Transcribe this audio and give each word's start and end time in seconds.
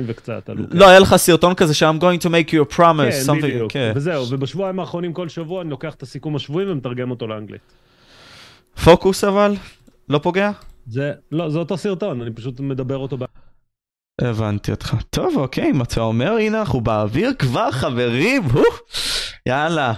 וקצת. 0.00 0.50
לא, 0.70 0.88
היה 0.88 0.98
לך 0.98 1.16
סרטון 1.16 1.54
כזה 1.54 1.74
ש-I'm 1.74 2.00
going 2.00 2.24
to 2.24 2.28
make 2.28 2.50
you 2.50 2.72
a 2.72 2.76
promise, 2.76 3.10
כן, 3.10 3.32
something, 3.32 3.42
בדיוק, 3.42 3.72
כן. 3.72 3.92
וזהו, 3.96 4.26
ובשבועיים 4.30 4.80
האחרונים 4.80 5.12
כל 5.12 5.28
שבוע 5.28 5.62
אני 5.62 5.70
לוקח 5.70 5.94
את 5.94 6.02
הסיכום 6.02 6.36
השבועי 6.36 6.70
ומתרגם 6.70 7.10
אותו 7.10 7.26
לאנגלית. 7.26 7.60
פוקוס 8.84 9.24
אבל? 9.24 9.54
לא 10.08 10.18
פוגע? 10.18 10.50
זה, 10.86 11.12
לא, 11.32 11.50
זה 11.50 11.58
אותו 11.58 11.76
סרטון, 11.76 12.20
אני 12.22 12.30
פשוט 12.32 12.60
מדבר 12.60 12.96
אותו. 12.96 13.16
ב- 13.16 13.24
הבנתי 14.20 14.70
אותך. 14.70 14.94
טוב, 15.10 15.36
אוקיי, 15.36 15.70
אם 15.70 15.82
אתה 15.82 16.00
אומר, 16.00 16.32
הנה 16.32 16.60
אנחנו 16.60 16.80
באוויר 16.80 17.32
כבר, 17.38 17.70
חברים, 17.70 18.42
יאללה. 19.48 19.92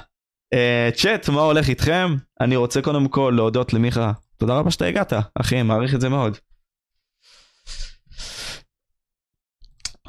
אה, 0.54 0.88
צ'אט, 0.94 1.28
מה 1.28 1.40
הולך 1.40 1.68
איתכם? 1.68 2.16
אני 2.40 2.56
רוצה 2.56 2.82
קודם 2.82 3.08
כל 3.08 3.32
להודות 3.36 3.72
למיכה. 3.72 4.12
תודה 4.36 4.54
רבה 4.54 4.70
שאתה 4.70 4.84
הגעת, 4.84 5.12
אחי, 5.34 5.62
מעריך 5.62 5.94
את 5.94 6.00
זה 6.00 6.08
מאוד. 6.08 6.38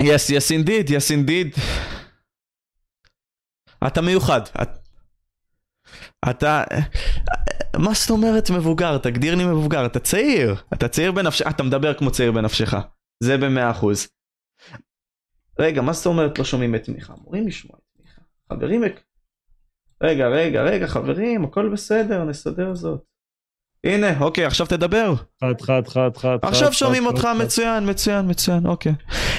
Yes, 0.02 0.30
yes 0.30 0.52
indeed, 0.52 0.88
yes 0.90 1.12
indeed. 1.12 1.60
אתה 3.88 4.02
מיוחד. 4.02 4.42
את- 4.62 4.78
אתה... 6.30 6.64
מה 7.78 7.94
זאת 7.94 8.10
אומרת 8.10 8.50
מבוגר? 8.50 8.98
תגדיר 8.98 9.36
לי 9.36 9.46
מבוגר. 9.46 9.86
אתה 9.86 10.00
צעיר. 10.00 10.56
אתה 10.74 10.88
צעיר 10.88 11.12
בנפשך. 11.12 11.46
אתה 11.50 11.64
מדבר 11.64 11.94
כמו 11.94 12.12
צעיר 12.12 12.32
בנפשך. 12.32 12.74
זה 13.24 13.38
במאה 13.38 13.72
אחוז. 13.72 14.08
רגע, 15.60 15.82
מה 15.82 15.94
זאת 15.94 16.06
אומרת 16.06 16.40
לא 16.40 16.46
שומעים 16.46 16.76
את 16.76 16.90
מיכה? 16.90 17.14
אמורים 17.14 17.48
לשמוע 17.48 17.78
את 17.78 18.00
מיכה. 18.06 18.22
חברים, 18.54 18.84
רגע, 20.04 20.28
רגע, 20.28 20.62
רגע, 20.64 20.88
חברים, 20.88 21.46
הכל 21.46 21.70
בסדר, 21.74 22.24
נסדר 22.24 22.76
זאת. 22.76 23.04
הנה, 23.84 24.20
אוקיי, 24.20 24.46
עכשיו 24.46 24.68
תדבר. 24.68 25.14
חד, 25.42 25.62
חד, 25.62 25.88
חד, 25.88 26.18
חד. 26.18 26.38
עכשיו 26.42 26.74
שומעים 26.74 27.06
אותך. 27.06 27.28
מצוין, 27.44 27.90
מצוין, 27.90 28.30
מצוין, 28.30 28.66
אוקיי. 28.66 28.94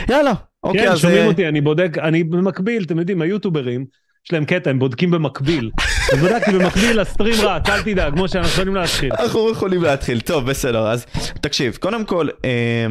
יאללה, 0.09 0.33
אוקיי, 0.65 0.81
כן, 0.81 0.93
אז... 0.93 0.99
שומעים 0.99 1.23
אה, 1.23 1.27
אותי, 1.27 1.49
אני 1.49 1.61
בודק, 1.61 1.99
אני 1.99 2.25
במקביל, 2.25 2.83
אתם 2.83 2.99
יודעים, 2.99 3.23
היוטוברים, 3.23 3.85
יש 4.27 4.33
להם 4.33 4.45
קטע, 4.45 4.71
הם 4.71 4.79
בודקים 4.79 5.11
במקביל. 5.11 5.71
אז 6.13 6.19
בדקתי 6.23 6.53
במקביל, 6.53 7.01
הסטרים 7.01 7.35
רץ, 7.41 7.69
אל 7.69 7.83
תדאג, 7.83 8.13
כמו 8.13 8.29
שאנחנו 8.29 8.51
יכולים 8.53 8.75
להתחיל. 8.75 9.13
אנחנו 9.21 9.51
יכולים 9.51 9.83
להתחיל. 9.83 10.21
טוב, 10.21 10.45
בסדר, 10.51 10.89
אז 10.89 11.07
תקשיב, 11.41 11.77
קודם 11.77 12.05
כל, 12.05 12.29
אה, 12.45 12.87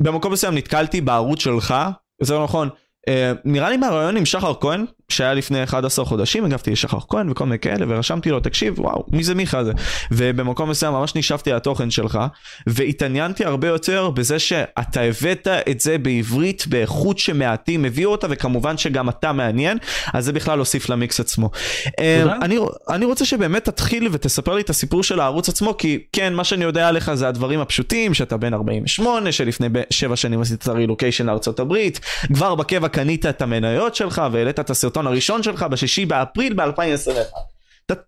במקום 0.00 0.32
מסוים 0.32 0.54
נתקלתי 0.54 1.00
בערוץ 1.00 1.40
שלך, 1.42 1.74
זה 2.22 2.38
נכון, 2.38 2.68
אה, 3.08 3.32
נראה 3.44 3.70
לי 3.70 3.76
מהרעיון 3.76 4.16
עם 4.16 4.24
שחר 4.24 4.52
כהן, 4.60 4.84
שהיה 5.12 5.34
לפני 5.34 5.64
11 5.64 6.04
חודשים, 6.04 6.44
הגבתי 6.44 6.70
לשחר 6.70 6.98
כהן 7.08 7.30
וכל 7.30 7.44
מיני 7.44 7.58
כאלה, 7.58 7.86
ורשמתי 7.88 8.30
לו, 8.30 8.40
תקשיב, 8.40 8.80
וואו, 8.80 9.04
מי 9.10 9.24
זה 9.24 9.34
מיכה 9.34 9.58
הזה? 9.58 9.72
ובמקום 10.10 10.70
מסוים 10.70 10.92
ממש 10.92 11.14
נשאפתי 11.14 11.52
לתוכן 11.52 11.90
שלך, 11.90 12.18
והתעניינתי 12.66 13.44
הרבה 13.44 13.68
יותר 13.68 14.10
בזה 14.10 14.38
שאתה 14.38 15.00
הבאת 15.00 15.48
את 15.70 15.80
זה 15.80 15.98
בעברית 15.98 16.66
באיכות 16.66 17.18
שמעטים 17.18 17.84
הביאו 17.84 18.10
אותה, 18.10 18.26
וכמובן 18.30 18.76
שגם 18.76 19.08
אתה 19.08 19.32
מעניין, 19.32 19.78
אז 20.12 20.24
זה 20.24 20.32
בכלל 20.32 20.58
הוסיף 20.58 20.88
למיקס 20.88 21.20
עצמו. 21.20 21.50
תודה. 21.96 22.36
אני, 22.42 22.58
אני 22.90 23.04
רוצה 23.04 23.24
שבאמת 23.24 23.64
תתחיל 23.64 24.08
ותספר 24.12 24.54
לי 24.54 24.60
את 24.60 24.70
הסיפור 24.70 25.02
של 25.02 25.20
הערוץ 25.20 25.48
עצמו, 25.48 25.76
כי 25.76 25.98
כן, 26.12 26.34
מה 26.34 26.44
שאני 26.44 26.64
יודע 26.64 26.88
עליך 26.88 27.14
זה 27.14 27.28
הדברים 27.28 27.60
הפשוטים, 27.60 28.14
שאתה 28.14 28.36
בן 28.36 28.54
48, 28.54 29.32
שלפני 29.32 29.68
7 29.90 30.16
שנים 30.16 30.40
עשית 30.40 30.62
את 30.62 30.68
הרילוקיישן 30.68 31.26
לארצות 31.26 31.60
הברית, 31.60 32.00
כבר 32.34 32.54
בקבע 32.54 32.88
קנית 32.88 33.26
את 33.26 33.42
המניות 33.42 33.94
שלך 33.94 34.22
והעלית 34.32 34.60
את 34.60 34.70
הסרטון 34.70 35.01
הראשון 35.06 35.42
שלך 35.42 35.62
בשישי 35.62 36.06
באפריל 36.06 36.54
ב-2021. 36.54 37.38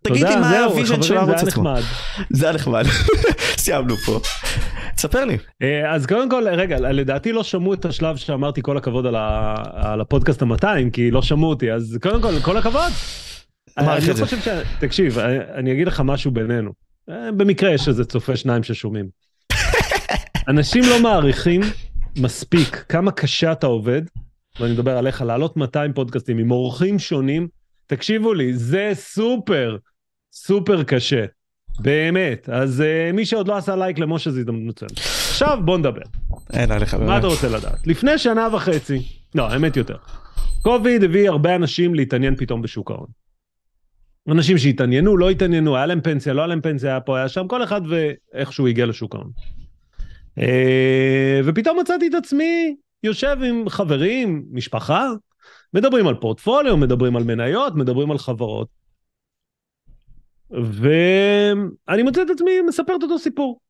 תגיד 0.03 0.27
לי 0.27 0.37
מה 0.37 0.48
זהו, 0.50 0.70
ה 0.70 0.75
vision 0.75 1.02
של 1.03 1.17
הערוץ 1.17 1.39
היה 1.39 1.48
עצמו. 1.48 1.75
זה 2.31 2.47
היה 2.47 2.55
נחמד. 2.55 2.84
סיימנו 3.62 3.97
פה. 3.97 4.20
תספר 4.97 5.25
לי. 5.25 5.37
אה, 5.62 5.95
אז 5.95 6.06
קודם 6.06 6.31
כל, 6.31 6.48
רגע, 6.48 6.78
לדעתי 6.81 7.33
לא 7.33 7.42
שמעו 7.42 7.75
את 7.75 7.84
השלב 7.84 8.17
שאמרתי 8.17 8.62
כל 8.62 8.77
הכבוד 8.77 9.06
על 9.06 9.15
ה- 9.17 9.55
על 9.75 10.00
הפודקאסט 10.00 10.42
ה-200, 10.42 10.67
כי 10.92 11.11
לא 11.11 11.22
שמעו 11.22 11.48
אותי, 11.50 11.72
אז 11.72 11.98
קודם 12.03 12.22
כל, 12.22 12.41
כל 12.42 12.56
הכבוד. 12.56 12.92
מעריך 13.78 14.05
אני 14.05 14.12
את 14.12 14.17
זה. 14.17 14.27
ש... 14.27 14.45
תקשיב, 14.78 15.19
אני 15.19 15.39
אני 15.55 15.72
אגיד 15.72 15.87
לך 15.87 16.00
משהו 16.05 16.31
בינינו. 16.31 16.72
אה, 17.10 17.33
במקרה 17.37 17.71
יש 17.71 17.88
איזה 17.88 18.04
צופה 18.04 18.37
שניים 18.37 18.62
ששומעים. 18.62 19.06
אנשים 20.49 20.83
לא 20.91 21.03
מעריכים 21.03 21.60
מספיק 22.19 22.84
כמה 22.88 23.10
קשה 23.10 23.53
אתה 23.53 23.66
עובד, 23.66 24.03
ואני 24.60 24.72
מדבר 24.72 24.98
עליך, 24.98 25.22
להעלות 25.22 25.56
200 25.56 25.92
פודקאסטים 25.92 26.38
עם 26.38 26.50
אורחים 26.50 26.98
שונים. 26.98 27.48
תקשיבו 27.87 28.34
לי, 28.34 28.54
זה 28.54 28.91
סופר, 28.94 29.76
סופר 30.32 30.82
קשה. 30.82 31.25
באמת. 31.81 32.48
אז 32.48 32.82
uh, 32.82 33.12
מי 33.12 33.26
שעוד 33.26 33.48
לא 33.48 33.56
עשה 33.56 33.76
לייק 33.76 33.98
למשה 33.98 34.31
זה 34.31 34.38
הזדמנות 34.38 34.62
מצוינת. 34.65 34.98
עכשיו 34.98 35.59
בוא 35.65 35.78
נדבר. 35.78 36.03
אין 36.53 36.72
עליך 36.72 36.94
מה 36.94 37.00
באמת. 37.00 37.19
אתה 37.19 37.26
רוצה 37.26 37.48
לדעת? 37.48 37.87
לפני 37.87 38.19
שנה 38.19 38.48
וחצי, 38.53 39.03
לא, 39.34 39.48
האמת 39.48 39.76
יותר. 39.76 39.97
קוביד 40.62 41.04
הביא 41.04 41.28
הרבה 41.28 41.54
אנשים 41.54 41.94
להתעניין 41.94 42.36
פתאום 42.36 42.62
בשוק 42.62 42.91
ההון. 42.91 43.06
אנשים 44.28 44.59
שהתעניינו, 44.59 45.16
לא 45.16 45.31
התעניינו, 45.31 45.76
היה 45.76 45.86
להם 45.86 46.00
פנסיה, 46.00 46.32
לא 46.32 46.41
היה 46.41 46.47
להם 46.47 46.60
פנסיה, 46.60 46.91
היה 46.91 47.00
פה, 47.00 47.19
היה 47.19 47.28
שם, 47.28 47.48
כל 47.48 47.65
אחד 47.65 47.81
ואיכשהו 47.88 48.66
הגיע 48.66 48.86
לשוק 48.86 49.15
ההון. 49.15 49.31
אה, 50.38 51.41
ופתאום 51.44 51.78
מצאתי 51.81 52.06
את 52.06 52.15
עצמי 52.15 52.76
יושב 53.04 53.37
עם 53.44 53.69
חברים, 53.69 54.44
משפחה, 54.53 55.09
מדברים 55.75 56.06
על 56.06 56.15
פורטפוליו, 56.15 56.76
מדברים 56.76 57.16
על 57.16 57.25
מניות, 57.25 57.75
מדברים 57.75 58.10
על 58.10 58.19
חברות. 58.19 58.69
ואני 60.50 62.03
מוצא 62.03 62.22
את 62.22 62.31
עצמי 62.31 62.62
מספר 62.69 62.97
את 62.97 63.03
אותו 63.03 63.19
סיפור. 63.19 63.60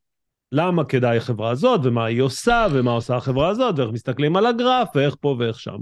למה 0.52 0.84
כדאי 0.84 1.16
החברה 1.16 1.50
הזאת, 1.50 1.80
ומה 1.84 2.04
היא 2.04 2.22
עושה, 2.22 2.66
ומה 2.72 2.90
עושה 2.90 3.16
החברה 3.16 3.48
הזאת, 3.48 3.78
ואיך 3.78 3.90
מסתכלים 3.90 4.36
על 4.36 4.46
הגרף, 4.46 4.88
ואיך 4.94 5.16
פה 5.20 5.36
ואיך 5.38 5.60
שם. 5.60 5.78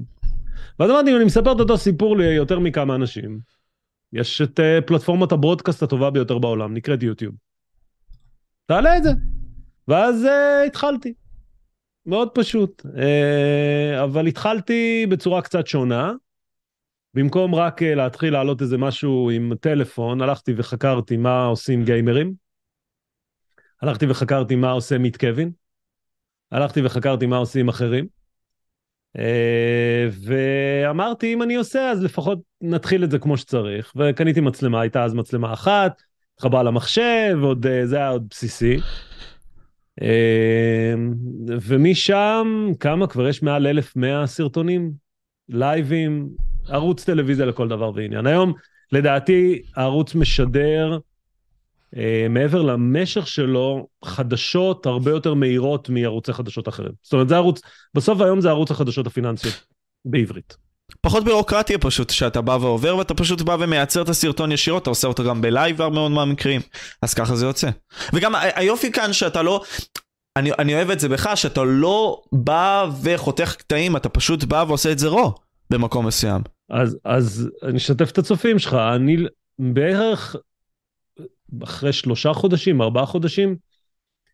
ואז 0.79 0.91
אמרתי, 0.91 1.11
אם 1.11 1.17
אני 1.17 1.25
מספר 1.25 1.53
את 1.53 1.61
אותו 1.61 1.79
סיפור 1.79 2.17
ליותר 2.17 2.59
מכמה 2.59 2.95
אנשים, 2.95 3.39
יש 4.13 4.43
את 4.43 4.61
uh, 4.61 4.87
פלטפורמת 4.87 5.33
הברודקאסט 5.33 5.83
הטובה 5.83 6.11
ביותר 6.11 6.39
בעולם, 6.39 6.75
נקראת 6.75 7.03
יוטיוב. 7.03 7.35
תעלה 8.67 8.97
את 8.97 9.03
זה. 9.03 9.11
ואז 9.89 10.25
uh, 10.25 10.67
התחלתי. 10.67 11.13
מאוד 12.07 12.29
פשוט. 12.35 12.83
Uh, 12.87 14.05
אבל 14.05 14.27
התחלתי 14.27 15.07
בצורה 15.09 15.43
קצת 15.43 15.67
שונה. 15.67 16.13
במקום 17.15 17.55
רק 17.55 17.83
uh, 17.83 17.85
להתחיל 17.85 18.33
להעלות 18.33 18.63
איזה 18.63 18.79
משהו 18.79 19.31
עם 19.31 19.53
טלפון, 19.61 20.23
הלכתי 20.23 20.53
וחקרתי 20.57 21.17
מה 21.17 21.45
עושים 21.45 21.85
גיימרים. 21.85 22.35
הלכתי 23.83 24.07
וחקרתי 24.09 24.57
מה 24.57 24.71
עושה 24.71 24.99
מיט 24.99 25.17
קווין. 25.17 25.51
הלכתי 26.53 26.81
וחקרתי 26.85 27.27
מה 27.27 27.37
עושים 27.37 27.69
אחרים. 27.69 28.07
אה, 29.19 30.09
ואמרתי, 30.23 31.35
אם 31.35 31.43
אני 31.43 31.55
עושה, 31.55 31.91
אז 31.91 32.03
לפחות 32.03 32.39
נתחיל 32.61 33.05
את 33.05 33.11
זה 33.11 33.19
כמו 33.19 33.37
שצריך. 33.37 33.93
וקניתי 33.97 34.41
מצלמה, 34.41 34.81
הייתה 34.81 35.05
אז 35.05 35.15
מצלמה 35.15 35.53
אחת, 35.53 36.03
התחברה 36.35 36.63
למחשב, 36.63 37.39
עוד, 37.43 37.67
אה, 37.67 37.87
זה 37.87 37.97
היה 37.97 38.09
עוד 38.09 38.27
בסיסי. 38.31 38.77
אה, 40.03 40.95
ומשם, 41.63 42.73
כמה 42.81 43.07
כבר 43.07 43.29
יש 43.29 43.43
מעל 43.43 43.67
1,100 43.67 44.27
סרטונים, 44.27 44.93
לייבים, 45.49 46.29
ערוץ 46.69 47.05
טלוויזיה 47.05 47.47
לכל 47.47 47.69
דבר 47.69 47.93
ועניין. 47.95 48.27
היום, 48.27 48.53
לדעתי, 48.93 49.63
הערוץ 49.77 50.15
משדר, 50.15 50.99
אה, 51.97 52.27
מעבר 52.31 52.63
למשך 52.63 53.27
שלו, 53.27 53.89
חדשות 54.05 54.87
הרבה 54.87 55.11
יותר 55.11 55.35
מהירות 55.35 55.89
מערוצי 55.89 56.33
חדשות 56.33 56.69
אחרים. 56.69 56.93
זאת 57.03 57.13
אומרת, 57.13 57.29
זה 57.29 57.37
ערוץ, 57.37 57.61
בסוף 57.95 58.21
היום 58.21 58.41
זה 58.41 58.49
ערוץ 58.49 58.71
החדשות 58.71 59.07
הפיננסיות 59.07 59.65
בעברית. 60.05 60.57
פחות 61.03 61.25
בירוקרטיה 61.25 61.79
פשוט, 61.79 62.11
שאתה 62.11 62.41
בא 62.41 62.59
ועובר 62.61 62.97
ואתה 62.97 63.15
פשוט 63.15 63.43
בא 63.43 63.57
ומייצר 63.61 64.03
את 64.03 64.09
הסרטון 64.09 64.53
ישירות, 64.53 64.83
אתה 64.83 64.91
עושה 64.91 65.09
אותו 65.09 65.25
גם 65.25 65.43
בלייב 65.43 65.77
בהרבה 65.77 65.95
מאוד 65.95 66.11
מהמקרים, 66.11 66.61
אז 67.03 67.15
ככה 67.15 67.37
זה 67.37 67.47
יוצא. 67.47 67.71
וגם 68.13 68.33
היופי 68.35 68.93
כאן 68.93 69.13
שאתה 69.13 69.43
לא, 69.43 69.63
אני, 70.37 70.51
אני 70.59 70.75
אוהב 70.75 70.91
את 70.91 71.01
זה 71.01 71.09
בך, 71.09 71.31
שאתה 71.35 71.65
לא 71.65 72.23
בא 72.33 72.87
וחותך 73.03 73.55
קטעים, 73.59 73.97
אתה 73.97 74.09
פשוט 74.09 74.45
בא 74.45 74.65
ועושה 74.69 74.93
את 74.93 74.99
זה 74.99 75.09
רו 75.09 75.35
במקום 75.71 76.07
מסוים. 76.07 76.43
אז, 76.71 76.99
אז 77.05 77.51
אני 77.63 77.77
אשתף 77.77 78.11
את 78.11 78.19
הצופים 78.19 78.59
שלך, 78.59 78.75
אני 78.75 79.17
בערך 79.59 80.37
אחרי 81.65 81.93
שלושה 81.93 82.33
חודשים, 82.33 82.83
ארבעה 82.83 83.07
חודשים, 83.07 83.57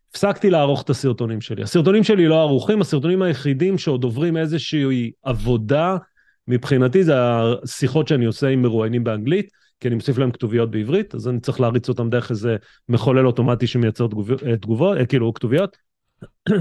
הפסקתי 0.09 0.49
לערוך 0.49 0.81
את 0.81 0.89
הסרטונים 0.89 1.41
שלי. 1.41 1.63
הסרטונים 1.63 2.03
שלי 2.03 2.27
לא 2.27 2.41
ערוכים, 2.41 2.81
הסרטונים 2.81 3.21
היחידים 3.21 3.77
שעוד 3.77 4.03
עוברים 4.03 4.37
איזושהי 4.37 5.11
עבודה, 5.23 5.97
מבחינתי 6.49 7.03
זה 7.03 7.13
השיחות 7.17 8.07
שאני 8.07 8.25
עושה 8.25 8.47
עם 8.47 8.61
מרואיינים 8.61 9.03
באנגלית, 9.03 9.49
כי 9.79 9.87
אני 9.87 9.95
מוסיף 9.95 10.17
להם 10.17 10.31
כתוביות 10.31 10.71
בעברית, 10.71 11.15
אז 11.15 11.27
אני 11.27 11.39
צריך 11.39 11.59
להריץ 11.59 11.89
אותם 11.89 12.09
דרך 12.09 12.31
איזה 12.31 12.55
מחולל 12.89 13.27
אוטומטי 13.27 13.67
שמייצר 13.67 14.07
תגובות, 14.07 14.43
תגובות 14.61 14.97
אה, 14.97 15.05
כאילו 15.05 15.33
כתוביות. 15.33 15.77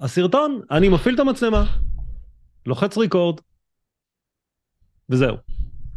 הסרטון, 0.00 0.60
אני 0.70 0.88
מפעיל 0.88 1.14
את 1.14 1.20
המצלמה, 1.20 1.64
לוחץ 2.66 2.98
record, 2.98 3.40
וזהו. 5.08 5.36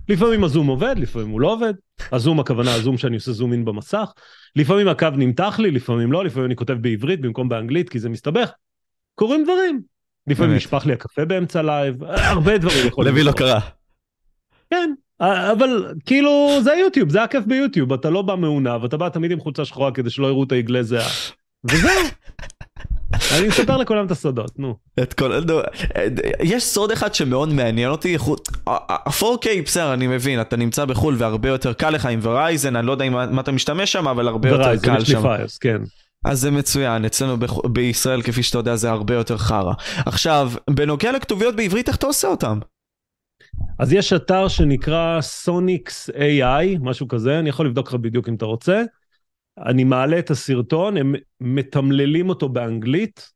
לפעמים 0.10 0.44
הזום 0.44 0.68
עובד, 0.68 0.96
לפעמים 0.98 1.30
הוא 1.30 1.42
לא 1.42 1.54
עובד. 1.54 1.74
הזום 2.12 2.40
הכוונה 2.40 2.74
הזום 2.74 2.98
שאני 2.98 3.16
עושה 3.16 3.32
zoom 3.32 3.54
in 3.54 3.66
במסך. 3.66 4.12
לפעמים 4.56 4.88
הקו 4.88 5.08
נמתח 5.18 5.60
לי, 5.60 5.72
לפעמים 5.72 6.12
לא, 6.12 6.26
לפעמים 6.26 6.46
אני 6.46 6.56
כותב 6.56 6.74
בעברית 6.74 7.22
במקום 7.22 7.50
באנגלית 7.50 7.90
כי 7.90 8.00
זה 8.00 8.10
מסתבך. 8.10 8.52
קורים 9.16 9.44
דברים. 9.44 9.99
לפעמים. 10.30 10.56
נשפך 10.56 10.86
לי 10.86 10.94
הקפה 10.94 11.26
באמצע 11.26 11.62
לייב, 11.62 12.04
הרבה 12.04 12.58
דברים 12.58 12.88
יכולים 12.88 13.14
למי 13.14 13.24
לא. 13.24 13.32
קרה? 13.32 13.60
כן, 14.70 14.94
אבל 15.20 15.94
כאילו 16.06 16.60
זה 16.64 16.74
יוטיוב, 16.74 17.10
זה 17.10 17.24
הכיף 17.24 17.44
ביוטיוב, 17.46 17.94
אתה 17.94 18.10
לא 18.10 18.22
בא 18.22 18.36
מעונב, 18.36 18.84
אתה 18.84 18.98
בא 18.98 19.10
תמיד 19.10 19.32
עם 19.32 19.40
חולצה 19.40 19.66
שחורה 19.66 19.92
כדי 19.92 20.10
שלא 20.10 20.28
יראו 20.28 20.44
את 20.44 20.52
העגלי 20.52 20.84
זיעה. 20.84 21.10
וזהו. 21.64 21.92
אני 23.38 23.48
מספר 23.48 23.78
לכולם 23.78 24.06
את 24.06 24.12
הסודות, 24.12 24.60
נו. 24.60 24.76
את 25.04 25.14
כל... 25.14 25.40
נו, 25.40 25.60
יש 26.44 26.64
סוד 26.64 26.92
אחד 26.92 27.14
שמאוד 27.14 27.54
מעניין 27.54 27.90
אותי, 27.90 28.18
ה-4K 28.68 29.48
בסדר 29.66 29.94
אני 29.94 30.08
מבין, 30.08 30.42
אתה 30.42 30.56
נמצא 30.56 30.86
בחו"ל 30.86 31.16
והרבה 31.18 31.50
יותר 31.50 31.74
קל 31.74 31.90
לך 31.90 32.06
עם 32.06 32.20
Verizon, 32.22 32.76
אני 32.76 32.88
לא 32.88 32.92
יודע 32.92 33.10
מה 33.10 33.42
אתה 33.42 33.52
משתמש 33.52 33.92
שם, 33.92 34.08
אבל 34.08 34.28
הרבה 34.28 34.50
יותר 34.50 34.62
Verizon, 34.62 34.86
קל 34.86 35.02
יש 35.02 35.08
לי 35.10 35.16
שם. 35.16 35.22
Fios, 35.22 35.58
כן. 35.58 35.82
אז 36.26 36.40
זה 36.40 36.52
מצוין, 36.52 37.06
אצלנו 37.06 37.38
בח- 37.40 37.66
בישראל 37.66 38.22
כפי 38.22 38.44
שאתה 38.44 38.58
יודע 38.58 38.76
זה 38.76 38.90
הרבה 38.90 39.14
יותר 39.14 39.38
חרא. 39.38 39.74
עכשיו, 40.06 40.52
בנוגע 40.70 41.12
לכתוביות 41.12 41.56
בעברית, 41.56 41.88
איך 41.88 41.98
אתה 41.98 42.08
עושה 42.08 42.28
אותם? 42.28 42.60
אז 43.80 43.94
יש 43.94 44.14
אתר 44.14 44.48
שנקרא 44.48 45.22
Sonix 45.22 46.10
AI, 46.10 46.80
משהו 46.80 47.08
כזה, 47.08 47.40
אני 47.40 47.50
יכול 47.50 47.66
לבדוק 47.66 47.88
לך 47.88 47.94
בדיוק 47.94 48.30
אם 48.30 48.36
אתה 48.36 48.46
רוצה. 48.46 48.84
אני 49.66 49.84
מעלה 49.84 50.20
את 50.20 50.32
הסרטון, 50.32 50.98
הם 50.98 51.16
מתמללים 51.42 52.30
אותו 52.30 52.50
באנגלית, 52.50 53.30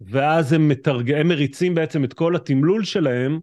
ואז 0.00 0.52
הם, 0.52 0.68
מתרג... 0.68 1.12
הם 1.12 1.28
מריצים 1.28 1.74
בעצם 1.74 2.04
את 2.04 2.12
כל 2.12 2.36
התמלול 2.36 2.84
שלהם 2.84 3.40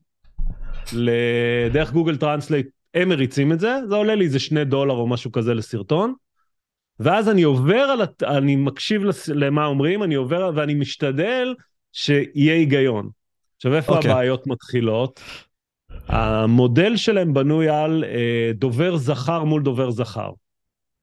ל- 0.94 1.70
דרך 1.74 1.92
Google 1.92 2.18
Translate, 2.18 2.68
הם 2.94 3.10
מריצים 3.10 3.52
את 3.52 3.60
זה, 3.60 3.76
זה 3.90 3.96
עולה 3.96 4.16
לי 4.16 4.26
איזה 4.26 4.40
שני 4.40 4.66
דולר 4.66 4.94
או 4.94 5.08
משהו 5.08 5.32
כזה 5.32 5.54
לסרטון. 5.54 6.14
ואז 7.00 7.30
אני 7.30 7.44
עובר 7.44 7.80
על, 7.80 8.02
הת- 8.02 8.24
אני 8.24 8.56
מקשיב 8.56 9.04
לס- 9.04 9.30
למה 9.30 9.66
אומרים, 9.66 10.04
אני 10.04 10.16
עובר 10.16 10.52
ואני 10.56 10.74
משתדל 10.74 11.56
שיהיה 11.94 12.54
היגיון. 12.54 13.10
עכשיו 13.56 13.76
איפה 13.76 13.96
אוקיי. 13.96 14.12
הבעיות 14.12 14.48
מתחילות? 14.48 15.20
המודל 16.08 16.96
שלהם 16.98 17.34
בנוי 17.34 17.70
על 17.70 18.04
אה, 18.04 18.52
דובר 18.54 18.98
זכר 18.98 19.44
מול 19.44 19.64
דובר 19.64 19.92
זכר. 19.92 20.32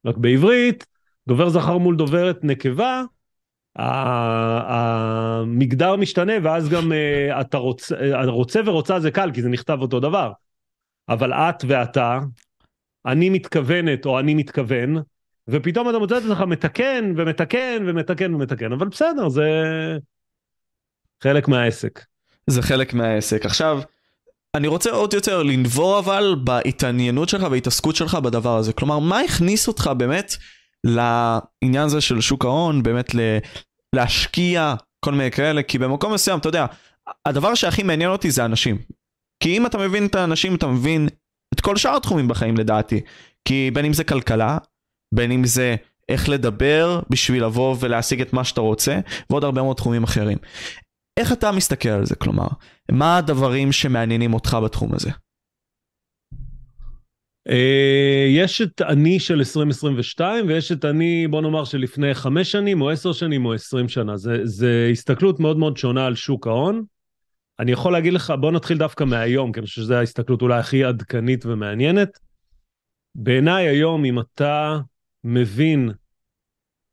רק 0.07 0.17
בעברית, 0.17 0.87
דובר 1.29 1.49
זכר 1.49 1.79
מול 1.79 1.97
דוברת 1.97 2.45
נקבה, 2.45 3.03
המגדר 4.67 5.97
משתנה 5.97 6.33
ואז 6.43 6.69
גם 6.69 6.93
אה, 6.93 7.41
אתה 7.41 7.59
רוצה, 7.59 7.97
אה, 7.97 8.25
רוצה 8.25 8.61
ורוצה 8.67 9.01
זה 9.01 9.11
קל 9.11 9.31
כי 9.35 9.43
זה 9.43 9.49
נכתב 9.49 9.79
אותו 9.81 10.01
דבר. 10.01 10.33
אבל 11.09 11.33
את 11.33 11.65
ואתה, 11.69 12.19
אני 13.07 13.31
מתכוונת 13.31 14.07
או 14.07 14.19
אני 14.21 14.35
מתכוון, 14.35 14.97
ופתאום 15.49 15.91
אתה 15.91 15.99
מוצא 15.99 16.19
את 16.19 16.23
עצמך 16.23 16.41
מתקן 16.41 17.13
ומתקן 17.17 17.85
ומתקן 17.87 18.35
ומתקן, 18.35 18.73
אבל 18.73 18.89
בסדר, 18.89 19.29
זה 19.29 19.43
חלק 21.23 21.49
מהעסק. 21.49 22.05
זה 22.47 22.63
חלק 22.63 22.95
מהעסק. 22.95 23.47
עכשיו, 23.47 23.81
אני 24.55 24.69
רוצה 24.69 24.91
עוד 24.91 25.15
יותר 25.15 25.43
לנבור 25.43 25.99
אבל 25.99 26.37
בהתעניינות 26.45 27.29
שלך 27.29 27.47
וההתעסקות 27.51 27.97
שלך 27.97 28.15
בדבר 28.15 28.57
הזה. 28.57 28.73
כלומר, 28.73 28.99
מה 28.99 29.21
הכניס 29.21 29.69
אותך 29.69 29.91
באמת 29.97 30.37
לעניין 30.85 31.85
הזה 31.85 32.01
של 32.01 32.21
שוק 32.21 32.45
ההון, 32.45 32.83
באמת 32.83 33.15
ל- 33.15 33.39
להשקיע 33.93 34.75
כל 35.01 35.13
מיני 35.13 35.31
כאלה? 35.31 35.63
כי 35.63 35.79
במקום 35.79 36.15
מסוים, 36.15 36.39
אתה 36.39 36.49
יודע, 36.49 36.67
הדבר 37.27 37.55
שהכי 37.55 37.83
מעניין 37.83 38.11
אותי 38.11 38.31
זה 38.31 38.45
אנשים. 38.45 38.79
כי 39.41 39.57
אם 39.57 39.67
אתה 39.67 39.79
מבין 39.79 40.07
את 40.07 40.15
האנשים, 40.15 40.55
אתה 40.55 40.67
מבין 40.67 41.09
את 41.55 41.61
כל 41.61 41.77
שאר 41.77 41.97
התחומים 41.97 42.29
בחיים 42.29 42.57
לדעתי. 42.57 43.01
כי 43.45 43.71
בין 43.75 43.85
אם 43.85 43.93
זה 43.93 44.05
כלכלה, 44.05 44.59
בין 45.15 45.31
אם 45.33 45.45
זה 45.45 45.77
איך 46.09 46.29
לדבר 46.29 47.01
בשביל 47.11 47.45
לבוא 47.45 47.77
ולהשיג 47.81 48.21
את 48.21 48.33
מה 48.33 48.45
שאתה 48.45 48.61
רוצה, 48.61 49.01
ועוד 49.31 49.45
הרבה 49.45 49.63
מאוד 49.63 49.77
תחומים 49.77 50.05
אחרים. 50.05 50.39
איך 51.17 51.33
אתה 51.33 51.53
מסתכל 51.53 51.89
על 51.89 52.07
זה, 52.07 52.17
כלומר? 52.17 52.47
מה 52.91 53.17
הדברים 53.17 53.73
שמעניינים 53.73 54.35
אותך 54.35 54.57
בתחום 54.65 54.95
הזה? 54.95 55.11
אה, 57.49 58.27
יש 58.29 58.63
את 58.63 58.83
אני 58.83 59.21
של 59.21 59.39
2022 59.39 60.49
ויש 60.49 60.73
את 60.73 60.85
אני, 60.85 61.27
בוא 61.29 61.43
נאמר, 61.43 61.65
של 61.65 61.79
לפני 61.79 62.15
חמש 62.15 62.53
שנים 62.53 62.83
או 62.83 62.91
עשר 62.91 63.13
שנים 63.13 63.47
או 63.47 63.55
עשרים 63.55 63.89
שנה. 63.89 64.17
זה, 64.17 64.41
זה 64.45 64.89
הסתכלות 64.93 65.41
מאוד 65.41 65.59
מאוד 65.59 65.77
שונה 65.77 66.07
על 66.07 66.15
שוק 66.15 66.47
ההון. 66.47 66.85
אני 67.61 67.73
יכול 67.73 67.93
להגיד 67.93 68.13
לך, 68.13 68.33
בוא 68.41 68.53
נתחיל 68.53 68.79
דווקא 68.79 69.05
מהיום, 69.05 69.53
כי 69.53 69.61
אני 69.61 69.67
חושב 69.67 69.83
שזו 69.83 69.95
ההסתכלות 69.95 70.43
אולי 70.43 70.59
הכי 70.59 70.85
עדכנית 70.85 71.47
ומעניינת. 71.47 72.19
בעיניי 73.15 73.69
היום, 73.69 74.05
אם 74.05 74.21
אתה 74.21 74.79
מבין 75.27 75.91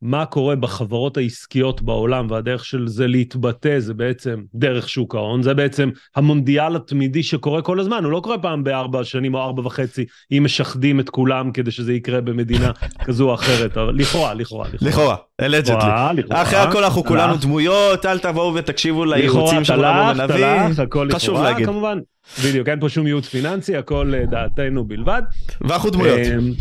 מה 0.02 0.26
קורה 0.26 0.56
בחברות 0.56 1.16
העסקיות 1.16 1.82
בעולם 1.82 2.26
והדרך 2.30 2.64
של 2.64 2.88
זה 2.88 3.06
להתבטא 3.06 3.80
זה 3.80 3.94
בעצם 3.94 4.42
דרך 4.54 4.88
שוק 4.88 5.14
ההון, 5.14 5.42
זה 5.42 5.54
בעצם 5.54 5.90
המונדיאל 6.16 6.76
התמידי 6.76 7.22
שקורה 7.22 7.62
כל 7.62 7.80
הזמן, 7.80 8.04
הוא 8.04 8.12
לא 8.12 8.20
קורה 8.20 8.38
פעם 8.38 8.64
בארבע 8.64 9.04
שנים 9.04 9.34
או 9.34 9.40
ארבע 9.40 9.66
וחצי, 9.66 10.04
אם 10.32 10.44
משחדים 10.44 11.00
את 11.00 11.10
כולם 11.10 11.52
כדי 11.52 11.70
שזה 11.70 11.92
יקרה 11.92 12.20
במדינה 12.20 12.70
כזו 13.04 13.28
או 13.28 13.34
אחרת, 13.34 13.76
אבל 13.76 13.94
לכאורה, 13.94 14.34
לכאורה, 14.34 14.68
לכאורה, 14.80 15.16
אלג'טלי. 15.40 16.22
אחרי 16.30 16.58
הכל 16.58 16.84
אנחנו 16.84 17.04
כולנו. 17.04 17.36
דמויות, 17.36 18.06
אל 18.06 18.18
תבואו 18.18 18.54
ותקשיבו 18.54 19.04
לייעוצים 19.04 19.64
של 19.64 19.80
רבו 19.80 20.18
ונביא. 20.18 21.14
חשוב 21.14 21.42
להגיד. 21.42 21.66
כמובן. 21.66 21.98
בדיוק, 22.44 22.68
אין 22.68 22.80
פה 22.80 22.88
שום 22.88 23.06
ייעוץ 23.06 23.28
פיננסי, 23.28 23.76
הכל 23.76 24.14
אה, 24.14 24.26
דעתנו 24.26 24.84
בלבד. 24.84 25.22
ואנחנו 25.60 25.90
דמויות, 25.90 26.18
אמ. 26.18 26.52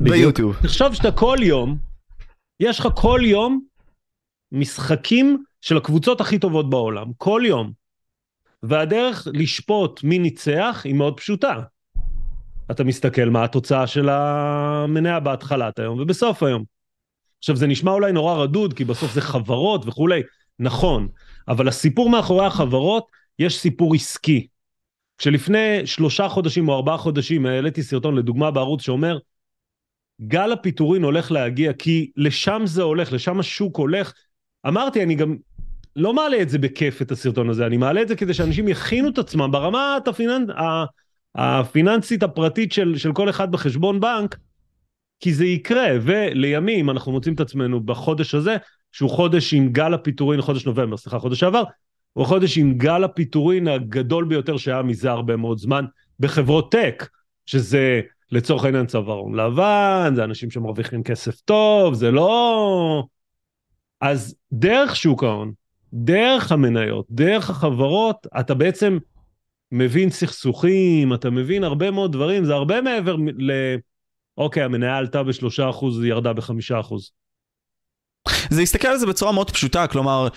ביוטיוב. 0.00 0.56
תחשוב 0.62 0.94
שאתה 0.94 1.12
כל 1.12 1.36
יום, 1.40 1.78
יש 2.60 2.80
לך 2.80 2.88
כל 2.94 3.20
יום 3.24 3.60
משחקים 4.52 5.44
של 5.60 5.76
הקבוצות 5.76 6.20
הכי 6.20 6.38
טובות 6.38 6.70
בעולם, 6.70 7.06
כל 7.16 7.42
יום. 7.44 7.72
והדרך 8.62 9.28
לשפוט 9.34 10.04
מי 10.04 10.18
ניצח 10.18 10.82
היא 10.84 10.94
מאוד 10.94 11.16
פשוטה. 11.16 11.60
אתה 12.70 12.84
מסתכל 12.84 13.24
מה 13.24 13.44
התוצאה 13.44 13.86
של 13.86 14.08
המניה 14.08 15.20
בהתחלת 15.20 15.78
היום 15.78 16.00
ובסוף 16.00 16.42
היום. 16.42 16.64
עכשיו 17.38 17.56
זה 17.56 17.66
נשמע 17.66 17.92
אולי 17.92 18.12
נורא 18.12 18.34
רדוד 18.34 18.74
כי 18.74 18.84
בסוף 18.84 19.12
זה 19.12 19.20
חברות 19.20 19.86
וכולי, 19.86 20.22
נכון, 20.58 21.08
אבל 21.48 21.68
הסיפור 21.68 22.10
מאחורי 22.10 22.46
החברות, 22.46 23.06
יש 23.38 23.58
סיפור 23.58 23.94
עסקי. 23.94 24.46
כשלפני 25.18 25.86
שלושה 25.86 26.28
חודשים 26.28 26.68
או 26.68 26.74
ארבעה 26.74 26.98
חודשים 26.98 27.46
העליתי 27.46 27.82
סרטון 27.82 28.14
לדוגמה 28.14 28.50
בערוץ 28.50 28.82
שאומר 28.82 29.18
גל 30.26 30.52
הפיטורין 30.52 31.02
הולך 31.02 31.32
להגיע 31.32 31.72
כי 31.72 32.10
לשם 32.16 32.62
זה 32.64 32.82
הולך, 32.82 33.12
לשם 33.12 33.40
השוק 33.40 33.76
הולך. 33.76 34.12
אמרתי, 34.66 35.02
אני 35.02 35.14
גם 35.14 35.36
לא 35.96 36.14
מעלה 36.14 36.42
את 36.42 36.48
זה 36.48 36.58
בכיף, 36.58 37.02
את 37.02 37.10
הסרטון 37.10 37.50
הזה, 37.50 37.66
אני 37.66 37.76
מעלה 37.76 38.02
את 38.02 38.08
זה 38.08 38.16
כדי 38.16 38.34
שאנשים 38.34 38.68
יכינו 38.68 39.08
את 39.08 39.18
עצמם 39.18 39.50
ברמה 39.52 39.98
הפיננ... 40.06 40.46
הפיננסית 41.34 42.22
הפרטית 42.22 42.72
של, 42.72 42.96
של 42.96 43.12
כל 43.12 43.30
אחד 43.30 43.52
בחשבון 43.52 44.00
בנק, 44.00 44.36
כי 45.20 45.34
זה 45.34 45.46
יקרה, 45.46 45.88
ולימים 46.02 46.90
אנחנו 46.90 47.12
מוצאים 47.12 47.34
את 47.34 47.40
עצמנו 47.40 47.80
בחודש 47.80 48.34
הזה, 48.34 48.56
שהוא 48.92 49.10
חודש 49.10 49.54
עם 49.54 49.72
גל 49.72 49.94
הפיטורין, 49.94 50.40
חודש 50.40 50.66
נובמבר, 50.66 50.96
סליחה, 50.96 51.18
חודש 51.18 51.40
שעבר, 51.40 51.62
הוא 52.12 52.26
חודש 52.26 52.58
עם 52.58 52.78
גל 52.78 53.04
הפיטורין 53.04 53.68
הגדול 53.68 54.24
ביותר 54.24 54.56
שהיה 54.56 54.82
מזה 54.82 55.10
הרבה 55.10 55.36
מאוד 55.36 55.58
זמן 55.58 55.84
בחברות 56.20 56.72
tech, 56.72 57.08
שזה 57.46 58.00
לצורך 58.32 58.64
העניין 58.64 58.86
צווארון 58.86 59.34
לבן, 59.34 60.12
זה 60.14 60.24
אנשים 60.24 60.50
שמרוויחים 60.50 61.02
כסף 61.02 61.40
טוב, 61.40 61.94
זה 61.94 62.10
לא... 62.10 63.04
אז 64.00 64.36
דרך 64.52 64.96
שוק 64.96 65.24
ההון, 65.24 65.52
דרך 65.92 66.52
המניות, 66.52 67.06
דרך 67.10 67.50
החברות, 67.50 68.26
אתה 68.40 68.54
בעצם 68.54 68.98
מבין 69.72 70.10
סכסוכים, 70.10 71.14
אתה 71.14 71.30
מבין 71.30 71.64
הרבה 71.64 71.90
מאוד 71.90 72.12
דברים, 72.12 72.44
זה 72.44 72.54
הרבה 72.54 72.80
מעבר 72.80 73.16
ל... 73.16 73.52
אוקיי, 74.38 74.62
המניה 74.62 74.96
עלתה 74.96 75.22
בשלושה 75.22 75.70
אחוז, 75.70 76.02
היא 76.02 76.10
ירדה 76.10 76.32
בחמישה 76.32 76.80
אחוז. 76.80 77.10
זה 78.50 78.60
להסתכל 78.60 78.88
על 78.88 78.98
זה 78.98 79.06
בצורה 79.06 79.32
מאוד 79.32 79.50
פשוטה, 79.50 79.86
כלומר, 79.86 80.28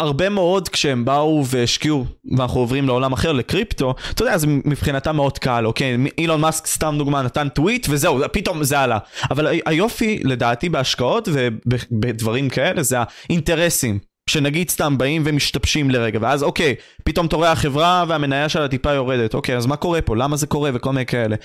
הרבה 0.00 0.28
מאוד 0.28 0.68
כשהם 0.68 1.04
באו 1.04 1.46
והשקיעו, 1.46 2.04
ואנחנו 2.36 2.60
עוברים 2.60 2.86
לעולם 2.86 3.12
אחר, 3.12 3.32
לקריפטו, 3.32 3.94
אתה 4.10 4.22
יודע, 4.22 4.38
זה 4.38 4.46
מבחינתם 4.46 5.16
מאוד 5.16 5.38
קל, 5.38 5.66
אוקיי? 5.66 5.96
אילון 6.18 6.40
מאסק, 6.40 6.66
סתם 6.66 6.94
דוגמה, 6.98 7.22
נתן 7.22 7.48
טוויט, 7.48 7.86
וזהו, 7.90 8.20
פתאום 8.32 8.64
זה 8.64 8.80
עלה. 8.80 8.98
אבל 9.30 9.46
היופי, 9.66 10.20
לדעתי, 10.24 10.68
בהשקעות 10.68 11.28
ובדברים 11.32 12.48
כאלה, 12.48 12.82
זה 12.82 12.96
האינטרסים. 13.00 13.98
שנגיד 14.30 14.70
סתם 14.70 14.98
באים 14.98 15.22
ומשתבשים 15.24 15.90
לרגע, 15.90 16.18
ואז 16.22 16.42
אוקיי, 16.42 16.74
פתאום 17.04 17.26
אתה 17.26 17.36
רואה 17.36 17.52
החברה 17.52 18.04
והמניה 18.08 18.48
שלה 18.48 18.68
טיפה 18.68 18.92
יורדת, 18.92 19.34
אוקיי, 19.34 19.56
אז 19.56 19.66
מה 19.66 19.76
קורה 19.76 20.02
פה? 20.02 20.16
למה 20.16 20.36
זה 20.36 20.46
קורה? 20.46 20.70
וכל 20.74 20.92
מיני 20.92 21.06
כאלה. 21.06 21.36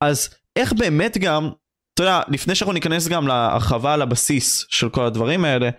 אז 0.00 0.28
איך 0.56 0.72
באמת 0.72 1.18
גם, 1.18 1.50
אתה 1.94 2.02
יודע, 2.02 2.20
לפני 2.28 2.54
שאנחנו 2.54 2.72
ניכנס 2.72 3.08
גם 3.08 3.28
להרחבה 3.28 3.94
על 3.94 4.02
הבסיס 4.02 4.66
של 4.68 4.88
כל 4.88 5.04
הדברים 5.04 5.44
האלה, 5.44 5.70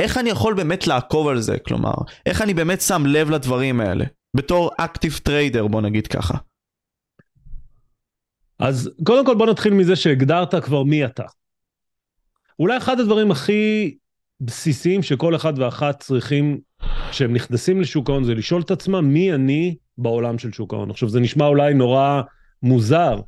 איך 0.00 0.18
אני 0.18 0.30
יכול 0.30 0.54
באמת 0.54 0.86
לעקוב 0.86 1.28
על 1.28 1.40
זה? 1.40 1.58
כלומר, 1.58 1.94
איך 2.26 2.42
אני 2.42 2.54
באמת 2.54 2.80
שם 2.80 3.06
לב 3.06 3.30
לדברים 3.30 3.80
האלה? 3.80 4.04
בתור 4.36 4.70
active 4.76 5.20
trader, 5.22 5.66
בוא 5.66 5.80
נגיד 5.80 6.06
ככה. 6.06 6.38
אז 8.58 8.90
קודם 9.06 9.26
כל 9.26 9.34
בוא 9.34 9.46
נתחיל 9.46 9.74
מזה 9.74 9.96
שהגדרת 9.96 10.54
כבר 10.54 10.82
מי 10.82 11.04
אתה. 11.04 11.24
אולי 12.58 12.76
אחד 12.76 13.00
הדברים 13.00 13.30
הכי 13.30 13.94
בסיסיים 14.40 15.02
שכל 15.02 15.36
אחד 15.36 15.58
ואחת 15.58 16.00
צריכים 16.00 16.60
כשהם 17.10 17.32
נכנסים 17.32 17.80
לשוק 17.80 18.10
ההון 18.10 18.24
זה 18.24 18.34
לשאול 18.34 18.62
את 18.62 18.70
עצמם 18.70 19.04
מי 19.12 19.34
אני 19.34 19.76
בעולם 19.98 20.38
של 20.38 20.52
שוק 20.52 20.74
ההון. 20.74 20.90
עכשיו 20.90 21.08
זה 21.08 21.20
נשמע 21.20 21.46
אולי 21.46 21.74
נורא 21.74 22.22
מוזר, 22.62 23.20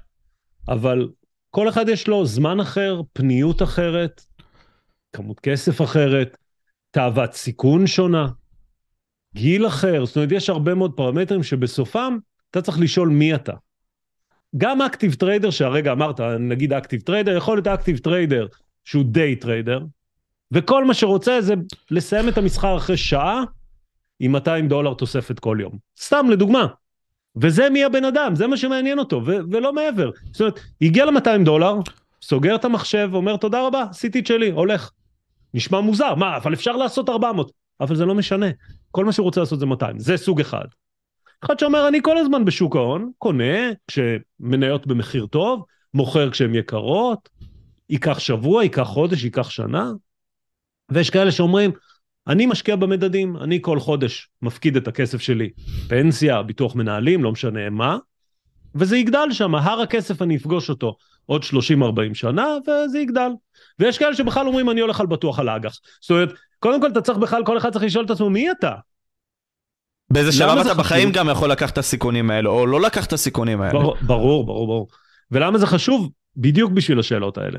אבל 0.68 1.08
כל 1.50 1.68
אחד 1.68 1.88
יש 1.88 2.08
לו 2.08 2.26
זמן 2.26 2.60
אחר, 2.60 3.00
פניות 3.12 3.62
אחרת, 3.62 4.20
כמות 5.12 5.40
כסף 5.40 5.82
אחרת, 5.82 6.36
תאוות 6.98 7.32
סיכון 7.32 7.86
שונה, 7.86 8.28
גיל 9.34 9.66
אחר, 9.66 10.04
זאת 10.04 10.16
אומרת 10.16 10.32
יש 10.32 10.50
הרבה 10.50 10.74
מאוד 10.74 10.92
פרמטרים 10.96 11.42
שבסופם 11.42 12.18
אתה 12.50 12.62
צריך 12.62 12.80
לשאול 12.80 13.08
מי 13.08 13.34
אתה. 13.34 13.52
גם 14.56 14.82
active 14.82 15.14
trader 15.14 15.50
שהרגע 15.50 15.92
אמרת, 15.92 16.20
נגיד 16.20 16.72
active 16.72 17.00
trader, 17.00 17.36
יכול 17.36 17.56
להיות 17.56 17.66
active 17.66 17.98
trader 17.98 18.46
שהוא 18.84 19.04
day 19.04 19.36
trader, 19.36 19.80
וכל 20.52 20.84
מה 20.84 20.94
שרוצה 20.94 21.40
זה 21.40 21.54
לסיים 21.90 22.28
את 22.28 22.38
המסחר 22.38 22.76
אחרי 22.76 22.96
שעה 22.96 23.42
עם 24.20 24.32
200 24.32 24.68
דולר 24.68 24.94
תוספת 24.94 25.38
כל 25.38 25.58
יום. 25.60 25.78
סתם 26.00 26.26
לדוגמה. 26.30 26.66
וזה 27.36 27.70
מי 27.70 27.84
הבן 27.84 28.04
אדם, 28.04 28.34
זה 28.34 28.46
מה 28.46 28.56
שמעניין 28.56 28.98
אותו, 28.98 29.22
ו- 29.26 29.50
ולא 29.50 29.72
מעבר. 29.72 30.10
זאת 30.32 30.40
אומרת, 30.40 30.60
הגיע 30.82 31.04
ל-200 31.04 31.44
דולר, 31.44 31.74
סוגר 32.22 32.54
את 32.54 32.64
המחשב, 32.64 33.10
אומר 33.12 33.36
תודה 33.36 33.66
רבה, 33.66 33.84
עשיתי 33.90 34.18
את 34.18 34.26
שלי, 34.26 34.50
הולך. 34.50 34.90
נשמע 35.54 35.80
מוזר, 35.80 36.14
מה, 36.14 36.36
אבל 36.36 36.54
אפשר 36.54 36.72
לעשות 36.72 37.08
400. 37.08 37.52
אבל 37.80 37.96
זה 37.96 38.04
לא 38.04 38.14
משנה, 38.14 38.46
כל 38.90 39.04
מה 39.04 39.12
שהוא 39.12 39.24
רוצה 39.24 39.40
לעשות 39.40 39.60
זה 39.60 39.66
200, 39.66 39.98
זה 39.98 40.16
סוג 40.16 40.40
אחד. 40.40 40.64
אחד 41.44 41.58
שאומר, 41.58 41.88
אני 41.88 41.98
כל 42.02 42.18
הזמן 42.18 42.44
בשוק 42.44 42.76
ההון, 42.76 43.10
קונה 43.18 43.72
כשמניות 43.86 44.86
במחיר 44.86 45.26
טוב, 45.26 45.64
מוכר 45.94 46.30
כשהן 46.30 46.54
יקרות, 46.54 47.28
ייקח 47.90 48.18
שבוע, 48.18 48.62
ייקח 48.62 48.82
חודש, 48.82 49.24
ייקח 49.24 49.50
שנה. 49.50 49.92
ויש 50.90 51.10
כאלה 51.10 51.32
שאומרים, 51.32 51.70
אני 52.26 52.46
משקיע 52.46 52.76
במדדים, 52.76 53.36
אני 53.36 53.58
כל 53.62 53.80
חודש 53.80 54.28
מפקיד 54.42 54.76
את 54.76 54.88
הכסף 54.88 55.20
שלי, 55.20 55.50
פנסיה, 55.88 56.42
ביטוח 56.42 56.74
מנהלים, 56.74 57.24
לא 57.24 57.32
משנה 57.32 57.70
מה, 57.70 57.98
וזה 58.74 58.96
יגדל 58.96 59.28
שם, 59.30 59.54
הר 59.54 59.80
הכסף 59.80 60.22
אני 60.22 60.36
אפגוש 60.36 60.70
אותו 60.70 60.96
עוד 61.26 61.42
30-40 61.42 62.14
שנה, 62.14 62.46
וזה 62.62 62.98
יגדל. 62.98 63.30
ויש 63.78 63.98
כאלה 63.98 64.14
שבכלל 64.14 64.46
אומרים, 64.46 64.70
אני 64.70 64.80
הולך 64.80 65.00
על 65.00 65.06
בטוח 65.06 65.38
על 65.38 65.48
האג"ח. 65.48 65.78
זאת 66.00 66.10
אומרת, 66.10 66.32
קודם 66.58 66.80
כל 66.80 66.90
אתה 66.90 67.00
צריך 67.00 67.18
בכלל, 67.18 67.44
כל 67.44 67.58
אחד 67.58 67.72
צריך 67.72 67.84
לשאול 67.84 68.04
את 68.04 68.10
עצמו, 68.10 68.30
מי 68.30 68.50
אתה? 68.50 68.74
באיזה 70.10 70.32
שלב 70.32 70.58
אתה 70.58 70.74
בחיים 70.74 71.12
גם 71.12 71.28
יכול 71.28 71.50
לקחת 71.50 71.72
את 71.72 71.78
הסיכונים 71.78 72.30
האלה, 72.30 72.48
או 72.48 72.66
לא 72.66 72.80
לקחת 72.80 73.08
את 73.08 73.12
הסיכונים 73.12 73.60
האלה. 73.60 73.72
ברור, 73.72 73.96
ברור, 74.02 74.46
ברור, 74.46 74.66
ברור. 74.66 74.88
ולמה 75.30 75.58
זה 75.58 75.66
חשוב? 75.66 76.10
בדיוק 76.36 76.72
בשביל 76.72 76.98
השאלות 76.98 77.38
האלה. 77.38 77.58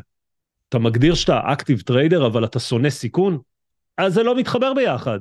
אתה 0.70 0.80
מגדיר 0.80 1.14
שאתה 1.14 1.40
active 1.46 1.82
trader, 1.82 2.28
אבל 2.28 2.46
אתה 2.46 2.60
שונא 2.60 2.90
סיכון? 2.90 3.38
אז 3.98 4.14
זה 4.14 4.24
לא 4.24 4.36
מתחבר 4.36 4.74
ביחד. 4.74 5.20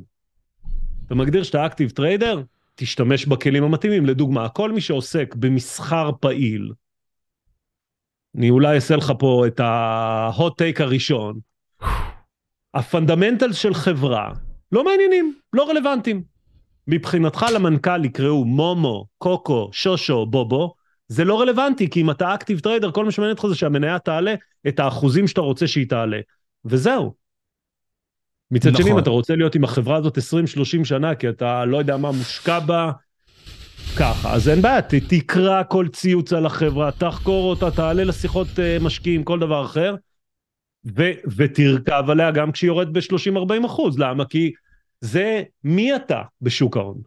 אתה 1.07 1.14
מגדיר 1.14 1.42
שאתה 1.42 1.66
active 1.66 1.90
trader? 1.90 2.42
תשתמש 2.80 3.26
בכלים 3.26 3.64
המתאימים. 3.64 4.06
לדוגמה, 4.06 4.49
כל 4.49 4.73
מי 4.73 4.80
שעוסק 4.80 5.35
במסחר 5.35 6.11
פעיל, 6.20 6.73
אני 8.37 8.50
אולי 8.50 8.75
אעשה 8.75 8.97
לך 8.97 9.12
פה 9.18 9.44
את 9.47 9.61
ה-hot 9.61 10.50
take 10.50 10.82
הראשון, 10.82 11.38
ה-fundamental 12.75 13.52
של 13.52 13.75
חברה 13.75 14.32
לא 14.73 14.85
מעניינים, 14.85 15.35
לא 15.52 15.70
רלוונטיים. 15.70 16.23
מבחינתך 16.87 17.47
למנכ"ל 17.54 18.04
יקראו 18.04 18.44
מומו, 18.44 19.06
קוקו, 19.18 19.68
שושו, 19.73 20.26
בובו, 20.26 20.75
זה 21.08 21.25
לא 21.25 21.40
רלוונטי, 21.40 21.90
כי 21.90 22.00
אם 22.00 22.11
אתה 22.11 22.35
active 22.35 22.61
trader, 22.61 22.90
כל 22.90 23.04
מה 23.04 23.11
שמעניין 23.11 23.37
אותך 23.37 23.47
זה 23.47 23.54
שהמניה 23.54 23.99
תעלה 23.99 24.35
את 24.68 24.80
האחוזים 24.80 25.28
שאתה 25.28 25.40
רוצה 25.40 25.66
שהיא 25.66 25.88
תעלה, 25.88 26.18
וזהו. 26.64 27.14
מצד 28.50 28.71
נכון. 28.71 28.83
שני, 28.83 28.93
אם 28.93 28.99
אתה 28.99 29.11
רוצה 29.11 29.37
להיות 29.37 29.55
עם 29.55 29.64
החברה 29.64 29.97
הזאת 29.97 30.19
20-30 30.19 30.21
שנה, 30.85 31.14
כי 31.14 31.28
אתה 31.28 31.64
לא 31.64 31.76
יודע 31.76 31.97
מה 31.97 32.12
מושקע 32.12 32.59
בה, 32.59 32.93
ככה, 33.99 34.35
אז 34.35 34.49
אין 34.49 34.62
בעיה, 34.62 34.83
תקרא 34.83 35.62
כל 35.69 35.88
ציוץ 35.88 36.33
על 36.33 36.47
החברה, 36.47 36.90
תחקור 36.93 37.50
אותה, 37.50 37.71
תעלה 37.71 38.05
לשיחות 38.05 38.47
uh, 38.47 38.85
משקיעים, 38.85 39.25
כל 39.25 39.38
דבר 39.38 39.64
אחר, 39.64 39.95
ו- 40.97 41.12
ותרכב 41.37 42.05
עליה 42.09 42.31
גם 42.31 42.52
כשהיא 42.52 42.69
יורדת 42.69 42.93
ב-30-40 42.93 43.67
אחוז, 43.67 43.99
למה? 43.99 44.25
כי 44.25 44.52
זה 45.00 45.43
מי 45.64 45.97
אתה 45.97 46.23
בשוק 46.43 46.76
ההון. 46.76 46.99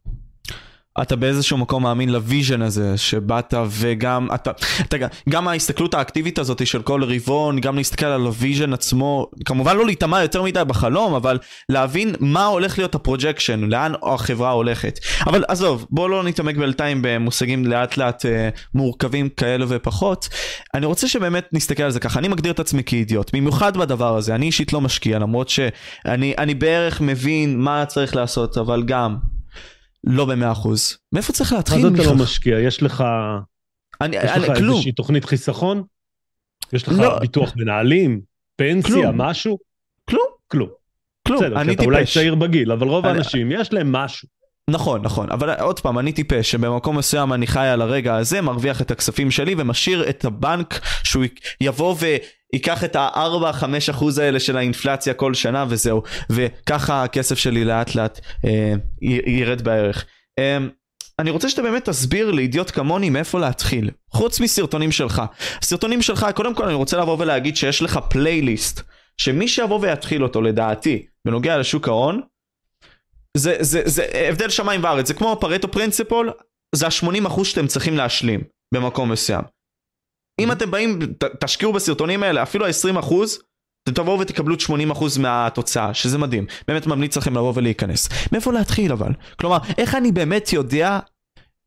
אתה 1.02 1.16
באיזשהו 1.16 1.58
מקום 1.58 1.84
מאמין 1.84 2.10
ל-vision 2.10 2.62
הזה 2.62 2.98
שבאת 2.98 3.54
וגם 3.70 4.28
אתה, 4.36 4.52
אתה 4.82 4.98
גם 5.30 5.48
ההסתכלות 5.48 5.94
האקטיבית 5.94 6.40
הזאת 6.40 6.68
של 6.68 6.82
כל 6.82 7.04
רבעון 7.04 7.60
גם 7.60 7.76
להסתכל 7.76 8.06
על 8.06 8.22
ה-vision 8.22 8.74
עצמו 8.74 9.28
כמובן 9.46 9.78
לא 9.78 9.86
להיטמע 9.86 10.22
יותר 10.22 10.44
מדי 10.44 10.62
בחלום 10.68 11.14
אבל 11.14 11.40
להבין 11.70 12.16
מה 12.20 12.46
הולך 12.46 12.78
להיות 12.78 12.96
ה-projection 12.96 13.60
לאן 13.60 13.94
החברה 14.04 14.52
הולכת. 14.52 15.00
אבל 15.28 15.44
עזוב 15.48 15.88
בוא 15.90 16.10
לא 16.10 16.24
נתעמק 16.24 16.56
בינתיים 16.56 17.00
במושגים 17.02 17.66
לאט 17.66 17.98
לאט 17.98 18.26
אה, 18.26 18.50
מורכבים 18.74 19.30
כאלה 19.30 19.66
ופחות. 19.68 20.30
אני 20.74 20.86
רוצה 20.86 21.08
שבאמת 21.08 21.48
נסתכל 21.54 21.84
על 21.84 21.92
זה 21.92 22.00
ככה. 22.00 22.20
אני 22.20 22.28
מגדיר 22.28 22.52
את 22.52 22.60
עצמי 22.60 22.84
כאידיוט 22.84 23.36
במיוחד 23.36 23.78
בדבר 23.78 24.18
הזה. 24.18 24.36
אני 24.36 24.46
אישית 24.46 24.74
לא 24.74 24.82
משקיע 24.82 25.20
למרות 25.20 25.50
שאני 25.50 26.56
בערך 26.56 27.02
מבין 27.02 27.60
מה 27.60 27.86
צריך 27.86 28.16
לעשות 28.16 28.58
אבל 28.58 28.84
גם 28.84 29.16
לא 30.04 30.26
במאה 30.26 30.52
אחוז. 30.52 30.98
מאיפה 31.12 31.34
צריך 31.34 31.54
להתחיל? 31.54 31.90
מה 31.90 31.90
זה 31.90 32.02
אתה 32.02 32.12
לא 32.12 32.16
משקיע? 32.16 32.60
יש 32.60 32.84
לך... 32.84 33.04
אני, 34.02 34.18
יש 34.18 34.32
אני, 34.32 34.48
לך 34.48 34.58
כלום. 34.58 34.74
איזושהי 34.74 34.92
תוכנית 34.92 35.26
חיסכון? 35.26 35.84
יש 36.74 36.88
לך 36.88 36.94
לא. 37.00 37.20
ביטוח 37.20 37.54
מנהלים? 37.56 38.22
פנסיה? 38.56 38.96
כלום. 38.96 39.22
משהו? 39.22 39.58
כלום. 40.10 40.28
כלום. 40.48 40.70
כלום, 41.28 41.40
בסדר, 41.40 41.62
אני 41.62 41.66
טיפש. 41.70 41.74
אתה 41.74 41.84
אולי 41.84 42.06
צעיר 42.06 42.36
בגיל, 42.36 42.72
אבל 42.72 42.88
רוב 42.88 43.06
אני... 43.06 43.18
האנשים 43.18 43.52
יש 43.52 43.74
להם 43.74 43.92
משהו. 43.92 44.28
נכון, 44.70 45.02
נכון, 45.02 45.32
אבל 45.32 45.50
עוד 45.50 45.80
פעם, 45.80 46.00
אני 46.00 46.12
טיפש 46.12 46.52
שבמקום 46.52 46.98
מסוים 46.98 47.34
אני 47.34 47.48
חי 47.48 47.68
על 47.68 47.82
הרגע 47.82 48.16
הזה, 48.16 48.42
מרוויח 48.42 48.82
את 48.82 48.92
הכספים 48.92 49.32
שלי 49.32 49.56
ומשאיר 49.58 50.10
את 50.10 50.26
הבנק 50.26 50.80
שהוא 51.04 51.26
יבוא 51.62 51.96
וייקח 52.00 52.84
את 52.84 52.96
ה-4-5 52.96 53.66
אחוז 53.92 54.18
האלה 54.18 54.40
של 54.40 54.58
האינפלציה 54.58 55.14
כל 55.14 55.34
שנה 55.34 55.66
וזהו, 55.70 56.04
וככה 56.30 57.04
הכסף 57.04 57.38
שלי 57.38 57.66
לאט 57.66 57.96
לאט 57.96 58.20
אה, 58.46 58.74
ירד 59.28 59.62
בערך. 59.62 60.06
אה, 60.40 60.58
אני 61.20 61.32
רוצה 61.32 61.50
שאתה 61.50 61.62
באמת 61.62 61.90
תסביר 61.90 62.32
לאידיוט 62.32 62.72
כמוני 62.72 63.10
מאיפה 63.10 63.40
להתחיל, 63.40 63.90
חוץ 64.14 64.40
מסרטונים 64.40 64.92
שלך. 64.92 65.22
סרטונים 65.62 66.02
שלך, 66.02 66.28
קודם 66.36 66.56
כל 66.56 66.66
אני 66.66 66.74
רוצה 66.74 66.98
לבוא 66.98 67.18
ולהגיד 67.20 67.58
שיש 67.58 67.82
לך 67.82 68.00
פלייליסט, 68.10 68.82
שמי 69.18 69.48
שיבוא 69.48 69.80
ויתחיל 69.82 70.24
אותו 70.24 70.42
לדעתי, 70.42 71.06
בנוגע 71.26 71.58
לשוק 71.58 71.88
ההון, 71.88 72.22
זה, 73.38 73.56
זה, 73.60 73.82
זה 73.86 74.06
הבדל 74.30 74.50
שמיים 74.50 74.84
וארץ, 74.84 75.08
זה 75.08 75.14
כמו 75.14 75.38
פרטו 75.42 75.72
פרינציפול, 75.72 76.32
זה 76.76 76.86
ה-80% 76.86 77.44
שאתם 77.44 77.68
צריכים 77.68 77.98
להשלים 77.98 78.44
במקום 78.74 79.12
מסוים. 79.12 79.42
אם 80.42 80.52
אתם 80.52 80.72
באים, 80.72 81.00
ת, 81.18 81.24
תשקיעו 81.24 81.74
בסרטונים 81.74 82.24
האלה, 82.24 82.44
אפילו 82.44 82.66
ה-20%, 82.66 83.14
אתם 83.84 83.94
תבואו 83.94 84.20
ותקבלו 84.20 84.56
את 84.56 84.60
80% 84.60 85.20
מהתוצאה, 85.20 85.94
שזה 85.94 86.18
מדהים. 86.18 86.46
באמת 86.68 86.88
ממליץ 86.88 87.18
לכם 87.18 87.34
לבוא 87.34 87.54
ולהיכנס. 87.56 88.10
מאיפה 88.32 88.54
להתחיל 88.54 88.92
אבל? 88.92 89.12
כלומר, 89.40 89.58
איך 89.78 89.96
אני 89.96 90.12
באמת 90.12 90.54
יודע, 90.54 91.00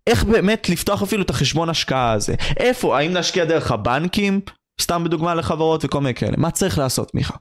איך 0.07 0.25
באמת 0.25 0.69
לפתוח 0.69 1.03
אפילו 1.03 1.23
את 1.23 1.31
החשבון 1.31 1.69
השקעה 1.69 2.13
הזה? 2.13 2.35
איפה? 2.57 2.99
האם 2.99 3.15
להשקיע 3.15 3.45
דרך 3.45 3.71
הבנקים? 3.71 4.41
סתם 4.81 5.05
בדוגמה 5.05 5.35
לחברות 5.35 5.85
וכל 5.85 6.01
מיני 6.01 6.15
כאלה. 6.15 6.35
מה 6.37 6.51
צריך 6.51 6.79
לעשות, 6.79 7.15
מיכה? 7.15 7.35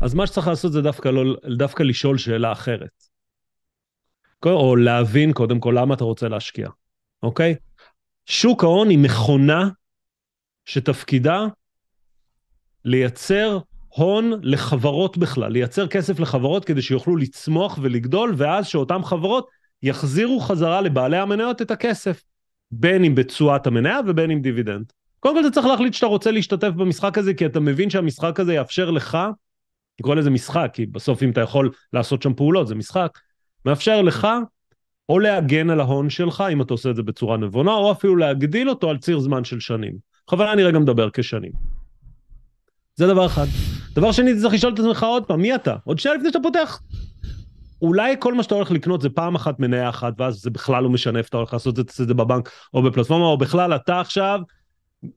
אז 0.00 0.14
מה 0.14 0.26
שצריך 0.26 0.48
לעשות 0.48 0.72
זה 0.72 0.82
דווקא, 0.82 1.08
לא, 1.08 1.36
דווקא 1.58 1.82
לשאול 1.82 2.18
שאלה 2.18 2.52
אחרת. 2.52 3.09
או 4.46 4.76
להבין 4.76 5.32
קודם 5.32 5.60
כל 5.60 5.74
למה 5.78 5.94
אתה 5.94 6.04
רוצה 6.04 6.28
להשקיע, 6.28 6.68
אוקיי? 7.22 7.54
שוק 8.26 8.64
ההון 8.64 8.88
היא 8.88 8.98
מכונה 8.98 9.68
שתפקידה 10.64 11.46
לייצר 12.84 13.58
הון 13.88 14.32
לחברות 14.42 15.18
בכלל, 15.18 15.52
לייצר 15.52 15.86
כסף 15.86 16.20
לחברות 16.20 16.64
כדי 16.64 16.82
שיוכלו 16.82 17.16
לצמוח 17.16 17.78
ולגדול, 17.82 18.34
ואז 18.36 18.66
שאותן 18.66 19.02
חברות 19.02 19.48
יחזירו 19.82 20.40
חזרה 20.40 20.80
לבעלי 20.80 21.16
המניות 21.16 21.62
את 21.62 21.70
הכסף, 21.70 22.22
בין 22.70 23.04
אם 23.04 23.14
בתשואת 23.14 23.66
המניה 23.66 24.00
ובין 24.06 24.30
אם 24.30 24.40
דיבידנד. 24.40 24.92
קודם 25.20 25.34
כל 25.34 25.40
אתה 25.40 25.50
צריך 25.54 25.66
להחליט 25.66 25.94
שאתה 25.94 26.06
רוצה 26.06 26.30
להשתתף 26.30 26.68
במשחק 26.68 27.18
הזה, 27.18 27.34
כי 27.34 27.46
אתה 27.46 27.60
מבין 27.60 27.90
שהמשחק 27.90 28.40
הזה 28.40 28.54
יאפשר 28.54 28.90
לך, 28.90 29.18
תקרא 29.96 30.14
לזה 30.14 30.30
משחק, 30.30 30.70
כי 30.72 30.86
בסוף 30.86 31.22
אם 31.22 31.30
אתה 31.30 31.40
יכול 31.40 31.70
לעשות 31.92 32.22
שם 32.22 32.34
פעולות, 32.34 32.68
זה 32.68 32.74
משחק, 32.74 33.18
מאפשר 33.64 34.02
לך 34.02 34.28
או 35.08 35.18
להגן 35.18 35.70
על 35.70 35.80
ההון 35.80 36.10
שלך, 36.10 36.44
אם 36.52 36.62
אתה 36.62 36.74
עושה 36.74 36.90
את 36.90 36.96
זה 36.96 37.02
בצורה 37.02 37.36
נבונה, 37.36 37.72
או 37.72 37.92
אפילו 37.92 38.16
להגדיל 38.16 38.70
אותו 38.70 38.90
על 38.90 38.98
ציר 38.98 39.20
זמן 39.20 39.44
של 39.44 39.60
שנים. 39.60 39.92
בכוונה 40.26 40.52
אני 40.52 40.62
רגע 40.62 40.78
מדבר 40.78 41.08
כשנים. 41.12 41.52
זה 42.96 43.06
דבר 43.06 43.26
אחד. 43.26 43.46
דבר 43.94 44.12
שני, 44.12 44.40
צריך 44.40 44.54
לשאול 44.54 44.74
את 44.74 44.78
עצמך 44.78 45.02
עוד 45.02 45.24
פעם, 45.24 45.40
מי 45.40 45.54
אתה? 45.54 45.76
עוד 45.84 45.98
שנייה 45.98 46.16
לפני 46.16 46.28
שאתה 46.28 46.38
פותח. 46.42 46.80
אולי 47.82 48.14
כל 48.18 48.34
מה 48.34 48.42
שאתה 48.42 48.54
הולך 48.54 48.70
לקנות 48.70 49.00
זה 49.00 49.10
פעם 49.10 49.34
אחת 49.34 49.60
מניה 49.60 49.88
אחת, 49.88 50.12
ואז 50.18 50.34
זה 50.34 50.50
בכלל 50.50 50.82
לא 50.82 50.90
משנה 50.90 51.18
איפה 51.18 51.28
אתה 51.28 51.36
הולך 51.36 51.52
לעשות 51.52 51.78
את 51.78 51.90
זה 51.90 52.14
בבנק 52.14 52.50
או 52.74 52.82
בפלטפורמה, 52.82 53.24
או 53.24 53.38
בכלל 53.38 53.74
אתה 53.74 54.00
עכשיו 54.00 54.40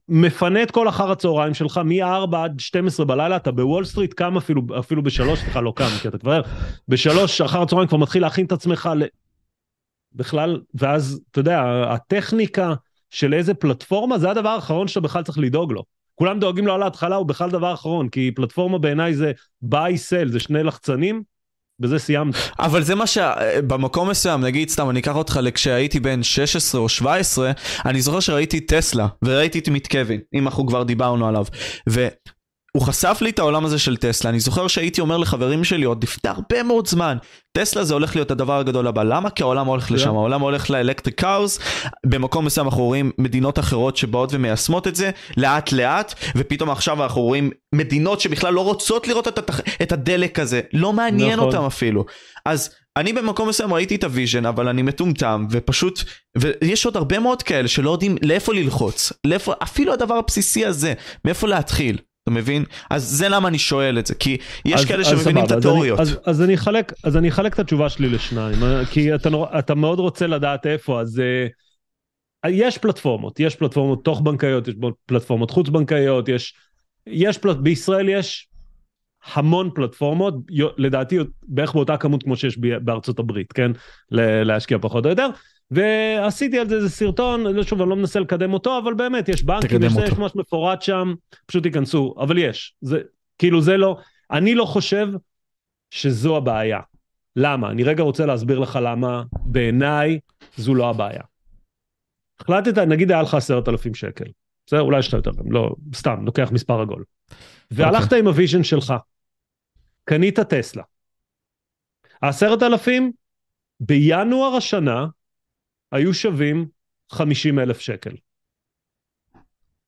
מפנה 0.10 0.64
את 0.64 0.72
כל 0.72 0.90
אחר 0.90 1.12
הצהריים 1.12 1.54
שלך 1.54 1.82
מ-4 1.86 2.38
עד 2.38 2.60
12 2.60 3.06
בלילה, 3.06 3.36
אתה 3.36 3.52
בוול 3.52 3.86
סטריט, 3.86 4.14
קם 4.14 4.38
אפילו, 4.38 4.62
אפילו 4.80 5.04
בשלוש, 5.04 5.40
סליחה, 5.40 5.62
לא 5.62 5.74
קם, 5.76 5.90
כי 6.02 6.08
אתה 6.08 6.18
כבר 6.18 6.42
בשלוש 6.88 7.42
אחר 7.42 7.62
הצהריים 7.62 7.88
כבר 7.88 7.98
מתחיל 7.98 8.22
להכין 8.22 8.46
את 8.46 8.52
עצמך 8.52 8.90
ל... 8.96 9.04
בכלל, 10.16 10.62
ואז, 10.74 11.22
אתה 11.32 11.40
יודע, 11.40 11.64
הטכניקה 11.90 12.74
של 13.10 13.34
איזה 13.34 13.54
פלטפורמה, 13.54 14.18
זה 14.18 14.32
הדבר 14.32 14.50
האחרון 14.50 14.88
שאתה 14.88 15.00
בכלל 15.00 15.24
צריך 15.24 15.38
לדאוג 15.38 15.72
לו. 15.72 15.84
כולם 16.16 16.40
דואגים 16.40 16.68
לו 16.68 16.74
על 16.74 16.84
ההתחלה, 16.84 17.16
הוא 17.16 17.26
בכלל 17.26 17.50
דבר 17.50 17.74
אחרון, 17.74 18.10
כי 18.10 18.32
פלטפורמה 18.36 18.78
בעיניי 18.78 19.14
זה 19.14 19.32
buy 19.66 19.94
sell, 20.10 20.28
זה 20.28 20.40
שני 20.40 20.64
לחצנים, 20.64 21.24
בזה 21.84 22.00
סיימת. 22.00 22.36
אבל 22.60 22.84
זה 22.84 22.96
מה 22.96 23.08
שבמקום 23.08 24.10
מסוים, 24.10 24.42
נגיד 24.42 24.70
סתם, 24.70 24.90
אני 24.90 25.00
אקח 25.00 25.16
אותך 25.16 25.40
לכשהייתי 25.42 26.00
בן 26.00 26.24
16 26.24 26.82
או 26.82 26.90
17, 26.90 27.52
אני 27.86 28.02
זוכר 28.02 28.20
שראיתי 28.20 28.60
טסלה, 28.60 29.08
וראיתי 29.24 29.60
את 29.60 29.70
מיט 29.70 29.88
קווין, 29.88 30.20
אם 30.34 30.46
אנחנו 30.46 30.68
כבר 30.68 30.84
דיברנו 30.84 31.28
עליו. 31.28 31.46
ו... 31.90 32.08
הוא 32.78 32.84
חשף 32.84 33.18
לי 33.22 33.30
את 33.30 33.40
העולם 33.40 33.66
הזה 33.66 33.80
של 33.80 33.98
טסלה, 33.98 34.30
אני 34.30 34.40
זוכר 34.40 34.68
שהייתי 34.68 35.02
אומר 35.02 35.18
לחברים 35.18 35.64
שלי 35.64 35.86
עוד 35.86 36.04
לפני 36.04 36.32
הרבה 36.32 36.64
מאוד 36.64 36.88
זמן, 36.88 37.18
טסלה 37.58 37.84
זה 37.84 37.94
הולך 37.94 38.16
להיות 38.16 38.32
הדבר 38.32 38.60
הגדול 38.60 38.88
הבא, 38.88 39.04
למה? 39.04 39.30
כי 39.30 39.44
העולם 39.44 39.68
הולך 39.68 39.92
לשם, 39.92 40.10
yeah. 40.10 40.14
העולם 40.14 40.42
הולך 40.42 40.70
ל-electric 40.70 41.20
cars, 41.20 41.60
במקום 42.06 42.46
מסוים 42.46 42.68
אנחנו 42.68 42.84
רואים 42.84 43.12
מדינות 43.18 43.60
אחרות 43.60 43.98
שבאות 43.98 44.30
ומיישמות 44.34 44.88
את 44.88 44.96
זה, 44.96 45.12
לאט 45.38 45.72
לאט, 45.72 46.14
ופתאום 46.36 46.70
עכשיו 46.70 47.04
אנחנו 47.04 47.22
רואים 47.22 47.52
מדינות 47.76 48.22
שבכלל 48.22 48.54
לא 48.54 48.62
רוצות 48.62 49.08
לראות 49.08 49.28
את, 49.28 49.38
התח... 49.38 49.60
את 49.82 49.92
הדלק 49.92 50.40
הזה, 50.40 50.62
לא 50.74 50.94
מעניין 50.94 51.34
נכון. 51.34 51.48
אותם 51.48 51.64
אפילו. 51.64 52.06
אז 52.46 52.70
אני 52.98 53.14
במקום 53.14 53.50
מסוים 53.50 53.74
ראיתי 53.74 53.96
את 53.96 54.04
ה-vision, 54.04 54.46
אבל 54.46 54.68
אני 54.68 54.82
מטומטם, 54.82 55.46
ופשוט, 55.52 56.04
ויש 56.38 56.86
עוד 56.86 56.98
הרבה 56.98 57.20
מאוד 57.20 57.44
כאלה 57.44 57.68
שלא 57.68 57.92
יודעים 57.92 58.16
לאיפה 58.22 58.54
ללחוץ, 58.54 59.14
לאיפה, 59.28 59.54
אפילו 59.64 59.94
הדבר 59.94 60.16
הבסיסי 60.16 60.66
הזה, 60.66 60.94
מאיפה 61.26 61.48
להתחיל. 61.48 61.98
אתה 62.24 62.32
מבין? 62.32 62.66
אז 62.90 63.04
זה 63.04 63.30
למה 63.30 63.48
אני 63.48 63.60
שואל 63.60 64.00
את 64.00 64.06
זה, 64.06 64.16
כי 64.16 64.38
יש 64.66 64.82
אז, 64.82 64.86
כאלה 64.86 65.04
שמבינים 65.04 65.46
את 65.46 65.52
התיאוריות. 65.52 66.00
אז, 66.00 66.10
אז, 66.10 66.20
אז, 66.26 66.42
אני 66.42 66.56
אחלק, 66.56 66.94
אז 67.04 67.18
אני 67.18 67.30
אחלק 67.30 67.54
את 67.54 67.60
התשובה 67.60 67.90
שלי 67.90 68.10
לשניים, 68.10 68.64
אה, 68.64 68.86
כי 68.86 69.16
אתה, 69.16 69.30
אתה 69.60 69.76
מאוד 69.76 70.00
רוצה 70.00 70.28
לדעת 70.28 70.66
איפה, 70.66 71.02
אז 71.02 71.22
uh, 72.46 72.50
יש 72.50 72.78
פלטפורמות, 72.78 73.40
יש 73.40 73.56
פלטפורמות 73.56 74.06
תוך 74.06 74.22
בנקאיות, 74.22 74.68
יש 74.68 74.76
פלטפורמות 75.06 75.52
חוץ 75.52 75.70
בנקאיות, 75.70 76.30
יש, 76.30 76.54
יש 77.08 77.38
פלט, 77.38 77.58
בישראל 77.58 78.10
יש 78.10 78.48
המון 79.34 79.70
פלטפורמות, 79.76 80.34
לדעתי 80.78 81.18
בערך 81.44 81.74
באותה 81.74 81.98
כמות 81.98 82.24
כמו 82.24 82.36
שיש 82.36 82.58
בארצות 82.58 83.20
הברית, 83.20 83.54
כן? 83.54 83.72
להשקיע 84.46 84.78
פחות 84.82 85.06
או 85.06 85.10
יותר. 85.10 85.28
ועשיתי 85.74 86.60
על 86.60 86.70
זה 86.70 86.76
איזה 86.76 86.90
סרטון, 86.90 87.44
לא, 87.44 87.64
שוב, 87.64 87.82
אני 87.82 87.90
לא 87.90 87.96
מנסה 87.96 88.20
לקדם 88.20 88.54
אותו, 88.54 88.78
אבל 88.78 88.94
באמת, 88.94 89.30
יש 89.30 89.44
בנקים, 89.44 89.84
יש, 89.84 89.94
יש 90.04 90.18
ממש 90.18 90.36
מפורט 90.36 90.82
שם, 90.82 91.14
פשוט 91.46 91.66
ייכנסו, 91.66 92.16
אבל 92.18 92.38
יש. 92.38 92.76
זה, 92.82 93.02
כאילו 93.38 93.62
זה 93.62 93.78
לא, 93.78 93.98
אני 94.32 94.56
לא 94.56 94.66
חושב 94.66 95.08
שזו 95.90 96.38
הבעיה. 96.38 96.80
למה? 97.36 97.70
אני 97.72 97.84
רגע 97.84 98.04
רוצה 98.04 98.26
להסביר 98.26 98.60
לך 98.60 98.80
למה 98.82 99.24
בעיניי 99.34 100.20
זו 100.58 100.76
לא 100.76 100.90
הבעיה. 100.90 101.22
החלטת, 102.40 102.78
נגיד 102.78 103.12
היה 103.12 103.22
לך 103.22 103.34
עשרת 103.34 103.70
אלפים 103.70 103.96
שקל, 103.96 104.26
בסדר? 104.66 104.82
אולי 104.82 105.00
יש 105.00 105.08
לך 105.08 105.14
יותר, 105.14 105.32
לא, 105.50 105.76
סתם, 105.96 106.26
לוקח 106.26 106.50
מספר 106.52 106.82
עגול. 106.82 107.04
והלכת 107.72 108.02
okay. 108.02 108.04
אוקיי. 108.04 108.20
עם 108.20 108.28
ה-vision 108.28 108.64
שלך, 108.64 108.94
קנית 110.04 110.40
טסלה. 110.40 110.84
העשרת 112.22 112.64
אלפים, 112.64 113.12
בינואר 113.80 114.56
השנה, 114.56 115.06
היו 115.94 116.14
שווים 116.14 116.68
50 117.12 117.60
אלף 117.60 117.80
שקל. 117.80 118.16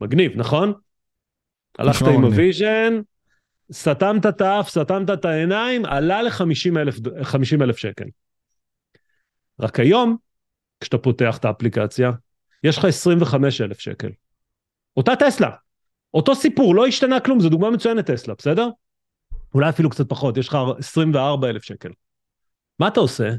מגניב, 0.02 0.32
נכון? 0.36 0.74
הלכת 1.80 2.06
עם 2.08 2.24
ה-vision, 2.24 2.94
סתמת 3.72 4.26
את 4.26 4.42
האף, 4.42 4.70
סתמת 4.70 5.10
את 5.10 5.26
העיניים, 5.26 5.86
עלה 5.86 6.22
ל-50 6.22 6.80
אלף, 6.80 6.96
אלף 7.62 7.78
שקל. 7.78 8.06
רק 9.60 9.80
היום, 9.80 10.18
כשאתה 10.80 10.98
פותח 10.98 11.38
את 11.38 11.46
האפליקציה, 11.46 12.12
יש 12.64 12.78
לך 12.78 12.86
25 12.86 13.62
אלף 13.62 13.80
שקל. 13.80 14.10
אותה 14.98 15.12
טסלה, 15.16 15.50
אותו 16.14 16.36
סיפור, 16.36 16.76
לא 16.76 16.88
השתנה 16.88 17.20
כלום, 17.20 17.40
זו 17.40 17.50
דוגמה 17.50 17.72
מצוינת 17.72 18.12
טסלה, 18.12 18.34
בסדר? 18.38 18.70
אולי 19.54 19.70
אפילו 19.70 19.90
קצת 19.90 20.10
פחות, 20.10 20.38
יש 20.38 20.48
לך 20.48 20.58
24 20.78 21.50
אלף 21.50 21.64
שקל. 21.64 21.90
מה 22.80 22.88
אתה 22.88 23.00
עושה? 23.00 23.30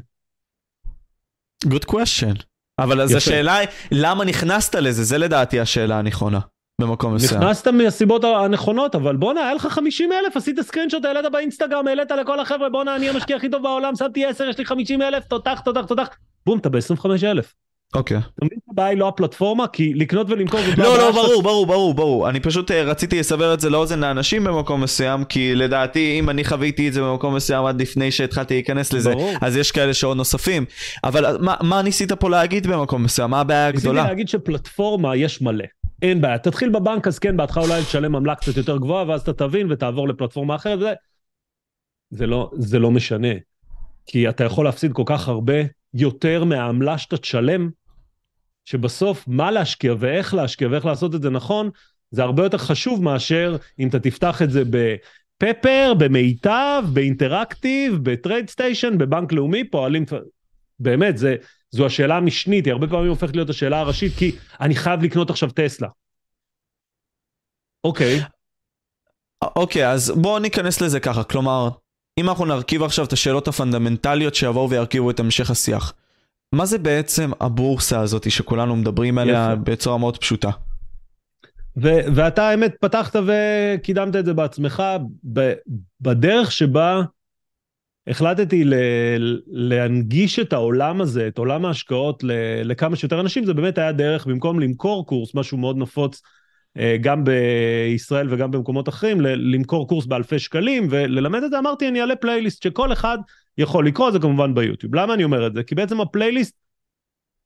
Good 1.65 1.85
question. 1.91 2.46
אבל 2.79 3.01
אז 3.01 3.15
השאלה 3.15 3.57
היא, 3.57 3.67
למה 3.91 4.25
נכנסת 4.25 4.75
לזה? 4.75 5.03
זה 5.03 5.17
לדעתי 5.17 5.59
השאלה 5.59 5.99
הנכונה. 5.99 6.39
במקום 6.81 7.15
מסוים. 7.15 7.41
נכנסת 7.41 7.67
מהסיבות 7.67 8.23
הנכונות, 8.23 8.95
אבל 8.95 9.15
בואנה, 9.15 9.41
היה 9.41 9.53
לך 9.53 9.67
50 9.67 10.11
אלף, 10.11 10.37
עשית 10.37 10.61
סקרינשוט, 10.61 11.05
העלית 11.05 11.25
באינסטגרם, 11.31 11.87
העלית 11.87 12.11
לכל 12.11 12.39
החבר'ה, 12.39 12.69
בואנה, 12.69 12.95
אני 12.95 13.09
המשקיע 13.09 13.35
הכי 13.35 13.49
טוב 13.49 13.63
בעולם, 13.63 13.95
שמתי 13.95 14.25
10, 14.25 14.43
יש 14.43 14.57
לי 14.57 14.65
50 14.65 15.01
אלף, 15.01 15.25
תותח, 15.25 15.59
תותח, 15.65 15.85
תותח, 15.85 16.09
בום, 16.45 16.59
אתה 16.59 16.69
ב-25 16.69 17.05
אלף. 17.23 17.53
אוקיי. 17.95 18.17
אתה 18.17 18.45
מבין 18.45 18.59
הבעיה 18.69 18.89
היא 18.89 18.97
לא 18.97 19.07
הפלטפורמה? 19.07 19.67
כי 19.67 19.93
לקנות 19.93 20.29
ולמכור 20.29 20.59
זאת 20.61 20.77
לא, 20.77 20.97
לא, 20.97 21.11
ברור, 21.11 21.43
ברור, 21.43 21.65
ברור, 21.65 21.93
ברור. 21.93 22.29
אני 22.29 22.39
פשוט 22.39 22.71
אה, 22.71 22.83
רציתי 22.83 23.19
לסבר 23.19 23.53
את 23.53 23.59
זה 23.59 23.69
לאוזן 23.69 23.99
לאנשים 23.99 24.43
במקום 24.43 24.83
מסוים, 24.83 25.23
כי 25.23 25.55
לדעתי, 25.55 26.19
אם 26.19 26.29
אני 26.29 26.43
חוויתי 26.43 26.87
את 26.87 26.93
זה 26.93 27.01
במקום 27.01 27.35
מסוים 27.35 27.65
עד 27.65 27.81
לפני 27.81 28.11
שהתחלתי 28.11 28.53
להיכנס 28.53 28.93
לזה, 28.93 29.13
אז 29.41 29.57
יש 29.57 29.71
כאלה 29.71 29.93
שעוד 29.93 30.17
נוספים. 30.17 30.65
אבל 31.03 31.25
אה, 31.25 31.55
מה 31.61 31.81
ניסית 31.81 32.13
פה 32.13 32.29
להגיד 32.29 32.67
במקום 32.67 33.03
מסוים? 33.03 33.29
מה 33.29 33.39
הבעיה 33.39 33.67
הגדולה? 33.67 34.01
ניסיתי 34.01 34.09
להגיד 34.09 34.27
שפלטפורמה 34.27 35.15
יש 35.15 35.41
מלא. 35.41 35.65
אין 36.01 36.21
בעיה. 36.21 36.37
תתחיל 36.37 36.69
בבנק, 36.69 37.07
אז 37.07 37.19
כן, 37.19 37.37
בהתחלה 37.37 37.63
אולי 37.63 37.81
תשלם 37.81 38.15
עמלה 38.15 38.35
קצת 38.35 38.57
יותר 38.57 38.77
גבוהה, 38.77 39.07
ואז 39.07 39.21
אתה 39.21 39.33
תבין 39.33 39.71
ותעבור 39.71 40.07
לפלטפורמה 40.07 40.55
אחרת. 40.55 40.97
זה, 42.09 42.27
לא, 42.27 42.51
זה 42.53 42.79
לא 42.79 42.91
משנה. 42.91 43.33
כי 44.05 44.29
אתה 44.29 44.43
יכול 44.43 44.65
להפסיד 44.65 44.93
כל 44.93 45.03
כך 45.05 45.27
הרבה 45.27 45.53
יותר 45.93 46.43
מהעמלה 46.43 46.97
שאתה 46.97 47.17
תשלם 47.17 47.69
שבסוף 48.65 49.27
מה 49.27 49.51
להשקיע 49.51 49.93
ואיך 49.99 50.33
להשקיע 50.33 50.67
ואיך 50.71 50.85
לעשות 50.85 51.15
את 51.15 51.21
זה 51.21 51.29
נכון, 51.29 51.69
זה 52.11 52.23
הרבה 52.23 52.43
יותר 52.43 52.57
חשוב 52.57 53.03
מאשר 53.03 53.57
אם 53.79 53.87
אתה 53.87 53.99
תפתח 53.99 54.41
את 54.41 54.51
זה 54.51 54.63
בפפר, 54.65 55.93
במיטב, 55.99 56.83
באינטראקטיב, 56.93 57.93
בטרייד 58.03 58.49
סטיישן, 58.49 58.97
בבנק 58.97 59.33
לאומי, 59.33 59.63
פועלים... 59.63 60.05
באמת, 60.79 61.17
זה, 61.17 61.35
זו 61.71 61.85
השאלה 61.85 62.17
המשנית, 62.17 62.65
היא 62.65 62.71
הרבה 62.71 62.87
פעמים 62.87 63.09
הופכת 63.09 63.35
להיות 63.35 63.49
השאלה 63.49 63.79
הראשית, 63.79 64.13
כי 64.17 64.35
אני 64.61 64.75
חייב 64.75 65.03
לקנות 65.03 65.29
עכשיו 65.29 65.51
טסלה. 65.51 65.87
אוקיי. 67.83 68.19
אוקיי, 69.41 69.91
אז 69.91 70.11
בואו 70.21 70.39
ניכנס 70.39 70.81
לזה 70.81 70.99
ככה, 70.99 71.23
כלומר, 71.23 71.69
אם 72.17 72.29
אנחנו 72.29 72.45
נרכיב 72.45 72.83
עכשיו 72.83 73.05
את 73.05 73.13
השאלות 73.13 73.47
הפונדמנטליות 73.47 74.35
שיבואו 74.35 74.69
וירכיבו 74.69 75.11
את 75.11 75.19
המשך 75.19 75.49
השיח. 75.49 75.93
מה 76.53 76.65
זה 76.65 76.77
בעצם 76.77 77.31
הבורסה 77.39 77.99
הזאת 77.99 78.31
שכולנו 78.31 78.75
מדברים 78.75 79.17
עליה 79.17 79.49
יפה. 79.53 79.61
בצורה 79.71 79.97
מאוד 79.97 80.17
פשוטה? 80.17 80.49
ו- 81.77 82.05
ואתה 82.15 82.49
האמת 82.49 82.75
פתחת 82.81 83.15
וקידמת 83.25 84.15
את 84.15 84.25
זה 84.25 84.33
בעצמך 84.33 84.83
ב- 85.33 85.53
בדרך 86.01 86.51
שבה 86.51 87.01
החלטתי 88.07 88.63
ל- 88.63 89.41
להנגיש 89.47 90.39
את 90.39 90.53
העולם 90.53 91.01
הזה, 91.01 91.27
את 91.27 91.37
עולם 91.37 91.65
ההשקעות 91.65 92.23
ל- 92.23 92.31
לכמה 92.63 92.95
שיותר 92.95 93.19
אנשים, 93.19 93.45
זה 93.45 93.53
באמת 93.53 93.77
היה 93.77 93.91
דרך 93.91 94.25
במקום 94.25 94.59
למכור 94.59 95.05
קורס, 95.05 95.35
משהו 95.35 95.57
מאוד 95.57 95.77
נפוץ 95.77 96.21
גם 97.01 97.23
בישראל 97.23 98.27
וגם 98.33 98.51
במקומות 98.51 98.89
אחרים, 98.89 99.21
למכור 99.21 99.87
קורס 99.87 100.05
באלפי 100.05 100.39
שקלים 100.39 100.87
וללמד 100.89 101.43
את 101.43 101.51
זה, 101.51 101.59
אמרתי 101.59 101.87
אני 101.87 102.01
אעלה 102.01 102.15
פלייליסט 102.15 102.63
שכל 102.63 102.93
אחד 102.93 103.17
יכול 103.57 103.87
לקרוא, 103.87 104.11
זה 104.11 104.19
כמובן 104.19 104.55
ביוטיוב. 104.55 104.95
למה 104.95 105.13
אני 105.13 105.23
אומר 105.23 105.47
את 105.47 105.53
זה? 105.53 105.63
כי 105.63 105.75
בעצם 105.75 106.01
הפלייליסט 106.01 106.55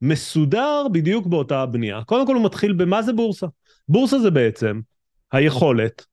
מסודר 0.02 0.88
בדיוק 0.92 1.28
באותה 1.28 1.66
בנייה. 1.66 2.04
קודם 2.04 2.28
כל 2.28 2.36
הוא 2.36 2.46
מתחיל 2.46 2.74
במה 2.74 3.02
זה 3.02 3.14
בורסה. 3.14 3.48
בורסה 3.90 4.20
זה 4.20 4.32
בעצם 4.32 4.80
היכולת 5.32 6.06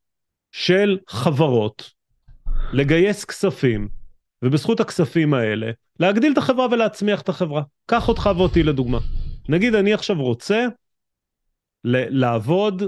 של 0.53 0.99
חברות 1.09 1.91
לגייס 2.73 3.25
כספים, 3.25 3.89
ובזכות 4.43 4.81
הכספים 4.81 5.35
האלה, 5.35 5.71
להגדיל 6.01 6.33
את 6.33 6.39
החברה 6.39 6.67
ולהצמיח 6.71 7.21
את 7.21 7.29
החברה. 7.29 7.63
קח 7.87 8.09
אותך 8.09 8.31
ואותי 8.37 8.63
לדוגמה. 8.63 8.99
נגיד 9.49 9.75
אני 9.75 9.93
עכשיו 9.93 10.23
רוצה 10.23 10.67
לעבוד 11.85 12.83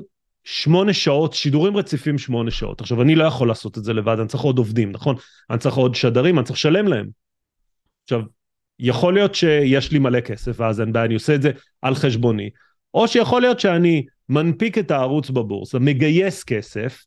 שמונה 0.44 0.92
שעות, 0.92 1.32
שידורים 1.32 1.76
רציפים 1.76 2.18
שמונה 2.18 2.50
שעות. 2.50 2.80
עכשיו, 2.80 3.02
אני 3.02 3.14
לא 3.14 3.24
יכול 3.24 3.48
לעשות 3.48 3.78
את 3.78 3.84
זה 3.84 3.92
לבד, 3.92 4.16
אני 4.18 4.28
צריך 4.28 4.42
עוד 4.42 4.58
עובדים, 4.58 4.92
נכון? 4.92 5.16
אני 5.50 5.58
צריך 5.58 5.74
עוד 5.74 5.94
שדרים, 5.94 6.38
אני 6.38 6.44
צריך 6.44 6.58
לשלם 6.58 6.88
להם. 6.88 7.08
עכשיו, 8.04 8.20
יכול 8.78 9.14
להיות 9.14 9.34
שיש 9.34 9.92
לי 9.92 9.98
מלא 9.98 10.20
כסף, 10.20 10.60
ואז 10.60 10.80
אין 10.80 10.92
בעיה, 10.92 11.06
אני 11.06 11.14
עושה 11.14 11.34
את 11.34 11.42
זה 11.42 11.50
על 11.82 11.94
חשבוני. 11.94 12.50
או 12.94 13.08
שיכול 13.08 13.40
להיות 13.40 13.60
שאני 13.60 14.04
מנפיק 14.28 14.78
את 14.78 14.90
הערוץ 14.90 15.30
בבורסה, 15.30 15.78
מגייס 15.78 16.44
כסף, 16.44 17.04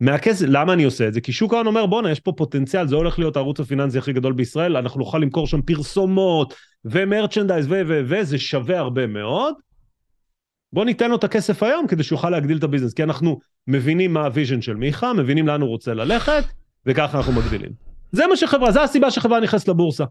מהכסף, 0.00 0.46
למה 0.48 0.72
אני 0.72 0.84
עושה 0.84 1.08
את 1.08 1.14
זה? 1.14 1.20
כי 1.20 1.32
שוק 1.32 1.54
ההון 1.54 1.66
אומר 1.66 1.86
בואנה 1.86 2.10
יש 2.10 2.20
פה 2.20 2.32
פוטנציאל, 2.32 2.88
זה 2.88 2.96
הולך 2.96 3.18
להיות 3.18 3.36
הערוץ 3.36 3.60
הפיננסי 3.60 3.98
הכי 3.98 4.12
גדול 4.12 4.32
בישראל, 4.32 4.76
אנחנו 4.76 5.00
נוכל 5.00 5.18
למכור 5.18 5.46
שם 5.46 5.62
פרסומות 5.62 6.54
ו-merchandise 6.84 7.66
ו 7.66 7.82
ו 7.88 8.02
ו 8.08 8.24
זה 8.24 8.38
שווה 8.38 8.78
הרבה 8.78 9.06
מאוד, 9.06 9.54
בוא 10.72 10.84
ניתן 10.84 11.10
לו 11.10 11.16
את 11.16 11.24
הכסף 11.24 11.62
היום 11.62 11.86
כדי 11.86 12.02
שיוכל 12.02 12.30
להגדיל 12.30 12.58
את 12.58 12.64
ה-business, 12.64 12.94
כי 12.94 13.02
אנחנו 13.02 13.38
מבינים 13.66 14.12
מה 14.12 14.24
ה-vision 14.24 14.62
של 14.62 14.74
מיכה, 14.74 15.12
מבינים 15.12 15.46
לאן 15.46 15.60
הוא 15.60 15.68
רוצה 15.68 15.94
ללכת, 15.94 16.44
וככה 16.86 17.18
אנחנו 17.18 17.32
מגדילים. 17.32 17.70
זה 18.12 18.26
מה 18.26 18.36
שחברה, 18.36 18.72
זה 18.72 18.82
הסיבה 18.82 19.10
שחברה 19.10 19.40
נכנסת 19.40 19.68
לבורסה. 19.68 20.04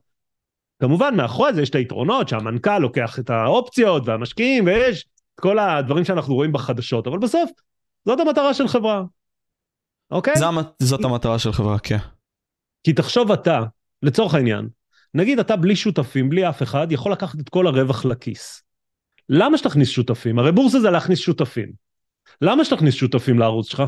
כמובן, 0.80 1.16
מאחורי 1.16 1.54
זה 1.54 1.62
יש 1.62 1.70
את 1.70 1.76
היתרונות 1.76 2.30
שהמנכ"ל 2.30 2.80
לוקח 2.80 3.20
את 3.20 3.30
האופציות 3.30 4.08
והמשקיעים, 4.08 4.66
ויש 4.66 5.06
את 5.36 5.40
כל 5.40 5.60
הדברים 5.60 6.06
שאנחנו 6.06 6.36
רואים 6.36 6.52
בחדשות, 6.52 7.08
אבל 7.08 7.20
בסוף, 7.20 7.52
זאת 8.06 8.20
המטרה 8.20 8.54
של 8.54 8.68
חברה, 8.68 9.04
אוקיי? 10.12 10.36
זה, 10.36 10.46
זאת 10.80 11.04
המטרה 11.04 11.40
של 11.40 11.52
חברה, 11.52 11.80
כן. 11.80 11.98
כי 12.84 12.94
תחשוב 12.94 13.32
אתה, 13.32 13.60
לצורך 14.04 14.34
העניין, 14.34 14.68
נגיד 15.14 15.40
אתה 15.40 15.56
בלי 15.56 15.76
שותפים, 15.76 16.30
בלי 16.30 16.50
אף 16.50 16.64
אחד, 16.64 16.92
יכול 16.92 17.12
לקחת 17.12 17.40
את 17.40 17.50
כל 17.50 17.68
הרווח 17.68 18.06
לכיס. 18.06 18.64
למה 19.30 19.58
שתכניס 19.58 19.90
שותפים? 19.90 20.40
הרי 20.40 20.52
בורסה 20.52 20.80
זה 20.80 20.90
להכניס 20.90 21.20
שותפים. 21.20 21.72
למה 22.42 22.66
שתכניס 22.66 22.96
שותפים 22.96 23.40
לערוץ 23.40 23.70
שלך? 23.70 23.84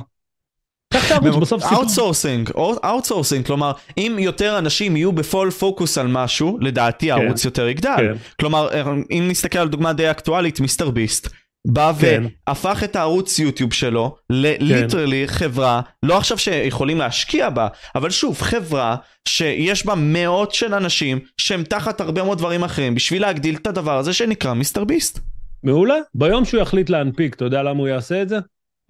קח 0.94 1.08
את 1.08 1.12
הערוץ, 1.12 1.36
בסוף 1.36 1.64
סיפור. 1.64 1.78
outsourcing, 1.78 2.52
outsourcing, 2.86 3.46
כלומר, 3.46 3.72
אם 3.98 4.16
יותר 4.20 4.58
אנשים 4.58 4.96
יהיו 4.96 5.12
בפול 5.12 5.52
פוקוס 5.52 5.98
על 5.98 6.08
משהו, 6.08 6.58
לדעתי 6.62 7.06
כן. 7.06 7.12
הערוץ 7.12 7.46
יותר 7.46 7.68
יגדל. 7.68 7.96
כן. 7.98 8.14
כלומר, 8.40 8.70
אם 9.12 9.28
נסתכל 9.30 9.60
על 9.60 9.68
דוגמה 9.68 9.94
די 9.94 10.12
אקטואלית, 10.12 10.60
מיסטר 10.60 10.90
ביסט, 10.90 11.28
בא 11.68 11.92
כן. 12.02 12.24
והפך 12.48 12.84
את 12.84 12.96
הערוץ 12.96 13.40
יוטיוב 13.40 13.74
שלו 13.74 14.16
ל-literally 14.30 15.28
כן. 15.28 15.34
חברה, 15.34 15.82
לא 16.04 16.18
עכשיו 16.18 16.38
שיכולים 16.38 16.98
להשקיע 16.98 17.50
בה, 17.50 17.68
אבל 17.96 18.10
שוב, 18.10 18.42
חברה 18.42 18.96
שיש 19.28 19.86
בה 19.86 19.94
מאות 19.98 20.54
של 20.54 20.74
אנשים 20.74 21.20
שהם 21.38 21.64
תחת 21.64 22.02
הרבה 22.02 22.24
מאוד 22.24 22.38
דברים 22.38 22.64
אחרים 22.64 22.96
בשביל 22.96 23.22
להגדיל 23.22 23.56
את 23.56 23.68
הדבר 23.68 23.98
הזה 23.98 24.14
שנקרא 24.14 24.54
מיסטר 24.54 24.84
ביסט. 24.84 25.20
מעולה. 25.64 25.96
ביום 26.16 26.46
שהוא 26.46 26.62
יחליט 26.62 26.90
להנפיק, 26.90 27.36
אתה 27.36 27.46
יודע 27.46 27.64
למה 27.64 27.80
הוא 27.80 27.88
יעשה 27.88 28.22
את 28.22 28.30
זה? 28.30 28.38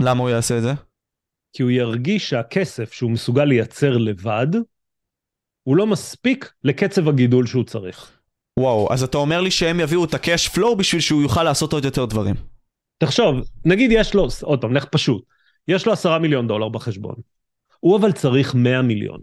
למה 0.01 0.21
הוא 0.21 0.29
יעשה 0.29 0.57
את 0.57 0.63
זה? 0.63 0.73
כי 1.53 1.63
הוא 1.63 1.71
ירגיש 1.71 2.29
שהכסף 2.29 2.93
שהוא 2.93 3.11
מסוגל 3.11 3.45
לייצר 3.45 3.97
לבד, 3.97 4.47
הוא 5.63 5.77
לא 5.77 5.87
מספיק 5.87 6.51
לקצב 6.63 7.07
הגידול 7.09 7.45
שהוא 7.45 7.63
צריך. 7.63 8.11
וואו, 8.59 8.93
אז 8.93 9.03
אתה 9.03 9.17
אומר 9.17 9.41
לי 9.41 9.51
שהם 9.51 9.79
יביאו 9.79 10.05
את 10.05 10.13
ה-cash 10.13 10.55
flow 10.55 10.75
בשביל 10.77 11.01
שהוא 11.01 11.21
יוכל 11.21 11.43
לעשות 11.43 11.73
עוד 11.73 11.85
יותר 11.85 12.05
דברים. 12.05 12.35
תחשוב, 12.99 13.35
נגיד 13.65 13.91
יש 13.93 14.13
לו, 14.13 14.27
עוד 14.41 14.61
פעם, 14.61 14.73
לך 14.73 14.85
פשוט, 14.85 15.23
יש 15.67 15.85
לו 15.85 15.93
עשרה 15.93 16.19
מיליון 16.19 16.47
דולר 16.47 16.69
בחשבון. 16.69 17.15
הוא 17.79 17.97
אבל 17.97 18.11
צריך 18.11 18.55
מאה 18.55 18.81
מיליון. 18.81 19.19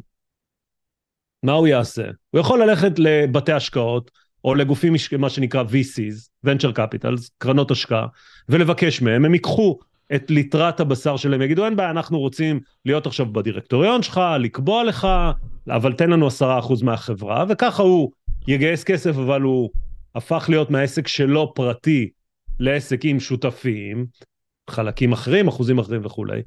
מה 1.42 1.52
הוא 1.52 1.66
יעשה? 1.66 2.04
הוא 2.30 2.40
יכול 2.40 2.62
ללכת 2.62 2.98
לבתי 2.98 3.52
השקעות, 3.52 4.10
או 4.44 4.54
לגופים, 4.54 4.94
מה 5.18 5.30
שנקרא 5.30 5.62
VCs, 5.62 6.46
Venture 6.46 6.78
Capitals, 6.78 7.30
קרנות 7.38 7.70
השקעה, 7.70 8.06
ולבקש 8.48 9.02
מהם, 9.02 9.24
הם 9.24 9.34
ייקחו 9.34 9.78
את 10.14 10.30
ליטרת 10.30 10.80
הבשר 10.80 11.16
שלהם, 11.16 11.42
יגידו 11.42 11.64
אין 11.64 11.76
בעיה, 11.76 11.90
אנחנו 11.90 12.18
רוצים 12.18 12.60
להיות 12.84 13.06
עכשיו 13.06 13.26
בדירקטוריון 13.32 14.02
שלך, 14.02 14.20
לקבוע 14.40 14.84
לך, 14.84 15.08
אבל 15.68 15.92
תן 15.92 16.10
לנו 16.10 16.26
עשרה 16.26 16.58
אחוז 16.58 16.82
מהחברה, 16.82 17.44
וככה 17.48 17.82
הוא 17.82 18.10
יגייס 18.48 18.84
כסף, 18.84 19.16
אבל 19.16 19.42
הוא 19.42 19.70
הפך 20.14 20.46
להיות 20.48 20.70
מהעסק 20.70 21.08
שלו 21.08 21.54
פרטי 21.54 22.10
לעסק 22.60 23.00
עם 23.04 23.20
שותפים, 23.20 24.06
חלקים 24.70 25.12
אחרים, 25.12 25.48
אחוזים 25.48 25.78
אחרים 25.78 26.06
וכולי, 26.06 26.42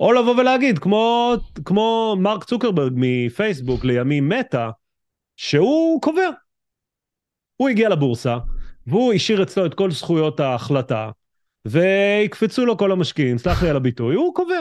או 0.00 0.12
לבוא 0.12 0.34
ולהגיד, 0.40 0.78
כמו, 0.78 1.34
כמו 1.64 2.16
מרק 2.18 2.44
צוקרברג 2.44 2.92
מפייסבוק 2.96 3.84
לימים 3.84 4.28
מטא, 4.28 4.68
שהוא 5.36 6.02
קובע. 6.02 6.30
הוא 7.56 7.68
הגיע 7.68 7.88
לבורסה, 7.88 8.38
והוא 8.86 9.12
השאיר 9.12 9.42
אצלו 9.42 9.66
את 9.66 9.74
כל 9.74 9.90
זכויות 9.90 10.40
ההחלטה, 10.40 11.10
ויקפצו 11.64 12.66
לו 12.66 12.76
כל 12.76 12.92
המשקיעים, 12.92 13.38
סלח 13.38 13.62
לי 13.62 13.70
על 13.70 13.76
הביטוי, 13.76 14.14
הוא 14.14 14.34
קובע. 14.34 14.60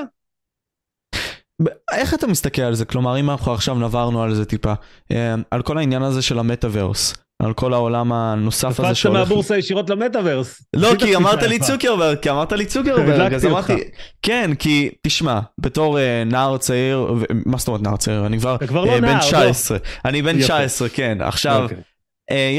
איך 1.91 2.13
אתה 2.13 2.27
מסתכל 2.27 2.61
על 2.61 2.75
זה? 2.75 2.85
כלומר, 2.85 3.19
אם 3.19 3.29
אנחנו 3.29 3.53
עכשיו 3.53 3.75
נברנו 3.75 4.23
על 4.23 4.35
זה 4.35 4.45
טיפה, 4.45 4.73
אה, 5.11 5.35
על 5.51 5.61
כל 5.61 5.77
העניין 5.77 6.01
הזה 6.01 6.21
של 6.21 6.39
המטאוורס, 6.39 7.13
על 7.43 7.53
כל 7.53 7.73
העולם 7.73 8.11
הנוסף 8.13 8.79
הזה 8.79 8.95
שהולך... 8.95 9.19
קפצת 9.19 9.29
מהבורסה 9.29 9.57
ישירות 9.57 9.89
למטאוורס. 9.89 10.61
לא, 10.75 10.91
כי 10.99 11.15
אמרת 11.15 11.43
לי 11.43 11.59
צוקרברג, 11.59 12.17
כי 12.17 12.29
אמרת 12.29 12.51
לי 12.51 12.65
צוקרברג, 12.65 13.33
אז 13.33 13.45
אמרתי... 13.45 13.73
כן, 14.21 14.51
כי 14.59 14.89
תשמע, 15.01 15.39
בתור 15.57 15.99
אה, 15.99 16.23
נער 16.25 16.57
צעיר, 16.57 17.13
מה 17.45 17.57
זאת 17.57 17.67
אומרת 17.67 17.81
נער 17.81 17.97
צעיר? 17.97 18.25
אני 18.25 18.39
כבר 18.39 18.57
לא 18.85 18.91
אה, 18.91 19.01
בן 19.01 19.19
19. 19.19 19.77
אני 20.05 20.21
בן 20.21 20.39
19, 20.39 20.89
כן. 20.89 21.17
עכשיו, 21.21 21.63
אוקיי. 21.63 21.77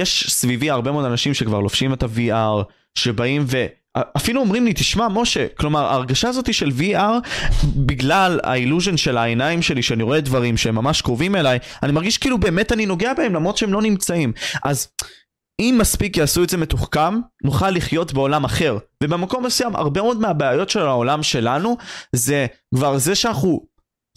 יש 0.00 0.26
סביבי 0.28 0.70
הרבה 0.70 0.92
מאוד 0.92 1.04
אנשים 1.04 1.34
שכבר 1.34 1.60
לובשים 1.60 1.92
את 1.92 2.02
ה-VR, 2.02 2.62
שבאים 2.94 3.44
ו... 3.46 3.66
אפילו 3.96 4.40
אומרים 4.40 4.64
לי, 4.64 4.72
תשמע, 4.72 5.08
משה, 5.08 5.46
כלומר, 5.58 5.84
ההרגשה 5.84 6.28
הזאת 6.28 6.54
של 6.54 6.70
VR, 6.78 7.28
בגלל 7.76 8.40
האילוז'ן 8.42 8.96
של 8.96 9.16
העיניים 9.16 9.62
שלי, 9.62 9.82
שאני 9.82 10.02
רואה 10.02 10.20
דברים 10.20 10.56
שהם 10.56 10.74
ממש 10.74 11.02
קרובים 11.02 11.36
אליי, 11.36 11.58
אני 11.82 11.92
מרגיש 11.92 12.18
כאילו 12.18 12.38
באמת 12.38 12.72
אני 12.72 12.86
נוגע 12.86 13.14
בהם, 13.14 13.34
למרות 13.34 13.56
שהם 13.56 13.72
לא 13.72 13.82
נמצאים. 13.82 14.32
אז 14.64 14.88
אם 15.60 15.76
מספיק 15.80 16.16
יעשו 16.16 16.44
את 16.44 16.50
זה 16.50 16.56
מתוחכם, 16.56 17.14
נוכל 17.44 17.70
לחיות 17.70 18.12
בעולם 18.12 18.44
אחר. 18.44 18.78
ובמקום 19.02 19.46
מסוים, 19.46 19.76
הרבה 19.76 20.02
מאוד 20.02 20.20
מהבעיות 20.20 20.70
של 20.70 20.80
העולם 20.80 21.22
שלנו, 21.22 21.76
זה 22.12 22.46
כבר 22.74 22.98
זה 22.98 23.14
שאנחנו 23.14 23.66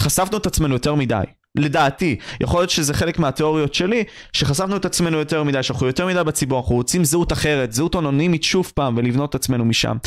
חשפנו 0.01 0.38
את 0.38 0.45
עצמנו 0.45 0.73
יותר 0.73 0.95
מדי. 0.95 1.23
לדעתי, 1.58 2.20
יכול 2.42 2.60
להיות 2.60 2.70
שזה 2.70 2.94
חלק 2.94 3.20
מהתיאוריות 3.20 3.74
שלי, 3.74 4.04
שחשפנו 4.34 4.78
את 4.78 4.86
עצמנו 4.86 5.18
יותר 5.18 5.44
מדי, 5.44 5.63
שאנחנו 5.63 5.88
יותר 5.88 6.08
מדי 6.08 6.24
בציבור, 6.24 6.60
אנחנו 6.60 6.76
רוצים 6.76 7.04
זהות 7.04 7.32
אחרת, 7.32 7.74
זהות 7.74 7.96
אנונימית 7.96 8.44
שוב 8.44 8.72
פעם, 8.76 8.98
ולבנות 8.98 9.30
את 9.30 9.36
עצמנו 9.36 9.66
משם. 9.66 9.98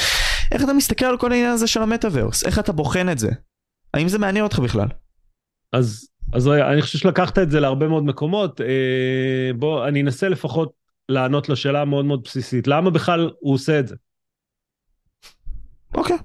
איך 0.52 0.64
אתה 0.64 0.72
מסתכל 0.72 1.04
על 1.04 1.18
כל 1.18 1.32
העניין 1.32 1.50
הזה 1.50 1.66
של 1.66 1.82
המטאוורס? 1.82 2.44
איך 2.44 2.58
אתה 2.58 2.72
בוחן 2.72 3.08
את 3.08 3.18
זה? 3.18 3.30
האם 3.94 4.08
זה 4.08 4.18
מעניין 4.18 4.44
אותך 4.44 4.58
בכלל? 4.58 4.88
אז, 5.72 6.08
אז 6.32 6.48
אני 6.48 6.82
חושב 6.82 6.98
שלקחת 6.98 7.38
את 7.38 7.50
זה 7.50 7.60
להרבה 7.60 7.88
מאוד 7.88 8.04
מקומות. 8.04 8.60
אה, 8.60 9.50
בוא, 9.58 9.88
אני 9.88 10.02
אנסה 10.02 10.28
לפחות 10.28 10.72
לענות 11.08 11.48
לשאלה 11.48 11.82
המאוד 11.82 12.04
מאוד 12.04 12.22
בסיסית. 12.24 12.66
למה 12.66 12.90
בכלל 12.90 13.30
הוא 13.40 13.54
עושה 13.54 13.78
את 13.78 13.88
זה? 13.88 13.94
אוקיי. 15.94 16.16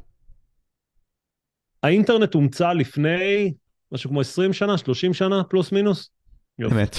האינטרנט 1.83 2.33
הומצא 2.33 2.73
לפני 2.73 3.53
משהו 3.91 4.09
כמו 4.09 4.21
20 4.21 4.53
שנה, 4.53 4.77
30 4.77 5.13
שנה, 5.13 5.43
פלוס 5.43 5.71
מינוס. 5.71 6.09
אמת. 6.61 6.95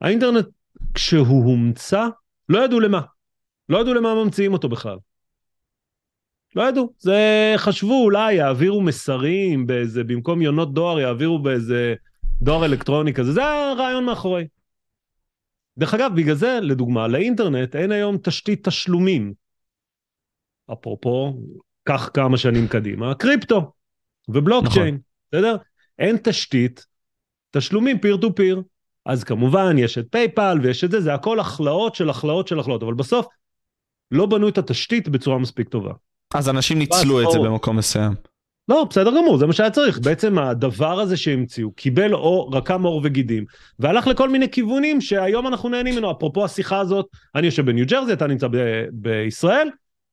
האינטרנט, 0.00 0.46
כשהוא 0.94 1.44
הומצא, 1.44 2.06
לא 2.48 2.64
ידעו 2.64 2.80
למה. 2.80 3.00
לא 3.68 3.78
ידעו 3.78 3.94
למה 3.94 4.24
ממציאים 4.24 4.52
אותו 4.52 4.68
בכלל. 4.68 4.96
לא 6.56 6.68
ידעו. 6.68 6.92
זה 6.98 7.54
חשבו 7.56 8.04
אולי 8.04 8.34
יעבירו 8.34 8.80
מסרים 8.82 9.66
באיזה, 9.66 10.04
במקום 10.04 10.42
יונות 10.42 10.74
דואר 10.74 11.00
יעבירו 11.00 11.38
באיזה 11.38 11.94
דואר 12.42 12.64
אלקטרוני 12.64 13.14
כזה, 13.14 13.32
זה 13.32 13.44
הרעיון 13.44 14.04
מאחורי. 14.04 14.46
דרך 15.78 15.94
אגב, 15.94 16.12
בגלל 16.16 16.34
זה, 16.34 16.58
לדוגמה, 16.62 17.08
לאינטרנט 17.08 17.76
אין 17.76 17.92
היום 17.92 18.18
תשתית 18.18 18.68
תשלומים. 18.68 19.32
אפרופו, 20.72 21.40
קח 21.84 22.10
כמה 22.14 22.36
שנים 22.36 22.68
קדימה, 22.68 23.14
קריפטו 23.14 23.72
ובלוקצ'יין, 24.28 24.94
נכון. 24.94 25.00
בסדר? 25.32 25.56
אין 25.98 26.16
תשתית, 26.22 26.86
תשלומים 27.50 27.98
peer 27.98 28.16
to 28.16 28.34
peer. 28.34 28.62
אז 29.06 29.24
כמובן 29.24 29.76
יש 29.78 29.98
את 29.98 30.06
פייפל 30.10 30.58
ויש 30.62 30.84
את 30.84 30.90
זה, 30.90 31.00
זה 31.00 31.14
הכל 31.14 31.40
הכלאות 31.40 31.94
של 31.94 32.10
הכלאות 32.10 32.48
של 32.48 32.60
הכלאות, 32.60 32.82
אבל 32.82 32.94
בסוף 32.94 33.26
לא 34.10 34.26
בנו 34.26 34.48
את 34.48 34.58
התשתית 34.58 35.08
בצורה 35.08 35.38
מספיק 35.38 35.68
טובה. 35.68 35.92
אז 36.34 36.48
אנשים 36.48 36.78
ניצלו 36.78 37.22
את 37.22 37.30
זה 37.30 37.38
במקום 37.38 37.76
מסוים. 37.76 38.12
לא, 38.68 38.86
בסדר 38.90 39.10
גמור, 39.10 39.38
זה 39.38 39.46
מה 39.46 39.52
שהיה 39.52 39.70
צריך. 39.70 39.98
בעצם 39.98 40.38
הדבר 40.38 41.00
הזה 41.00 41.16
שהמציאו, 41.16 41.72
קיבל 41.72 42.14
אור, 42.14 42.56
קרם 42.56 42.82
עור 42.82 43.00
וגידים, 43.04 43.44
והלך 43.78 44.06
לכל 44.06 44.28
מיני 44.28 44.50
כיוונים 44.50 45.00
שהיום 45.00 45.46
אנחנו 45.46 45.68
נהנים 45.68 45.94
ממנו. 45.94 46.10
אפרופו 46.10 46.44
השיחה 46.44 46.78
הזאת, 46.80 47.06
אני 47.34 47.46
יושב 47.46 47.66
בניו 47.66 47.86
ג'רזי, 47.86 48.12
אתה 48.12 48.26
נמצא 48.26 48.48
ב- 48.50 48.84
בישראל, 48.92 49.68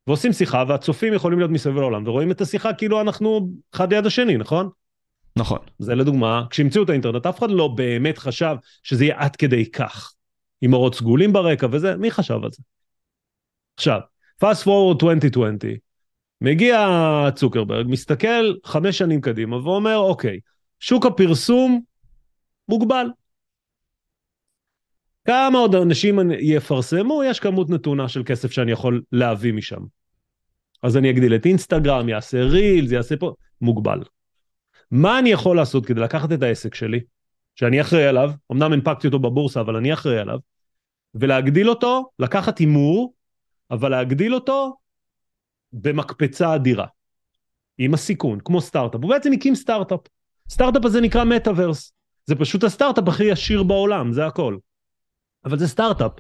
ועושים 0.08 0.34
שיחה, 0.34 0.64
והצופים 0.68 1.14
יכולים 1.14 1.40
להיות 1.40 1.52
מסביב 1.52 1.76
לעולם, 1.76 2.08
ורואים 2.08 2.32
את 2.32 2.42
השיחה 2.42 2.74
כאילו 2.74 3.02
אנחנו 3.02 3.50
אחד 3.76 3.94
ליד 3.94 4.06
השני, 4.06 4.38
נכון? 4.38 4.70
נכון. 5.36 5.60
זה 5.80 5.96
לדוגמה, 5.96 6.46
כשהמציאו 6.50 6.84
את 6.84 6.90
האינטרנט, 6.90 7.26
אף 7.26 7.40
אחד 7.40 7.52
לא 7.52 7.68
באמת 7.68 8.18
חשב 8.18 8.56
שזה 8.84 9.06
יהיה 9.06 9.16
עד 9.18 9.36
כדי 9.36 9.72
כך. 9.72 10.14
עם 10.62 10.74
אורות 10.74 10.96
סגולים 10.96 11.34
ברקע 11.34 11.68
וזה, 11.72 11.96
מי 11.96 12.12
חשב 12.12 12.40
על 12.44 12.50
זה? 12.52 12.64
עכשיו, 13.76 14.00
fast 14.44 14.64
forward 14.66 15.04
2020, 15.04 15.78
מגיע 16.42 16.88
צוקרברג, 17.36 17.86
מסתכל 17.90 18.54
חמש 18.66 18.98
שנים 18.98 19.22
קדימה 19.22 19.58
ואומר, 19.58 19.98
אוקיי, 19.98 20.40
שוק 20.80 21.06
הפרסום 21.06 21.82
מוגבל. 22.70 23.06
כמה 25.28 25.58
עוד 25.58 25.76
אנשים 25.76 26.20
יפרסמו, 26.40 27.24
יש 27.24 27.40
כמות 27.40 27.70
נתונה 27.70 28.08
של 28.08 28.24
כסף 28.26 28.52
שאני 28.52 28.72
יכול 28.72 29.02
להביא 29.12 29.54
משם. 29.54 29.82
אז 30.84 30.98
אני 30.98 31.10
אגדיל 31.10 31.36
את 31.36 31.46
אינסטגרם, 31.46 32.10
יעשה 32.10 32.44
רילס, 32.44 32.92
יעשה 32.92 33.18
פה, 33.18 33.34
מוגבל. 33.62 34.00
מה 34.92 35.20
אני 35.20 35.30
יכול 35.30 35.56
לעשות 35.56 35.86
כדי 35.86 36.02
לקחת 36.02 36.32
את 36.32 36.44
העסק 36.44 36.76
שלי, 36.76 37.00
שאני 37.56 37.82
אחראי 37.82 38.06
עליו, 38.06 38.32
אמנם 38.52 38.74
הנפקתי 38.74 39.08
אותו 39.08 39.20
בבורסה, 39.20 39.62
אבל 39.62 39.76
אני 39.76 39.94
אחראי 39.94 40.18
עליו, 40.18 40.40
ולהגדיל 41.16 41.70
אותו, 41.70 42.10
לקחת 42.20 42.58
הימור, 42.58 43.14
אבל 43.72 43.90
להגדיל 43.90 44.36
אותו 44.36 44.76
במקפצה 45.74 46.56
אדירה, 46.56 46.86
עם 47.78 47.94
הסיכון, 47.94 48.40
כמו 48.46 48.62
סטארט-אפ, 48.62 49.02
הוא 49.02 49.10
בעצם 49.10 49.32
הקים 49.32 49.56
סטארט-אפ. 49.56 50.00
סטארט-אפ 50.50 50.86
הזה 50.86 51.02
נקרא 51.02 51.24
מטאוורס. 51.24 51.94
זה 52.26 52.36
פשוט 52.36 52.64
הסטארט-אפ 52.64 53.08
הכי 53.08 53.32
עשיר 53.32 53.64
בעולם, 53.64 54.14
זה 54.14 54.26
הכל. 54.26 54.58
אבל 55.46 55.60
זה 55.60 55.68
סטארט-אפ, 55.68 56.12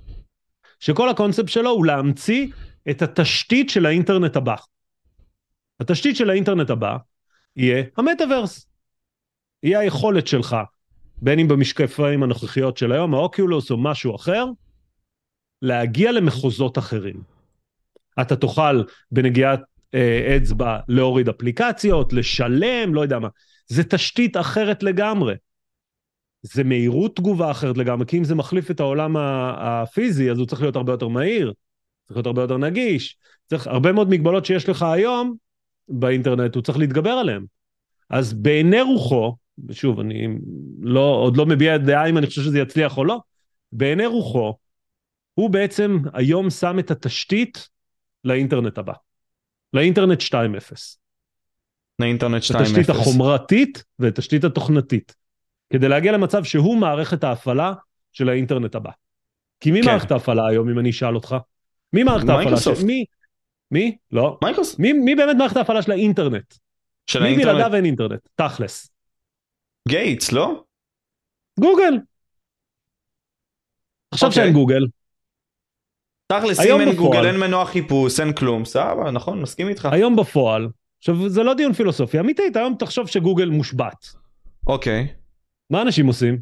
שכל 0.80 1.10
הקונספט 1.10 1.50
שלו 1.50 1.70
הוא 1.70 1.86
להמציא 1.86 2.48
את 2.90 3.02
התשתית 3.02 3.70
של 3.70 3.86
האינטרנט 3.86 4.36
הבא. 4.36 4.56
התשתית 5.80 6.16
של 6.16 6.30
האינטרנט 6.30 6.70
הבא 6.70 6.98
יהיה 7.56 7.84
המטאוורס. 7.98 8.68
יהיה 9.64 9.80
היכולת 9.80 10.28
שלך, 10.28 10.56
בין 11.18 11.40
אם 11.40 11.48
במשקפיים 11.48 12.24
הנוכחיות 12.24 12.78
של 12.78 12.92
היום, 12.92 13.14
האוקיולוס 13.14 13.72
או 13.72 13.78
משהו 13.78 14.16
אחר, 14.16 14.46
להגיע 15.62 16.12
למחוזות 16.12 16.78
אחרים. 16.78 17.22
אתה 18.22 18.36
תוכל 18.36 18.84
בנגיעת 19.12 19.60
אה, 19.94 20.38
אצבע 20.38 20.80
להוריד 20.88 21.30
אפליקציות, 21.30 22.14
לשלם, 22.14 22.94
לא 22.94 23.02
יודע 23.02 23.20
מה. 23.20 23.28
זה 23.68 23.84
תשתית 23.84 24.38
אחרת 24.38 24.84
לגמרי. 24.84 25.36
זה 26.42 26.64
מהירות 26.64 27.16
תגובה 27.16 27.52
אחרת 27.52 27.78
לגמרי, 27.78 28.06
כי 28.06 28.18
אם 28.18 28.24
זה 28.24 28.36
מחליף 28.36 28.72
את 28.72 28.80
העולם 28.80 29.16
הפיזי, 29.58 30.32
אז 30.32 30.38
הוא 30.38 30.48
צריך 30.48 30.62
להיות 30.62 30.76
הרבה 30.76 30.94
יותר 30.94 31.08
מהיר, 31.08 31.54
צריך 32.06 32.18
להיות 32.18 32.28
הרבה 32.28 32.42
יותר 32.42 32.58
נגיש, 32.58 33.18
צריך 33.50 33.68
הרבה 33.68 33.92
מאוד 33.92 34.10
מגבלות 34.10 34.46
שיש 34.46 34.70
לך 34.70 34.84
היום 34.84 35.36
באינטרנט, 35.92 36.56
הוא 36.56 36.64
צריך 36.64 36.78
להתגבר 36.78 37.10
עליהן. 37.10 37.46
אז 38.10 38.34
בעיני 38.34 38.82
רוחו, 38.82 39.36
ושוב, 39.68 40.00
אני 40.00 40.28
לא, 40.82 41.00
עוד 41.00 41.38
לא 41.38 41.46
מביע 41.46 41.78
דעה 41.78 42.10
אם 42.10 42.18
אני 42.18 42.28
חושב 42.28 42.42
שזה 42.42 42.60
יצליח 42.60 42.98
או 42.98 43.06
לא, 43.06 43.20
בעיני 43.72 44.06
רוחו, 44.06 44.54
הוא 45.34 45.50
בעצם 45.50 45.98
היום 46.14 46.50
שם 46.50 46.80
את 46.80 46.92
התשתית 46.92 47.70
לאינטרנט 48.24 48.78
הבא. 48.78 48.94
לאינטרנט 49.74 50.22
2.0. 50.22 50.36
לאינטרנט 52.00 52.44
2.0. 52.44 52.58
התשתית 52.58 52.90
החומרתית 52.90 53.84
והתשתית 54.00 54.44
התוכנתית. 54.44 55.16
כדי 55.74 55.90
להגיע 55.90 56.12
למצב 56.12 56.44
שהוא 56.44 56.78
מערכת 56.78 57.24
ההפעלה 57.24 57.74
של 58.14 58.30
האינטרנט 58.30 58.76
הבא. 58.76 58.92
כי 59.60 59.72
מי 59.72 59.82
כן. 59.82 59.88
מערכת 59.88 60.12
ההפעלה 60.12 60.48
היום, 60.48 60.70
אם 60.70 60.80
אני 60.80 60.90
אשאל 60.90 61.16
אותך? 61.16 61.36
מי 61.94 62.04
מערכת 62.04 62.30
ההפעלה 62.30 62.58
של... 62.58 62.86
מי? 62.86 63.06
מי? 63.72 63.98
לא. 64.12 64.38
מייקרוסופט. 64.44 64.80
מי, 64.80 64.94
מי 64.94 65.16
באמת 65.16 65.36
מערכת 65.38 65.58
ההפעלה 65.58 65.82
של 65.82 65.92
האינטרנט? 65.92 66.54
של 67.08 67.20
מי 67.20 67.26
האינטרנט? 67.26 67.56
בלעדיו 67.56 67.76
אין 67.76 67.86
אינטרנט? 67.86 68.28
תכלס. 68.36 68.90
גייטס, 69.88 70.32
לא? 70.32 70.64
גוגל. 71.60 71.94
עכשיו 74.14 74.30
אוקיי. 74.30 74.44
שאין 74.44 74.54
גוגל, 74.54 74.88
תכלס, 76.28 76.60
אם 76.60 76.80
אין 76.80 76.90
בפועל- 76.90 76.96
גוגל, 76.98 77.26
אין 77.26 77.40
מנוע 77.40 77.66
חיפוש, 77.66 78.20
אין 78.20 78.34
כלום, 78.34 78.66
סבבה, 78.66 79.12
נכון, 79.12 79.42
מסכים 79.42 79.68
איתך. 79.70 79.88
היום 79.92 80.16
בפועל, 80.16 80.68
עכשיו 80.98 81.30
זה 81.30 81.44
לא 81.44 81.54
דיון 81.54 81.74
פילוסופי, 81.74 82.20
אמיתית, 82.20 82.56
היום 82.56 82.76
תחשוב 82.80 83.08
שגוגל 83.08 83.50
מושבת. 83.50 84.06
אוקיי, 84.68 85.08
מה 85.70 85.82
אנשים 85.82 86.08
עושים? 86.08 86.42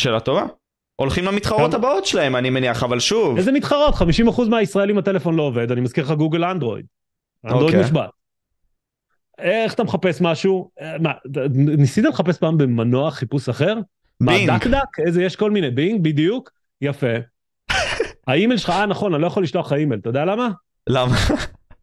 שאלה 0.00 0.20
טובה. 0.20 0.46
הולכים 1.02 1.24
למתחרות? 1.24 1.74
הבאות 1.74 2.06
שלהם, 2.06 2.36
אני 2.36 2.50
מניח, 2.50 2.82
אבל 2.82 3.00
שוב. 3.00 3.36
איזה 3.36 3.52
מתחרות? 3.52 3.94
50% 3.94 4.48
מהישראלים 4.48 4.98
הטלפון 4.98 5.36
לא 5.36 5.42
עובד, 5.42 5.72
אני 5.72 5.80
מזכיר 5.80 6.04
לך 6.04 6.10
גוגל 6.10 6.44
אנדרואיד. 6.44 6.86
אנדרואיד 7.44 7.66
אוקיי. 7.66 7.80
מושבת. 7.80 8.10
איך 9.38 9.74
אתה 9.74 9.84
מחפש 9.84 10.20
משהו? 10.20 10.70
אה, 10.80 10.96
מה, 10.98 11.12
ניסית 11.54 12.04
לחפש 12.04 12.38
פעם 12.38 12.58
במנוע 12.58 13.10
חיפוש 13.10 13.48
אחר? 13.48 13.74
מה, 14.20 14.32
בינג. 14.32 14.50
DuckDuck? 14.50 15.00
איזה, 15.06 15.22
יש 15.22 15.36
כל 15.36 15.50
מיני, 15.50 15.70
בינג, 15.70 16.02
בדיוק, 16.02 16.50
יפה. 16.80 17.06
האימייל 18.26 18.58
שלך, 18.58 18.70
אה 18.70 18.86
נכון, 18.86 19.14
אני 19.14 19.22
לא 19.22 19.26
יכול 19.26 19.42
לשלוח 19.42 19.66
לך 19.66 19.72
אימייל, 19.72 20.00
אתה 20.00 20.08
יודע 20.08 20.24
למה? 20.24 20.48
למה? 20.86 21.16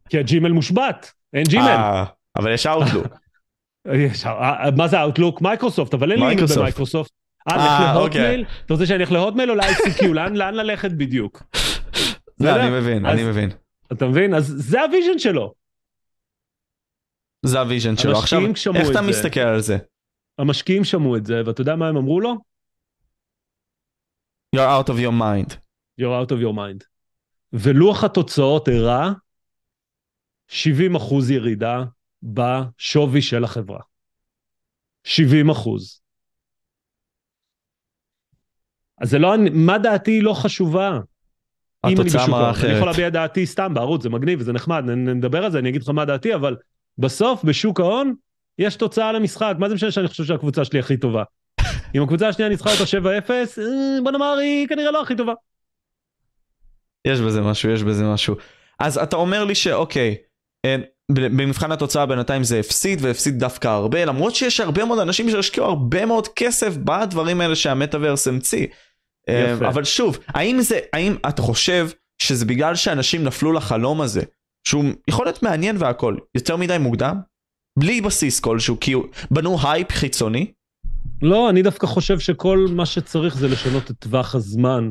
כי 0.08 0.18
הג'ימייל 0.18 0.52
מושבת, 0.52 1.12
אין 1.32 1.44
ג'ימייל. 1.44 1.70
אה, 1.70 2.04
אבל 2.36 2.54
יש 2.54 2.66
אאוטלוק. 2.66 3.06
אה, 3.86 4.70
מה 4.76 4.88
זה 4.88 5.00
אאוטלוק? 5.00 5.42
מייקרוסופט, 5.42 5.94
אבל 5.94 6.10
אין 6.10 6.18
לי 6.18 6.24
אימייל 6.24 6.34
מייקרוסופט. 6.34 6.58
במייקרוסופט. 6.58 7.19
אה, 7.48 7.56
אה, 7.56 7.94
אוקיי. 7.94 8.20
להוטמייל? 8.20 8.44
אתה 8.66 8.74
רוצה 8.74 8.86
שאני 8.86 9.00
אלך 9.00 9.12
להוטמייל 9.12 9.50
או 9.50 9.54
ל-ICQ? 9.54 10.06
לאן 10.34 10.54
ללכת 10.54 10.90
בדיוק? 10.90 11.42
לא? 12.40 12.56
אני 12.56 12.80
מבין, 12.80 13.06
אני 13.06 13.24
מבין. 13.24 13.50
אתה 13.92 14.06
מבין? 14.06 14.34
אז 14.34 14.54
זה 14.56 14.82
הוויז'ן 14.82 15.18
שלו. 15.18 15.54
זה 17.46 17.60
הוויז'ן 17.60 17.96
שלו. 17.96 18.18
עכשיו, 18.18 18.40
איך 18.74 18.86
את 18.86 18.90
אתה. 18.90 19.02
מסתכל 19.02 19.40
על 19.40 19.60
זה? 19.60 19.78
המשקיעים 20.38 20.84
שמעו 20.84 21.16
את 21.16 21.26
זה, 21.26 21.42
ואתה 21.46 21.60
יודע 21.60 21.76
מה 21.76 21.88
הם 21.88 21.96
אמרו 21.96 22.20
לו? 22.20 22.34
You're 24.56 24.84
out 24.84 24.88
of 24.88 24.98
your 24.98 25.12
mind. 25.12 25.54
You're 26.00 26.24
out 26.24 26.30
of 26.30 26.40
your 26.42 26.54
mind. 26.56 26.84
ולוח 27.52 28.04
התוצאות 28.04 28.68
הראה 28.68 29.10
70 30.48 30.96
אחוז 30.96 31.30
ירידה 31.30 31.84
בשווי 32.22 33.22
של 33.22 33.44
החברה. 33.44 33.80
70 35.04 35.50
אחוז. 35.50 35.99
אז 39.00 39.10
זה 39.10 39.18
לא, 39.18 39.34
מה 39.52 39.78
דעתי 39.78 40.20
לא 40.20 40.34
חשובה. 40.34 40.98
אם 41.86 42.00
אני 42.00 42.04
בשוק 42.04 42.20
ההון. 42.20 42.54
אני 42.64 42.72
יכול. 42.72 42.88
להביע 42.88 43.08
דעתי 43.08 43.46
סתם 43.46 43.74
בערוץ, 43.74 44.02
זה 44.02 44.08
מגניב 44.08 44.40
וזה 44.40 44.52
נחמד, 44.52 44.84
נדבר 44.86 45.44
על 45.44 45.50
זה, 45.50 45.58
אני 45.58 45.68
אגיד 45.68 45.82
לך 45.82 45.88
מה 45.88 46.04
דעתי, 46.04 46.34
אבל 46.34 46.56
בסוף 46.98 47.44
בשוק 47.44 47.80
ההון 47.80 48.14
יש 48.58 48.76
תוצאה 48.76 49.12
למשחק, 49.12 49.54
מה 49.58 49.68
זה 49.68 49.74
משנה 49.74 49.90
שאני 49.90 50.08
חושב 50.08 50.24
שהקבוצה 50.24 50.64
שלי 50.64 50.78
הכי 50.78 50.96
טובה? 50.96 51.22
אם 51.94 52.02
הקבוצה 52.02 52.28
השנייה 52.28 52.48
ניצחה 52.48 52.70
אותה 52.72 52.84
7-0, 53.28 53.30
אה, 53.30 54.02
בוא 54.02 54.10
נאמר 54.10 54.36
היא 54.40 54.68
כנראה 54.68 54.90
לא 54.90 55.02
הכי 55.02 55.16
טובה. 55.16 55.32
יש 57.04 57.20
בזה 57.20 57.40
משהו, 57.40 57.70
יש 57.70 57.82
בזה 57.82 58.04
משהו. 58.04 58.36
אז 58.78 58.98
אתה 58.98 59.16
אומר 59.16 59.44
לי 59.44 59.54
שאוקיי, 59.54 60.16
אה, 60.64 60.76
במבחן 61.12 61.72
התוצאה 61.72 62.06
בינתיים 62.06 62.44
זה 62.44 62.58
הפסיד 62.58 62.98
והפסיד 63.02 63.38
דווקא 63.38 63.68
הרבה, 63.68 64.04
למרות 64.04 64.34
שיש 64.34 64.60
הרבה 64.60 64.84
מאוד 64.84 64.98
אנשים 64.98 65.30
שהשקיעו 65.30 65.66
הרבה 65.66 66.06
מאוד 66.06 66.28
כסף 66.28 66.76
בדברים 66.76 67.40
האלה 67.40 67.56
שהמטאוורס 67.56 68.28
המציא. 68.28 68.66
יפה. 69.32 69.68
אבל 69.68 69.84
שוב, 69.84 70.18
האם 70.28 70.60
זה, 70.60 70.78
האם 70.92 71.16
אתה 71.28 71.42
חושב 71.42 71.88
שזה 72.22 72.44
בגלל 72.44 72.74
שאנשים 72.74 73.24
נפלו 73.24 73.52
לחלום 73.52 74.00
הזה, 74.00 74.22
שהוא 74.64 74.84
יכול 75.08 75.26
להיות 75.26 75.42
מעניין 75.42 75.76
והכל, 75.78 76.16
יותר 76.34 76.56
מדי 76.56 76.78
מוקדם? 76.78 77.20
בלי 77.78 78.00
בסיס 78.00 78.40
כלשהו, 78.40 78.80
כי 78.80 78.94
בנו 79.30 79.56
הייפ 79.62 79.92
חיצוני? 79.92 80.52
לא, 81.22 81.50
אני 81.50 81.62
דווקא 81.62 81.86
חושב 81.86 82.18
שכל 82.18 82.66
מה 82.70 82.86
שצריך 82.86 83.36
זה 83.36 83.48
לשנות 83.48 83.90
את 83.90 83.96
טווח 83.98 84.34
הזמן 84.34 84.90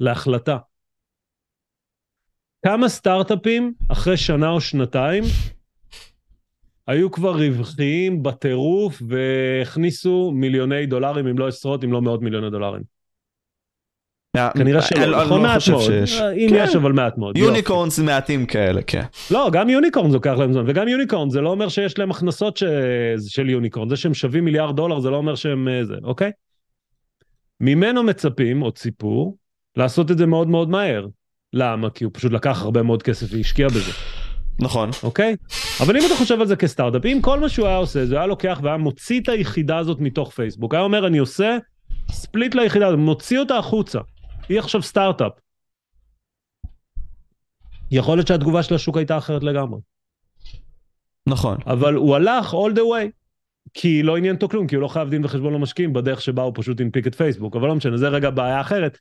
להחלטה. 0.00 0.58
כמה 2.66 2.88
סטארט-אפים 2.88 3.74
אחרי 3.88 4.16
שנה 4.16 4.50
או 4.50 4.60
שנתיים 4.60 5.24
היו 6.86 7.10
כבר 7.10 7.36
רווחיים 7.36 8.22
בטירוף 8.22 9.02
והכניסו 9.08 10.32
מיליוני 10.34 10.86
דולרים, 10.86 11.26
אם 11.26 11.38
לא 11.38 11.48
עשרות, 11.48 11.84
אם 11.84 11.92
לא 11.92 12.02
מאות 12.02 12.22
מיליוני 12.22 12.50
דולרים. 12.50 12.82
כנראה 14.36 14.80
אני 14.80 14.88
שלא, 14.88 15.06
לא- 15.06 15.24
נכון 15.24 15.36
לא 15.36 15.42
מעט 15.42 15.68
מאוד. 15.68 15.82
שיש. 15.82 16.20
אה, 16.20 16.32
אם 16.32 16.46
כן. 16.50 16.64
יש, 16.64 16.76
אבל 16.76 16.92
מעט 16.92 17.18
מאוד. 17.18 17.36
יופי. 17.36 17.48
יוניקורנס 17.50 17.98
מעטים 17.98 18.46
כאלה, 18.46 18.82
כן. 18.82 19.02
לא, 19.30 19.48
גם 19.52 19.68
יוניקורן 19.68 20.10
זה 20.10 20.16
לוקח 20.16 20.34
להם 20.38 20.52
זמן, 20.52 20.64
וגם 20.66 20.88
יוניקורן 20.88 21.30
זה 21.30 21.40
לא 21.40 21.48
אומר 21.50 21.68
שיש 21.68 21.98
להם 21.98 22.10
הכנסות 22.10 22.56
ש... 22.56 22.64
של 23.28 23.50
יוניקורן, 23.50 23.88
זה 23.88 23.96
שהם 23.96 24.14
שווים 24.14 24.44
מיליארד 24.44 24.76
דולר 24.76 25.00
זה 25.00 25.10
לא 25.10 25.16
אומר 25.16 25.34
שהם 25.34 25.68
אה, 25.68 25.84
זה, 25.84 25.94
אוקיי? 26.04 26.30
ממנו 27.60 28.02
מצפים, 28.02 28.60
עוד 28.60 28.78
סיפור, 28.78 29.36
לעשות 29.76 30.10
את 30.10 30.18
זה 30.18 30.26
מאוד 30.26 30.48
מאוד 30.48 30.70
מהר. 30.70 31.06
למה? 31.52 31.90
כי 31.90 32.04
הוא 32.04 32.10
פשוט 32.14 32.32
לקח 32.32 32.62
הרבה 32.62 32.82
מאוד 32.82 33.02
כסף 33.02 33.26
והשקיע 33.30 33.68
בזה, 33.68 33.92
נכון. 34.60 34.90
אוקיי? 35.02 35.36
אבל 35.80 35.96
אם 35.96 36.02
אתה 36.06 36.14
חושב 36.14 36.40
על 36.40 36.46
זה 36.46 36.56
כסטארט-אפ, 36.56 37.04
אם 37.06 37.18
כל 37.22 37.40
מה 37.40 37.48
שהוא 37.48 37.66
היה 37.66 37.76
עושה 37.76 38.06
זה 38.06 38.16
היה 38.16 38.26
לוקח 38.26 38.60
והיה 38.62 38.76
מוציא 38.76 39.20
את 39.20 39.28
היחידה 39.28 39.78
הזאת 39.78 40.00
מתוך 40.00 40.32
פייסבוק, 40.32 40.74
היה 40.74 40.82
אומר 40.82 41.06
אני 41.06 41.18
עושה 41.18 41.56
ספליט 42.10 42.54
ליחידה 42.54 42.96
מוציא 42.96 43.38
אותה 43.38 43.56
החוצה, 43.56 43.98
היא 44.50 44.58
עכשיו 44.58 44.82
סטארט-אפ. 44.82 45.32
יכול 47.90 48.16
להיות 48.16 48.26
שהתגובה 48.26 48.62
של 48.62 48.74
השוק 48.74 48.96
הייתה 48.96 49.18
אחרת 49.18 49.42
לגמרי. 49.42 49.80
נכון. 51.26 51.58
אבל 51.66 51.94
הוא 51.94 52.16
הלך 52.16 52.52
all 52.52 52.74
the 52.74 52.80
way. 52.80 53.10
כי 53.74 54.02
לא 54.02 54.16
עניין 54.16 54.34
אותו 54.34 54.48
כלום, 54.48 54.66
כי 54.66 54.74
הוא 54.74 54.82
לא 54.82 54.88
חייב 54.88 55.10
דין 55.10 55.24
וחשבון 55.24 55.54
למשקיעים 55.54 55.92
בדרך 55.92 56.20
שבה 56.20 56.42
הוא 56.42 56.52
פשוט 56.56 56.80
הנפיק 56.80 57.06
את 57.06 57.14
פייסבוק, 57.14 57.56
אבל 57.56 57.68
לא 57.68 57.74
משנה, 57.74 57.96
זה 57.96 58.08
רגע 58.08 58.30
בעיה 58.30 58.60
אחרת. 58.60 58.98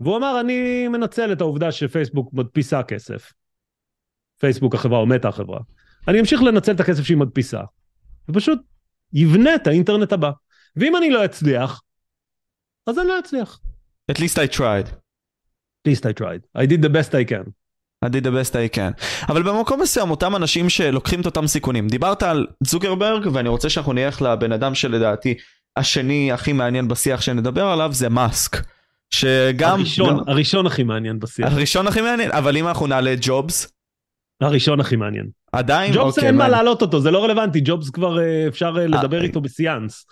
והוא 0.00 0.16
אמר, 0.16 0.40
אני 0.40 0.88
מנצל 0.88 1.32
את 1.32 1.40
העובדה 1.40 1.72
שפייסבוק 1.72 2.32
מדפיסה 2.32 2.82
כסף. 2.82 3.32
פייסבוק 4.40 4.74
החברה 4.74 4.98
או 4.98 5.06
מטה 5.06 5.28
החברה. 5.28 5.60
אני 6.08 6.20
אמשיך 6.20 6.42
לנצל 6.42 6.72
את 6.72 6.80
הכסף 6.80 7.02
שהיא 7.02 7.16
מדפיסה, 7.16 7.60
ופשוט 8.28 8.58
יבנה 9.12 9.54
את 9.54 9.66
האינטרנט 9.66 10.12
הבא. 10.12 10.30
ואם 10.76 10.96
אני 10.96 11.10
לא 11.10 11.24
אצליח, 11.24 11.82
אז 12.86 12.98
אני 12.98 13.08
לא 13.08 13.18
אצליח. 13.18 13.60
At 14.12 14.18
least 14.18 14.38
I 14.38 14.46
tried. 14.58 14.86
At 15.80 15.86
least 15.88 16.04
I 16.06 16.12
tried. 16.22 16.40
I 16.62 16.66
did 16.66 16.82
the 16.82 16.92
best 16.96 17.14
I 17.14 17.24
can. 17.32 17.46
I 18.04 18.08
did 18.08 18.24
the 18.24 18.30
best 18.30 18.52
I 18.54 18.76
can. 18.76 18.92
אבל 19.28 19.42
במקום 19.42 19.80
מסוים 19.82 20.10
אותם 20.10 20.36
אנשים 20.36 20.68
שלוקחים 20.68 21.20
את 21.20 21.26
אותם 21.26 21.46
סיכונים. 21.46 21.88
דיברת 21.88 22.22
על 22.22 22.46
צוקרברג 22.64 23.26
ואני 23.32 23.48
רוצה 23.48 23.68
שאנחנו 23.70 23.92
נלך 23.92 24.22
לבן 24.22 24.52
אדם 24.52 24.74
שלדעתי 24.74 25.34
השני 25.76 26.32
הכי 26.32 26.52
מעניין 26.52 26.88
בשיח 26.88 27.20
שנדבר 27.20 27.66
עליו 27.66 27.92
זה 27.92 28.08
מאסק. 28.08 28.56
שגם... 29.10 29.78
הראשון, 29.78 30.08
גם- 30.18 30.24
הראשון 30.26 30.66
הכי 30.66 30.82
מעניין 30.82 31.18
בשיח. 31.18 31.52
הראשון 31.52 31.86
הכי 31.86 32.00
מעניין 32.00 32.30
אבל 32.32 32.56
אם 32.56 32.68
אנחנו 32.68 32.86
נעלה 32.86 33.12
את 33.12 33.18
ג'ובס 33.22 33.72
הראשון 34.40 34.80
הכי 34.80 34.96
מעניין. 34.96 35.26
עדיין? 35.52 35.92
ג'ובס 35.94 36.16
אוקיי, 36.16 36.28
אין 36.28 36.36
מה. 36.36 36.48
להעלות 36.48 36.82
אותו, 36.82 37.00
זה 37.00 37.10
לא 37.10 37.24
רלוונטי, 37.24 37.60
ג'ובס 37.64 37.90
כבר 37.90 38.18
אה, 38.20 38.44
אפשר 38.48 38.74
אה, 38.78 38.86
לדבר 38.86 39.18
אה, 39.18 39.22
איתו 39.24 39.40
בסיאנס. 39.40 40.06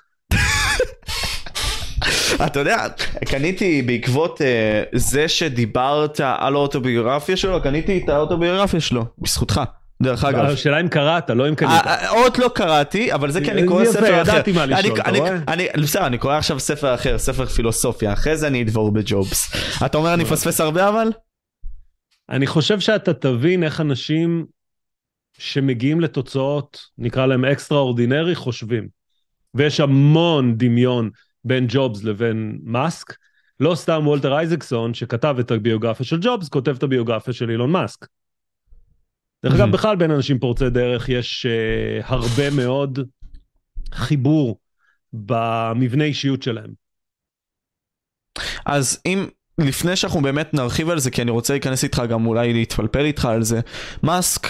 אתה 2.47 2.59
יודע, 2.61 2.87
קניתי 3.25 3.83
בעקבות 3.83 4.43
אה, 4.43 4.83
זה 4.93 5.29
שדיברת 5.29 6.21
על 6.21 6.55
האוטוביוגרפיה 6.55 7.37
שלו, 7.37 7.63
קניתי 7.63 8.01
את 8.05 8.09
האוטוביוגרפיה 8.09 8.81
שלו, 8.81 9.05
בזכותך, 9.19 9.61
דרך 10.03 10.25
אגב. 10.25 10.45
השאלה 10.45 10.81
אם 10.81 10.89
קראת, 10.89 11.31
לא 11.31 11.49
אם 11.49 11.55
קנית. 11.55 11.71
אה, 11.71 11.95
אה, 11.95 12.11
עוד 12.11 12.39
לא 12.39 12.51
קראתי, 12.55 13.15
אבל 13.15 13.31
זה 13.31 13.41
כי 13.41 13.51
אני 13.51 13.67
קורא 13.67 13.85
ספר 13.85 14.23
אחר. 14.23 14.33
ידעתי 14.33 14.53
מה 14.53 14.67
לשאול, 14.67 15.01
אתה 15.01 15.11
רואה? 15.11 15.37
בסדר, 15.83 16.07
אני 16.07 16.19
קורא 16.19 16.35
עכשיו 16.35 16.61
ספר 16.61 16.95
אחר, 16.95 17.19
ספר 17.19 17.47
פילוסופיה, 17.47 18.13
אחרי 18.13 18.37
זה 18.37 18.47
אני 18.47 18.63
אדבור 18.63 18.93
בג'ובס. 18.93 19.53
אתה 19.87 19.99
אומר 19.99 20.15
אני 20.15 20.23
מפספס 20.23 20.61
הרבה 20.61 20.89
אבל? 20.89 21.09
אני 22.31 22.47
חושב 22.47 22.81
שאתה 22.81 23.13
תבין 23.13 23.63
איך 23.63 23.81
אנשים 23.81 24.47
שמגיעים 25.39 26.01
לתוצאות, 26.01 26.81
נקרא 26.99 27.27
להם 27.27 27.45
אקסטרה 27.45 27.79
אורדינרי, 27.79 28.35
חושבים. 28.35 28.89
ויש 29.55 29.81
המון 29.81 30.55
דמיון 30.57 31.11
בין 31.47 31.67
ג'ובס 31.69 32.03
לבין 32.05 32.59
מאסק. 32.63 33.17
לא 33.61 33.75
סתם 33.75 34.03
וולטר 34.07 34.37
אייזקסון, 34.37 34.95
שכתב 34.95 35.37
את 35.41 35.51
הביוגרפיה 35.51 36.07
של 36.07 36.19
ג'ובס, 36.21 36.49
כותב 36.49 36.75
את 36.77 36.83
הביוגרפיה 36.83 37.35
של 37.35 37.51
אילון 37.51 37.71
מאסק. 37.71 38.07
דרך 39.45 39.55
אגב, 39.55 39.69
Mhm. 39.69 39.73
בכלל 39.73 39.97
בין 39.97 40.11
אנשים 40.11 40.39
פורצי 40.39 40.71
דרך 40.71 41.09
יש 41.09 41.47
uh, 41.47 42.05
הרבה 42.07 42.51
מאוד 42.51 42.99
חיבור 43.95 44.59
במבנה 45.13 46.05
אישיות 46.05 46.43
שלהם. 46.43 46.71
אז 48.67 49.03
אם, 49.07 49.27
לפני 49.59 49.97
שאנחנו 49.97 50.21
באמת 50.21 50.55
נרחיב 50.55 50.91
על 50.91 50.99
זה, 50.99 51.11
כי 51.11 51.23
אני 51.23 51.31
רוצה 51.31 51.53
להיכנס 51.53 51.85
איתך 51.85 52.03
גם 52.09 52.27
אולי 52.27 52.53
להתפלפל 52.53 53.05
איתך 53.05 53.25
על 53.25 53.43
זה, 53.43 53.61
מאסק, 54.03 54.43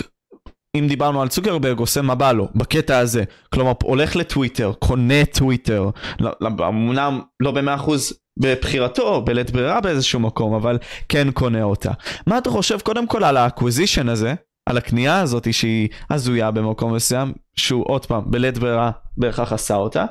אם 0.78 0.86
דיברנו 0.88 1.22
על 1.22 1.28
צוקרברג, 1.28 1.78
עושה 1.78 2.02
מה 2.02 2.14
בא 2.14 2.32
לו, 2.32 2.48
בקטע 2.54 2.98
הזה. 2.98 3.24
כלומר, 3.52 3.72
הולך 3.82 4.16
לטוויטר, 4.16 4.72
קונה 4.78 5.24
טוויטר, 5.24 5.90
לא- 6.20 6.30
לא- 6.40 6.68
אמנם 6.68 7.20
לא 7.40 7.50
במאה 7.50 7.74
אחוז 7.74 8.12
בבחירתו, 8.36 9.22
בלית 9.22 9.50
ברירה 9.50 9.80
באיזשהו 9.80 10.20
מקום, 10.20 10.54
אבל 10.54 10.78
כן 11.08 11.30
קונה 11.30 11.62
אותה. 11.62 11.90
מה 12.26 12.38
אתה 12.38 12.50
חושב 12.50 12.80
קודם 12.80 13.06
כל 13.06 13.24
על 13.24 13.36
ה 13.36 13.42
acquisition 13.42 14.08
הזה, 14.08 14.34
על 14.66 14.76
הקנייה 14.76 15.20
הזאת 15.20 15.52
שהיא 15.54 15.88
הזויה 16.10 16.50
במקום 16.50 16.94
מסוים, 16.94 17.32
שהוא 17.56 17.84
עוד 17.88 18.06
פעם, 18.06 18.30
בלית 18.30 18.58
ברירה 18.58 18.90
בהכרח 19.16 19.52
עשה 19.52 19.74
אותה, 19.74 20.04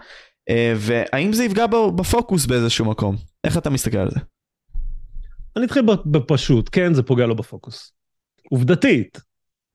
אה, 0.49 0.73
והאם 0.77 1.33
זה 1.33 1.43
יפגע 1.43 1.67
בו 1.67 1.91
בפוקוס 1.91 2.45
באיזשהו 2.45 2.85
מקום? 2.85 3.15
איך 3.43 3.57
אתה 3.57 3.69
מסתכל 3.69 3.97
על 3.97 4.11
זה? 4.11 4.19
אני 5.57 5.65
אתחיל 5.65 5.83
בפשוט, 6.05 6.69
כן, 6.71 6.93
זה 6.93 7.03
פוגע 7.03 7.25
לו 7.25 7.35
בפוקוס. 7.35 7.91
עובדתית, 8.51 9.21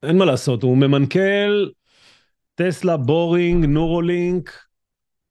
אין 0.02 0.18
מה 0.18 0.24
לעשות, 0.24 0.62
הוא 0.62 0.76
ממנכ"ל 0.76 1.70
טסלה, 2.54 2.96
בורינג, 2.96 3.64
נורולינק, 3.64 4.50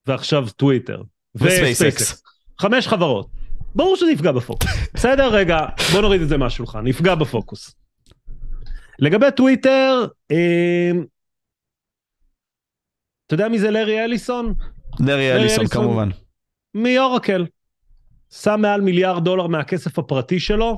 ועכשיו 0.07 0.45
טוויטר. 0.55 1.01
וספייסקס. 1.35 2.23
חמש 2.59 2.87
חברות. 2.87 3.29
ברור 3.75 3.95
שזה 3.95 4.11
יפגע 4.11 4.31
בפוקוס. 4.31 4.69
בסדר? 4.93 5.33
רגע, 5.33 5.59
בוא 5.91 6.01
נוריד 6.01 6.21
את 6.21 6.29
זה 6.29 6.37
מהשולחן, 6.37 6.87
יפגע 6.87 7.15
בפוקוס. 7.15 7.75
לגבי 8.99 9.25
טוויטר, 9.35 10.05
אה, 10.31 10.91
אתה 13.27 13.33
יודע 13.33 13.47
מי 13.49 13.59
זה 13.59 13.71
לארי 13.71 14.03
אליסון? 14.03 14.53
לארי 14.99 15.33
אליסון. 15.33 15.67
כמובן. 15.67 16.09
מאורקל. 16.75 17.45
שם 18.31 18.59
מעל 18.61 18.81
מיליארד 18.81 19.25
דולר 19.25 19.47
מהכסף 19.47 19.99
הפרטי 19.99 20.39
שלו, 20.39 20.77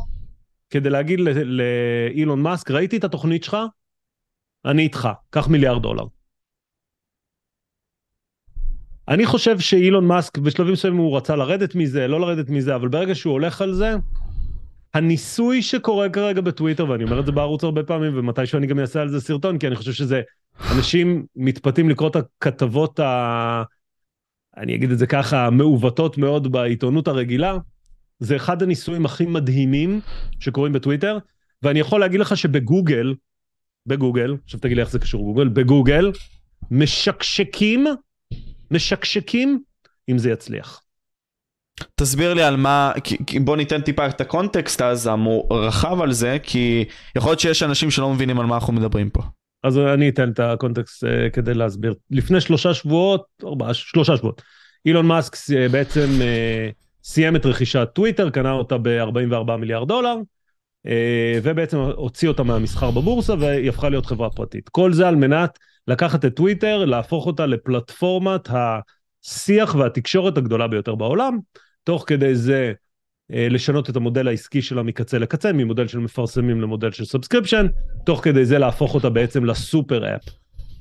כדי 0.69 0.89
להגיד 0.89 1.19
לאילון 1.45 2.41
מאסק, 2.41 2.71
ראיתי 2.71 2.97
את 2.97 3.03
התוכנית 3.03 3.43
שלך, 3.43 3.57
אני 4.65 4.81
איתך, 4.81 5.09
קח 5.29 5.47
מיליארד 5.47 5.81
דולר. 5.81 6.03
אני 9.07 9.25
חושב 9.25 9.59
שאילון 9.59 10.07
מאסק, 10.07 10.37
בשלבים 10.37 10.73
מסוימים 10.73 10.99
הוא 10.99 11.17
רצה 11.17 11.35
לרדת 11.35 11.75
מזה, 11.75 12.07
לא 12.07 12.21
לרדת 12.21 12.49
מזה, 12.49 12.75
אבל 12.75 12.87
ברגע 12.87 13.15
שהוא 13.15 13.31
הולך 13.33 13.61
על 13.61 13.73
זה, 13.73 13.95
הניסוי 14.93 15.61
שקורה 15.61 16.09
כרגע 16.09 16.41
בטוויטר, 16.41 16.89
ואני 16.89 17.03
אומר 17.03 17.19
את 17.19 17.25
זה 17.25 17.31
בערוץ 17.31 17.63
הרבה 17.63 17.83
פעמים, 17.83 18.17
ומתישהו 18.17 18.57
אני 18.57 18.67
גם 18.67 18.79
אעשה 18.79 19.01
על 19.01 19.09
זה 19.09 19.21
סרטון, 19.21 19.57
כי 19.57 19.67
אני 19.67 19.75
חושב 19.75 19.91
שזה, 19.91 20.21
אנשים 20.75 21.25
מתפתים 21.35 21.89
לקרוא 21.89 22.09
את 22.09 22.15
הכתבות 22.15 22.99
ה... 22.99 23.63
אני 24.57 24.75
אגיד 24.75 24.91
את 24.91 24.99
זה 24.99 25.07
ככה, 25.07 25.49
מעוותות 25.49 26.17
מאוד 26.17 26.51
בעיתונות 26.51 27.07
הרגילה, 27.07 27.57
זה 28.19 28.35
אחד 28.35 28.63
הניסויים 28.63 29.05
הכי 29.05 29.25
מדהימים 29.25 30.01
שקורים 30.39 30.73
בטוויטר, 30.73 31.17
ואני 31.63 31.79
יכול 31.79 31.99
להגיד 31.99 32.19
לך 32.19 32.37
שבגוגל, 32.37 33.13
בגוגל, 33.85 34.37
עכשיו 34.43 34.59
תגיד 34.59 34.77
לי 34.77 34.81
איך 34.81 34.91
זה 34.91 34.99
קשור 34.99 35.21
לגוגל, 35.21 35.47
בגוגל, 35.47 36.11
משקשקים, 36.71 37.85
משקשקים 38.71 39.59
אם 40.09 40.17
זה 40.17 40.31
יצליח. 40.31 40.81
תסביר 41.95 42.33
לי 42.33 42.43
על 42.43 42.55
מה, 42.55 42.91
בוא 43.41 43.57
ניתן 43.57 43.81
טיפה 43.81 44.07
את 44.07 44.21
הקונטקסט 44.21 44.81
אז 44.81 45.09
הרחב 45.49 46.01
על 46.01 46.11
זה, 46.11 46.37
כי 46.43 46.85
יכול 47.15 47.29
להיות 47.29 47.39
שיש 47.39 47.63
אנשים 47.63 47.91
שלא 47.91 48.13
מבינים 48.13 48.39
על 48.39 48.45
מה 48.45 48.55
אנחנו 48.55 48.73
מדברים 48.73 49.09
פה. 49.09 49.21
אז 49.63 49.77
אני 49.77 50.09
אתן 50.09 50.31
את 50.31 50.39
הקונטקסט 50.39 51.03
uh, 51.03 51.07
כדי 51.33 51.53
להסביר. 51.53 51.93
לפני 52.11 52.41
שלושה 52.41 52.73
שבועות, 52.73 53.25
ארבעה, 53.43 53.73
שלושה 53.73 54.17
שבועות, 54.17 54.41
אילון 54.85 55.05
מאסק 55.05 55.35
uh, 55.35 55.71
בעצם 55.71 56.09
uh, 56.19 56.73
סיים 57.03 57.35
את 57.35 57.45
רכישת 57.45 57.89
טוויטר, 57.93 58.29
קנה 58.29 58.51
אותה 58.51 58.77
ב-44 58.77 59.55
מיליארד 59.59 59.87
דולר, 59.87 60.15
ובעצם 61.43 61.77
הוציא 61.77 62.27
אותה 62.27 62.43
מהמסחר 62.43 62.91
בבורסה 62.91 63.33
והיא 63.39 63.69
הפכה 63.69 63.89
להיות 63.89 64.05
חברה 64.05 64.29
פרטית. 64.29 64.69
כל 64.69 64.93
זה 64.93 65.07
על 65.07 65.15
מנת 65.15 65.59
לקחת 65.87 66.25
את 66.25 66.35
טוויטר, 66.35 66.85
להפוך 66.85 67.25
אותה 67.25 67.45
לפלטפורמת 67.45 68.49
השיח 68.49 69.75
והתקשורת 69.75 70.37
הגדולה 70.37 70.67
ביותר 70.67 70.95
בעולם, 70.95 71.37
תוך 71.83 72.03
כדי 72.07 72.35
זה 72.35 72.73
אה, 73.33 73.47
לשנות 73.49 73.89
את 73.89 73.95
המודל 73.95 74.27
העסקי 74.27 74.61
שלה 74.61 74.83
מקצה 74.83 75.17
לקצה, 75.17 75.53
ממודל 75.53 75.87
של 75.87 75.99
מפרסמים 75.99 76.61
למודל 76.61 76.91
של 76.91 77.05
subscription, 77.05 77.67
תוך 78.05 78.23
כדי 78.23 78.45
זה 78.45 78.59
להפוך 78.59 78.93
אותה 78.95 79.09
בעצם 79.09 79.45
ל 79.45 79.57
super 79.57 80.15
app, 80.15 80.21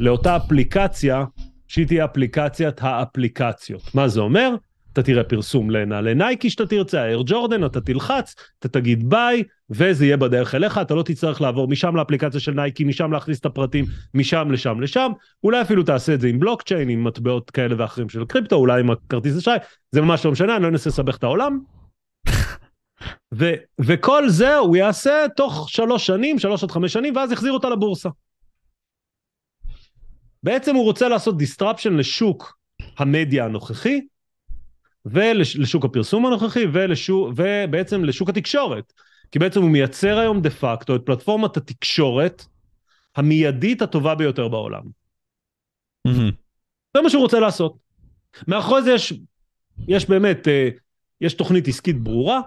לאותה 0.00 0.36
אפליקציה 0.36 1.24
שהיא 1.68 1.86
תהיה 1.86 2.04
אפליקציית 2.04 2.76
האפליקציות. 2.80 3.94
מה 3.94 4.08
זה 4.08 4.20
אומר? 4.20 4.54
אתה 4.92 5.02
תראה 5.02 5.24
פרסום 5.24 5.70
לנעלי 5.70 6.14
נייקי 6.14 6.50
שאתה 6.50 6.66
תרצה, 6.66 7.04
אייר 7.04 7.22
ג'ורדן, 7.26 7.64
אתה 7.64 7.80
תלחץ, 7.80 8.34
אתה 8.58 8.68
תגיד 8.68 9.10
buy, 9.10 9.42
וזה 9.70 10.04
יהיה 10.04 10.16
בדרך 10.16 10.54
אליך, 10.54 10.78
אתה 10.78 10.94
לא 10.94 11.02
תצטרך 11.02 11.40
לעבור 11.40 11.68
משם 11.68 11.96
לאפליקציה 11.96 12.40
של 12.40 12.52
נייקי, 12.52 12.84
משם 12.84 13.12
להכניס 13.12 13.40
את 13.40 13.46
הפרטים, 13.46 13.84
משם 14.14 14.50
לשם 14.50 14.80
לשם, 14.80 15.12
אולי 15.44 15.62
אפילו 15.62 15.82
תעשה 15.82 16.14
את 16.14 16.20
זה 16.20 16.28
עם 16.28 16.40
בלוקצ'יין, 16.40 16.88
עם 16.88 17.04
מטבעות 17.04 17.50
כאלה 17.50 17.74
ואחרים 17.78 18.08
של 18.08 18.24
קריפטו, 18.24 18.56
אולי 18.56 18.80
עם 18.80 18.90
הכרטיס 18.90 19.36
אשראי, 19.36 19.58
זה 19.92 20.00
ממש 20.00 20.24
לא 20.24 20.32
משנה, 20.32 20.56
אני 20.56 20.62
לא 20.62 20.68
אנסה 20.68 20.90
לסבך 20.90 21.16
את 21.16 21.24
העולם. 21.24 21.60
ו- 23.38 23.54
וכל 23.80 24.28
זה 24.28 24.56
הוא 24.56 24.76
יעשה 24.76 25.26
תוך 25.36 25.70
שלוש 25.70 26.06
שנים, 26.06 26.38
שלוש 26.38 26.64
עד 26.64 26.70
חמש 26.70 26.92
שנים, 26.92 27.16
ואז 27.16 27.32
יחזיר 27.32 27.52
אותה 27.52 27.68
לבורסה. 27.68 28.08
בעצם 30.42 30.74
הוא 30.74 30.84
רוצה 30.84 31.08
לעשות 31.08 31.34
disruption 31.42 31.90
לשוק 31.90 32.58
המדיה 32.98 33.44
הנוכחי, 33.44 34.00
ולשוק 35.06 35.84
הפרסום 35.84 36.26
הנוכחי, 36.26 36.64
ולשוק, 36.72 37.28
ובעצם 37.36 38.04
לשוק 38.04 38.28
התקשורת. 38.28 38.92
כי 39.32 39.38
בעצם 39.38 39.62
הוא 39.62 39.70
מייצר 39.70 40.18
היום 40.18 40.40
דה 40.40 40.50
פקטו 40.50 40.96
את 40.96 41.02
פלטפורמת 41.04 41.56
התקשורת 41.56 42.44
המיידית 43.16 43.82
הטובה 43.82 44.14
ביותר 44.14 44.48
בעולם. 44.48 44.82
זה 46.96 47.02
מה 47.02 47.10
שהוא 47.10 47.22
רוצה 47.22 47.40
לעשות. 47.40 47.76
מאחורי 48.48 48.82
זה 48.82 48.92
יש, 48.92 49.12
יש 49.88 50.08
באמת, 50.08 50.48
אה, 50.48 50.68
יש 51.20 51.34
תוכנית 51.34 51.68
עסקית 51.68 52.02
ברורה, 52.02 52.40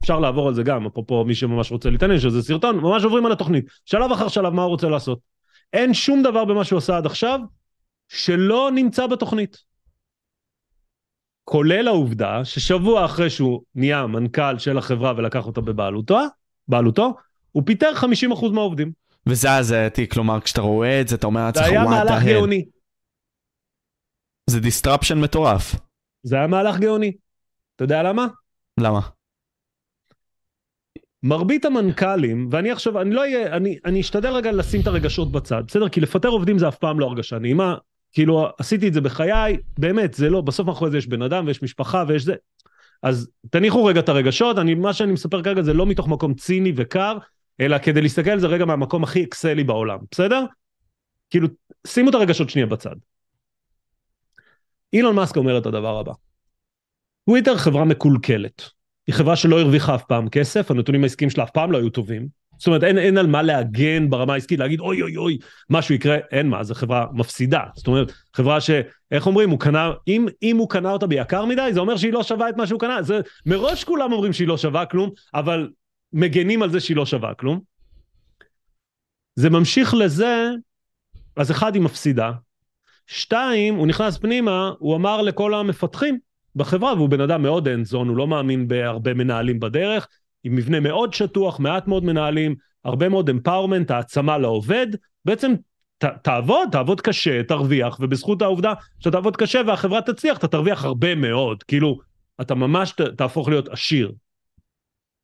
אפשר 0.00 0.20
לעבור 0.20 0.48
על 0.48 0.54
זה 0.54 0.62
גם, 0.62 0.86
אפרופו 0.86 1.24
מי 1.24 1.34
שממש 1.34 1.72
רוצה 1.72 1.90
להתעניין, 1.90 2.20
שזה 2.20 2.42
סרטון, 2.42 2.76
ממש 2.76 3.04
עוברים 3.04 3.26
על 3.26 3.32
התוכנית. 3.32 3.66
שלב 3.84 4.12
אחר 4.12 4.28
שלב 4.28 4.52
מה 4.52 4.62
הוא 4.62 4.70
רוצה 4.70 4.88
לעשות. 4.88 5.18
אין 5.72 5.94
שום 5.94 6.22
דבר 6.22 6.44
במה 6.44 6.64
שהוא 6.64 6.78
עשה 6.78 6.96
עד 6.96 7.06
עכשיו 7.06 7.40
שלא 8.08 8.70
נמצא 8.74 9.06
בתוכנית. 9.06 9.73
כולל 11.44 11.88
העובדה 11.88 12.44
ששבוע 12.44 13.04
אחרי 13.04 13.30
שהוא 13.30 13.62
נהיה 13.74 14.06
מנכ"ל 14.06 14.58
של 14.58 14.78
החברה 14.78 15.12
ולקח 15.16 15.46
אותה 15.46 15.60
בבעלותו, 15.60 16.18
בעלותו, 16.68 17.14
הוא 17.52 17.62
פיטר 17.66 17.92
50% 18.32 18.48
מהעובדים. 18.52 18.92
וזה 19.26 19.56
הזייתי, 19.56 20.08
כלומר 20.08 20.40
כשאתה 20.40 20.60
רואה 20.60 21.00
את 21.00 21.08
זה 21.08 21.16
אתה 21.16 21.26
אומר 21.26 21.40
זה 21.40 21.46
לעצמך 21.46 21.64
היה 21.64 21.80
וואט 21.80 21.96
מהלך 21.96 22.10
ההל. 22.10 22.32
גאוני. 22.32 22.64
זה 24.50 24.58
disruption 24.58 25.14
מטורף. 25.14 25.74
זה 26.22 26.36
היה 26.36 26.46
מהלך 26.46 26.78
גאוני. 26.78 27.12
אתה 27.76 27.84
יודע 27.84 28.02
למה? 28.02 28.26
למה? 28.80 29.00
מרבית 31.22 31.64
המנכ"לים, 31.64 32.48
ואני 32.50 32.70
עכשיו, 32.70 33.00
אני 33.00 33.10
לא 33.14 33.20
אהיה, 33.20 33.56
אני, 33.56 33.78
אני 33.84 34.00
אשתדל 34.00 34.28
רגע 34.28 34.52
לשים 34.52 34.80
את 34.80 34.86
הרגשות 34.86 35.32
בצד, 35.32 35.62
בסדר? 35.66 35.88
כי 35.88 36.00
לפטר 36.00 36.28
עובדים 36.28 36.58
זה 36.58 36.68
אף 36.68 36.76
פעם 36.76 37.00
לא 37.00 37.06
הרגשה 37.06 37.38
נעימה, 37.38 37.74
כאילו 38.14 38.48
עשיתי 38.58 38.88
את 38.88 38.94
זה 38.94 39.00
בחיי, 39.00 39.56
באמת, 39.78 40.14
זה 40.14 40.30
לא, 40.30 40.40
בסוף 40.40 40.66
מאחורי 40.66 40.90
זה 40.90 40.98
יש 40.98 41.06
בן 41.06 41.22
אדם 41.22 41.46
ויש 41.46 41.62
משפחה 41.62 42.04
ויש 42.08 42.22
זה. 42.22 42.34
אז 43.02 43.30
תניחו 43.50 43.84
רגע 43.84 44.00
את 44.00 44.08
הרגשות, 44.08 44.58
אני, 44.58 44.74
מה 44.74 44.92
שאני 44.92 45.12
מספר 45.12 45.42
כרגע 45.42 45.62
זה 45.62 45.72
לא 45.72 45.86
מתוך 45.86 46.08
מקום 46.08 46.34
ציני 46.34 46.72
וקר, 46.76 47.18
אלא 47.60 47.78
כדי 47.78 48.00
להסתכל 48.00 48.30
על 48.30 48.40
זה 48.40 48.46
רגע 48.46 48.64
מהמקום 48.64 49.02
הכי 49.02 49.24
אקסלי 49.24 49.64
בעולם, 49.64 49.98
בסדר? 50.10 50.44
כאילו, 51.30 51.48
שימו 51.86 52.10
את 52.10 52.14
הרגשות 52.14 52.50
שנייה 52.50 52.66
בצד. 52.66 52.96
אילון 54.92 55.16
מאסק 55.16 55.36
אומר 55.36 55.58
את 55.58 55.66
הדבר 55.66 55.98
הבא. 55.98 56.12
טוויטר 57.26 57.56
חברה 57.56 57.84
מקולקלת. 57.84 58.62
היא 59.06 59.14
חברה 59.14 59.36
שלא 59.36 59.60
הרוויחה 59.60 59.94
אף 59.94 60.04
פעם 60.04 60.28
כסף, 60.28 60.70
הנתונים 60.70 61.02
העסקיים 61.02 61.30
שלה 61.30 61.44
אף 61.44 61.50
פעם 61.50 61.72
לא 61.72 61.78
היו 61.78 61.90
טובים. 61.90 62.43
זאת 62.58 62.66
אומרת, 62.66 62.84
אין, 62.84 62.98
אין 62.98 63.18
על 63.18 63.26
מה 63.26 63.42
להגן 63.42 64.10
ברמה 64.10 64.32
העסקית, 64.32 64.58
להגיד 64.58 64.80
אוי 64.80 65.02
אוי 65.02 65.16
אוי, 65.16 65.38
משהו 65.70 65.94
יקרה, 65.94 66.16
אין 66.32 66.48
מה, 66.48 66.64
זו 66.64 66.74
חברה 66.74 67.06
מפסידה. 67.12 67.60
זאת 67.74 67.86
אומרת, 67.86 68.12
חברה 68.34 68.60
ש... 68.60 68.70
איך 69.10 69.26
אומרים, 69.26 69.50
הוא 69.50 69.60
קנה, 69.60 69.92
אם, 70.08 70.26
אם 70.42 70.56
הוא 70.56 70.68
קנה 70.68 70.90
אותה 70.90 71.06
ביקר 71.06 71.44
מדי, 71.44 71.70
זה 71.72 71.80
אומר 71.80 71.96
שהיא 71.96 72.12
לא 72.12 72.22
שווה 72.22 72.48
את 72.48 72.56
מה 72.56 72.66
שהוא 72.66 72.80
קנה. 72.80 73.02
זה, 73.02 73.20
מראש 73.46 73.84
כולם 73.84 74.12
אומרים 74.12 74.32
שהיא 74.32 74.48
לא 74.48 74.56
שווה 74.56 74.86
כלום, 74.86 75.10
אבל 75.34 75.70
מגנים 76.12 76.62
על 76.62 76.70
זה 76.70 76.80
שהיא 76.80 76.96
לא 76.96 77.06
שווה 77.06 77.34
כלום. 77.34 77.60
זה 79.34 79.50
ממשיך 79.50 79.94
לזה, 79.94 80.50
אז 81.36 81.50
אחד, 81.50 81.74
היא 81.74 81.82
מפסידה. 81.82 82.32
שתיים, 83.06 83.74
הוא 83.74 83.86
נכנס 83.86 84.18
פנימה, 84.18 84.70
הוא 84.78 84.96
אמר 84.96 85.22
לכל 85.22 85.54
המפתחים 85.54 86.18
בחברה, 86.56 86.94
והוא 86.94 87.08
בן 87.08 87.20
אדם 87.20 87.42
מאוד 87.42 87.68
אין 87.68 87.84
זון, 87.84 88.08
הוא 88.08 88.16
לא 88.16 88.26
מאמין 88.26 88.68
בהרבה 88.68 89.14
מנהלים 89.14 89.60
בדרך, 89.60 90.08
עם 90.44 90.56
מבנה 90.56 90.80
מאוד 90.80 91.14
שטוח, 91.14 91.60
מעט 91.60 91.86
מאוד 91.86 92.04
מנהלים, 92.04 92.54
הרבה 92.84 93.08
מאוד 93.08 93.28
אמפאורמנט, 93.28 93.90
העצמה 93.90 94.38
לעובד, 94.38 94.86
בעצם 95.24 95.52
ת, 95.98 96.04
תעבוד, 96.04 96.68
תעבוד 96.72 97.00
קשה, 97.00 97.42
תרוויח, 97.42 98.00
ובזכות 98.00 98.42
העובדה 98.42 98.72
שאתה 98.98 99.10
תעבוד 99.10 99.36
קשה 99.36 99.60
והחברה 99.66 100.02
תצליח, 100.02 100.38
אתה 100.38 100.48
תרוויח 100.48 100.84
הרבה 100.84 101.14
מאוד, 101.14 101.62
כאילו, 101.62 101.98
אתה 102.40 102.54
ממש 102.54 102.92
ת, 102.92 103.00
תהפוך 103.00 103.48
להיות 103.48 103.68
עשיר. 103.68 104.12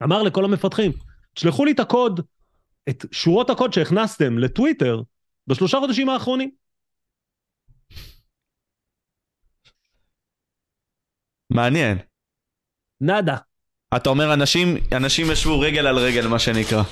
אמר 0.02 0.22
לכל 0.22 0.44
המפתחים, 0.44 0.92
תשלחו 1.34 1.64
לי 1.64 1.72
את 1.72 1.80
הקוד, 1.80 2.20
את 2.88 3.04
שורות 3.12 3.50
הקוד 3.50 3.72
שהכנסתם 3.72 4.38
לטוויטר 4.38 5.02
בשלושה 5.46 5.78
חודשים 5.78 6.08
האחרונים. 6.08 6.50
מעניין. 11.50 11.98
נאדה. 13.00 13.36
אתה 13.96 14.10
אומר 14.10 14.34
אנשים, 14.34 14.76
אנשים 14.92 15.30
ישבו 15.30 15.60
רגל 15.60 15.86
על 15.86 15.98
רגל 15.98 16.26
מה 16.26 16.38
שנקרא. 16.38 16.82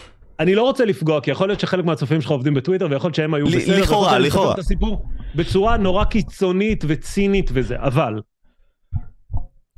אני 0.41 0.55
לא 0.55 0.63
רוצה 0.63 0.85
לפגוע, 0.85 1.21
כי 1.21 1.31
יכול 1.31 1.49
להיות 1.49 1.61
שחלק 1.61 1.85
מהצופים 1.85 2.21
שלך 2.21 2.31
עובדים 2.31 2.55
בטוויטר, 2.55 2.87
ויכול 2.91 3.09
להיות 3.09 3.15
שהם 3.15 3.35
היו 3.35 3.47
בסדר. 3.47 3.81
לכאורה, 3.83 4.19
לכאורה. 4.19 4.55
את 4.55 4.59
הסיפור 4.59 5.09
בצורה 5.35 5.77
נורא 5.77 6.05
קיצונית 6.05 6.85
וצינית 6.89 7.51
וזה, 7.53 7.77
אבל 7.79 8.21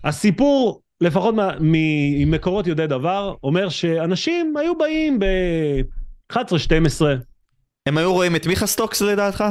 הסיפור, 0.05 0.81
לפחות 1.01 1.35
ממקורות 1.61 2.67
יודעי 2.67 2.87
דבר, 2.87 3.35
אומר 3.43 3.69
שאנשים 3.69 4.57
היו 4.57 4.79
באים 4.79 5.19
ב-11-12. 5.19 6.37
הם 7.87 7.99
היו 7.99 8.13
רואים 8.13 8.37
את 8.37 8.47
מיכה 8.47 8.67
סטוקס 8.67 9.03
לדעתך? 9.03 9.45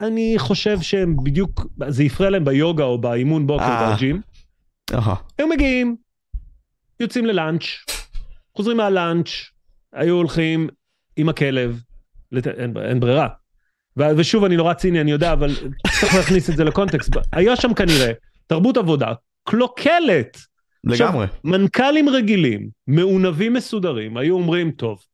אני 0.00 0.34
חושב 0.38 0.80
שהם 0.80 1.16
בדיוק, 1.24 1.66
זה 1.88 2.02
הפריע 2.02 2.30
להם 2.30 2.44
ביוגה 2.44 2.84
או 2.84 2.98
באימון 2.98 3.46
בוקר 3.46 3.64
אה. 3.64 3.94
בג'ים. 3.94 4.20
היו 5.38 5.48
מגיעים, 5.48 5.96
יוצאים 7.00 7.26
ללאנץ', 7.26 7.64
חוזרים 8.56 8.76
מהלאנץ', 8.76 9.28
היו 9.92 10.14
הולכים 10.14 10.68
עם 11.16 11.28
הכלב, 11.28 11.80
לת... 12.32 12.46
אין, 12.46 12.74
אין 12.76 13.00
ברירה. 13.00 13.28
ו- 13.98 14.16
ושוב, 14.16 14.44
אני 14.44 14.56
נורא 14.56 14.74
ציני, 14.74 15.00
אני 15.00 15.10
יודע, 15.10 15.32
אבל 15.32 15.54
צריך 16.00 16.14
להכניס 16.14 16.50
את 16.50 16.56
זה 16.56 16.64
לקונטקסט. 16.64 17.12
היה 17.32 17.56
שם 17.56 17.74
כנראה 17.74 18.12
תרבות 18.46 18.76
עבודה 18.76 19.12
קלוקלת. 19.44 20.38
לגמרי. 20.84 21.24
עכשיו, 21.24 21.40
מנכ"לים 21.44 22.08
רגילים, 22.08 22.68
מעונבים 22.86 23.52
מסודרים, 23.52 24.16
היו 24.16 24.34
אומרים, 24.34 24.70
טוב, 24.70 25.04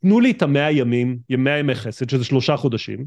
תנו 0.00 0.20
לי 0.20 0.30
את 0.30 0.42
המאה 0.42 0.70
ימים, 0.70 1.18
מאה 1.30 1.58
ימי 1.58 1.74
חסד, 1.74 2.10
שזה 2.10 2.24
שלושה 2.24 2.56
חודשים, 2.56 3.06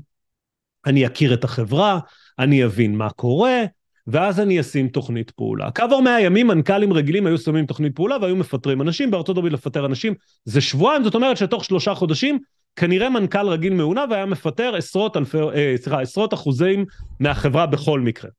אני 0.85 1.05
אכיר 1.05 1.33
את 1.33 1.43
החברה, 1.43 1.99
אני 2.39 2.65
אבין 2.65 2.95
מה 2.95 3.09
קורה, 3.09 3.61
ואז 4.07 4.39
אני 4.39 4.59
אשים 4.59 4.87
תוכנית 4.87 5.31
פעולה. 5.31 5.71
כעבור 5.71 6.01
100 6.01 6.21
ימים 6.21 6.47
מנכ"לים 6.47 6.93
רגילים 6.93 7.27
היו 7.27 7.37
שמים 7.37 7.65
תוכנית 7.65 7.95
פעולה 7.95 8.17
והיו 8.21 8.35
מפטרים 8.35 8.81
אנשים, 8.81 9.11
בארצות 9.11 9.37
הברית 9.37 9.53
לפטר 9.53 9.85
אנשים 9.85 10.13
זה 10.45 10.61
שבועיים, 10.61 11.03
זאת 11.03 11.15
אומרת 11.15 11.37
שתוך 11.37 11.65
שלושה 11.65 11.95
חודשים 11.95 12.39
כנראה 12.75 13.09
מנכ"ל 13.09 13.47
רגיל 13.47 13.73
מעונב 13.73 14.11
היה 14.11 14.25
מפטר 14.25 14.75
עשרות 14.75 15.17
אלפי, 15.17 15.37
אה, 15.37 15.73
סליחה, 15.77 16.01
עשרות 16.01 16.33
אחוזים 16.33 16.85
מהחברה 17.19 17.65
בכל 17.65 17.99
מקרה. 17.99 18.29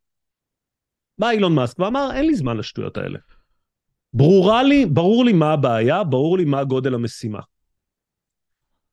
בא 1.19 1.31
אילון 1.31 1.55
מאסק 1.55 1.79
ואמר, 1.79 2.11
אין 2.15 2.27
לי 2.27 2.35
זמן 2.35 2.57
לשטויות 2.57 2.97
האלה. 2.97 3.19
ברורה 4.13 4.63
לי, 4.63 4.87
ברור 4.87 5.25
לי 5.25 5.33
מה 5.33 5.53
הבעיה, 5.53 6.05
ברור 6.05 6.39
לי 6.39 6.45
מה 6.45 6.65
גודל 6.65 6.95
המשימה. 6.95 7.41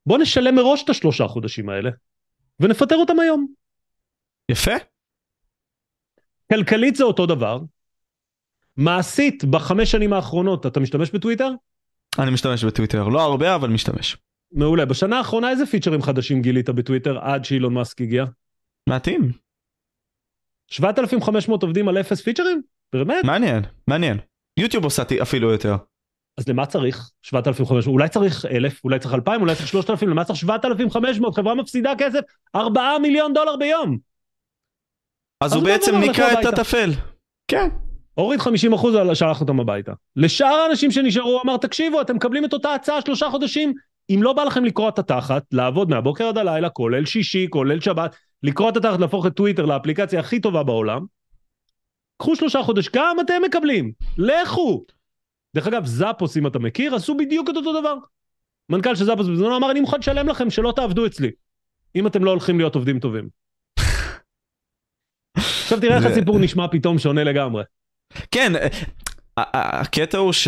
בוא 0.05 0.17
נשלם 0.17 0.55
מראש 0.55 0.83
את 0.83 0.89
השלושה 0.89 1.27
חודשים 1.27 1.69
האלה, 1.69 1.89
ונפטר 2.59 2.95
אותם 2.95 3.19
היום. 3.19 3.47
יפה. 4.51 4.92
כלכלית 6.53 6.95
זה 6.95 7.03
אותו 7.03 7.25
דבר. 7.25 7.59
מעשית, 8.77 9.45
בחמש 9.45 9.91
שנים 9.91 10.13
האחרונות, 10.13 10.65
אתה 10.65 10.79
משתמש 10.79 11.11
בטוויטר? 11.11 11.51
אני 12.19 12.31
משתמש 12.31 12.63
בטוויטר. 12.63 13.07
לא 13.07 13.21
הרבה, 13.21 13.55
אבל 13.55 13.69
משתמש. 13.69 14.17
מעולה. 14.51 14.85
בשנה 14.85 15.17
האחרונה 15.17 15.49
איזה 15.49 15.65
פיצ'רים 15.65 16.01
חדשים 16.01 16.41
גילית 16.41 16.69
בטוויטר 16.69 17.19
עד 17.19 17.45
שאילון 17.45 17.73
מאסק 17.73 18.01
הגיע? 18.01 18.25
מעטים. 18.89 19.31
7,500 20.67 21.63
עובדים 21.63 21.87
על 21.87 21.97
אפס 21.97 22.21
פיצ'רים? 22.21 22.61
באמת? 22.93 23.23
מעניין, 23.23 23.63
מעניין. 23.87 24.17
יוטיוב 24.57 24.83
עושה 24.83 25.03
אפילו 25.21 25.51
יותר. 25.51 25.75
אז 26.37 26.47
למה 26.47 26.65
צריך 26.65 27.11
7,500? 27.21 27.87
אולי 27.87 28.09
צריך 28.09 28.45
1,000, 28.45 28.83
אולי 28.83 28.99
צריך 28.99 29.13
2,000, 29.13 29.41
אולי 29.41 29.55
צריך 29.55 29.67
3,000, 29.67 30.09
למה 30.09 30.23
צריך 30.23 30.39
7,500? 30.39 31.35
חברה 31.35 31.55
מפסידה 31.55 31.93
כסף 31.97 32.19
4 32.55 32.97
מיליון 33.01 33.33
דולר 33.33 33.55
ביום. 33.55 34.12
אז 35.43 35.53
הוא 35.53 35.63
בעצם 35.63 35.95
ניקה. 35.95 36.39
את 36.39 36.45
הטפל. 36.45 36.89
כן. 37.47 37.69
הוריד 38.13 38.39
50 38.39 38.73
אחוז, 38.73 38.95
שלח 39.13 39.41
אותם 39.41 39.59
הביתה. 39.59 39.91
לשאר 40.15 40.55
האנשים 40.55 40.91
שנשארו, 40.91 41.29
הוא 41.29 41.41
אמר, 41.45 41.57
תקשיבו, 41.57 42.01
אתם 42.01 42.15
מקבלים 42.15 42.45
את 42.45 42.53
אותה 42.53 42.73
הצעה 42.73 43.01
שלושה 43.01 43.29
חודשים, 43.29 43.73
אם 44.09 44.19
לא 44.23 44.33
בא 44.33 44.43
לכם 44.43 44.65
לקרוע 44.65 44.89
את 44.89 44.99
התחת, 44.99 45.43
לעבוד 45.51 45.89
מהבוקר 45.89 46.27
עד 46.27 46.37
הלילה, 46.37 46.69
כולל 46.69 47.05
שישי, 47.05 47.47
כולל 47.49 47.81
שבת, 47.81 48.15
לקרוע 48.43 48.69
את 48.69 48.77
התחת, 48.77 48.99
להפוך 48.99 49.25
את 49.25 49.33
טוויטר 49.33 49.65
לאפליקציה 49.65 50.19
הכי 50.19 50.39
טובה 50.39 50.63
בעולם, 50.63 51.05
קחו 52.17 52.35
שלושה 52.35 52.63
חודש, 52.63 52.89
גם 52.95 53.17
אתם 53.21 53.41
מקבלים, 53.45 53.91
לכו. 54.17 54.85
דרך 55.55 55.67
אגב, 55.67 55.85
זאפוס, 55.85 56.37
אם 56.37 56.47
אתה 56.47 56.59
מכיר, 56.59 56.95
עשו 56.95 57.17
בדיוק 57.17 57.49
את 57.49 57.55
אותו 57.55 57.79
דבר. 57.79 57.95
מנכ"ל 58.69 58.95
של 58.95 59.05
זאפוס 59.05 59.27
בזמנו 59.27 59.57
אמר, 59.57 59.71
אני 59.71 59.81
מוכן 59.81 59.99
לשלם 59.99 60.27
לכם 60.27 60.49
שלא 60.49 60.73
תעבדו 60.75 61.05
אצלי, 61.05 61.31
אם 61.95 62.07
אתם 62.07 62.23
לא 62.23 62.29
הולכים 62.29 62.57
להיות 62.57 62.75
עובדים 62.75 62.99
טובים. 62.99 63.29
עכשיו 65.37 65.79
תראה 65.79 65.97
איך 65.97 66.05
הסיפור 66.05 66.39
נשמע 66.39 66.67
פתאום 66.71 66.99
שונה 66.99 67.23
לגמרי. 67.23 67.63
כן, 68.31 68.55
אה, 68.55 68.67
ה- 69.37 69.57
ה- 69.57 69.79
הקטע 69.81 70.17
הוא 70.17 70.33
ש... 70.33 70.47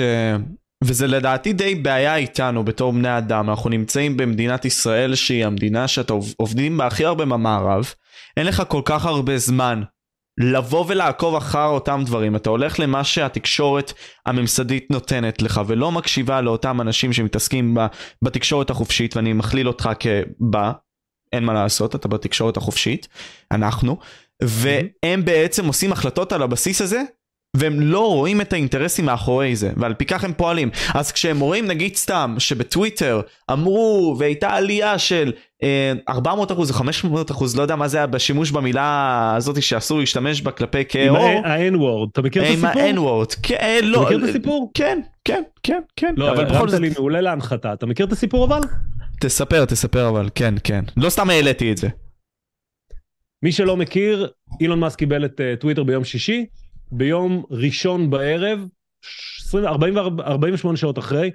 וזה 0.83 1.07
לדעתי 1.07 1.53
די 1.53 1.75
בעיה 1.75 2.15
איתנו 2.15 2.63
בתור 2.63 2.93
בני 2.93 3.17
אדם, 3.17 3.49
אנחנו 3.49 3.69
נמצאים 3.69 4.17
במדינת 4.17 4.65
ישראל 4.65 5.15
שהיא 5.15 5.45
המדינה 5.45 5.87
שאתה 5.87 6.13
עוב- 6.13 6.33
עובדים 6.37 6.77
בה 6.77 6.87
הכי 6.87 7.05
הרבה 7.05 7.25
במערב, 7.25 7.93
אין 8.37 8.47
לך 8.47 8.63
כל 8.67 8.81
כך 8.85 9.05
הרבה 9.05 9.37
זמן 9.37 9.83
לבוא 10.39 10.85
ולעקוב 10.87 11.35
אחר 11.35 11.65
אותם 11.65 12.01
דברים, 12.05 12.35
אתה 12.35 12.49
הולך 12.49 12.79
למה 12.79 13.03
שהתקשורת 13.03 13.93
הממסדית 14.25 14.91
נותנת 14.91 15.41
לך 15.41 15.61
ולא 15.67 15.91
מקשיבה 15.91 16.41
לאותם 16.41 16.81
אנשים 16.81 17.13
שמתעסקים 17.13 17.75
ב- 17.75 17.85
בתקשורת 18.21 18.69
החופשית 18.69 19.15
ואני 19.15 19.33
מכליל 19.33 19.67
אותך 19.67 19.89
כבה, 19.99 20.71
אין 21.33 21.43
מה 21.43 21.53
לעשות, 21.53 21.95
אתה 21.95 22.07
בתקשורת 22.07 22.57
החופשית, 22.57 23.07
אנחנו, 23.51 23.97
והם 24.43 25.25
בעצם 25.25 25.65
עושים 25.65 25.91
החלטות 25.91 26.31
על 26.31 26.41
הבסיס 26.41 26.81
הזה 26.81 27.01
והם 27.55 27.81
לא 27.81 28.07
רואים 28.13 28.41
את 28.41 28.53
האינטרסים 28.53 29.05
מאחורי 29.05 29.55
זה, 29.55 29.71
ועל 29.77 29.93
פי 29.93 30.05
כך 30.05 30.23
הם 30.23 30.33
פועלים. 30.33 30.69
אז 30.93 31.11
כשהם 31.11 31.39
רואים 31.39 31.65
נגיד 31.65 31.95
סתם 31.95 32.35
שבטוויטר 32.37 33.21
אמרו 33.51 34.15
והייתה 34.19 34.49
עלייה 34.49 34.99
של 34.99 35.31
אה, 35.63 35.93
400 36.09 36.51
אחוז 36.51 36.69
או 36.69 36.75
500 36.75 37.31
אחוז, 37.31 37.57
לא 37.57 37.61
יודע 37.61 37.75
מה 37.75 37.87
זה 37.87 37.97
היה 37.97 38.07
בשימוש 38.07 38.51
במילה 38.51 39.33
הזאת 39.37 39.61
שאסור 39.61 39.99
להשתמש 39.99 40.41
בה 40.41 40.51
כלפי 40.51 40.77
עם 40.77 40.83
כאו. 40.89 41.15
ה-N-word, 41.15 42.09
אתה 42.11 42.21
מכיר 42.21 42.43
את 42.43 42.47
עם 42.57 42.65
הסיפור? 42.65 42.81
ה-N-word, 42.81 43.35
כן, 43.43 43.77
אתה 43.79 43.85
לא, 43.85 44.03
מכיר 44.03 44.17
את 44.17 44.29
הסיפור? 44.29 44.71
כן, 44.73 44.99
כן, 45.25 45.43
כן, 45.63 45.81
כן, 45.95 46.13
לא, 46.17 46.31
אבל 46.31 46.45
בכל 46.45 46.69
זאת, 46.69 46.81
לי 46.81 46.89
מעולה 46.89 47.21
להנחתה, 47.21 47.73
אתה 47.73 47.85
מכיר 47.85 48.05
את 48.05 48.11
הסיפור 48.11 48.45
אבל? 48.45 48.59
תספר, 49.21 49.65
תספר 49.65 50.09
אבל, 50.09 50.29
כן, 50.35 50.55
כן, 50.63 50.83
לא 50.97 51.09
סתם 51.09 51.29
העליתי 51.29 51.71
את 51.71 51.77
זה. 51.77 51.87
מי 53.45 53.51
שלא 53.51 53.77
מכיר, 53.77 54.27
אילון 54.61 54.79
מאסק 54.79 54.99
קיבל 54.99 55.25
את 55.25 55.41
אה, 55.41 55.55
טוויטר 55.59 55.83
ביום 55.83 56.03
שישי, 56.03 56.45
ביום 56.91 57.43
ראשון 57.51 58.09
בערב, 58.09 58.67
20, 59.39 59.65
44, 59.65 60.23
48 60.23 60.77
שעות 60.77 60.99
אחרי, 60.99 61.31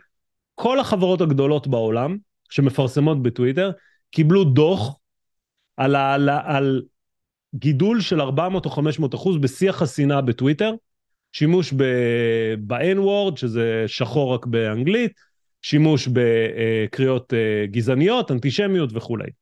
כל 0.54 0.80
החברות 0.80 1.20
הגדולות 1.20 1.66
בעולם 1.66 2.16
שמפרסמות 2.50 3.22
בטוויטר 3.22 3.70
קיבלו 4.10 4.44
דוח 4.44 4.96
על, 5.76 5.96
על, 5.96 6.28
על 6.28 6.82
גידול 7.54 8.00
של 8.00 8.20
400 8.20 8.64
או 8.64 8.70
500 8.70 9.14
אחוז 9.14 9.36
בשיח 9.38 9.82
השנאה 9.82 10.20
בטוויטר, 10.20 10.72
שימוש 11.32 11.72
ב-N-word, 12.66 13.36
שזה 13.36 13.84
שחור 13.86 14.34
רק 14.34 14.46
באנגלית, 14.46 15.12
שימוש 15.62 16.08
בקריאות 16.12 17.34
אה, 17.34 17.66
גזעניות, 17.66 18.30
אנטישמיות 18.30 18.90
וכולי. 18.92 19.39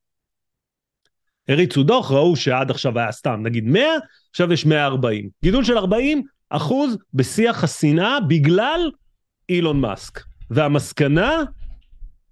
הריצו 1.49 1.82
דוח, 1.82 2.11
ראו 2.11 2.36
שעד 2.36 2.70
עכשיו 2.70 2.99
היה 2.99 3.12
סתם 3.12 3.40
נגיד 3.42 3.64
100, 3.64 3.82
עכשיו 4.30 4.53
יש 4.53 4.66
140. 4.66 5.28
גידול 5.42 5.64
של 5.64 5.78
40 5.78 6.22
אחוז 6.51 6.96
בשיח 7.14 7.64
השנאה 7.64 8.20
בגלל 8.20 8.90
אילון 9.49 9.80
מאסק. 9.80 10.20
והמסקנה, 10.51 11.42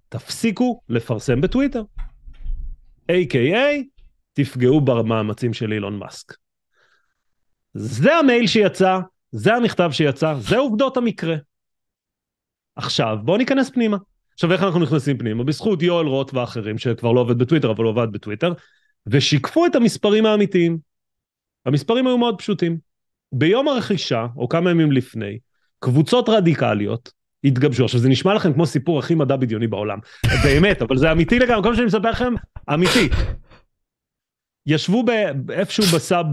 תפסיקו 0.09 0.81
לפרסם 0.89 1.41
בטוויטר. 1.41 1.83
A.K.A. 3.12 3.83
תפגעו 4.33 4.81
במאמצים 4.81 5.55
של 5.55 5.73
אילון 5.73 5.99
מאסק. 5.99 6.35
זה 7.75 8.14
המייל 8.14 8.47
שיצא, 8.47 8.99
זה 9.31 9.55
המכתב 9.55 9.91
שיצא, 9.93 10.35
זה 10.35 10.59
עובדות 10.59 10.97
המקרה. 10.97 11.37
עכשיו 12.77 13.19
בואו 13.25 13.37
ניכנס 13.37 13.71
פנימה. 13.71 13.97
עכשיו 14.35 14.53
איך 14.53 14.62
אנחנו 14.62 14.81
נכנסים 14.81 15.19
פנימה? 15.19 15.45
בזכות 15.45 15.83
יואל 15.83 16.07
רוט 16.07 16.35
ואחרים 16.35 16.79
שכבר 16.79 17.12
לא 17.12 17.21
עובד 17.21 17.39
בטוויטר 17.39 17.71
אבל 17.71 17.85
עובד 17.85 18.12
בטוויטר 18.12 18.53
ושיקפו 19.07 19.67
את 19.67 19.75
המספרים 19.75 20.27
האמיתיים. 20.27 20.79
המספרים 21.67 22.07
היו 22.07 22.19
מאוד 22.19 22.39
פשוטים. 22.39 22.79
ביום 23.33 23.69
הרכישה 23.69 24.27
או 24.37 24.49
כמה 24.49 24.71
ימים 24.71 24.93
לפני 24.93 25.39
קבוצות 25.79 26.29
רדיקליות 26.29 27.13
התגבשו. 27.45 27.85
עכשיו 27.85 28.01
זה 28.01 28.09
נשמע 28.09 28.35
לכם 28.35 28.53
כמו 28.53 28.67
סיפור 28.67 28.99
הכי 28.99 29.15
מדע 29.15 29.37
בדיוני 29.37 29.67
בעולם. 29.67 29.99
באמת 30.45 30.83
אבל 30.83 30.97
זה 30.97 31.13
אמיתי 31.13 31.39
לגמרי 31.39 31.63
כל 31.63 31.71
מה 31.71 31.77
שאני 31.77 31.87
מספר 31.87 32.11
לכם 32.11 32.35
אמיתי. 32.75 33.09
ישבו 34.67 35.05
איפשהו 35.51 35.85
בסאב, 35.85 36.27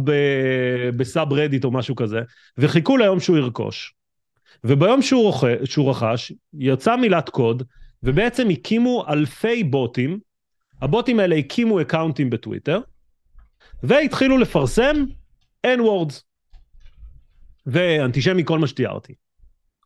בסאב 0.97 1.33
רדיט 1.33 1.63
או 1.63 1.71
משהו 1.71 1.95
כזה, 1.95 2.19
וחיכו 2.57 2.97
ליום 2.97 3.19
שהוא 3.19 3.37
ירכוש. 3.37 3.93
וביום 4.63 5.01
שהוא, 5.01 5.23
רוכ... 5.23 5.43
שהוא 5.65 5.91
רכש, 5.91 6.31
יצאה 6.53 6.97
מילת 6.97 7.29
קוד, 7.29 7.63
ובעצם 8.03 8.49
הקימו 8.49 9.05
אלפי 9.09 9.63
בוטים, 9.63 10.19
הבוטים 10.83 11.19
האלה 11.19 11.35
הקימו 11.35 11.81
אקאונטים 11.81 12.29
בטוויטר, 12.29 12.79
והתחילו 13.83 14.37
לפרסם 14.37 14.95
N-words. 15.67 16.21
ואנטישמי 17.65 18.45
כל 18.45 18.59
מה 18.59 18.67
שתיארתי. 18.67 19.13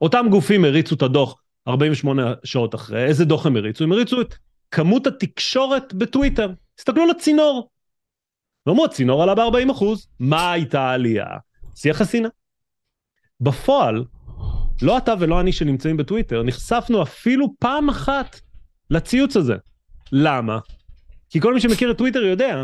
אותם 0.02 0.26
גופים 0.30 0.66
הריצו 0.66 0.95
את 0.95 1.02
הדוח 1.02 1.41
48 1.68 2.34
שעות 2.43 2.76
אחרי, 2.76 3.06
איזה 3.06 3.26
דוח 3.26 3.45
הם 3.45 3.56
הריצו? 3.56 3.84
הם 3.84 3.91
הריצו 3.91 4.22
את 4.22 4.36
כמות 4.72 5.08
התקשורת 5.08 5.93
בטוויטר. 5.93 6.52
הסתכלו 6.80 7.04
על 7.04 7.10
הצינור. 7.10 7.70
ואמרו, 8.66 8.86
הצינור 8.86 9.24
עלה 9.24 9.36
ב-40 9.36 9.72
אחוז, 9.72 10.08
מה 10.20 10.52
הייתה 10.52 10.82
העלייה? 10.82 11.28
שיח 11.76 12.02
השנאה. 12.02 12.30
בפועל, 13.41 14.06
לא 14.82 14.98
אתה 14.98 15.14
ולא 15.20 15.39
אני 15.39 15.52
שנמצאים 15.52 15.98
בטוויטר, 15.98 16.43
נחשפנו 16.43 17.04
אפילו 17.04 17.54
פעם 17.60 17.89
אחת 17.89 18.39
לציוץ 18.89 19.38
הזה. 19.38 19.56
למה? 20.12 20.60
כי 21.30 21.41
כל 21.41 21.53
מי 21.53 21.59
שמכיר 21.59 21.91
את 21.91 21.97
טוויטר 21.97 22.23
יודע, 22.23 22.63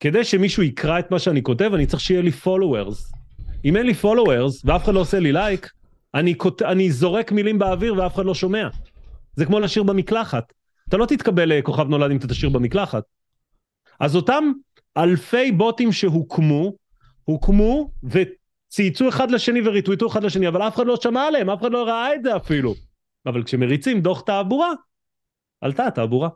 כדי 0.00 0.24
שמישהו 0.24 0.62
יקרא 0.62 0.98
את 0.98 1.10
מה 1.10 1.18
שאני 1.18 1.42
כותב, 1.42 1.70
אני 1.74 1.86
צריך 1.86 2.00
שיהיה 2.00 2.22
לי 2.22 2.30
followers. 2.44 3.16
אם 3.64 3.76
אין 3.76 3.86
לי 3.86 3.92
followers 4.02 4.62
ואף 4.64 4.84
אחד 4.84 4.94
לא 4.94 5.00
עושה 5.00 5.18
לי 5.18 5.32
לייק, 5.32 5.70
אני, 6.14 6.38
כות... 6.38 6.62
אני 6.62 6.90
זורק 6.90 7.32
מילים 7.32 7.58
באוויר 7.58 7.94
ואף 7.98 8.14
אחד 8.14 8.24
לא 8.24 8.34
שומע. 8.34 8.68
זה 9.36 9.44
כמו 9.44 9.60
לשיר 9.60 9.82
במקלחת. 9.82 10.52
אתה 10.88 10.96
לא 10.96 11.06
תתקבל 11.06 11.58
לכוכב 11.58 11.88
נולד 11.88 12.10
אם 12.10 12.16
אתה 12.16 12.28
תשאיר 12.28 12.50
במקלחת. 12.50 13.02
אז 14.00 14.16
אותם 14.16 14.44
אלפי 14.96 15.52
בוטים 15.52 15.92
שהוקמו, 15.92 16.72
הוקמו 17.24 17.90
וצייצו 18.04 19.08
אחד 19.08 19.30
לשני 19.30 19.60
וריטוויטו 19.64 20.06
אחד 20.06 20.24
לשני, 20.24 20.48
אבל 20.48 20.62
אף 20.62 20.74
אחד 20.74 20.86
לא 20.86 20.96
שמע 21.02 21.22
עליהם, 21.22 21.50
אף 21.50 21.60
אחד 21.60 21.72
לא 21.72 21.86
ראה 21.86 22.14
את 22.14 22.22
זה 22.22 22.36
אפילו. 22.36 22.74
אבל 23.26 23.42
כשמריצים 23.42 24.00
דוח 24.00 24.20
תעבורה, 24.20 24.70
עלתה 25.60 25.86
התעבורה. 25.86 26.28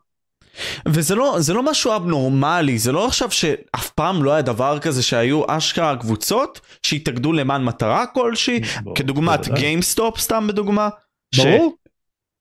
וזה 0.88 1.14
לא, 1.14 1.36
זה 1.38 1.54
לא 1.54 1.62
משהו 1.62 1.96
abnormal 1.96 2.62
י, 2.62 2.78
זה 2.78 2.92
לא 2.92 3.06
עכשיו 3.06 3.30
שאף 3.30 3.90
פעם 3.90 4.22
לא 4.22 4.32
היה 4.32 4.42
דבר 4.42 4.78
כזה 4.78 5.02
שהיו 5.02 5.42
אשכרה 5.48 5.96
קבוצות 5.96 6.60
שהתאגדו 6.82 7.32
למען 7.32 7.64
מטרה 7.64 8.06
כלשהי, 8.06 8.60
כדוגמת 8.94 9.48
גיימסטופ 9.48 10.18
סתם 10.18 10.46
בדוגמה. 10.46 10.88
ברור. 11.36 11.74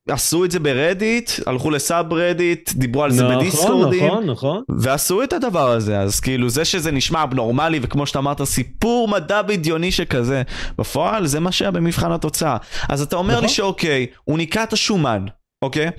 עשו 0.09 0.45
את 0.45 0.51
זה 0.51 0.59
ברדיט, 0.59 1.31
הלכו 1.45 1.71
ל 1.71 2.13
subreddit, 2.13 2.71
דיברו 2.73 3.03
על 3.03 3.11
זה 3.11 3.23
נכון, 3.23 3.37
בדיסקורדים, 3.37 4.05
נכון, 4.05 4.29
נכון. 4.29 4.63
ועשו 4.77 5.23
את 5.23 5.33
הדבר 5.33 5.71
הזה, 5.71 5.99
אז 5.99 6.19
כאילו 6.19 6.49
זה 6.49 6.65
שזה 6.65 6.91
נשמע 6.91 7.23
אבנורמלי, 7.23 7.79
וכמו 7.81 8.07
שאתה 8.07 8.19
אמרת, 8.19 8.43
סיפור 8.43 9.07
מדע 9.07 9.41
בדיוני 9.41 9.91
שכזה, 9.91 10.41
בפועל 10.77 11.25
זה 11.25 11.39
מה 11.39 11.51
שהיה 11.51 11.71
במבחן 11.71 12.11
התוצאה. 12.11 12.57
אז 12.89 13.01
אתה 13.01 13.15
אומר 13.15 13.33
נכון. 13.33 13.43
לי 13.43 13.49
שאוקיי, 13.49 14.07
הוא 14.23 14.37
ניקה 14.37 14.63
את 14.63 14.73
השומן, 14.73 15.25
אוקיי? 15.61 15.89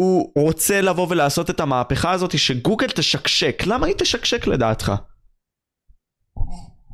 הוא 0.00 0.32
רוצה 0.36 0.80
לבוא 0.80 1.06
ולעשות 1.10 1.50
את 1.50 1.60
המהפכה 1.60 2.10
הזאת 2.10 2.38
שגוגל 2.38 2.86
תשקשק, 2.86 3.62
למה 3.66 3.86
היא 3.86 3.94
תשקשק 3.98 4.46
לדעתך? 4.46 4.92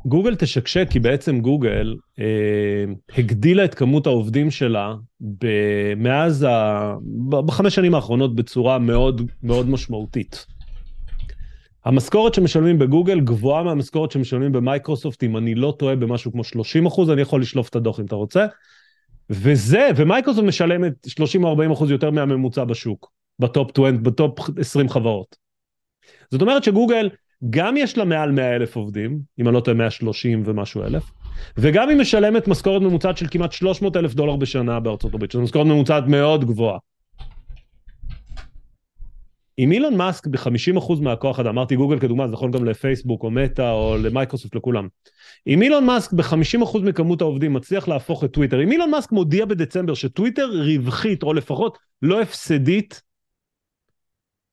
גוגל 0.05 0.35
תשקשק 0.35 0.87
כי 0.89 0.99
בעצם 0.99 1.39
גוגל 1.39 1.95
אה, 2.19 2.93
הגדילה 3.17 3.65
את 3.65 3.73
כמות 3.75 4.07
העובדים 4.07 4.51
שלה 4.51 4.93
מאז, 5.97 6.43
ה... 6.43 6.93
בחמש 7.29 7.75
שנים 7.75 7.95
האחרונות 7.95 8.35
בצורה 8.35 8.79
מאוד 8.79 9.21
מאוד 9.43 9.69
משמעותית. 9.69 10.45
המשכורת 11.85 12.33
שמשלמים 12.33 12.79
בגוגל 12.79 13.19
גבוהה 13.19 13.63
מהמשכורת 13.63 14.11
שמשלמים 14.11 14.51
במייקרוסופט, 14.51 15.23
אם 15.23 15.37
אני 15.37 15.55
לא 15.55 15.75
טועה 15.79 15.95
במשהו 15.95 16.31
כמו 16.31 16.43
30 16.43 16.85
אחוז, 16.85 17.09
אני 17.09 17.21
יכול 17.21 17.41
לשלוף 17.41 17.69
את 17.69 17.75
הדוח 17.75 17.99
אם 17.99 18.05
אתה 18.05 18.15
רוצה. 18.15 18.45
וזה, 19.29 19.89
ומייקרוסופט 19.95 20.47
משלמת 20.47 20.93
30 21.07 21.43
או 21.43 21.49
40 21.49 21.71
אחוז 21.71 21.91
יותר 21.91 22.11
מהממוצע 22.11 22.63
בשוק, 22.63 23.11
בטופ 23.39 23.71
20, 23.71 24.03
בטופ 24.03 24.39
20 24.59 24.89
חברות. 24.89 25.35
זאת 26.31 26.41
אומרת 26.41 26.63
שגוגל 26.63 27.09
גם 27.49 27.77
יש 27.77 27.97
לה 27.97 28.05
מעל 28.05 28.31
100 28.31 28.55
אלף 28.55 28.75
עובדים, 28.75 29.19
אם 29.39 29.47
אני 29.47 29.55
לא 29.55 29.59
טועה 29.59 29.77
130 29.77 30.43
ומשהו 30.45 30.83
אלף, 30.83 31.11
וגם 31.57 31.89
היא 31.89 31.97
משלמת 31.97 32.47
משכורת 32.47 32.81
ממוצעת 32.81 33.17
של 33.17 33.25
כמעט 33.31 33.51
300 33.51 33.97
אלף 33.97 34.13
דולר 34.13 34.35
בשנה 34.35 34.79
בארצות 34.79 35.13
הברית, 35.13 35.31
שזו 35.31 35.41
משכורת 35.41 35.67
ממוצעת 35.67 36.03
מאוד 36.07 36.45
גבוהה. 36.45 36.77
אם 39.59 39.71
אילון 39.71 39.97
מאסק 39.97 40.27
ב-50% 40.27 41.01
מהכוח 41.01 41.39
אדם, 41.39 41.49
אמרתי 41.49 41.75
גוגל 41.75 41.99
כדוגמה, 41.99 42.27
זה 42.27 42.33
נכון 42.33 42.51
גם 42.51 42.65
לפייסבוק 42.65 43.23
או 43.23 43.31
מטא 43.31 43.71
או 43.71 43.97
למייקרוסופט 44.03 44.55
לכולם. 44.55 44.87
אם 45.47 45.61
אילון 45.61 45.85
מאסק 45.85 46.13
ב-50% 46.13 46.79
מכמות 46.83 47.21
העובדים 47.21 47.53
מצליח 47.53 47.87
להפוך 47.87 48.23
את 48.23 48.31
טוויטר, 48.31 48.63
אם 48.63 48.71
אילון 48.71 48.91
מאסק 48.91 49.11
מודיע 49.11 49.45
בדצמבר 49.45 49.93
שטוויטר 49.93 50.49
רווחית 50.65 51.23
או 51.23 51.33
לפחות 51.33 51.77
לא 52.01 52.21
הפסדית, 52.21 53.01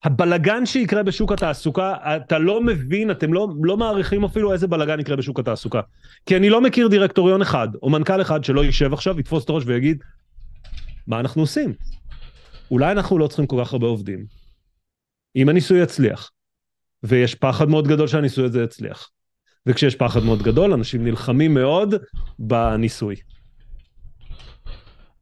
הבלגן 0.05 0.67
שיקרה 0.67 1.03
בשוק 1.03 1.33
התעסוקה, 1.33 1.95
אתה 2.17 2.39
לא 2.39 2.63
מבין, 2.63 3.11
אתם 3.11 3.33
לא, 3.33 3.49
לא 3.63 3.77
מעריכים 3.77 4.25
אפילו 4.25 4.53
איזה 4.53 4.67
בלגן 4.67 5.01
יקרה 5.01 5.17
בשוק 5.17 5.39
התעסוקה. 5.39 5.81
כי 6.27 6.37
אני 6.37 6.51
לא 6.51 6.61
מכיר 6.61 6.89
דירקטוריון 6.89 7.43
אחד, 7.43 7.69
או 7.83 7.91
מנכ"ל 7.91 8.23
אחד 8.23 8.45
שלא 8.45 8.65
יישב 8.65 8.93
עכשיו, 8.93 9.21
יתפוס 9.21 9.45
את 9.45 9.49
הראש 9.49 9.65
ויגיד, 9.67 10.03
מה 11.07 11.21
אנחנו 11.21 11.43
עושים? 11.43 11.73
אולי 12.71 12.93
אנחנו 12.93 13.19
לא 13.19 13.27
צריכים 13.27 13.47
כל 13.47 13.57
כך 13.65 13.73
הרבה 13.73 13.87
עובדים. 13.87 14.42
אם 15.37 15.49
הניסוי 15.49 15.83
יצליח, 15.83 16.31
ויש 17.03 17.35
פחד 17.35 17.69
מאוד 17.69 17.89
גדול 17.89 18.07
שהניסוי 18.07 18.45
הזה 18.45 18.63
יצליח, 18.63 19.11
וכשיש 19.67 19.97
פחד 19.97 20.23
מאוד 20.23 20.43
גדול, 20.43 20.73
אנשים 20.73 21.05
נלחמים 21.05 21.55
מאוד 21.55 21.95
בניסוי. 22.39 23.17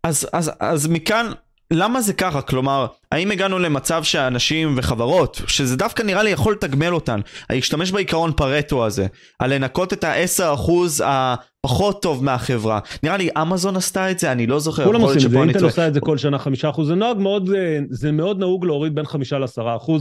אז, 0.03 0.29
אז, 0.33 0.51
אז 0.61 0.87
מכאן 0.87 1.27
למה 1.73 2.01
זה 2.01 2.13
ככה? 2.13 2.43
כלומר, 2.43 2.87
האם 3.13 3.31
הגענו 3.31 3.59
למצב 3.59 4.05
שאנשים 4.05 4.75
וחברות, 4.77 5.41
שזה 5.47 5.77
דווקא 5.77 6.03
נראה 6.03 6.23
לי 6.23 6.31
יכול 6.31 6.53
לתגמל 6.53 6.95
אותן, 6.95 7.21
להשתמש 7.51 7.93
בעיקרון 7.93 8.33
פרטו 8.33 8.87
הזה, 8.87 9.07
על 9.39 9.55
לנקות 9.55 9.93
את 9.93 10.05
ה-10% 10.05 10.71
הפחות 11.05 12.03
טוב 12.03 12.25
מהחברה. 12.25 12.81
נראה 13.03 13.17
לי 13.17 13.29
אמזון 13.43 13.77
עשתה 13.77 14.11
את 14.11 14.19
זה, 14.19 14.33
אני 14.33 14.47
לא 14.47 14.59
זוכר. 14.59 14.85
כולם 14.85 15.01
עושים 15.01 15.27
את 15.27 15.31
זה, 15.31 15.39
אינטל 15.39 15.65
עושה 15.65 15.89
את 15.89 15.95
זה 15.95 16.01
כל 16.01 16.19
שנה 16.19 16.37
5%, 16.37 16.85
זה 16.85 16.95
נהוג 16.95 17.19
מאוד, 17.19 17.51
זה 17.91 18.13
מאוד 18.13 18.39
נהוג 18.39 18.65
להוריד 18.65 18.95
בין 18.95 19.07
5 19.07 19.33
ל-10% 19.33 19.93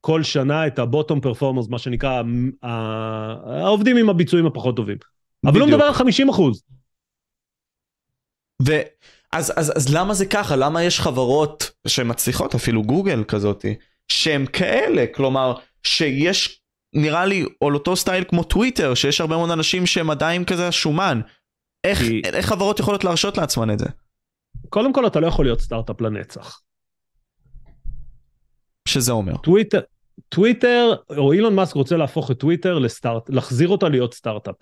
כל 0.00 0.22
שנה 0.22 0.66
את 0.66 0.78
ה-bottom 0.78 1.26
performance, 1.26 1.70
מה 1.70 1.78
שנקרא, 1.78 2.22
העובדים 3.62 3.96
עם 3.96 4.10
הביצועים 4.10 4.46
הפחות 4.46 4.76
טובים. 4.76 4.96
אבל 5.46 5.60
הוא 5.60 5.68
מדבר 5.68 5.84
על 5.84 5.94
50%. 5.94 6.00
ו... 8.66 8.80
אז, 9.34 9.52
אז, 9.56 9.72
אז 9.76 9.94
למה 9.94 10.14
זה 10.14 10.26
ככה? 10.26 10.56
למה 10.56 10.82
יש 10.82 11.00
חברות 11.00 11.70
שמצליחות, 11.86 12.54
אפילו 12.54 12.82
גוגל 12.82 13.24
כזאתי, 13.24 13.74
שהן 14.08 14.46
כאלה? 14.52 15.04
כלומר, 15.14 15.54
שיש, 15.82 16.60
נראה 16.94 17.26
לי, 17.26 17.44
על 17.64 17.74
אותו 17.74 17.96
סטייל 17.96 18.24
כמו 18.28 18.44
טוויטר, 18.44 18.94
שיש 18.94 19.20
הרבה 19.20 19.36
מאוד 19.36 19.50
אנשים 19.50 19.86
שהם 19.86 20.10
עדיין 20.10 20.44
כזה 20.44 20.72
שומן. 20.72 21.20
איך, 21.84 21.98
כי... 21.98 22.22
איך 22.24 22.46
חברות 22.46 22.80
יכולות 22.80 23.04
להרשות 23.04 23.38
לעצמן 23.38 23.70
את 23.70 23.78
זה? 23.78 23.86
קודם 24.68 24.92
כל, 24.92 25.06
אתה 25.06 25.20
לא 25.20 25.26
יכול 25.26 25.44
להיות 25.44 25.60
סטארט-אפ 25.60 26.00
לנצח. 26.00 26.60
שזה 28.88 29.12
אומר? 29.12 29.36
טוויטר, 29.36 29.80
טוויטר, 30.28 30.94
או 31.16 31.32
אילון 31.32 31.54
מאסק 31.54 31.74
רוצה 31.74 31.96
להפוך 31.96 32.30
את 32.30 32.38
טוויטר 32.38 32.78
לסטארט, 32.78 33.30
להחזיר 33.30 33.68
אותה 33.68 33.88
להיות 33.88 34.14
סטארט-אפ. 34.14 34.56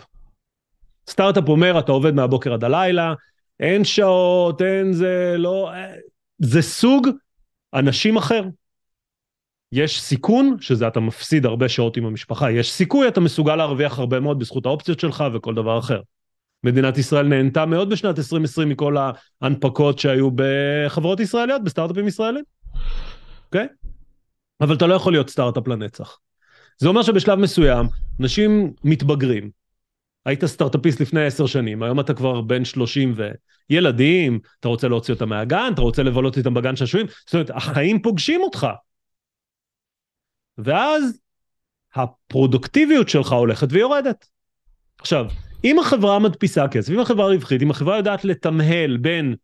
סטארט-אפ 1.10 1.48
אומר, 1.48 1.78
אתה 1.78 1.92
עובד 1.92 2.14
מהבוקר 2.14 2.52
עד 2.52 2.64
הלילה, 2.64 3.14
אין 3.60 3.84
שעות, 3.84 4.62
אין 4.62 4.92
זה, 4.92 5.34
לא... 5.38 5.70
זה 6.38 6.62
סוג 6.62 7.08
אנשים 7.74 8.16
אחר. 8.16 8.42
יש 9.72 10.00
סיכון, 10.00 10.56
שזה 10.60 10.88
אתה 10.88 11.00
מפסיד 11.00 11.46
הרבה 11.46 11.68
שעות 11.68 11.96
עם 11.96 12.06
המשפחה, 12.06 12.50
יש 12.50 12.72
סיכוי, 12.72 13.08
אתה 13.08 13.20
מסוגל 13.20 13.56
להרוויח 13.56 13.98
הרבה 13.98 14.20
מאוד 14.20 14.38
בזכות 14.38 14.66
האופציות 14.66 15.00
שלך 15.00 15.24
וכל 15.34 15.54
דבר 15.54 15.78
אחר. 15.78 16.00
מדינת 16.64 16.98
ישראל 16.98 17.26
נהנתה 17.26 17.66
מאוד 17.66 17.90
בשנת 17.90 18.18
2020 18.18 18.68
מכל 18.68 18.96
ההנפקות 19.42 19.98
שהיו 19.98 20.28
בחברות 20.34 21.20
ישראליות, 21.20 21.64
בסטארט-אפים 21.64 22.08
ישראלים, 22.08 22.44
אוקיי? 23.46 23.64
Okay? 23.64 23.86
אבל 24.60 24.74
אתה 24.74 24.86
לא 24.86 24.94
יכול 24.94 25.12
להיות 25.12 25.30
סטארט-אפ 25.30 25.68
לנצח. 25.68 26.18
זה 26.78 26.88
אומר 26.88 27.02
שבשלב 27.02 27.38
מסוים, 27.38 27.86
אנשים 28.20 28.72
מתבגרים. 28.84 29.61
היית 30.24 30.44
סטארט-אפיסט 30.44 31.00
לפני 31.00 31.24
עשר 31.24 31.46
שנים, 31.46 31.82
היום 31.82 32.00
אתה 32.00 32.14
כבר 32.14 32.40
בן 32.40 32.64
30 32.64 33.14
וילדים, 33.70 34.40
אתה 34.60 34.68
רוצה 34.68 34.88
להוציא 34.88 35.14
אותם 35.14 35.28
מהגן, 35.28 35.70
אתה 35.74 35.82
רוצה 35.82 36.02
לבלות 36.02 36.38
איתם 36.38 36.54
בגן 36.54 36.76
שעשועים, 36.76 37.06
זאת 37.26 37.34
אומרת, 37.34 37.50
החיים 37.50 38.02
פוגשים 38.02 38.40
אותך. 38.40 38.66
ואז 40.58 41.20
הפרודוקטיביות 41.94 43.08
שלך 43.08 43.32
הולכת 43.32 43.68
ויורדת. 43.70 44.26
עכשיו, 44.98 45.26
אם 45.64 45.78
החברה 45.78 46.18
מדפיסה 46.18 46.68
כסף, 46.68 46.92
אם 46.92 47.00
החברה 47.00 47.26
רווחית, 47.26 47.62
אם 47.62 47.70
החברה 47.70 47.96
יודעת 47.96 48.24
לתמהל 48.24 48.96
בין 48.96 49.34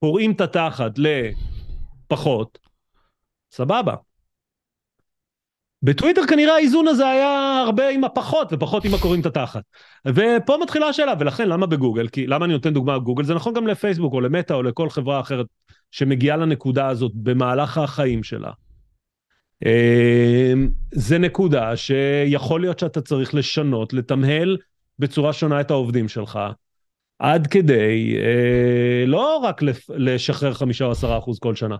פורעים 0.00 0.32
את 0.32 0.40
התחת 0.40 0.92
לפחות, 2.10 2.58
סבבה. 3.52 3.94
בטוויטר 5.84 6.26
כנראה 6.28 6.54
האיזון 6.54 6.88
הזה 6.88 7.08
היה 7.08 7.62
הרבה 7.66 7.88
עם 7.88 8.04
הפחות 8.04 8.52
ופחות 8.52 8.84
עם 8.84 8.94
הקוראים 8.94 9.20
את 9.20 9.26
התחת. 9.26 9.62
ופה 10.06 10.56
מתחילה 10.62 10.88
השאלה, 10.88 11.14
ולכן 11.18 11.48
למה 11.48 11.66
בגוגל? 11.66 12.08
כי 12.08 12.26
למה 12.26 12.44
אני 12.44 12.52
נותן 12.52 12.74
דוגמה 12.74 12.98
בגוגל? 12.98 13.24
זה 13.24 13.34
נכון 13.34 13.54
גם 13.54 13.66
לפייסבוק 13.66 14.14
או 14.14 14.20
למטא 14.20 14.52
או 14.52 14.62
לכל 14.62 14.90
חברה 14.90 15.20
אחרת 15.20 15.46
שמגיעה 15.90 16.36
לנקודה 16.36 16.88
הזאת 16.88 17.12
במהלך 17.14 17.78
החיים 17.78 18.22
שלה. 18.22 18.50
אמ, 19.64 20.68
זה 20.92 21.18
נקודה 21.18 21.76
שיכול 21.76 22.60
להיות 22.60 22.78
שאתה 22.78 23.00
צריך 23.00 23.34
לשנות, 23.34 23.92
לתמהל 23.92 24.56
בצורה 24.98 25.32
שונה 25.32 25.60
את 25.60 25.70
העובדים 25.70 26.08
שלך, 26.08 26.38
עד 27.18 27.46
כדי 27.46 28.16
אה, 28.18 29.06
לא 29.06 29.36
רק 29.36 29.60
לשחרר 29.88 30.54
חמישה 30.54 30.84
או 30.84 30.90
עשרה 30.90 31.18
אחוז 31.18 31.38
כל 31.38 31.54
שנה. 31.54 31.76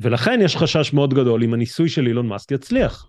ולכן 0.00 0.40
יש 0.42 0.56
חשש 0.56 0.92
מאוד 0.92 1.14
גדול 1.14 1.42
אם 1.42 1.54
הניסוי 1.54 1.88
של 1.88 2.06
אילון 2.06 2.26
מאסק 2.26 2.50
יצליח. 2.50 3.08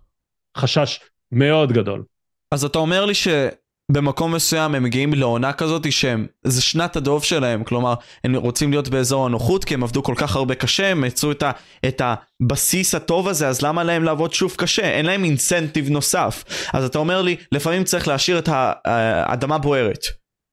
חשש 0.57 0.99
מאוד 1.31 1.71
גדול. 1.71 2.03
אז 2.51 2.65
אתה 2.65 2.79
אומר 2.79 3.05
לי 3.05 3.13
שבמקום 3.13 4.35
מסוים 4.35 4.75
הם 4.75 4.83
מגיעים 4.83 5.13
לעונה 5.13 5.53
כזאת 5.53 5.91
שהם, 5.91 6.27
זה 6.43 6.61
שנת 6.61 6.95
הדוב 6.95 7.23
שלהם, 7.23 7.63
כלומר, 7.63 7.93
הם 8.23 8.35
רוצים 8.35 8.71
להיות 8.71 8.89
באזור 8.89 9.25
הנוחות 9.25 9.65
כי 9.65 9.73
הם 9.73 9.83
עבדו 9.83 10.03
כל 10.03 10.13
כך 10.17 10.35
הרבה 10.35 10.55
קשה, 10.55 10.87
הם 10.87 11.05
יצרו 11.05 11.31
את, 11.31 11.43
ה, 11.43 11.51
את 11.87 12.01
הבסיס 12.41 12.95
הטוב 12.95 13.27
הזה, 13.27 13.47
אז 13.47 13.61
למה 13.61 13.83
להם 13.83 14.03
לעבוד 14.03 14.33
שוב 14.33 14.55
קשה? 14.57 14.91
אין 14.91 15.05
להם 15.05 15.23
אינסנטיב 15.23 15.89
נוסף. 15.89 16.43
אז 16.73 16.85
אתה 16.85 16.97
אומר 16.97 17.21
לי, 17.21 17.35
לפעמים 17.51 17.83
צריך 17.83 18.07
להשאיר 18.07 18.39
את 18.39 18.49
האדמה 18.85 19.57
בוערת. 19.57 20.05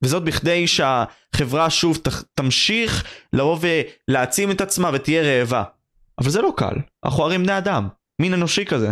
וזאת 0.02 0.24
בכדי 0.24 0.66
שהחברה 0.66 1.70
שוב 1.70 1.98
תמשיך 2.34 3.04
לבוא 3.32 3.58
ולהעצים 4.08 4.50
את 4.50 4.60
עצמה 4.60 4.90
ותהיה 4.92 5.22
רעבה. 5.22 5.62
אבל 6.18 6.30
זה 6.30 6.42
לא 6.42 6.52
קל, 6.56 6.74
אנחנו 7.04 7.22
הרי 7.22 7.38
בני 7.38 7.58
אדם, 7.58 7.88
מין 8.20 8.34
אנושי 8.34 8.64
כזה, 8.64 8.90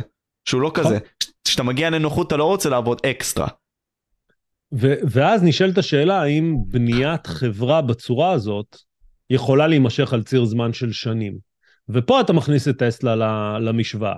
שהוא 0.49 0.63
לא 0.63 0.71
כזה. 0.75 0.99
כשאתה 1.45 1.63
מגיע 1.63 1.91
לנוחות 1.91 2.27
אתה 2.27 2.37
לא 2.37 2.45
רוצה 2.45 2.69
לעבוד 2.69 3.01
אקסטרה. 3.07 3.49
ו- 4.75 4.95
ואז 5.11 5.43
נשאלת 5.43 5.79
השאלה 5.79 6.23
האם 6.23 6.57
בניית 6.69 7.27
חברה 7.27 7.83
בצורה 7.83 8.33
הזאת 8.33 8.77
יכולה 9.31 9.67
להימשך 9.67 10.13
על 10.13 10.23
ציר 10.23 10.45
זמן 10.45 10.73
של 10.73 10.93
שנים. 10.93 11.39
ופה 11.89 12.21
אתה 12.21 12.33
מכניס 12.33 12.69
את 12.69 12.79
טסלה 12.79 13.15
למשוואה. 13.59 14.17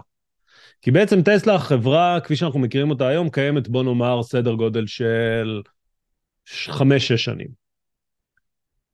כי 0.82 0.90
בעצם 0.90 1.22
טסלה, 1.22 1.58
חברה, 1.58 2.18
כפי 2.24 2.36
שאנחנו 2.36 2.58
מכירים 2.58 2.90
אותה 2.90 3.08
היום, 3.08 3.30
קיימת, 3.30 3.68
בוא 3.68 3.82
נאמר, 3.82 4.22
סדר 4.22 4.54
גודל 4.54 4.86
של 4.86 5.62
חמש-שש 6.48 7.24
שנים. 7.24 7.63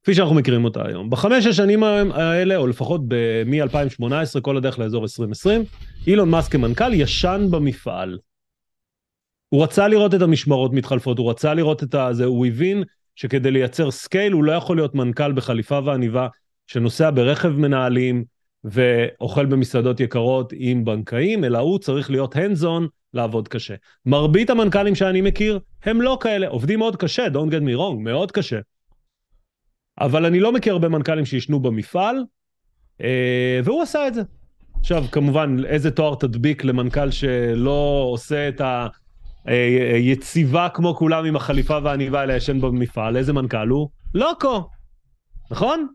כפי 0.02 0.14
שאנחנו 0.14 0.34
מכירים 0.34 0.64
אותה 0.64 0.86
היום. 0.86 1.10
בחמש 1.10 1.46
השנים 1.46 1.82
האלה, 1.82 2.56
או 2.56 2.66
לפחות 2.66 3.00
מ-2018, 3.46 4.40
כל 4.42 4.56
הדרך 4.56 4.78
לאזור 4.78 5.02
2020, 5.02 5.64
אילון 6.06 6.30
מאסק 6.30 6.52
כמנכ"ל 6.52 6.94
ישן 6.94 7.46
במפעל. 7.50 8.18
הוא 9.48 9.62
רצה 9.62 9.88
לראות 9.88 10.14
את 10.14 10.22
המשמרות 10.22 10.72
מתחלפות, 10.72 11.18
הוא 11.18 11.30
רצה 11.30 11.54
לראות 11.54 11.82
את 11.82 11.94
זה, 12.12 12.24
הוא 12.24 12.46
הבין 12.46 12.82
שכדי 13.14 13.50
לייצר 13.50 13.90
scale 13.90 14.32
הוא 14.32 14.44
לא 14.44 14.52
יכול 14.52 14.76
להיות 14.76 14.94
מנכ"ל 14.94 15.32
בחליפה 15.32 15.80
ועניבה 15.84 16.28
שנוסע 16.66 17.10
ברכב 17.14 17.48
מנהלים 17.48 18.24
ואוכל 18.64 19.46
במסעדות 19.46 20.00
יקרות 20.00 20.52
עם 20.56 20.84
בנקאים, 20.84 21.44
אלא 21.44 21.58
הוא 21.58 21.78
צריך 21.78 22.10
להיות 22.10 22.36
hands 22.36 22.62
on, 22.62 22.88
לעבוד 23.14 23.48
קשה. 23.48 23.74
מרבית 24.06 24.50
המנכ"לים 24.50 24.94
שאני 24.94 25.20
מכיר 25.20 25.58
הם 25.84 26.00
לא 26.00 26.18
כאלה, 26.20 26.48
עובדים 26.48 26.78
מאוד 26.78 26.96
קשה, 26.96 27.26
don't 27.26 27.50
get 27.50 27.62
me 27.62 27.76
wrong, 27.78 27.98
מאוד 27.98 28.32
קשה. 28.32 28.58
אבל 30.00 30.26
אני 30.26 30.40
לא 30.40 30.52
מכיר 30.52 30.72
הרבה 30.72 30.88
מנכ"לים 30.88 31.24
שישנו 31.24 31.60
במפעל, 31.60 32.24
אה, 33.02 33.60
והוא 33.64 33.82
עשה 33.82 34.08
את 34.08 34.14
זה. 34.14 34.22
עכשיו, 34.80 35.04
כמובן, 35.12 35.56
איזה 35.66 35.90
תואר 35.90 36.14
תדביק 36.14 36.64
למנכ"ל 36.64 37.10
שלא 37.10 38.06
עושה 38.12 38.48
את 38.48 38.60
היציבה 39.94 40.68
כמו 40.68 40.94
כולם 40.94 41.24
עם 41.24 41.36
החליפה 41.36 41.78
והעניבה 41.82 42.22
אלא 42.22 42.32
ישן 42.32 42.60
במפעל, 42.60 43.16
איזה 43.16 43.32
מנכ"ל 43.32 43.68
הוא? 43.68 43.88
לוקו, 44.14 44.68
נכון? 45.50 45.86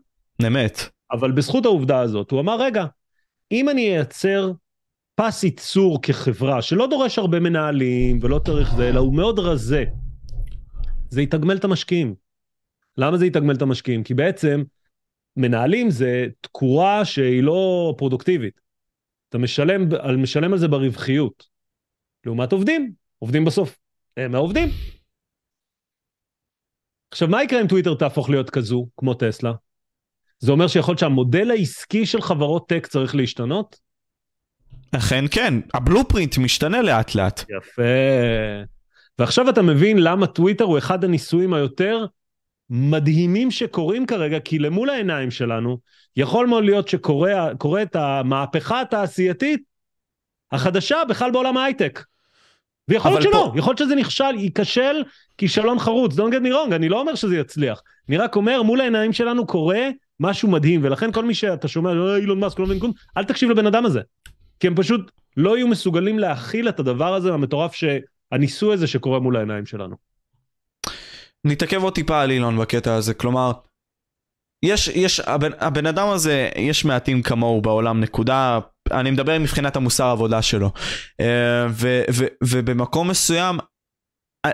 אמת. 0.46 0.80
אבל 1.12 1.32
בזכות 1.32 1.64
העובדה 1.64 2.00
הזאת, 2.00 2.30
הוא 2.30 2.40
אמר, 2.40 2.60
רגע, 2.60 2.84
אם 3.52 3.68
אני 3.68 3.96
אייצר 3.96 4.52
פס 5.14 5.44
ייצור 5.44 6.02
כחברה, 6.02 6.62
שלא 6.62 6.86
דורש 6.86 7.18
הרבה 7.18 7.40
מנהלים 7.40 8.18
ולא 8.22 8.38
צריך 8.38 8.74
זה, 8.74 8.88
אלא 8.88 9.00
הוא 9.00 9.14
מאוד 9.14 9.38
רזה, 9.38 9.84
זה 11.08 11.22
יתגמל 11.22 11.56
את 11.56 11.64
המשקיעים. 11.64 12.25
למה 12.98 13.16
זה 13.16 13.26
יתגמל 13.26 13.54
את 13.54 13.62
המשקיעים? 13.62 14.02
כי 14.02 14.14
בעצם 14.14 14.62
מנהלים 15.36 15.90
זה 15.90 16.26
תקורה 16.40 17.04
שהיא 17.04 17.42
לא 17.42 17.94
פרודוקטיבית. 17.98 18.60
אתה 19.28 19.38
משלם, 19.38 19.88
משלם 20.18 20.52
על 20.52 20.58
זה 20.58 20.68
ברווחיות. 20.68 21.46
לעומת 22.26 22.52
עובדים, 22.52 22.92
עובדים 23.18 23.44
בסוף. 23.44 23.78
הם 24.16 24.34
העובדים. 24.34 24.68
עכשיו, 27.10 27.28
מה 27.28 27.42
יקרה 27.42 27.60
אם 27.60 27.66
טוויטר 27.66 27.94
תהפוך 27.94 28.30
להיות 28.30 28.50
כזו, 28.50 28.86
כמו 28.96 29.14
טסלה? 29.14 29.52
זה 30.38 30.52
אומר 30.52 30.68
שיכול 30.68 30.92
להיות 30.92 30.98
שהמודל 30.98 31.50
העסקי 31.50 32.06
של 32.06 32.20
חברות 32.20 32.68
טק 32.68 32.86
צריך 32.86 33.14
להשתנות? 33.14 33.80
אכן 34.96 35.24
כן, 35.30 35.54
הבלופרינט 35.74 36.38
משתנה 36.38 36.82
לאט 36.82 37.14
לאט. 37.14 37.40
יפה. 37.40 37.82
ועכשיו 39.18 39.50
אתה 39.50 39.62
מבין 39.62 39.98
למה 39.98 40.26
טוויטר 40.26 40.64
הוא 40.64 40.78
אחד 40.78 41.04
הניסויים 41.04 41.54
היותר 41.54 42.06
מדהימים 42.70 43.50
שקורים 43.50 44.06
כרגע, 44.06 44.40
כי 44.40 44.58
למול 44.58 44.90
העיניים 44.90 45.30
שלנו, 45.30 45.78
יכול 46.16 46.46
מאוד 46.46 46.64
להיות 46.64 46.88
שקורית 46.88 47.96
המהפכה 47.96 48.80
התעשייתית 48.80 49.62
החדשה 50.52 50.96
בכלל 51.08 51.30
בעולם 51.30 51.56
ההייטק. 51.56 52.04
ויכול 52.88 53.10
להיות 53.10 53.22
שלא, 53.22 53.30
פה... 53.32 53.58
יכול 53.58 53.70
להיות 53.70 53.78
שזה 53.78 53.94
נכשל, 53.94 54.34
ייכשל 54.36 55.02
כישלון 55.38 55.78
חרוץ, 55.78 56.14
don't 56.14 56.32
get 56.32 56.44
me 56.44 56.48
wrong, 56.48 56.74
אני 56.74 56.88
לא 56.88 57.00
אומר 57.00 57.14
שזה 57.14 57.36
יצליח. 57.36 57.82
אני 58.08 58.16
רק 58.16 58.36
אומר, 58.36 58.62
מול 58.62 58.80
העיניים 58.80 59.12
שלנו 59.12 59.46
קורה 59.46 59.88
משהו 60.20 60.50
מדהים, 60.50 60.80
ולכן 60.84 61.12
כל 61.12 61.24
מי 61.24 61.34
שאתה 61.34 61.68
שומע, 61.68 61.94
לא, 61.94 62.16
אילון 62.16 62.40
מאסק, 62.40 62.58
לא 62.58 62.66
מבין 62.66 62.80
כלום, 62.80 62.92
אל 63.16 63.24
תקשיב 63.24 63.50
לבן 63.50 63.66
אדם 63.66 63.86
הזה. 63.86 64.00
כי 64.60 64.66
הם 64.66 64.74
פשוט 64.74 65.10
לא 65.36 65.56
יהיו 65.56 65.68
מסוגלים 65.68 66.18
להכיל 66.18 66.68
את 66.68 66.80
הדבר 66.80 67.14
הזה 67.14 67.32
המטורף, 67.34 67.74
הניסוי 68.32 68.74
הזה 68.74 68.86
שקורה 68.86 69.20
מול 69.20 69.36
העיניים 69.36 69.66
שלנו. 69.66 69.96
נתעכב 71.46 71.82
עוד 71.82 71.94
טיפה 71.94 72.22
על 72.22 72.30
אילון 72.30 72.58
בקטע 72.58 72.94
הזה, 72.94 73.14
כלומר, 73.14 73.52
יש, 74.64 74.88
יש, 74.88 75.20
הבן, 75.20 75.50
הבן 75.58 75.86
אדם 75.86 76.08
הזה, 76.08 76.48
יש 76.56 76.84
מעטים 76.84 77.22
כמוהו 77.22 77.62
בעולם, 77.62 78.00
נקודה, 78.00 78.58
אני 78.90 79.10
מדבר 79.10 79.38
מבחינת 79.38 79.76
המוסר 79.76 80.04
העבודה 80.04 80.42
שלו. 80.42 80.70
אה, 81.20 81.66
ו, 81.70 82.02
ו, 82.12 82.24
ובמקום 82.44 83.08
מסוים, 83.08 83.58
אה, 84.46 84.50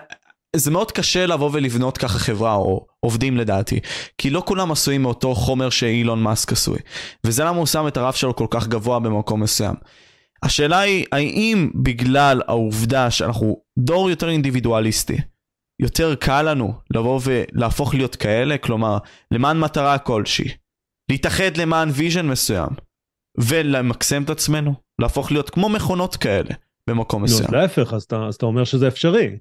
זה 0.56 0.70
מאוד 0.70 0.92
קשה 0.92 1.26
לבוא 1.26 1.50
ולבנות 1.52 1.98
ככה 1.98 2.18
חברה, 2.18 2.54
או 2.54 2.86
עובדים 3.00 3.36
לדעתי, 3.36 3.80
כי 4.18 4.30
לא 4.30 4.42
כולם 4.46 4.72
עשויים 4.72 5.02
מאותו 5.02 5.34
חומר 5.34 5.70
שאילון 5.70 6.22
מאסק 6.22 6.52
עשוי. 6.52 6.78
וזה 7.26 7.44
למה 7.44 7.58
הוא 7.58 7.66
שם 7.66 7.88
את 7.88 7.96
הרף 7.96 8.16
שלו 8.16 8.36
כל 8.36 8.46
כך 8.50 8.68
גבוה 8.68 8.98
במקום 8.98 9.42
מסוים. 9.42 9.74
השאלה 10.42 10.78
היא, 10.78 11.04
האם 11.12 11.70
בגלל 11.74 12.40
העובדה 12.48 13.10
שאנחנו 13.10 13.56
דור 13.78 14.10
יותר 14.10 14.28
אינדיבידואליסטי, 14.28 15.16
יותר 15.82 16.14
קל 16.14 16.42
לנו 16.42 16.74
לבוא 16.94 17.20
ולהפוך 17.24 17.94
להיות 17.94 18.16
כאלה, 18.16 18.58
כלומר, 18.58 18.98
למען 19.30 19.60
מטרה 19.60 19.98
כלשהי, 19.98 20.48
להתאחד 21.10 21.56
למען 21.56 21.88
vision 21.92 22.26
מסוים, 22.26 22.70
ולמקסם 23.38 24.22
את 24.22 24.30
עצמנו, 24.30 24.74
להפוך 24.98 25.32
להיות 25.32 25.50
כמו 25.50 25.68
מכונות 25.68 26.16
כאלה 26.16 26.50
במקום 26.90 27.22
מסוים. 27.22 27.48
נו, 27.50 27.56
להפך, 27.56 27.94
אז 27.94 28.02
אתה, 28.02 28.16
אז 28.28 28.34
אתה 28.34 28.46
אומר 28.46 28.64
שזה 28.64 28.88
אפשרי. 28.88 29.38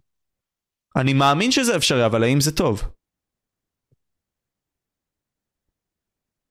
אני 0.96 1.14
מאמין 1.14 1.52
שזה 1.52 1.76
אפשרי, 1.76 2.06
אבל 2.06 2.24
האם 2.24 2.42
זה 2.42 2.56
טוב? 2.56 2.84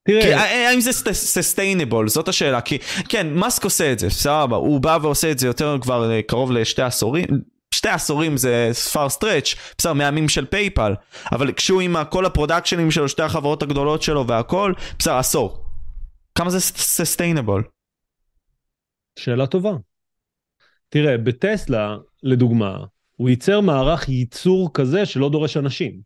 תראה, 0.09 0.23
כי 0.23 0.35
האם 0.35 0.81
זה 0.81 0.93
sustainable? 1.13 2.09
זאת 2.09 2.29
השאלה. 2.29 2.61
כי 2.61 2.79
כן, 3.09 3.35
מאסק 3.35 3.65
עושה 3.65 3.93
את 3.93 3.99
זה, 3.99 4.11
סבבה, 4.11 4.57
הוא 4.57 4.81
בא 4.81 4.99
ועושה 5.03 5.31
את 5.31 5.39
זה 5.39 5.47
יותר 5.47 5.79
כבר 5.81 6.11
אה, 6.11 6.23
קרוב 6.23 6.53
לשתי 6.53 6.83
עשורים. 6.83 7.60
שתי 7.75 7.89
עשורים 7.89 8.37
זה 8.37 8.71
far 8.93 9.19
stretch, 9.19 9.57
בסדר, 9.79 9.93
מהימים 9.93 10.29
של 10.29 10.47
פייפל, 10.47 10.95
אבל 11.33 11.53
כשהוא 11.53 11.81
עם 11.81 11.97
כל 12.11 12.27
הפרודקשנים 12.27 12.91
שלו, 12.91 13.09
שתי 13.09 13.23
החברות 13.23 13.63
הגדולות 13.63 14.03
שלו 14.03 14.27
והכל, 14.27 14.73
בסדר, 14.99 15.17
עשור. 15.17 15.65
כמה 16.35 16.51
זה 16.51 16.61
סוסטיינבול? 16.61 17.65
שאלה 19.19 19.47
טובה. 19.47 19.73
תראה, 20.89 21.19
בטסלה, 21.19 21.97
לדוגמה, 22.23 22.79
הוא 23.17 23.29
ייצר 23.29 23.61
מערך 23.61 24.09
ייצור 24.09 24.71
כזה 24.75 25.07
שלא 25.07 25.31
דורש 25.31 25.57
אנשים. 25.57 26.01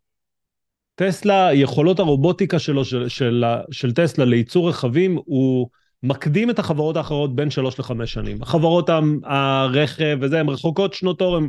טסלה, 0.94 1.54
יכולות 1.54 1.98
הרובוטיקה 1.98 2.58
שלו, 2.58 2.84
של, 2.84 3.08
של, 3.08 3.44
של 3.70 3.92
טסלה 3.92 4.24
לייצור 4.24 4.68
רכבים, 4.68 5.18
הוא 5.24 5.68
מקדים 6.04 6.50
את 6.50 6.58
החברות 6.58 6.96
האחרות 6.96 7.36
בין 7.36 7.50
שלוש 7.50 7.78
לחמש 7.78 8.12
שנים. 8.12 8.42
החברות 8.42 8.90
הרכב 9.24 10.18
וזה, 10.20 10.40
הן 10.40 10.48
רחוקות 10.48 10.94
שנות 10.94 11.20
אור, 11.20 11.36
הם... 11.36 11.48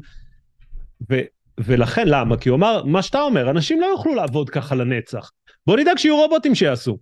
ו, 1.10 1.20
ולכן, 1.58 2.08
למה? 2.08 2.38
כי 2.38 2.50
הוא 2.50 2.58
אמר, 2.58 2.84
מה 2.84 3.02
שאתה 3.02 3.22
אומר, 3.22 3.50
אנשים 3.50 3.82
לא 3.82 3.86
יוכלו 3.86 4.16
לעבוד 4.16 4.50
ככה 4.50 4.76
לנצח. 4.76 5.32
בוא 5.68 5.78
נדאג 5.78 5.98
שיהיו 5.98 6.18
רובוטים 6.18 6.56
שיעשו. 6.56 6.98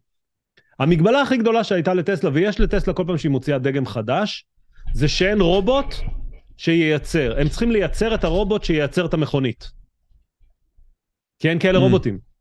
המגבלה 0.79 1.21
הכי 1.21 1.37
גדולה 1.37 1.63
שהייתה 1.63 1.93
לטסלה, 1.93 2.29
ויש 2.33 2.59
לטסלה 2.59 2.93
כל 2.93 3.03
פעם 3.07 3.17
שהיא 3.17 3.31
מוציאה 3.31 3.59
דגם 3.59 3.85
חדש, 3.85 4.45
זה 4.93 5.07
שאין 5.07 5.41
רובוט 5.41 5.95
שייצר. 6.57 7.39
הם 7.39 7.49
צריכים 7.49 7.71
לייצר 7.71 8.15
את 8.15 8.23
הרובוט 8.23 8.63
שייצר 8.63 9.05
את 9.05 9.13
המכונית. 9.13 9.71
כי 11.39 11.49
אין 11.49 11.59
כאלה 11.59 11.77
mm. 11.77 11.81
רובוטים. 11.81 12.32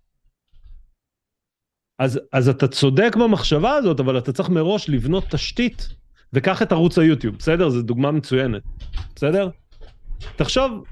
אז, 2.03 2.20
אז 2.32 2.48
אתה 2.48 2.68
צודק 2.68 3.16
במחשבה 3.16 3.74
הזאת, 3.74 4.00
אבל 4.00 4.18
אתה 4.18 4.32
צריך 4.32 4.48
מראש 4.48 4.88
לבנות 4.88 5.24
תשתית, 5.30 5.88
וקח 6.32 6.62
את 6.62 6.72
ערוץ 6.72 6.98
היוטיוב, 6.98 7.36
בסדר? 7.36 7.68
זו 7.68 7.82
דוגמה 7.82 8.11
מצוינת, 8.11 8.62
בסדר? 9.16 9.48
תחשוב, 10.36 10.84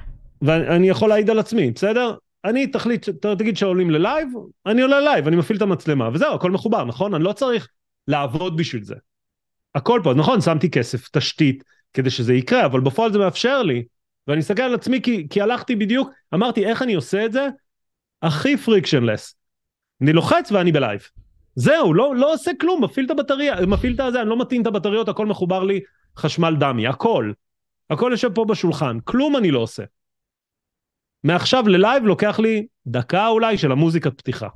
ואני 0.43 0.89
יכול 0.89 1.09
להעיד 1.09 1.31
על 1.31 1.39
עצמי, 1.39 1.71
בסדר? 1.71 2.15
אני 2.45 2.67
תחליט, 2.67 3.09
תגיד 3.39 3.57
שעולים 3.57 3.91
ל 3.91 3.97
live, 3.97 4.29
אני 4.67 4.83
עולה 4.83 5.01
ל 5.01 5.05
live, 5.05 5.27
אני 5.27 5.37
מפעיל 5.37 5.57
את 5.57 5.63
המצלמה, 5.63 6.09
וזהו, 6.13 6.35
הכל 6.35 6.51
מחובר, 6.51 6.85
נכון? 6.85 7.15
אני 7.15 7.25
לא 7.25 7.33
צריך 7.33 7.69
לעבוד 8.09 8.57
בשביל 8.57 8.85
זה. 8.85 8.95
הכל 9.75 10.01
פה, 10.05 10.15
נכון, 10.15 10.41
שמתי 10.41 10.71
כסף, 10.71 11.09
תשתית, 11.09 11.65
כדי 11.93 12.11
שזה 12.11 12.35
יקרה, 12.35 12.67
אבל 12.67 12.81
בפועל 12.81 13.13
זה 13.13 13.19
מאפשר 13.19 13.63
לי, 13.63 13.85
ואני 14.27 14.39
מסתכל 14.39 14.63
על 14.63 14.75
עצמי 14.75 15.03
כי, 15.03 15.27
כי 15.31 15.41
הלכתי 15.41 15.77
בדיוק, 15.77 16.11
אמרתי 16.35 16.67
איך 16.67 16.83
אני 16.83 16.95
עושה 16.95 17.25
את 17.25 17.33
זה 17.33 17.49
הכי 18.23 18.57
frictionless. 18.57 19.40
אני 20.03 20.13
לוחץ 20.13 20.53
ואני 20.53 20.73
ב 20.73 20.78
live. 20.78 21.01
זהו, 21.55 21.95
לא, 21.95 22.17
לא 22.17 22.35
עושה 22.35 22.51
כלום, 22.61 22.85
מפעיל 22.85 23.07
את 23.07 23.11
הבטריה, 23.11 23.67
מפעיל 23.67 23.95
את 23.95 24.01
הזה, 24.01 24.21
אני 24.21 24.29
לא 24.29 24.37
מטעין 24.37 24.63
את 24.63 24.67
הבטריות, 24.67 25.09
הכל 25.09 25.27
מחובר 25.27 25.65
לי 25.65 25.81
חשמל 26.17 26.57
דמי, 26.61 26.87
הכל. 26.87 27.33
הכל 27.91 28.09
יושב 28.13 28.35
פה 28.35 28.45
בשולחן, 28.45 28.99
כלום 29.05 29.37
אני 29.37 29.51
לא 29.51 29.59
עושה. 29.59 29.83
מעכשיו 31.25 31.69
ללייב 31.69 32.05
לוקח 32.05 32.39
לי 32.39 32.67
דקה 32.87 33.29
אולי 33.29 33.59
של 33.59 33.73
המוזיקת 33.73 34.19
פתיחה. 34.19 34.49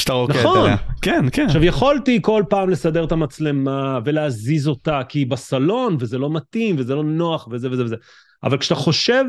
שאתה 0.00 0.12
רוקד 0.12 0.34
נכון. 0.36 0.58
עליה. 0.58 0.76
כן, 1.02 1.24
כן. 1.32 1.46
עכשיו 1.46 1.64
יכולתי 1.64 2.18
כל 2.22 2.44
פעם 2.50 2.70
לסדר 2.70 3.04
את 3.04 3.12
המצלמה 3.12 3.98
ולהזיז 4.04 4.68
אותה 4.68 5.00
כי 5.08 5.18
היא 5.18 5.26
בסלון 5.26 5.96
וזה 6.00 6.18
לא 6.18 6.32
מתאים 6.32 6.76
וזה 6.78 6.94
לא 6.94 7.04
נוח 7.04 7.48
וזה 7.50 7.70
וזה 7.70 7.84
וזה. 7.84 7.96
אבל 8.42 8.58
כשאתה 8.58 8.74
חושב 8.74 9.24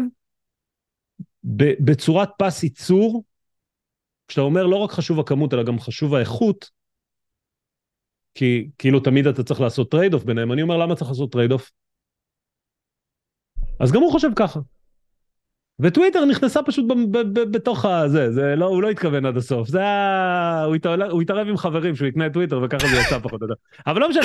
בצורת 1.80 2.30
פס 2.38 2.64
ייצור, 2.64 3.24
כשאתה 4.28 4.42
אומר 4.42 4.66
לא 4.66 4.76
רק 4.76 4.92
חשוב 4.92 5.20
הכמות 5.20 5.54
אלא 5.54 5.64
גם 5.64 5.80
חשוב 5.80 6.16
האיכות, 6.16 6.70
כי 8.34 8.70
כאילו 8.78 9.00
תמיד 9.00 9.28
אתה 9.28 9.44
צריך 9.44 9.62
לעשות 9.62 9.92
trade 9.92 10.14
off 10.14 10.24
ביניהם, 10.24 10.52
אני 10.52 10.62
אומר 10.62 10.78
למה 10.78 10.96
צריך 10.96 11.12
לעשות 11.12 11.32
trade 11.32 11.52
off? 11.52 11.72
אז 13.80 13.92
גם 13.92 14.02
הוא 14.02 14.12
חושב 14.12 14.30
ככה. 14.36 14.60
וטוויטר 15.80 16.26
נכנסה 16.26 16.64
פשוט 16.64 16.86
ב- 16.88 17.18
ב- 17.18 17.40
ב- 17.40 17.52
בתוך 17.52 17.86
הזה, 17.86 18.32
זה 18.32 18.56
לא, 18.56 18.66
הוא 18.66 18.84
לא 18.84 18.90
התכוון 18.90 19.26
עד 19.26 19.38
הסוף, 19.38 19.68
זה 19.68 19.80
היה, 19.80 20.64
הוא, 20.64 20.76
התערב, 20.76 21.12
הוא 21.12 21.22
התערב 21.22 21.48
עם 21.48 21.58
חברים 21.58 21.96
שהוא 21.96 22.08
יקנה 22.08 22.30
טוויטר 22.30 22.62
וככה 22.64 22.88
זה 22.88 22.96
יצא 22.96 23.20
פחות 23.20 23.42
או 23.42 23.48
יותר. 23.48 23.62
אבל 23.88 24.02
לא 24.02 24.10
משנה, 24.10 24.24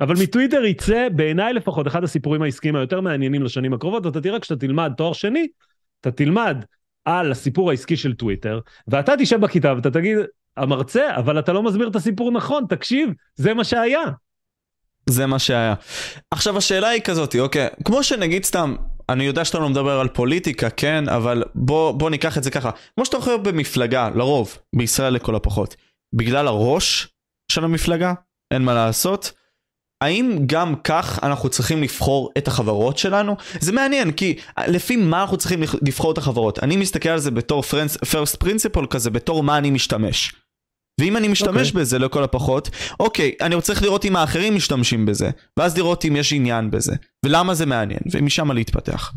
אבל 0.00 0.14
מטוויטר 0.22 0.64
יצא 0.64 1.08
בעיניי 1.16 1.52
לפחות 1.52 1.86
אחד 1.86 2.04
הסיפורים 2.04 2.42
העסקיים 2.42 2.76
היותר 2.76 3.00
מעניינים 3.00 3.42
לשנים 3.42 3.72
הקרובות, 3.72 4.06
ואתה 4.06 4.20
תראה 4.20 4.40
כשאתה 4.40 4.60
תלמד 4.60 4.92
תואר 4.96 5.12
שני, 5.12 5.48
אתה 6.00 6.10
תלמד 6.10 6.64
על 7.04 7.32
הסיפור 7.32 7.70
העסקי 7.70 7.96
של 7.96 8.14
טוויטר, 8.14 8.60
ואתה 8.88 9.12
תשב 9.18 9.40
בכיתה 9.40 9.74
ואתה 9.76 9.90
תגיד, 9.90 10.18
המרצה, 10.56 11.16
אבל 11.16 11.38
אתה 11.38 11.52
לא 11.52 11.62
מסביר 11.62 11.88
את 11.88 11.96
הסיפור 11.96 12.30
נכון, 12.30 12.64
תקשיב, 12.68 13.10
זה 13.34 13.54
מה 13.54 13.64
שהיה. 13.64 14.02
זה 15.06 15.26
מה 15.26 15.38
שהיה. 15.38 15.74
עכשיו 16.30 16.58
השאלה 16.58 16.88
היא 16.88 17.02
כזאת, 17.02 17.36
אוקיי, 17.40 17.68
כמו 17.84 18.02
שנגיד 18.02 18.44
סתם, 18.44 18.76
אני 19.08 19.24
יודע 19.24 19.44
שאתה 19.44 19.58
לא 19.58 19.68
מדבר 19.68 20.00
על 20.00 20.08
פוליטיקה, 20.08 20.70
כן, 20.70 21.08
אבל 21.08 21.44
בוא, 21.54 21.92
בוא 21.92 22.10
ניקח 22.10 22.38
את 22.38 22.42
זה 22.42 22.50
ככה. 22.50 22.70
כמו 22.94 23.04
שאתה 23.04 23.16
יכול 23.16 23.36
במפלגה, 23.36 24.10
לרוב, 24.14 24.58
בישראל 24.76 25.14
לכל 25.14 25.36
הפחות, 25.36 25.76
בגלל 26.12 26.46
הראש 26.46 27.08
של 27.52 27.64
המפלגה, 27.64 28.14
אין 28.50 28.62
מה 28.62 28.74
לעשות. 28.74 29.32
האם 30.00 30.38
גם 30.46 30.74
כך 30.84 31.18
אנחנו 31.22 31.48
צריכים 31.48 31.82
לבחור 31.82 32.30
את 32.38 32.48
החברות 32.48 32.98
שלנו? 32.98 33.36
זה 33.60 33.72
מעניין, 33.72 34.12
כי 34.12 34.36
לפי 34.68 34.96
מה 34.96 35.20
אנחנו 35.20 35.36
צריכים 35.36 35.62
לבחור 35.82 36.12
את 36.12 36.18
החברות? 36.18 36.58
אני 36.62 36.76
מסתכל 36.76 37.08
על 37.08 37.18
זה 37.18 37.30
בתור 37.30 37.62
first 38.04 38.36
principle 38.44 38.86
כזה, 38.90 39.10
בתור 39.10 39.42
מה 39.42 39.58
אני 39.58 39.70
משתמש. 39.70 40.32
ואם 41.00 41.16
אני 41.16 41.28
משתמש 41.28 41.66
okay. 41.66 41.70
אוקיי. 41.70 41.80
בזה 41.80 41.98
לכל 41.98 42.24
הפחות, 42.24 42.70
אוקיי, 43.00 43.32
אני 43.40 43.60
צריך 43.60 43.82
לראות 43.82 44.04
אם 44.04 44.16
האחרים 44.16 44.54
משתמשים 44.54 45.06
בזה, 45.06 45.30
ואז 45.56 45.78
לראות 45.78 46.04
אם 46.04 46.16
יש 46.16 46.32
עניין 46.32 46.70
בזה, 46.70 46.94
ולמה 47.24 47.54
זה 47.54 47.66
מעניין, 47.66 48.00
ומשם 48.12 48.52
להתפתח. 48.52 49.12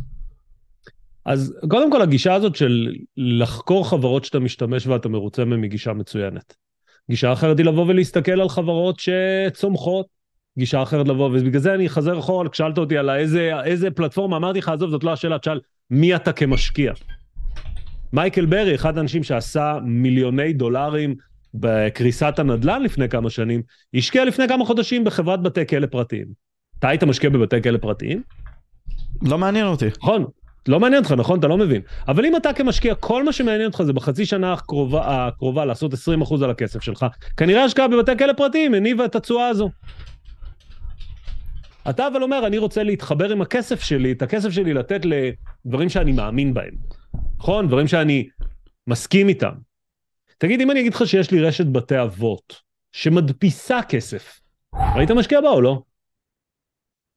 אז 1.26 1.54
קודם 1.70 1.92
כל 1.92 2.02
הגישה 2.02 2.34
הזאת 2.34 2.56
של 2.56 2.94
לחקור 3.18 3.90
חברות 3.90 4.26
שאתה 4.26 4.40
משתמש 4.40 4.88
ואתה 4.88 5.10
מרוצה 5.10 5.46
מהן 5.46 5.64
היא 5.64 5.72
גישה 5.72 5.94
מצוינת. 5.94 6.56
גישה 7.10 7.34
אחרת 7.34 7.58
היא 7.58 7.66
לבוא 7.66 7.86
ולהסתכל 7.88 8.42
על 8.42 8.50
חברות 8.50 9.00
שצומחות, 9.00 10.06
גישה 10.58 10.84
אחרת 10.84 11.08
לבוא, 11.08 11.26
ובגלל 11.26 11.62
זה 11.62 11.74
אני 11.74 11.90
חזר 11.90 12.20
אחורה, 12.20 12.50
כשאלת 12.50 12.78
אותי 12.78 12.98
על 12.98 13.10
איזה, 13.10 13.52
איזה 13.64 13.92
פלטפורמה, 13.92 14.38
אמרתי 14.38 14.60
לך, 14.60 14.70
עזוב, 14.70 14.90
זאת 14.90 15.04
לא 15.04 15.14
השאלה, 15.14 15.40
תשאל, 15.40 15.60
מי 15.90 16.16
אתה 16.16 16.32
כמשקיע? 16.32 16.94
מייקל 18.14 18.46
ברי, 18.46 18.76
אחד 18.76 18.98
האנשים 18.98 19.24
שעשה 19.24 19.78
מיליוני 19.84 20.54
דולרים 20.54 21.16
בקריסת 21.54 22.40
הנדל"ן 22.40 22.84
לפני 22.84 23.10
כמה 23.10 23.30
שנים, 23.30 23.62
השקיע 23.94 24.26
לפני 24.26 24.48
כמה 24.48 24.66
חודשים 24.66 25.04
בחברת 25.04 25.42
בתי 25.42 25.68
כלא 25.68 25.86
פרטיים. 25.86 26.26
אתה 26.80 26.90
היית 26.90 27.04
משקיע 27.04 27.30
בבתי 27.30 27.62
כלא 27.62 27.78
פרטיים? 27.78 28.22
לא 29.22 29.38
מעניין 29.38 29.66
אותי. 29.66 29.88
נכון, 30.02 30.26
לא 30.68 30.80
מעניין 30.80 31.04
אותך, 31.04 31.12
נכון? 31.12 31.40
אתה 31.40 31.48
לא 31.48 31.58
מבין. 31.58 31.82
אבל 32.08 32.26
אם 32.26 32.36
אתה 32.36 32.54
כמשקיע, 32.54 32.96
כל 32.96 33.24
מה 33.24 33.34
שמעניין 33.34 33.66
אותך 33.66 33.84
זה 33.84 33.94
בחצי 33.94 34.26
שנה 34.26 34.54
הקרובה, 34.54 35.28
הקרובה 35.28 35.66
לעשות 35.66 35.94
20% 35.94 36.44
על 36.44 36.50
הכסף 36.50 36.82
שלך, 36.82 37.06
כנראה 37.38 37.64
השקעה 37.64 37.88
בבתי 37.88 38.18
כלא 38.18 38.34
פרטיים 38.34 38.74
הניבה 38.74 39.06
את 39.06 39.16
התשואה 39.16 39.48
הזו. 39.48 39.70
אתה 41.90 42.08
אבל 42.08 42.24
אומר, 42.24 42.48
אני 42.48 42.58
רוצה 42.58 42.84
להתחבר 42.84 43.32
עם 43.32 43.42
הכסף 43.42 43.82
שלי, 43.82 44.12
את 44.12 44.22
הכסף 44.22 44.50
שלי 44.50 44.74
לתת 44.74 45.02
לדברים 45.06 45.90
שאני 45.90 46.12
מאמין 46.12 46.54
בהם. 46.54 46.74
נכון? 47.38 47.68
דברים 47.68 47.88
שאני 47.88 48.28
מסכים 48.88 49.30
איתם. 49.30 49.52
תגיד, 50.38 50.62
אם 50.62 50.72
אני 50.72 50.80
אגיד 50.80 50.94
לך 50.94 51.08
שיש 51.08 51.32
לי 51.32 51.42
רשת 51.42 51.66
בתי 51.66 52.02
אבות 52.02 52.62
שמדפיסה 52.92 53.80
כסף, 53.90 54.40
היית 54.74 55.12
משקיע 55.12 55.42
בה 55.42 55.50
או 55.50 55.62
לא? 55.62 55.82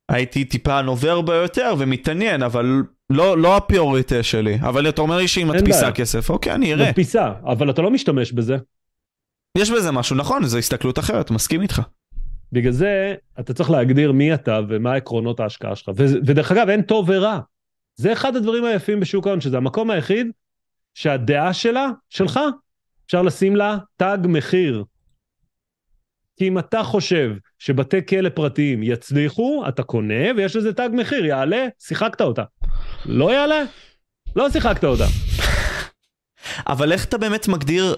הייתי 0.08 0.44
טיפה 0.44 0.82
נובר 0.82 1.20
ביותר 1.20 1.74
ומתעניין, 1.78 2.42
אבל 2.42 2.82
לא, 3.10 3.38
לא 3.38 3.56
הפיוריטה 3.56 4.22
שלי. 4.22 4.58
אבל 4.60 4.88
אתה 4.88 5.00
אומר 5.00 5.16
לי 5.16 5.28
שהיא 5.28 5.46
מדפיסה 5.46 5.92
כסף, 5.92 6.30
אוקיי, 6.30 6.52
אני 6.52 6.72
אראה. 6.72 6.88
מדפיסה, 6.88 7.32
אבל 7.44 7.70
אתה 7.70 7.82
לא 7.82 7.90
משתמש 7.90 8.32
בזה. 8.32 8.56
יש 9.58 9.70
בזה 9.70 9.92
משהו, 9.92 10.16
נכון, 10.16 10.44
זו 10.44 10.58
הסתכלות 10.58 10.98
אחרת, 10.98 11.30
מסכים 11.30 11.62
איתך. 11.62 11.82
בגלל 12.52 12.72
זה 12.72 13.14
אתה 13.40 13.54
צריך 13.54 13.70
להגדיר 13.70 14.12
מי 14.12 14.34
אתה 14.34 14.60
ומה 14.68 14.94
עקרונות 14.94 15.40
ההשקעה 15.40 15.76
שלך. 15.76 15.90
ודרך 15.96 16.52
אגב, 16.52 16.68
אין 16.68 16.82
טוב 16.82 17.06
ורע. 17.08 17.40
זה 17.96 18.12
אחד 18.12 18.36
הדברים 18.36 18.64
היפים 18.64 19.00
בשוק 19.00 19.26
ההון, 19.26 19.40
שזה 19.40 19.56
המקום 19.56 19.90
היחיד 19.90 20.26
שהדעה 20.94 21.52
שלה, 21.52 21.88
שלך, 22.08 22.40
אפשר 23.06 23.22
לשים 23.22 23.56
לה 23.56 23.78
תג 23.96 24.18
מחיר. 24.24 24.84
כי 26.36 26.48
אם 26.48 26.58
אתה 26.58 26.82
חושב 26.82 27.30
שבתי 27.58 28.06
כלא 28.06 28.28
פרטיים 28.28 28.82
יצליחו, 28.82 29.64
אתה 29.68 29.82
קונה 29.82 30.24
ויש 30.36 30.56
לזה 30.56 30.72
תג 30.72 30.88
מחיר, 30.92 31.24
יעלה, 31.24 31.66
שיחקת 31.78 32.20
אותה. 32.20 32.44
לא 33.06 33.32
יעלה, 33.32 33.62
לא 34.36 34.50
שיחקת 34.50 34.84
אותה. 34.84 35.04
אבל 36.68 36.92
איך 36.92 37.04
אתה 37.04 37.18
באמת 37.18 37.48
מגדיר 37.48 37.96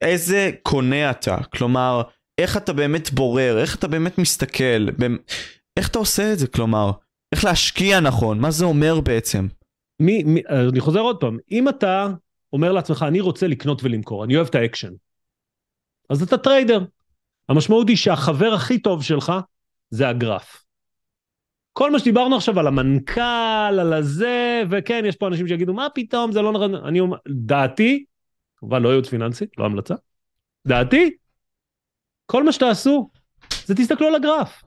איזה 0.00 0.50
קונה 0.62 1.10
אתה? 1.10 1.36
כלומר, 1.52 2.02
איך 2.38 2.56
אתה 2.56 2.72
באמת 2.72 3.10
בורר, 3.10 3.58
איך 3.58 3.76
אתה 3.76 3.88
באמת 3.88 4.18
מסתכל, 4.18 4.86
איך 5.76 5.88
אתה 5.88 5.98
עושה 5.98 6.32
את 6.32 6.38
זה, 6.38 6.46
כלומר, 6.46 6.90
איך 7.32 7.44
להשקיע 7.44 8.00
נכון, 8.00 8.38
מה 8.38 8.50
זה 8.50 8.64
אומר 8.64 9.00
בעצם? 9.00 9.46
מי, 10.00 10.22
מי, 10.22 10.42
אני 10.70 10.80
חוזר 10.80 11.00
עוד 11.00 11.20
פעם, 11.20 11.38
אם 11.50 11.68
אתה 11.68 12.08
אומר 12.52 12.72
לעצמך, 12.72 13.04
אני 13.08 13.20
רוצה 13.20 13.46
לקנות 13.46 13.84
ולמכור, 13.84 14.24
אני 14.24 14.36
אוהב 14.36 14.46
את 14.46 14.54
האקשן, 14.54 14.92
אז 16.10 16.22
אתה 16.22 16.38
trader. 16.38 16.84
המשמעות 17.48 17.88
היא 17.88 17.96
שהחבר 17.96 18.54
הכי 18.54 18.78
טוב 18.78 19.02
שלך 19.02 19.32
זה 19.90 20.08
הגרף. 20.08 20.64
כל 21.72 21.90
מה 21.90 21.98
שדיברנו 21.98 22.36
עכשיו 22.36 22.60
על 22.60 22.66
המנכ"ל, 22.66 23.80
על 23.80 23.92
הזה, 23.92 24.62
וכן, 24.70 25.04
יש 25.06 25.16
פה 25.16 25.28
אנשים 25.28 25.48
שיגידו, 25.48 25.74
מה 25.74 25.86
פתאום, 25.94 26.32
זה 26.32 26.42
לא 26.42 26.52
נכון. 26.52 26.74
אני 26.74 27.00
אומר, 27.00 27.16
דעתי, 27.28 28.04
כמובן 28.56 28.82
לא 28.82 28.88
ייעוץ 28.88 29.08
פיננסי, 29.08 29.44
לא 29.58 29.64
המלצה, 29.64 29.94
דעתי, 30.66 31.10
כל 32.26 32.44
מה 32.44 32.52
שתעשו, 32.52 33.10
זה 33.64 33.74
תסתכלו 33.74 34.06
על 34.06 34.14
הגרף. 34.14 34.62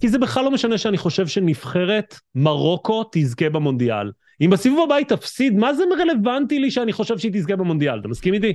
כי 0.00 0.08
זה 0.08 0.18
בכלל 0.18 0.44
לא 0.44 0.50
משנה 0.50 0.78
שאני 0.78 0.98
חושב 0.98 1.26
שנבחרת 1.26 2.14
מרוקו 2.34 3.04
תזכה 3.12 3.50
במונדיאל. 3.50 4.12
אם 4.40 4.50
בסיבוב 4.50 4.84
הבא 4.84 4.94
היא 4.94 5.06
תפסיד, 5.06 5.54
מה 5.54 5.74
זה 5.74 5.84
רלוונטי 6.00 6.58
לי 6.58 6.70
שאני 6.70 6.92
חושב 6.92 7.18
שהיא 7.18 7.32
תזכה 7.34 7.56
במונדיאל? 7.56 8.00
אתה 8.00 8.08
מסכים 8.08 8.34
איתי? 8.34 8.52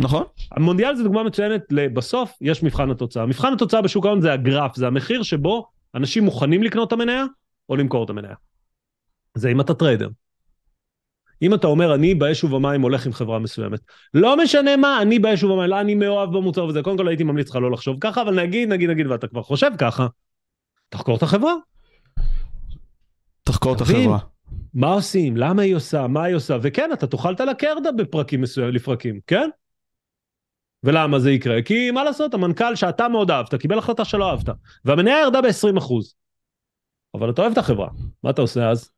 נכון. 0.00 0.24
המונדיאל 0.52 0.96
זה 0.96 1.02
דוגמה 1.02 1.22
מצוינת 1.22 1.62
לבסוף, 1.70 2.32
יש 2.40 2.62
מבחן 2.62 2.90
התוצאה. 2.90 3.26
מבחן 3.26 3.52
התוצאה 3.52 3.82
בשוק 3.82 4.06
ההון 4.06 4.20
זה 4.20 4.32
הגרף, 4.32 4.76
זה 4.76 4.86
המחיר 4.86 5.22
שבו 5.22 5.66
אנשים 5.94 6.24
מוכנים 6.24 6.62
לקנות 6.62 6.88
את 6.88 6.92
המניה 6.92 7.24
או 7.68 7.76
למכור 7.76 8.04
את 8.04 8.10
המניה. 8.10 8.34
זה 9.34 9.48
אם 9.48 9.60
אתה 9.60 9.74
trader. 9.74 10.08
אם 11.42 11.54
אתה 11.54 11.66
אומר, 11.66 11.94
אני 11.94 12.14
באש 12.14 12.44
ובמים 12.44 12.82
הולך 12.82 13.06
עם 13.06 13.12
חברה 13.12 13.38
מסוימת, 13.38 13.80
לא 14.14 14.36
משנה 14.36 14.76
מה, 14.76 15.02
אני 15.02 15.18
באש 15.18 15.42
ובמים, 15.42 15.70
לא, 15.70 15.80
אני 15.80 15.94
מאוהב 15.94 16.36
במוצר 16.36 16.64
וזה, 16.64 16.82
קודם 16.82 16.96
כל 16.96 17.08
הייתי 17.08 17.24
ממליץ 17.24 17.50
לך 17.50 17.56
לא 17.56 17.70
לחשוב 17.70 17.96
ככה, 18.00 18.22
אבל 18.22 18.42
נגיד, 18.42 18.68
נגיד, 18.68 18.90
נגיד, 18.90 19.06
ואתה 19.06 19.26
כבר 19.26 19.42
חושב 19.42 19.70
ככה, 19.78 20.06
תחקור 20.88 21.16
את 21.16 21.22
החברה. 21.22 21.54
תחקור 23.42 23.76
את. 23.76 23.80
החברה. 23.80 24.18
מה 24.74 24.92
עושים, 24.92 25.36
למה 25.36 25.62
היא 25.62 25.74
עושה, 25.74 26.06
מה 26.06 26.24
היא 26.24 26.34
עושה, 26.34 26.56
וכן, 26.62 26.90
אתה 26.92 27.06
תאכל 27.06 27.32
את 27.32 27.40
הלקרדה 27.40 27.92
בפרקים 27.92 28.40
מסוימים, 28.40 28.74
לפרקים, 28.74 29.20
כן? 29.26 29.50
ולמה 30.82 31.18
זה 31.18 31.30
יקרה? 31.30 31.62
כי 31.62 31.90
מה 31.90 32.04
לעשות, 32.04 32.34
המנכ"ל 32.34 32.74
שאתה 32.74 33.08
מאוד 33.08 33.30
אהבת, 33.30 33.54
קיבל 33.54 33.78
החלטה 33.78 34.04
שלא 34.04 34.30
אהבת, 34.30 34.48
והמניה 34.84 35.20
ירדה 35.20 35.40
ב-20%. 35.42 35.92
אבל 37.14 37.30
אתה 37.30 37.42
אוהב 37.42 37.52
את 37.52 37.58
החברה, 37.58 37.88
מה 38.24 38.30
אתה 38.30 38.42
עושה 38.42 38.70
אז? 38.70 38.90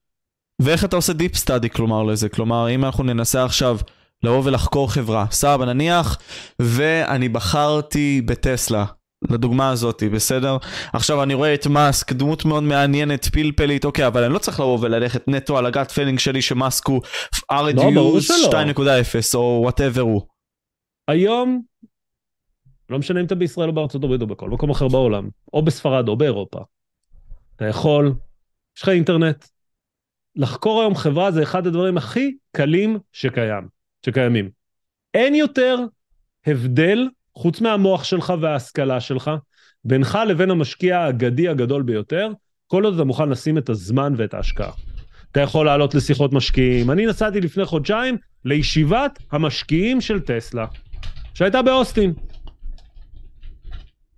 ואיך 0.63 0.85
אתה 0.85 0.97
עושה 0.97 1.13
deep 1.13 1.37
study 1.37 1.71
כלומר 1.71 2.03
לזה? 2.03 2.29
כלומר, 2.29 2.71
אם 2.71 2.85
אנחנו 2.85 3.05
ננסה 3.05 3.45
עכשיו 3.45 3.79
לבוא 4.23 4.43
ולחקור 4.45 4.93
חברה, 4.93 5.27
סבבה 5.31 5.65
נניח, 5.65 6.19
ואני 6.59 7.29
בחרתי 7.29 8.23
בטסלה. 8.25 8.85
לדוגמה 9.31 9.71
הזאת, 9.71 10.03
בסדר? 10.13 10.57
עכשיו 10.93 11.23
אני 11.23 11.35
רואה 11.35 11.55
את 11.55 11.67
מאסק, 11.67 12.13
דמות 12.13 12.45
מאוד 12.45 12.63
מעניינת, 12.63 13.25
פלפלית, 13.25 13.85
אוקיי, 13.85 14.07
אבל 14.07 14.25
אני 14.25 14.33
לא 14.33 14.39
צריך 14.39 14.61
לבוא 14.61 14.79
וללכת 14.81 15.29
נטו 15.29 15.59
על 15.59 15.67
ה 15.67 15.73
gut 15.73 15.93
feeling 15.93 16.19
שלי 16.19 16.43
שמאסק 16.43 16.87
הוא 16.87 17.03
לא, 17.51 17.91
ברור 17.95 18.19
RDUs 18.19 18.23
שלא. 18.23 18.63
2.0 18.73 19.35
או 19.35 19.61
whatever 19.63 20.01
הוא. 20.01 20.23
היום, 21.09 21.63
לא 22.91 22.99
משנה 22.99 23.21
אם 23.21 23.27
אתה 23.27 23.35
בישראל 23.35 23.69
או 23.69 23.75
בארצות 23.75 24.05
הברית 24.05 24.23
או 24.23 24.27
בכל 24.27 24.51
מקום 24.51 24.71
אחר 24.71 24.89
בעולם, 24.89 25.29
או 25.53 25.63
בספרד 25.63 26.09
או 26.09 26.17
באירופה, 26.17 26.59
אתה 27.57 27.65
יכול, 27.65 28.15
יש 28.77 28.83
לך 28.83 28.89
אינטרנט, 28.89 29.45
לחקור 30.37 30.81
היום 30.81 30.95
חברה 30.95 31.31
זה 31.31 31.43
אחד 31.43 31.67
הדברים 31.67 31.97
הכי 31.97 32.35
קלים 32.53 32.99
שקיים, 33.13 33.69
שקיימים. 34.07 34.51
אין 35.15 35.35
יותר 35.35 35.77
הבדל, 36.47 37.09
חוץ 37.35 37.61
מהמוח 37.61 38.05
שלך 38.05 38.33
וההשכלה 38.41 39.01
שלך, 39.01 39.31
בינך 39.85 40.19
לבין 40.29 40.51
המשקיע 40.51 40.99
האגדי 40.99 41.49
הגדול 41.49 41.83
ביותר, 41.83 42.33
כל 42.67 42.85
עוד 42.85 42.95
אתה 42.95 43.05
מוכן 43.05 43.29
לשים 43.29 43.59
את 43.59 43.69
הזמן 43.69 44.15
ואת 44.17 44.35
ההשקעה. 44.35 44.73
אתה 45.33 45.41
יכול 45.41 45.67
לעלות 45.67 45.95
לשיחות 45.95 46.33
משקיעים. 46.33 46.91
אני 46.91 47.07
נסעתי 47.07 47.41
לפני 47.41 47.65
חודשיים 47.65 48.17
לישיבת 48.45 49.19
המשקיעים 49.33 50.01
של 50.01 50.21
טסלה, 50.21 50.67
שהייתה 51.35 51.63
באוסטין. 51.63 52.15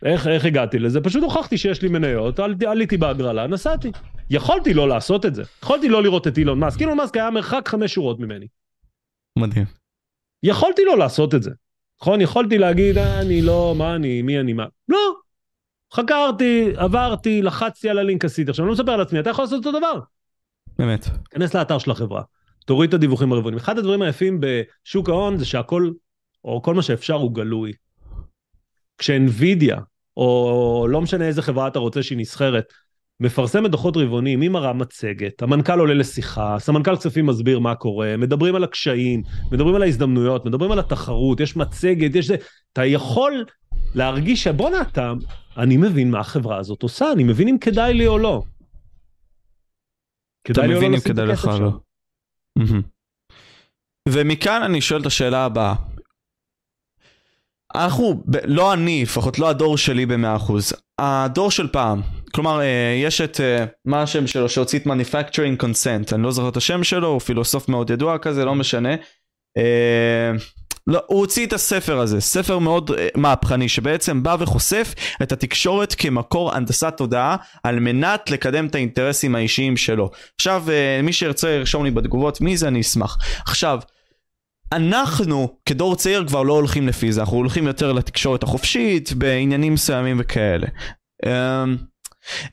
איך, 0.05 0.27
איך 0.27 0.45
הגעתי 0.45 0.79
לזה? 0.79 1.01
פשוט 1.01 1.23
הוכחתי 1.23 1.59
שיש 1.59 1.83
לי 1.83 1.89
מניות, 1.89 2.39
על, 2.39 2.55
עליתי 2.67 2.97
בהגרלה, 2.97 3.47
נסעתי. 3.47 3.91
יכולתי 4.31 4.75
לא 4.75 4.89
לעשות 4.89 5.27
את 5.27 5.35
זה. 5.35 5.43
יכולתי 5.63 5.89
לא 5.89 6.03
לראות 6.03 6.27
את 6.27 6.39
אילון 6.39 6.59
מאסק. 6.59 6.81
אילון 6.81 6.97
מאסק 6.97 7.17
היה 7.17 7.31
מרחק 7.31 7.69
חמש 7.69 7.95
שורות 7.95 8.21
ממני. 8.21 8.47
מדהים. 9.39 9.65
יכולתי 10.43 10.85
לא 10.85 10.99
לעשות 10.99 11.35
את 11.35 11.43
זה. 11.43 11.51
נכון? 12.03 12.21
יכולתי 12.21 12.59
להגיד, 12.59 12.99
"אה, 12.99 13.21
אני 13.21 13.43
לא, 13.43 13.75
מה 13.79 13.95
אני, 13.95 14.23
מי 14.23 14.41
אני, 14.41 14.53
מה. 14.53 14.67
לא. 14.89 15.15
חקרתי, 15.95 16.73
עברתי, 16.77 17.43
לחצתי 17.43 17.89
על 17.89 17.99
הלינק, 17.99 18.25
עשיתי. 18.25 18.51
עכשיו, 18.51 18.65
אני 18.65 18.69
לא 18.69 18.75
מספר 18.75 18.93
על 18.93 19.01
עצמי, 19.01 19.21
אתה 19.21 19.31
יכול 19.31 19.45
לעשות 19.45 19.67
אותו 19.67 19.79
דבר. 19.79 20.01
באמת. 20.79 21.07
כנס 21.31 21.55
לאתר 21.55 21.79
של 21.79 21.91
החברה, 21.91 22.23
תוריד 22.67 22.89
את 22.89 22.95
הדיווחים 22.95 23.33
הרבעוניים. 23.33 23.59
אחד 23.59 23.79
הדברים 23.79 24.03
היפים 24.03 24.41
בשוק 24.41 25.09
ההון 25.09 25.37
זה 25.37 25.45
שהכל, 25.45 25.91
או 26.45 26.63
כל 26.63 26.75
מה 26.75 26.83
שאפשר 26.83 27.15
הוא 27.15 27.35
גלוי. 27.35 27.73
כשאנווידיה, 28.99 29.77
או 30.17 30.87
לא 30.91 31.01
משנה 31.01 31.27
איזה 31.27 31.43
חברה 31.43 31.69
אתה 31.69 31.79
רוצה 31.79 32.03
שהיא 32.03 32.19
נסחרת, 32.19 32.65
מפרסמת 33.21 33.71
דוחות 33.71 33.97
רבעוניים, 33.97 34.41
היא 34.41 34.51
מראה 34.51 34.73
מצגת, 34.73 35.43
המנכ"ל 35.43 35.79
עולה 35.79 35.95
לשיחה, 35.95 36.57
סמנכ"ל 36.59 36.97
כספים 36.97 37.27
מסביר 37.27 37.59
מה 37.59 37.75
קורה, 37.75 38.17
מדברים 38.17 38.55
על 38.55 38.65
הקשיים, 38.65 39.23
מדברים 39.53 39.75
על 39.75 39.83
ההזדמנויות, 39.83 40.47
מדברים 40.47 40.73
על 40.73 40.79
התחרות, 40.79 41.41
יש 41.41 41.57
מצגת, 41.57 42.15
יש 42.15 42.27
זה, 42.27 42.37
אתה 42.73 42.85
יכול 42.85 43.45
להרגיש 43.95 44.45
שבואנה 44.45 44.83
אתה, 44.83 45.13
אני 45.57 45.77
מבין 45.77 46.11
מה 46.11 46.21
החברה 46.21 46.59
הזאת 46.59 46.83
עושה, 46.83 47.13
אני 47.13 47.25
מבין 47.25 47.49
אם 47.49 47.59
כדאי 47.59 47.95
לי 47.95 48.07
או 48.07 48.19
לא. 48.19 48.43
כדאי 50.45 50.69
לי 50.69 50.75
או 50.75 50.81
לא 50.81 50.91
לשים 50.91 51.13
את 51.13 51.19
הכסף 51.19 51.43
שם. 51.43 51.63
לא. 51.63 51.71
מהמם. 52.57 52.83
ומכאן 54.09 54.63
אני 54.63 54.81
שואל 54.81 55.01
את 55.01 55.07
השאלה 55.07 55.45
הבאה. 55.45 55.75
אנחנו, 57.75 58.25
לא 58.45 58.73
אני, 58.75 59.03
לפחות 59.03 59.39
לא 59.39 59.49
הדור 59.49 59.79
שלי 59.79 60.07
במאה 60.07 60.37
אחוז, 60.37 60.73
הדור 60.99 61.51
של 61.51 61.69
פעם, 61.69 62.01
כלומר 62.35 62.61
אה, 62.61 63.01
יש 63.03 63.21
את, 63.21 63.41
אה, 63.41 63.65
מה 63.85 64.03
השם 64.03 64.27
שלו 64.27 64.49
שהוציא 64.49 64.79
את 64.79 64.87
Manufacturing 64.87 65.63
Consent, 65.63 66.15
אני 66.15 66.23
לא 66.23 66.31
זוכר 66.31 66.49
את 66.49 66.57
השם 66.57 66.85
שלו, 66.85 67.09
הוא 67.09 67.21
פילוסוף 67.21 67.69
מאוד 67.69 67.91
ידוע 67.91 68.19
כזה, 68.19 68.45
לא 68.45 68.55
משנה. 68.55 68.95
אה, 69.57 70.33
לא, 70.87 71.01
הוא 71.07 71.19
הוציא 71.19 71.47
את 71.47 71.53
הספר 71.53 71.99
הזה, 71.99 72.21
ספר 72.21 72.59
מאוד 72.59 72.91
מהפכני, 73.17 73.69
שבעצם 73.69 74.23
בא 74.23 74.37
וחושף 74.41 74.95
את 75.23 75.33
התקשורת 75.33 75.95
כמקור 75.99 76.55
הנדסת 76.55 76.95
תודעה, 76.97 77.37
על 77.63 77.81
מנת 77.81 78.31
לקדם 78.31 78.67
את 78.67 78.75
האינטרסים 78.75 79.35
האישיים 79.35 79.77
שלו. 79.77 80.11
עכשיו, 80.37 80.65
מי 81.03 81.13
שירצה 81.13 81.51
ירשום 81.51 81.85
לי 81.85 81.91
בתגובות 81.91 82.41
מי 82.41 82.57
זה, 82.57 82.69
אני 82.69 82.81
אשמח. 82.81 83.19
עכשיו, 83.47 83.79
אנחנו 84.77 85.59
כדור 85.67 85.97
צעיר 85.97 86.25
כבר 86.27 86.43
לא 86.43 86.53
הולכים 86.53 86.89
לפי 86.89 87.13
זה, 87.13 87.21
אנחנו 87.21 87.37
הולכים 87.37 87.67
יותר 87.67 87.93
לתקשורת 87.93 88.43
החופשית, 88.43 89.13
בעניינים 89.13 89.75
מסוימים 89.75 90.17
וכאלה. 90.21 90.67
אמ, 91.27 91.77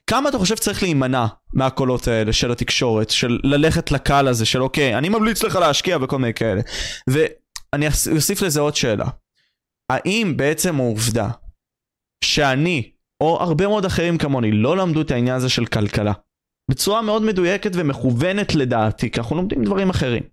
כמה 0.08 0.30
אתה 0.30 0.38
חושב 0.38 0.56
צריך 0.56 0.84
להימנע 0.84 1.26
מהקולות 1.54 2.08
האלה 2.08 2.34
של 2.34 2.52
התקשורת, 2.52 3.10
של 3.10 3.40
ללכת 3.44 3.92
לקהל 3.92 4.28
הזה, 4.28 4.46
של 4.46 4.62
אוקיי, 4.64 4.98
אני 4.98 5.10
ממליץ 5.10 5.44
לך 5.44 5.56
להשקיע 5.56 5.98
וכל 6.02 6.20
מיני 6.20 6.34
כאלה. 6.34 6.62
ואני 7.10 7.88
אוס- 7.88 8.08
אוסיף 8.16 8.42
לזה 8.42 8.60
עוד 8.60 8.76
שאלה. 8.76 9.06
האם 9.92 10.34
בעצם 10.38 10.80
העובדה 10.80 11.30
שאני, 12.24 12.92
או 13.22 13.38
הרבה 13.42 13.68
מאוד 13.68 13.86
אחרים 13.86 14.18
כמוני, 14.18 14.52
לא 14.52 14.78
למדו 14.78 15.02
את 15.02 15.12
העניין 15.12 15.36
הזה 15.36 15.50
של 15.50 15.66
כלכלה, 15.66 16.14
בצורה 16.72 17.02
מאוד 17.02 17.22
מדויקת 17.22 17.72
ומכוונת 17.74 18.56
לדעתי, 18.56 19.12
כי 19.12 19.20
אנחנו 19.20 19.36
לומדים 19.36 19.64
דברים 19.64 19.90
אחרים. 19.90 20.24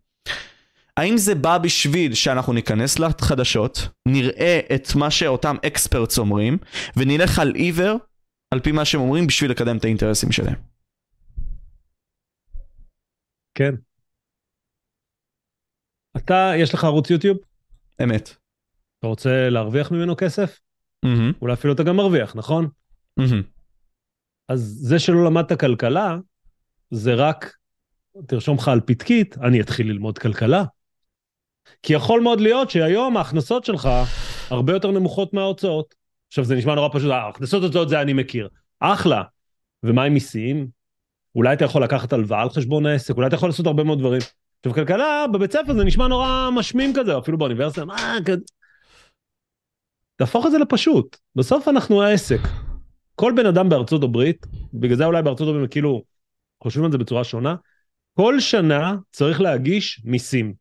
האם 0.99 1.17
זה 1.17 1.35
בא 1.35 1.59
בשביל 1.59 2.15
שאנחנו 2.15 2.53
ניכנס 2.53 2.99
לחדשות, 2.99 3.79
נראה 4.09 4.61
את 4.75 4.95
מה 4.97 5.11
שאותם 5.11 5.57
אקספרטס 5.67 6.19
אומרים, 6.19 6.59
ונלך 6.97 7.39
על 7.39 7.55
עיוור, 7.55 7.97
על 8.51 8.61
פי 8.61 8.73
מה 8.73 8.85
שהם 8.85 9.01
אומרים, 9.01 9.27
בשביל 9.27 9.51
לקדם 9.51 9.77
את 9.77 9.85
האינטרסים 9.85 10.33
שלהם? 10.33 10.55
כן. 13.55 13.75
אתה, 16.17 16.53
יש 16.57 16.75
לך 16.75 16.85
ערוץ 16.85 17.11
יוטיוב? 17.11 17.39
אמת. 18.03 18.37
אתה 18.99 19.07
רוצה 19.07 19.51
להרוויח 19.51 19.93
ממנו 19.93 20.17
כסף? 20.17 20.61
מהמם, 21.05 21.33
אולי 21.43 21.53
אפילו 21.53 21.73
אתה 21.73 21.83
גם 21.83 21.97
מרוויח, 21.97 22.37
נכון? 22.37 22.69
מהמם. 23.17 23.43
אז 24.49 24.79
זה 24.81 24.99
שלא 24.99 25.25
למדת 25.25 25.61
כלכלה, 25.61 26.17
זה 26.91 27.15
רק, 27.15 27.57
תרשום 28.27 28.57
לך 28.57 28.69
על 28.69 28.81
פתקית, 28.81 29.39
אני 29.39 29.61
אתחיל 29.61 29.91
ללמוד 29.91 30.19
כלכלה. 30.19 30.65
כי 31.83 31.93
יכול 31.93 32.21
מאוד 32.21 32.41
להיות 32.41 32.71
שהיום 32.71 33.17
ההכנסות 33.17 33.65
שלך 33.65 33.89
הרבה 34.51 34.73
יותר 34.73 34.91
נמוכות 34.91 35.35
מההוצאות. 35.35 35.95
עכשיו 36.29 36.45
זה 36.45 36.55
נשמע 36.57 36.75
נורא 36.75 36.89
פשוט, 36.93 37.11
"אה, 37.11 37.29
הכנסות 37.29 37.63
הוצאות 37.63 37.89
זה 37.89 38.01
אני 38.01 38.13
מכיר. 38.13 38.49
אחלה. 38.81 39.23
ומה 39.83 40.05
עם 40.05 40.15
מיסים? 40.15 40.69
אולי 41.35 41.53
אתה 41.53 41.65
יכול 41.65 41.85
לקחת 41.85 42.13
הלוואה 42.13 42.43
על 42.43 42.51
חשבון 42.51 42.87
העסק, 42.87 43.17
אולי 43.17 43.27
אתה 43.27 43.37
יכול 43.37 43.49
לעשות 43.49 43.67
הרבה 43.67 43.85
מאוד 43.85 43.99
דברים. 43.99 44.21
עכשיו 44.59 44.75
כלכלה 44.75 45.25
בבית 45.33 45.53
ספר 45.53 45.75
זה 45.75 45.85
נשמע 45.85 46.09
נורא 46.09 46.51
משמים 46.55 46.93
כזה, 46.95 47.19
אפילו 47.19 47.39
באוניברסיטה, 47.39 47.85
מה, 47.85 48.17
כ- 48.27 48.31
תהפוך 50.17 50.47
את 50.47 50.51
זה 50.51 50.59
לפשוט. 50.59 51.17
בסוף 51.35 51.69
אנחנו 51.69 52.03
העסק. 52.03 52.41
כל 53.15 53.33
בן 53.37 53.47
אדם 53.47 53.69
בארצות 53.69 54.03
הברית, 54.03 54.47
בגלל 54.75 54.97
זה 54.97 55.05
אולי 55.05 55.23
בארצות 55.23 55.49
הברית 55.49 55.71
כאילו 55.71 56.03
חושבים 56.63 56.85
על 56.85 56.93
זה 56.93 56.99
בצורה 56.99 57.25
שונה, 57.25 57.55
כל 58.15 58.41
שנה 58.41 58.97
צריך 59.13 59.41
להגיש 59.41 60.03
מיסים. 60.05 60.55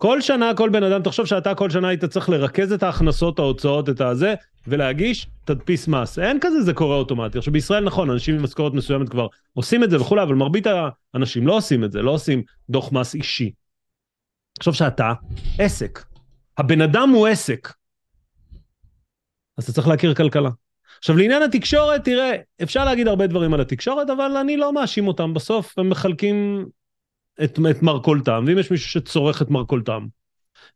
כל 0.00 0.20
שנה 0.20 0.54
כל 0.56 0.68
בן 0.68 0.82
אדם, 0.82 1.02
תחשוב 1.02 1.26
שאתה 1.26 1.54
כל 1.54 1.70
שנה 1.70 1.88
היית 1.88 2.04
צריך 2.04 2.28
לרכז 2.28 2.72
את 2.72 2.82
ההכנסות, 2.82 3.38
ההוצאות, 3.38 3.88
את 3.88 4.00
הזה, 4.00 4.34
ולהגיש 4.66 5.26
תדפיס 5.44 5.88
מס. 5.88 6.18
אין 6.18 6.38
כזה 6.40 6.62
זה 6.62 6.72
קורה 6.72 6.96
אוטומטי. 6.96 7.38
עכשיו 7.38 7.52
בישראל 7.52 7.84
נכון, 7.84 8.10
אנשים 8.10 8.34
עם 8.34 8.42
משכורת 8.42 8.72
מסוימת 8.72 9.08
כבר 9.08 9.26
עושים 9.54 9.84
את 9.84 9.90
זה 9.90 10.00
וכולי, 10.00 10.22
אבל 10.22 10.34
מרבית 10.34 10.66
האנשים 11.14 11.46
לא 11.46 11.56
עושים 11.56 11.84
את 11.84 11.92
זה, 11.92 12.02
לא 12.02 12.10
עושים 12.10 12.42
דוח 12.70 12.92
מס 12.92 13.14
אישי. 13.14 13.52
תחשוב 14.52 14.74
שאתה 14.74 15.12
עסק. 15.58 16.04
הבן 16.58 16.80
אדם 16.80 17.10
הוא 17.10 17.26
עסק. 17.26 17.72
אז 19.58 19.64
אתה 19.64 19.72
צריך 19.72 19.88
להכיר 19.88 20.14
כלכלה. 20.14 20.50
עכשיו 20.98 21.16
לעניין 21.16 21.42
התקשורת, 21.42 22.04
תראה, 22.04 22.32
אפשר 22.62 22.84
להגיד 22.84 23.08
הרבה 23.08 23.26
דברים 23.26 23.54
על 23.54 23.60
התקשורת, 23.60 24.10
אבל 24.10 24.36
אני 24.36 24.56
לא 24.56 24.72
מאשים 24.72 25.08
אותם. 25.08 25.34
בסוף 25.34 25.78
הם 25.78 25.90
מחלקים 25.90 26.66
את, 27.44 27.58
את 27.70 27.82
מרכולתם, 27.82 28.44
ואם 28.46 28.58
יש 28.58 28.70
מישהו 28.70 28.88
שצורך 28.88 29.42
את 29.42 29.50
מרכולתם, 29.50 30.06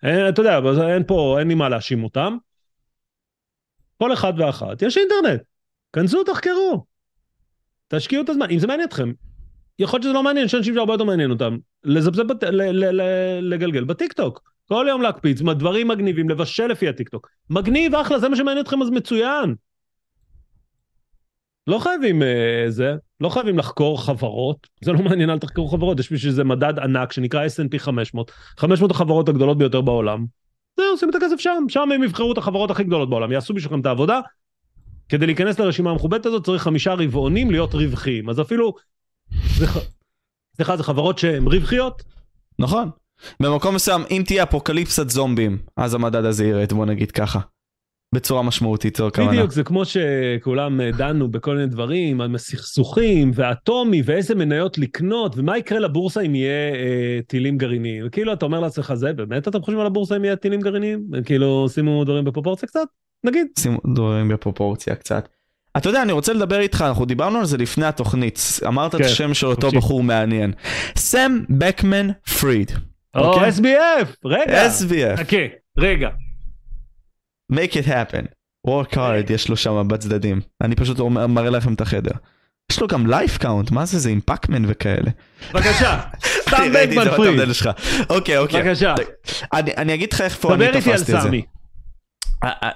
אין, 0.03 0.29
אתה 0.29 0.41
יודע, 0.41 0.61
אין 0.95 1.05
פה, 1.07 1.37
אין 1.39 1.49
לי 1.49 1.55
מה 1.55 1.69
להאשים 1.69 2.05
אותם. 2.05 2.37
כל 3.99 4.13
אחד 4.13 4.33
ואחת, 4.37 4.83
יש 4.83 4.97
אינטרנט, 4.97 5.41
כנסו, 5.93 6.25
תחקרו, 6.25 6.85
תשקיעו 7.89 8.23
את 8.23 8.29
הזמן, 8.29 8.51
אם 8.51 8.59
זה 8.59 8.67
מעניין 8.67 8.89
אתכם. 8.89 9.13
יכול 9.79 9.97
להיות 9.97 10.03
שזה 10.03 10.13
לא 10.13 10.23
מעניין, 10.23 10.47
יש 10.47 10.55
אנשים 10.55 10.75
שהרבה 10.75 10.95
יותר 10.95 11.05
מעניין 11.05 11.31
אותם. 11.31 11.57
לזבזב, 11.85 12.33
בת... 12.33 12.43
לגלגל 13.41 13.85
בטיקטוק. 13.85 14.43
כל 14.69 14.87
יום 14.89 15.03
להקפיץ, 15.03 15.41
דברים 15.41 15.89
מגניבים, 15.89 16.29
לבשל 16.29 16.67
לפי 16.67 16.89
הטיקטוק. 16.89 17.31
מגניב, 17.51 17.95
אחלה, 17.95 18.19
זה 18.19 18.29
מה 18.29 18.37
שמעניין 18.37 18.65
אתכם, 18.65 18.83
אז 18.83 18.91
מצוין. 18.91 19.55
לא 21.67 21.79
חייבים 21.79 22.23
אה, 22.23 22.65
זה, 22.69 22.95
לא 23.21 23.29
חייבים 23.29 23.59
לחקור 23.59 24.05
חברות, 24.05 24.67
זה 24.85 24.93
לא 24.93 24.99
מעניין, 24.99 25.31
אל 25.31 25.39
תחקרו 25.39 25.69
חברות, 25.69 26.01
יש 26.01 26.13
בשביל 26.13 26.33
זה 26.33 26.45
מדד 26.45 26.79
ענק 26.79 27.13
שנקרא 27.13 27.47
S&P 27.47 27.79
500, 27.79 28.31
500 28.59 28.91
החברות 28.91 29.29
הגדולות 29.29 29.59
ביותר 29.59 29.81
בעולם. 29.81 30.27
זהו, 30.77 30.91
עושים 30.91 31.11
את 31.11 31.15
הכסף 31.15 31.37
שם, 31.39 31.65
שם 31.69 31.93
הם 31.93 32.03
יבחרו 32.03 32.33
את 32.33 32.39
החברות 32.39 32.71
הכי 32.71 32.85
גדולות 32.85 33.11
בעולם, 33.11 33.33
יעשו 33.33 33.55
בשבילכם 33.55 33.81
את 33.81 33.87
העבודה. 33.87 34.21
כדי 35.09 35.27
להיכנס 35.27 35.59
לרשימה 35.59 35.91
המכובדת 35.91 36.27
הזאת 36.27 36.45
צריך 36.45 36.63
חמישה 36.63 36.95
רבעונים 36.95 37.51
להיות 37.51 37.75
רווחיים, 37.75 38.31
אז 38.31 38.41
אפילו, 38.41 38.75
סליחה, 40.57 40.77
זה 40.77 40.83
חברות 40.83 41.19
שהן 41.19 41.47
רווחיות. 41.47 42.03
נכון. 42.59 42.91
במקום 43.41 43.75
מסוים, 43.75 44.03
אם 44.11 44.23
תהיה 44.27 44.43
אפוקליפסת 44.43 45.11
זומבים, 45.11 45.59
אז 45.77 45.95
המדד 45.95 46.25
הזה 46.25 46.45
ירד, 46.45 46.73
בוא 46.73 46.87
נגיד 46.87 47.11
ככה. 47.11 47.41
בצורה 48.15 48.43
משמעותית, 48.43 48.97
זו 48.97 49.07
הכוונה. 49.07 49.31
בדיוק, 49.31 49.53
זה 49.53 49.65
כמו 49.65 49.83
שכולם 49.85 50.81
אה, 50.81 50.91
דנו 50.91 51.29
בכל 51.29 51.55
מיני 51.55 51.67
דברים, 51.67 52.21
על 52.21 52.39
סכסוכים 52.39 53.31
ואטומי 53.35 54.03
ואיזה 54.05 54.35
מניות 54.35 54.79
לקנות, 54.79 55.39
ומה 55.39 55.59
יקרה 55.59 55.79
לבורסה 55.79 56.21
אם 56.21 56.35
יהיה 56.35 56.75
אה, 56.75 57.19
טילים 57.27 57.59
גרעיניים. 57.59 58.07
וכאילו 58.07 58.33
אתה 58.33 58.47
אומר 58.47 58.61
לעצמך, 58.61 58.95
זה 58.95 59.13
באמת 59.13 59.49
אתם 59.49 59.61
חושבים 59.61 59.81
על 59.81 59.87
הבורסה 59.87 60.17
אם 60.17 60.25
יהיה 60.25 60.37
טילים 60.37 60.61
גרעיניים? 60.61 61.07
כאילו 61.25 61.69
שימו 61.69 62.05
דברים 62.05 62.25
בפרופורציה 62.25 62.69
קצת? 62.69 62.87
נגיד. 63.25 63.47
שימו 63.59 63.79
דברים 63.95 64.29
בפרופורציה 64.29 64.95
קצת. 64.95 65.29
אתה 65.77 65.89
יודע, 65.89 66.03
אני 66.03 66.13
רוצה 66.13 66.33
לדבר 66.33 66.61
איתך, 66.61 66.85
אנחנו 66.89 67.05
דיברנו 67.05 67.39
על 67.39 67.45
זה 67.45 67.57
לפני 67.57 67.87
התוכנית, 67.87 68.41
אמרת 68.67 68.95
כן, 68.95 69.01
את 69.01 69.05
השם 69.05 69.35
של 69.35 69.47
אותו 69.47 69.71
בחור 69.71 70.03
מעניין. 70.03 70.53
סם 70.97 71.41
בקמן 71.51 72.09
פריד. 72.41 72.71
או, 73.17 73.21
אוקיי? 73.21 73.51
SBF, 73.51 74.07
רגע. 74.25 74.67
SBF. 74.67 75.17
חכה, 75.17 75.37
רגע. 75.79 76.09
Make 77.53 77.73
it 77.73 77.87
happen. 77.87 78.27
work 78.67 78.95
hard 78.95 79.33
יש 79.33 79.49
לו 79.49 79.57
שם 79.57 79.89
בצדדים. 79.89 80.41
אני 80.61 80.75
פשוט 80.77 81.01
מראה 81.29 81.51
לכם 81.51 81.75
את 81.75 81.81
החדר. 81.81 82.13
יש 82.73 82.81
לו 82.81 82.87
גם 82.87 83.07
לייף 83.07 83.39
קאונט, 83.39 83.71
מה 83.71 83.85
זה 83.85 83.99
זה 83.99 84.11
עם 84.11 84.21
פאקמן 84.21 84.63
וכאלה. 84.69 85.11
בבקשה, 85.55 86.01
סתם 86.49 86.73
בקמן 86.75 87.11
פריד. 87.17 87.41
אוקיי 88.11 88.39
אוקיי. 88.39 88.63
בבקשה. 88.63 88.95
אני 89.53 89.95
אגיד 89.95 90.13
לך 90.13 90.21
איפה 90.21 90.55
אני 90.55 90.67
תפסתי 90.73 90.93
את 90.93 90.99
זה. 90.99 91.05
דבר 91.05 91.17
איתי 91.17 91.17
על 91.17 91.21
סמי. 91.21 91.43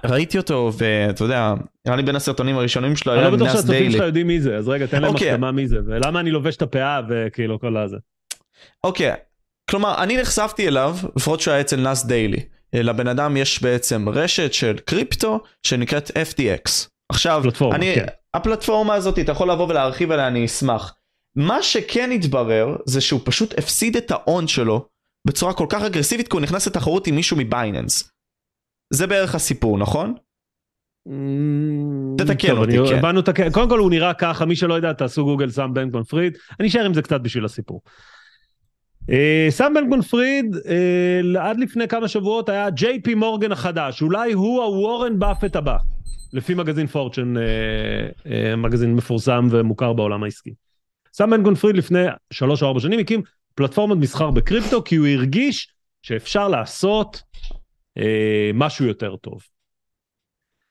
ראיתי 0.04 0.38
אותו 0.38 0.72
ואתה 0.78 1.24
יודע, 1.24 1.54
נראה 1.86 1.96
לי 1.96 2.02
בין 2.02 2.16
הסרטונים 2.16 2.58
הראשונים 2.58 2.96
שלו 2.96 3.12
היה 3.12 3.30
נאס 3.30 3.30
דיילי. 3.30 3.44
אני 3.44 3.48
לא 3.48 3.52
בטוח 3.52 3.60
שהצופים 3.60 3.90
שלך 3.92 4.02
יודעים 4.02 4.26
מי 4.26 4.40
זה, 4.40 4.56
אז 4.56 4.68
רגע 4.68 4.86
תן 4.86 5.02
להם 5.02 5.12
אוקיי. 5.14 5.30
החתמה 5.30 5.52
מי 5.52 5.68
זה, 5.68 5.76
ולמה 5.86 6.20
אני 6.20 6.30
לובש 6.30 6.56
את 6.56 6.62
הפאה 6.62 7.00
וכאילו 7.08 7.60
כל 7.60 7.76
הזה. 7.76 7.96
אוקיי, 8.84 9.12
כלומר 9.70 10.02
אני 10.02 10.20
נחשפתי 10.20 10.68
אליו, 10.68 10.96
לפחות 11.16 11.40
שהוא 11.40 11.52
היה 11.52 11.60
אצל 11.60 11.80
נאס 11.80 12.04
דיילי. 12.04 12.40
לבן 12.72 13.08
אדם 13.08 13.36
יש 13.36 13.62
בעצם 13.62 14.08
רשת 14.08 14.52
של 14.52 14.78
קריפטו 14.78 15.40
שנקראת 15.66 16.10
FTX. 16.10 16.88
עכשיו, 17.12 17.40
פלטפורמה, 17.42 17.76
אני, 17.76 17.94
כן. 17.94 18.06
הפלטפורמה 18.34 18.94
הזאת, 18.94 19.18
אתה 19.18 19.32
יכול 19.32 19.50
לבוא 19.50 19.68
ולהרחיב 19.68 20.10
עליה, 20.10 20.28
אני 20.28 20.44
אשמח. 20.44 20.94
מה 21.36 21.62
שכן 21.62 22.10
התברר 22.12 22.76
זה 22.86 23.00
שהוא 23.00 23.20
פשוט 23.24 23.58
הפסיד 23.58 23.96
את 23.96 24.10
ההון 24.10 24.48
שלו 24.48 24.88
בצורה 25.26 25.54
כל 25.54 25.66
כך 25.68 25.82
אגרסיבית 25.82 26.28
כי 26.28 26.36
הוא 26.36 26.42
נכנס 26.42 26.66
לתחרות 26.66 27.06
עם 27.06 27.16
מישהו 27.16 27.36
מבייננס. 27.36 28.10
זה 28.92 29.06
בערך 29.06 29.34
הסיפור, 29.34 29.78
נכון? 29.78 30.14
Mm, 31.08 32.18
תתקן 32.18 32.56
אותי, 32.56 32.76
כן. 33.34 33.52
קודם 33.52 33.68
כל 33.68 33.78
הוא 33.78 33.90
נראה 33.90 34.14
ככה, 34.14 34.44
מי 34.44 34.56
שלא 34.56 34.74
יודע, 34.74 34.92
תעשו 34.92 35.24
גוגל 35.24 35.50
סאם 35.50 35.74
בנקמן 35.74 36.02
פריד, 36.02 36.36
אני 36.60 36.68
אשאר 36.68 36.84
עם 36.84 36.94
זה 36.94 37.02
קצת 37.02 37.20
בשביל 37.20 37.44
הסיפור. 37.44 37.80
אה, 39.10 39.46
סאם 39.50 39.74
בנקמן 39.74 40.02
פריד 40.02 40.56
אה, 40.66 41.48
עד 41.48 41.60
לפני 41.60 41.88
כמה 41.88 42.08
שבועות 42.08 42.48
היה 42.48 42.70
ג'יי 42.70 43.02
פי 43.02 43.14
מורגן 43.14 43.52
החדש, 43.52 44.02
אולי 44.02 44.32
הוא 44.32 44.62
הוורן 44.62 45.18
באפט 45.18 45.56
הבא, 45.56 45.76
לפי 46.32 46.54
מגזין 46.54 46.86
פורצ'ן, 46.86 47.34
אה, 47.36 48.56
מגזין 48.56 48.94
מפורסם 48.94 49.48
ומוכר 49.50 49.92
בעולם 49.92 50.24
העסקי. 50.24 50.50
סאם 51.12 51.30
בנקמן 51.30 51.54
פריד 51.54 51.76
לפני 51.76 52.04
שלוש 52.32 52.62
או 52.62 52.68
ארבע 52.68 52.80
שנים 52.80 53.00
הקים 53.00 53.22
פלטפורמת 53.54 53.96
מסחר 53.96 54.30
בקריפטו 54.30 54.84
כי 54.84 54.96
הוא 54.96 55.06
הרגיש 55.06 55.68
שאפשר 56.02 56.48
לעשות 56.48 57.22
משהו 58.54 58.86
יותר 58.86 59.16
טוב. 59.16 59.40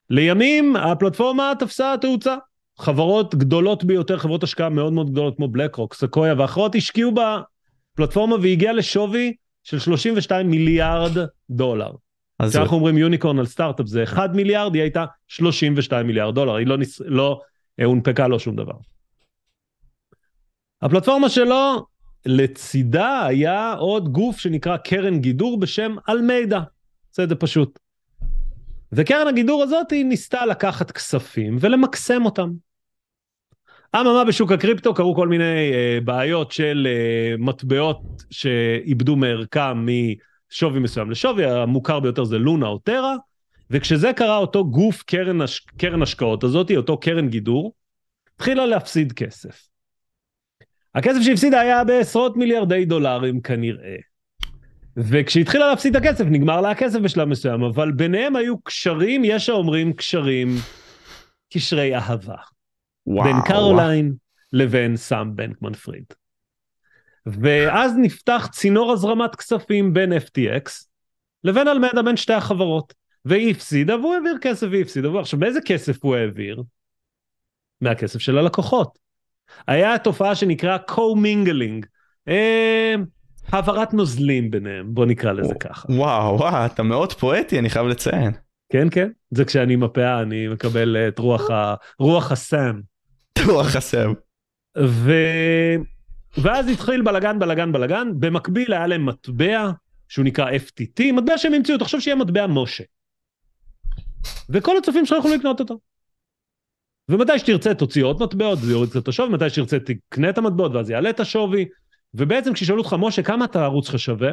לימים 0.09 0.75
הפלטפורמה 0.75 1.53
תפסה 1.59 1.95
תאוצה. 2.01 2.35
חברות 2.77 3.35
גדולות 3.35 3.83
ביותר, 3.83 4.17
חברות 4.17 4.43
השקעה 4.43 4.69
מאוד 4.69 4.93
מאוד 4.93 5.11
גדולות 5.11 5.35
כמו 5.35 5.47
בלק 5.47 5.75
רוק, 5.75 5.93
סקויה 5.93 6.33
ואחרות 6.37 6.75
השקיעו 6.75 7.11
בפלטפורמה 7.11 8.35
והגיעה 8.35 8.73
לשווי 8.73 9.33
של 9.63 9.79
32 9.79 10.49
מיליארד 10.49 11.11
דולר. 11.49 11.91
כשאנחנו 12.49 12.77
אומרים 12.77 12.97
unicorn 12.97 13.39
על 13.39 13.45
סטארט-אפ 13.45 13.87
זה 13.87 14.03
1 14.03 14.29
מיליארד, 14.33 14.73
היא 14.73 14.81
הייתה 14.81 15.05
32 15.27 16.07
מיליארד 16.07 16.35
דולר, 16.35 16.55
היא 16.55 16.67
לא, 16.67 16.77
נס... 16.77 17.01
לא 17.05 17.41
אה, 17.79 17.85
הונפקה 17.85 18.27
לו 18.27 18.39
שום 18.39 18.55
דבר. 18.55 18.73
הפלטפורמה 20.81 21.29
שלו, 21.29 21.85
לצידה 22.25 23.25
היה 23.25 23.73
עוד 23.73 24.09
גוף 24.09 24.39
שנקרא 24.39 24.77
קרן 24.77 25.19
גידור 25.19 25.59
בשם 25.59 25.95
אלמידע. 26.09 26.59
זה 27.11 27.35
פשוט. 27.35 27.79
וקרן 28.91 29.27
הגידור 29.27 29.63
הזאת 29.63 29.91
היא 29.91 30.05
ניסתה 30.05 30.45
לקחת 30.45 30.91
כספים 30.91 31.57
ולמקסם 31.59 32.25
אותם. 32.25 32.49
אממה 33.95 34.23
בשוק 34.23 34.51
הקריפטו 34.51 34.93
קרו 34.93 35.15
כל 35.15 35.27
מיני 35.27 35.71
uh, 35.71 36.03
בעיות 36.03 36.51
של 36.51 36.87
uh, 36.87 37.41
מטבעות 37.41 38.01
שאיבדו 38.31 39.15
מערכם 39.15 39.85
משווי 39.85 40.79
מסוים 40.79 41.11
לשווי, 41.11 41.45
המוכר 41.45 41.99
ביותר 41.99 42.23
זה 42.23 42.37
לונה 42.37 42.67
או 42.67 42.77
טרה, 42.77 43.15
וכשזה 43.69 44.13
קרה 44.13 44.37
אותו 44.37 44.65
גוף 44.69 45.03
קרן, 45.03 45.41
הש... 45.41 45.59
קרן 45.59 46.01
השקעות 46.01 46.43
הזאת, 46.43 46.71
אותו 46.71 46.97
קרן 46.97 47.29
גידור, 47.29 47.73
התחילה 48.35 48.65
להפסיד 48.65 49.13
כסף. 49.13 49.67
הכסף 50.95 51.21
שהפסידה 51.21 51.59
היה 51.59 51.83
בעשרות 51.83 52.37
מיליארדי 52.37 52.85
דולרים 52.85 53.41
כנראה. 53.41 53.95
וכשהתחילה 54.97 55.69
להפסיד 55.69 55.95
את 55.95 56.01
הכסף, 56.01 56.25
נגמר 56.25 56.61
לה 56.61 56.71
הכסף 56.71 56.99
בשלב 56.99 57.27
מסוים, 57.27 57.63
אבל 57.63 57.91
ביניהם 57.91 58.35
היו 58.35 58.59
קשרים, 58.59 59.21
יש 59.25 59.49
האומרים 59.49 59.93
קשרים, 59.93 60.47
קשרי 61.53 61.95
אהבה. 61.95 62.56
וואו. 63.07 63.23
בין 63.23 63.35
קרוליין 63.45 64.13
לבין 64.53 64.97
סאם 64.97 65.35
בנקמן 65.35 65.73
פריד. 65.73 66.05
ואז 67.25 67.93
נפתח 67.97 68.47
צינור 68.51 68.91
הזרמת 68.91 69.35
כספים 69.35 69.93
בין 69.93 70.13
FTX 70.13 70.69
לבין 71.43 71.67
אלמדה 71.67 72.01
בין 72.01 72.17
שתי 72.17 72.33
החברות. 72.33 72.93
והיא 73.25 73.51
הפסידה 73.51 73.95
והוא 73.95 74.13
העביר 74.13 74.37
כסף 74.41 74.67
והיא 74.71 74.81
הפסידה. 74.81 75.19
עכשיו 75.19 75.39
באיזה 75.39 75.59
כסף 75.65 76.03
הוא 76.03 76.15
העביר? 76.15 76.63
מהכסף 77.81 78.19
של 78.19 78.37
הלקוחות. 78.37 78.97
היה 79.67 79.97
תופעה 79.97 80.35
שנקרא 80.35 80.77
co-mingling. 80.91 81.85
אה, 82.27 82.95
העברת 83.47 83.93
נוזלים 83.93 84.51
ביניהם, 84.51 84.93
בוא 84.93 85.05
נקרא 85.05 85.31
לזה 85.31 85.53
ככה. 85.59 85.91
וואו, 85.91 86.37
וואו, 86.39 86.65
אתה 86.65 86.83
מאוד 86.83 87.13
פואטי, 87.13 87.59
אני 87.59 87.69
חייב 87.69 87.87
לציין. 87.87 88.31
כן, 88.69 88.87
כן, 88.91 89.09
זה 89.31 89.45
כשאני 89.45 89.73
עם 89.73 89.83
הפאה, 89.83 90.21
אני 90.21 90.47
מקבל 90.47 90.97
את 91.07 91.19
רוח, 91.19 91.49
ה... 91.51 91.75
רוח 91.99 92.31
הסאם. 92.31 92.81
רוח 93.45 93.75
הסאם. 93.75 94.13
ו... 94.77 95.11
ואז 96.37 96.67
התחיל 96.67 97.01
בלאגן, 97.01 97.39
בלאגן, 97.39 97.71
בלאגן, 97.71 98.07
במקביל 98.19 98.73
היה 98.73 98.87
להם 98.87 99.05
מטבע 99.05 99.71
שהוא 100.09 100.25
נקרא 100.25 100.51
FTT, 100.51 101.11
מטבע 101.13 101.37
שהם 101.37 101.53
המציאו, 101.53 101.77
תחשוב 101.77 101.99
שיהיה 101.99 102.15
מטבע 102.15 102.47
משה. 102.47 102.83
וכל 104.49 104.77
הצופים 104.77 105.05
שלך 105.05 105.17
יכולים 105.19 105.39
לקנות 105.39 105.59
אותו. 105.59 105.79
ומתי 107.09 107.39
שתרצה 107.39 107.73
תוציא 107.73 108.03
עוד 108.03 108.23
מטבעות, 108.23 108.59
זה 108.59 108.71
יוריד 108.71 108.89
קצת 108.89 109.03
את 109.03 109.07
השווי, 109.07 109.29
מתי 109.29 109.49
שתרצה 109.49 109.77
תקנה 109.79 110.29
את 110.29 110.37
המטבעות 110.37 110.71
ואז 110.75 110.89
יעלה 110.89 111.09
את 111.09 111.19
השווי. 111.19 111.65
ובעצם 112.13 112.53
כששאלו 112.53 112.77
אותך, 112.77 112.95
משה, 112.99 113.23
כמה 113.23 113.45
אתה 113.45 113.61
הערוץ 113.61 113.87
שלך 113.87 113.99
שווה? 113.99 114.31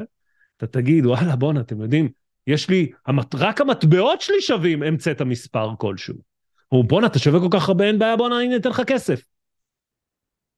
אתה 0.56 0.66
תגיד, 0.66 1.06
וואלה, 1.06 1.36
בואנה, 1.36 1.60
אתם 1.60 1.80
יודעים, 1.80 2.08
יש 2.46 2.70
לי. 2.70 2.90
רק 3.34 3.60
המטבעות 3.60 4.20
שלי 4.20 4.40
שווים 4.40 4.82
המצאת 4.82 5.22
מספר 5.22 5.70
כלשהו. 5.78 6.33
הוא, 6.74 6.84
בואנה, 6.84 7.06
אתה 7.06 7.18
שווה 7.18 7.40
כל 7.40 7.48
כך 7.50 7.68
הרבה, 7.68 7.84
אין 7.84 7.98
בעיה, 7.98 8.16
בואנה, 8.16 8.40
אני 8.40 8.56
אתן 8.56 8.68
לך 8.68 8.82
כסף. 8.86 9.24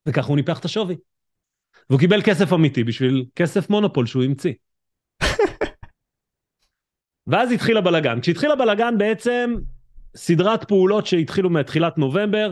וככה 0.08 0.28
הוא 0.28 0.36
ניפח 0.36 0.58
את 0.58 0.64
השווי. 0.64 0.96
והוא 1.90 2.00
קיבל 2.00 2.22
כסף 2.22 2.52
אמיתי 2.52 2.84
בשביל 2.84 3.24
כסף 3.34 3.70
מונופול 3.70 4.06
שהוא 4.06 4.24
המציא. 4.24 4.52
ואז 7.26 7.52
התחיל 7.52 7.76
הבלגן. 7.76 8.20
כשהתחיל 8.20 8.50
הבלגן 8.50 8.98
בעצם, 8.98 9.54
סדרת 10.16 10.68
פעולות 10.68 11.06
שהתחילו 11.06 11.50
מתחילת 11.50 11.98
נובמבר, 11.98 12.50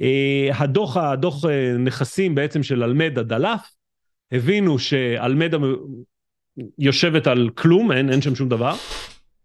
אה, 0.00 0.48
הדוח, 0.54 0.96
הדוח 0.96 1.44
אה, 1.44 1.72
נכסים 1.78 2.34
בעצם 2.34 2.62
של 2.62 2.82
אלמדה 2.82 3.22
דלף, 3.22 3.60
הבינו 4.32 4.78
שאלמדה 4.78 5.58
יושבת 6.78 7.26
על 7.26 7.50
כלום, 7.54 7.92
אין, 7.92 8.10
אין 8.10 8.22
שם 8.22 8.34
שום 8.34 8.48
דבר, 8.48 8.74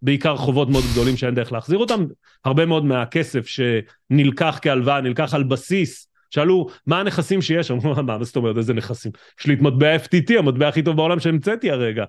בעיקר 0.01 0.37
חובות 0.37 0.69
מאוד 0.69 0.83
גדולים 0.91 1.17
שאין 1.17 1.35
דרך 1.35 1.51
להחזיר 1.51 1.77
אותם, 1.77 2.05
הרבה 2.45 2.65
מאוד 2.65 2.85
מהכסף 2.85 3.47
שנלקח 3.47 4.59
כהלוואה, 4.61 5.01
נלקח 5.01 5.33
על 5.33 5.43
בסיס, 5.43 6.07
שאלו 6.29 6.67
מה 6.87 6.99
הנכסים 6.99 7.41
שיש, 7.41 7.71
אמרו 7.71 7.95
מה, 7.95 8.01
מה 8.01 8.23
זאת 8.23 8.35
אומרת, 8.35 8.57
איזה 8.57 8.73
נכסים? 8.73 9.11
יש 9.39 9.45
לי 9.45 9.53
את 9.53 9.61
מטבע 9.61 9.95
FTT, 9.95 10.39
המטבע 10.39 10.67
הכי 10.67 10.81
טוב 10.81 10.95
בעולם 10.95 11.19
שהמצאתי 11.19 11.71
הרגע. 11.71 12.03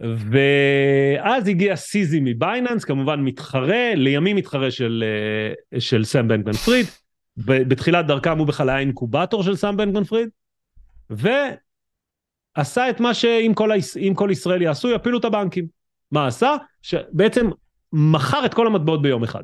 ואז 0.00 1.48
הגיע 1.48 1.76
סיזי 1.76 2.20
מבייננס, 2.22 2.84
כמובן 2.84 3.20
מתחרה, 3.20 3.94
לימים 3.94 4.36
מתחרה 4.36 4.70
של, 4.70 5.04
אה, 5.74 5.80
של 5.80 6.04
סם 6.04 6.28
בנקמן 6.28 6.52
פריד. 6.52 6.86
בתחילת 7.36 8.06
דרכם 8.06 8.38
הוא 8.38 8.46
בכלל 8.46 8.68
היה 8.68 8.78
אינקובטור 8.78 9.42
של 9.42 9.56
סם 9.56 9.76
בנקמן 9.76 10.04
פריד, 10.04 10.28
ועשה 11.10 12.90
את 12.90 13.00
מה 13.00 13.14
שאם 13.14 13.52
כל, 13.54 13.70
כל 14.14 14.28
ישראל 14.32 14.62
יעשו, 14.62 14.90
יפילו 14.90 15.18
את 15.18 15.24
הבנקים. 15.24 15.75
מה 16.12 16.26
עשה? 16.26 16.56
שבעצם 16.82 17.50
מכר 17.92 18.46
את 18.46 18.54
כל 18.54 18.66
המטבעות 18.66 19.02
ביום 19.02 19.24
אחד. 19.24 19.42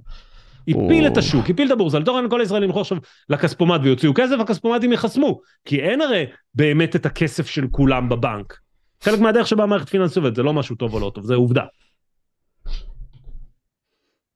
הפיל 0.68 1.06
את 1.06 1.16
השוק, 1.16 1.50
הפיל 1.50 1.66
את 1.66 1.72
הבורסה, 1.72 1.98
לתוך 1.98 2.16
כל 2.30 2.40
הישראלים 2.40 2.68
ילכו 2.68 2.80
עכשיו 2.80 2.98
לכספומט 3.28 3.80
ויוציאו 3.84 4.12
כסף, 4.14 4.36
הכספומטים 4.40 4.92
יחסמו. 4.92 5.40
כי 5.64 5.80
אין 5.80 6.00
הרי 6.00 6.26
באמת 6.54 6.96
את 6.96 7.06
הכסף 7.06 7.46
של 7.46 7.66
כולם 7.70 8.08
בבנק. 8.08 8.58
חלק 9.02 9.20
מהדרך 9.20 9.46
שבה 9.46 9.62
המערכת 9.62 9.88
פיננסית 9.88 10.16
עובדת, 10.16 10.36
זה 10.36 10.42
לא 10.42 10.52
משהו 10.52 10.76
טוב 10.76 10.94
או 10.94 11.00
לא 11.00 11.12
טוב, 11.14 11.26
זה 11.26 11.34
עובדה. 11.34 11.64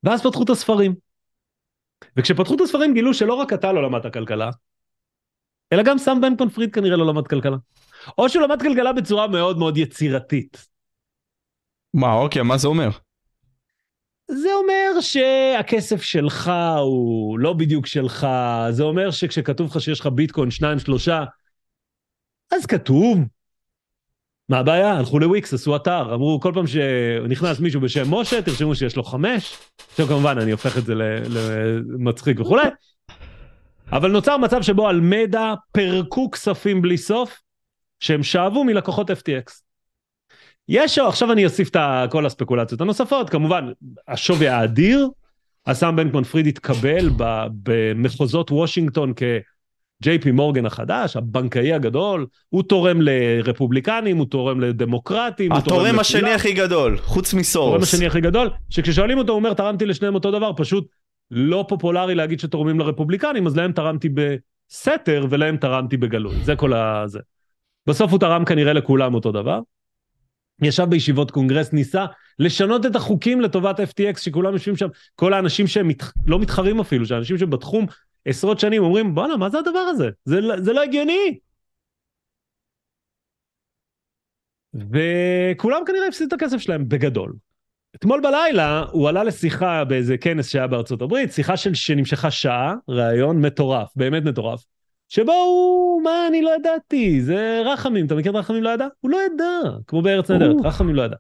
ואז 0.02 0.22
פתחו 0.22 0.42
את 0.42 0.50
הספרים. 0.50 0.94
וכשפתחו 2.16 2.54
את 2.54 2.60
הספרים 2.60 2.94
גילו 2.94 3.14
שלא 3.14 3.34
רק 3.34 3.52
אתה 3.52 3.72
לא 3.72 3.82
למדת 3.82 4.12
כלכלה, 4.12 4.50
אלא 5.72 5.82
גם 5.82 5.98
סם 5.98 6.20
בנקמן 6.20 6.48
פריד 6.48 6.74
כנראה 6.74 6.96
לא 6.96 7.06
למד 7.06 7.28
כלכלה. 7.28 7.56
או 8.18 8.28
שהוא 8.28 8.42
למד 8.42 8.62
כלכלה 8.62 8.92
בצורה 8.92 9.28
מאוד 9.28 9.58
מאוד 9.58 9.78
יצירתית. 9.78 10.66
מה, 11.96 12.12
אוקיי, 12.12 12.42
מה 12.42 12.56
זה 12.58 12.68
אומר? 12.68 12.88
זה 14.30 14.48
אומר 14.54 15.00
שהכסף 15.00 16.02
שלך 16.02 16.52
הוא 16.80 17.38
לא 17.38 17.52
בדיוק 17.52 17.86
שלך, 17.86 18.26
זה 18.70 18.82
אומר 18.82 19.10
שכשכתוב 19.10 19.66
לך 19.70 19.80
שיש 19.80 20.00
לך 20.00 20.06
ביטקוין 20.06 20.50
שניים 20.50 20.78
שלושה, 20.78 21.24
אז 22.54 22.66
כתוב 22.66 23.18
מה 24.48 24.58
הבעיה? 24.58 24.92
הלכו 24.92 25.18
לוויקס, 25.18 25.54
עשו 25.54 25.76
אתר, 25.76 26.14
אמרו 26.14 26.40
כל 26.40 26.52
פעם 26.54 26.66
שנכנס 26.66 27.60
מישהו 27.60 27.80
בשם 27.80 28.14
משה, 28.14 28.42
תרשמו 28.42 28.74
שיש 28.74 28.96
לו 28.96 29.02
חמש. 29.02 29.56
עכשיו 29.90 30.06
כמובן 30.06 30.38
אני 30.38 30.50
הופך 30.50 30.78
את 30.78 30.84
זה 30.84 30.94
למצחיק 30.94 32.40
וכולי. 32.40 32.68
אבל 33.92 34.10
נוצר 34.10 34.36
מצב 34.36 34.62
שבו 34.62 34.88
על 34.88 35.00
מדע 35.00 35.54
פירקו 35.72 36.30
כספים 36.30 36.82
בלי 36.82 36.98
סוף, 36.98 37.42
שהם 38.00 38.22
שאבו 38.22 38.64
מלקוחות 38.64 39.10
FTX. 39.10 39.65
יש, 40.68 40.98
עכשיו 40.98 41.32
אני 41.32 41.44
אוסיף 41.44 41.68
את 41.68 41.76
כל 42.10 42.26
הספקולציות 42.26 42.80
הנוספות, 42.80 43.30
כמובן, 43.30 43.72
השווי 44.08 44.48
האדיר, 44.48 45.08
הסאם 45.66 45.96
בנקמן 45.96 46.24
פריד 46.24 46.46
התקבל 46.46 47.10
במחוזות 47.62 48.50
וושינגטון 48.50 49.12
כ... 49.16 49.22
ג'יי 50.02 50.18
פי 50.18 50.30
מורגן 50.30 50.66
החדש, 50.66 51.16
הבנקאי 51.16 51.72
הגדול, 51.72 52.26
הוא 52.48 52.62
תורם 52.62 52.98
לרפובליקנים, 53.00 54.16
הוא 54.16 54.26
תורם 54.26 54.60
לדמוקרטים, 54.60 55.52
התורם 55.52 55.98
השני 55.98 56.32
הכי 56.32 56.52
גדול, 56.52 56.96
חוץ 56.96 57.34
מסורס. 57.34 57.68
התורם 57.68 57.82
השני 57.82 58.06
הכי 58.06 58.20
גדול, 58.20 58.50
שכששואלים 58.70 59.18
אותו 59.18 59.32
הוא 59.32 59.38
אומר 59.38 59.54
תרמתי 59.54 59.86
לשניהם 59.86 60.14
אותו 60.14 60.30
דבר, 60.30 60.52
פשוט 60.56 60.88
לא 61.30 61.64
פופולרי 61.68 62.14
להגיד 62.14 62.40
שתורמים 62.40 62.78
לרפובליקנים, 62.78 63.46
אז 63.46 63.56
להם 63.56 63.72
תרמתי 63.72 64.08
בסתר 64.08 65.26
ולהם 65.30 65.56
תרמתי 65.56 65.96
בגלוי, 65.96 66.36
זה 66.42 66.56
כל 66.56 66.72
הזה. 66.72 67.20
בסוף 67.86 68.10
הוא 68.10 68.20
תרם 68.20 68.44
כנראה 68.44 68.72
לכולם 68.72 69.14
אותו 69.14 69.32
דבר. 69.32 69.60
ישב 70.62 70.84
בישיבות 70.84 71.30
קונגרס, 71.30 71.72
ניסה 71.72 72.04
לשנות 72.38 72.86
את 72.86 72.96
החוקים 72.96 73.40
לטובת 73.40 73.80
FTX, 73.80 74.20
שכולם 74.20 74.52
יושבים 74.52 74.76
שם, 74.76 74.88
כל 75.14 75.34
האנשים 75.34 75.66
שהם 75.66 75.88
מת... 75.88 76.02
לא 76.26 76.38
מתחרים 76.38 76.80
אפילו, 76.80 77.06
שאנשים 77.06 77.38
שבתחום 77.38 77.86
עשרות 78.24 78.60
שנים 78.60 78.82
אומרים, 78.82 79.14
בואנה, 79.14 79.36
מה 79.36 79.50
זה 79.50 79.58
הדבר 79.58 79.78
הזה? 79.78 80.08
זה, 80.24 80.40
לא, 80.40 80.60
זה 80.60 80.72
לא 80.72 80.82
הגיוני. 80.82 81.38
וכולם 84.74 85.82
כנראה 85.86 86.08
הפסידו 86.08 86.28
את 86.28 86.42
הכסף 86.42 86.58
שלהם 86.58 86.88
בגדול. 86.88 87.32
אתמול 87.96 88.20
בלילה 88.20 88.84
הוא 88.92 89.08
עלה 89.08 89.24
לשיחה 89.24 89.84
באיזה 89.84 90.18
כנס 90.18 90.48
שהיה 90.48 90.66
בארצות 90.66 91.02
הברית, 91.02 91.32
שיחה 91.32 91.56
של, 91.56 91.74
שנמשכה 91.74 92.30
שעה, 92.30 92.74
ראיון 92.88 93.40
מטורף, 93.40 93.88
באמת 93.96 94.22
מטורף, 94.22 94.64
שבו 95.08 95.32
הוא, 95.32 96.02
מה, 96.02 96.26
אני 96.28 96.42
לא 96.42 96.50
ידעתי, 96.56 97.22
זה 97.22 97.62
רחמים, 97.64 98.06
אתה 98.06 98.14
מכיר 98.14 98.30
את 98.30 98.36
רחמים 98.36 98.62
לא 98.62 98.70
ידע? 98.70 98.86
הוא 99.00 99.10
לא 99.10 99.18
ידע, 99.26 99.70
כמו 99.86 100.02
בארץ 100.02 100.30
נהדרת, 100.30 100.56
רחמים 100.64 100.94
לא 100.94 101.02
ידע. 101.02 101.16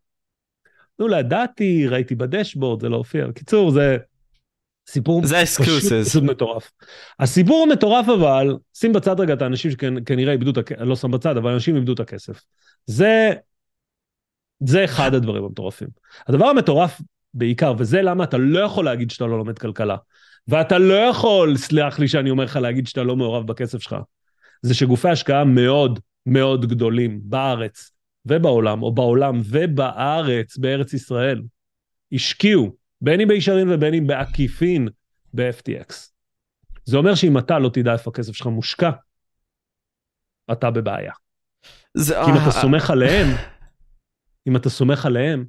נו, 0.98 1.08
לא 1.08 1.16
ידעתי, 1.16 1.86
ראיתי 1.88 2.14
בדשבורד, 2.14 2.80
זה 2.80 2.88
לא 2.88 2.96
הופיע. 2.96 3.26
בקיצור, 3.26 3.70
זה 3.70 3.96
סיפור 4.88 5.26
זה 5.26 5.42
פשוט 6.04 6.22
מטורף. 6.22 6.72
הסיפור 7.20 7.66
המטורף 7.70 8.08
אבל, 8.08 8.56
שים 8.74 8.92
בצד 8.92 9.20
רגע 9.20 9.34
את 9.34 9.42
האנשים 9.42 9.70
שכנראה 9.70 10.32
איבדו 10.32 10.50
את 10.50 10.56
הכסף, 10.56 10.80
לא 10.80 10.96
שם 10.96 11.10
בצד, 11.10 11.36
אבל 11.36 11.52
אנשים 11.52 11.76
איבדו 11.76 11.92
את 11.92 12.00
הכסף. 12.00 12.42
זה, 12.86 13.30
זה 14.60 14.84
אחד 14.84 15.14
הדברים 15.14 15.44
המטורפים. 15.44 15.88
הדבר 16.26 16.46
המטורף 16.46 17.00
בעיקר, 17.34 17.74
וזה 17.78 18.02
למה 18.02 18.24
אתה 18.24 18.38
לא 18.38 18.58
יכול 18.58 18.84
להגיד 18.84 19.10
שאתה 19.10 19.26
לא 19.26 19.38
לומד 19.38 19.58
כלכלה, 19.58 19.96
ואתה 20.48 20.78
לא 20.78 20.94
יכול, 20.94 21.56
סלח 21.56 21.98
לי 21.98 22.08
שאני 22.08 22.30
אומר 22.30 22.44
לך 22.44 22.56
להגיד 22.56 22.86
שאתה 22.86 23.02
לא 23.02 23.16
מעורב 23.16 23.46
בכסף 23.46 23.78
שלך, 23.78 23.96
זה 24.62 24.74
שגופי 24.74 25.08
השקעה 25.08 25.44
מאוד 25.44 26.00
מאוד 26.26 26.66
גדולים 26.66 27.20
בארץ 27.22 27.90
ובעולם, 28.26 28.82
או 28.82 28.94
בעולם 28.94 29.40
ובארץ, 29.44 30.56
בארץ 30.56 30.92
ישראל, 30.92 31.42
השקיעו 32.12 32.76
בין 33.00 33.20
אם 33.20 33.28
בישרין 33.28 33.68
ובין 33.70 33.94
אם 33.94 34.06
בעקיפין 34.06 34.88
ב-FTX. 35.34 35.94
זה 36.84 36.96
אומר 36.96 37.14
שאם 37.14 37.38
אתה 37.38 37.58
לא 37.58 37.68
תדע 37.68 37.92
איפה 37.92 38.10
הכסף 38.10 38.32
שלך 38.32 38.46
מושקע, 38.46 38.90
אתה 40.52 40.70
בבעיה. 40.70 41.12
זה... 41.94 42.14
כי 42.14 42.30
אם 42.30 42.36
אתה 42.42 42.50
סומך 42.50 42.90
עליהם, 42.90 43.26
אם 44.48 44.56
אתה 44.56 44.70
סומך 44.70 45.06
עליהם... 45.06 45.44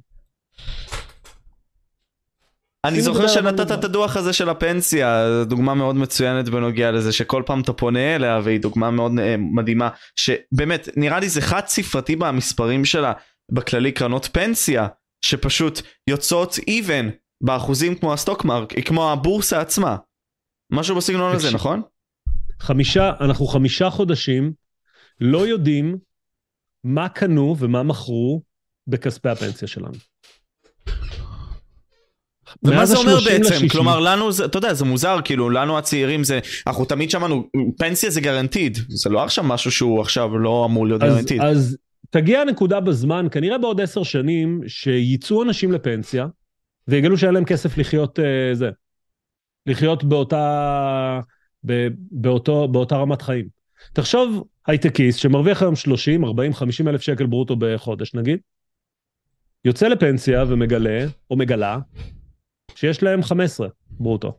אני 2.84 3.00
זוכר 3.02 3.28
שנתת 3.28 3.72
את 3.72 3.84
הדוח 3.84 4.16
הזה 4.16 4.32
של 4.32 4.48
הפנסיה, 4.48 5.24
דוגמה 5.44 5.74
מאוד 5.74 5.96
מצוינת 5.96 6.48
בנוגע 6.48 6.90
לזה 6.90 7.12
שכל 7.12 7.42
פעם 7.46 7.60
אתה 7.60 7.72
פונה 7.72 8.16
אליה 8.16 8.40
והיא 8.44 8.60
דוגמה 8.60 8.90
מאוד 8.90 9.12
אה, 9.18 9.36
מדהימה, 9.38 9.88
שבאמת 10.16 10.88
נראה 10.96 11.20
לי 11.20 11.28
זה 11.28 11.40
חד 11.40 11.66
ספרתי 11.66 12.16
במספרים 12.16 12.84
שלה 12.84 13.12
בכללי 13.52 13.92
קרנות 13.92 14.28
פנסיה, 14.32 14.86
שפשוט 15.24 15.80
יוצאות 16.06 16.54
even 16.54 17.10
באחוזים 17.40 17.94
כמו 17.94 18.12
הסטוק 18.12 18.44
מרק, 18.44 18.86
כמו 18.86 19.12
הבורסה 19.12 19.60
עצמה. 19.60 19.96
משהו 20.72 20.96
בסגנון 20.96 21.34
הזה, 21.34 21.54
נכון? 21.54 21.82
חמישה, 22.60 23.12
אנחנו 23.20 23.46
חמישה 23.46 23.90
חודשים 23.90 24.52
לא 25.20 25.46
יודעים 25.46 25.98
מה 26.84 27.08
קנו 27.08 27.56
ומה 27.58 27.82
מכרו 27.82 28.42
בכספי 28.86 29.28
הפנסיה 29.28 29.68
שלנו. 29.68 29.94
ומה 32.62 32.86
זה 32.86 32.96
אומר 32.96 33.16
בעצם? 33.24 33.68
כלומר 33.68 34.00
לנו 34.00 34.32
זה, 34.32 34.44
אתה 34.44 34.58
יודע, 34.58 34.74
זה 34.74 34.84
מוזר, 34.84 35.18
כאילו 35.24 35.50
לנו 35.50 35.78
הצעירים 35.78 36.24
זה, 36.24 36.40
אנחנו 36.66 36.84
תמיד 36.84 37.10
שמענו, 37.10 37.48
פנסיה 37.78 38.10
זה 38.10 38.20
גרנטיד, 38.20 38.78
זה 38.88 39.10
לא 39.10 39.24
עכשיו 39.24 39.44
משהו 39.44 39.70
שהוא 39.70 40.00
עכשיו 40.00 40.38
לא 40.38 40.64
אמור 40.64 40.86
להיות 40.86 41.02
אז, 41.02 41.14
גרנטיד. 41.14 41.40
אז 41.40 41.76
תגיע 42.10 42.40
הנקודה 42.40 42.80
בזמן, 42.80 43.26
כנראה 43.30 43.58
בעוד 43.58 43.80
עשר 43.80 44.02
שנים, 44.02 44.60
שיצאו 44.66 45.42
אנשים 45.42 45.72
לפנסיה, 45.72 46.26
ויגלו 46.88 47.18
שאין 47.18 47.34
להם 47.34 47.44
כסף 47.44 47.78
לחיות 47.78 48.18
uh, 48.18 48.22
זה, 48.52 48.70
לחיות 49.66 50.04
באותה, 50.04 51.20
ב, 51.66 51.88
באותו, 52.10 52.68
באותה 52.68 52.96
רמת 52.96 53.22
חיים. 53.22 53.48
תחשוב 53.92 54.44
הייטקיסט 54.66 55.18
שמרוויח 55.18 55.62
היום 55.62 55.76
30, 55.76 56.24
40, 56.24 56.54
50 56.54 56.88
אלף 56.88 57.00
שקל 57.00 57.26
ברוטו 57.26 57.56
בחודש 57.58 58.14
נגיד, 58.14 58.38
יוצא 59.64 59.88
לפנסיה 59.88 60.44
ומגלה, 60.48 61.06
או 61.30 61.36
מגלה, 61.36 61.78
שיש 62.80 63.02
להם 63.02 63.22
15 63.22 63.68
ברוטו. 63.90 64.38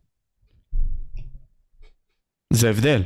זה 2.53 2.69
הבדל. 2.69 3.01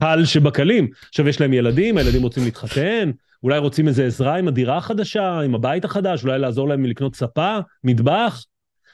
קל 0.00 0.24
שבקלים. 0.24 0.90
עכשיו 1.08 1.28
יש 1.28 1.40
להם 1.40 1.52
ילדים, 1.52 1.98
הילדים 1.98 2.22
רוצים 2.22 2.44
להתחתן, 2.44 3.10
אולי 3.42 3.58
רוצים 3.58 3.88
איזה 3.88 4.06
עזרה 4.06 4.36
עם 4.36 4.48
הדירה 4.48 4.76
החדשה, 4.76 5.40
עם 5.40 5.54
הבית 5.54 5.84
החדש, 5.84 6.24
אולי 6.24 6.38
לעזור 6.38 6.68
להם 6.68 6.84
לקנות 6.84 7.14
ספה, 7.14 7.58
מטבח. 7.84 8.44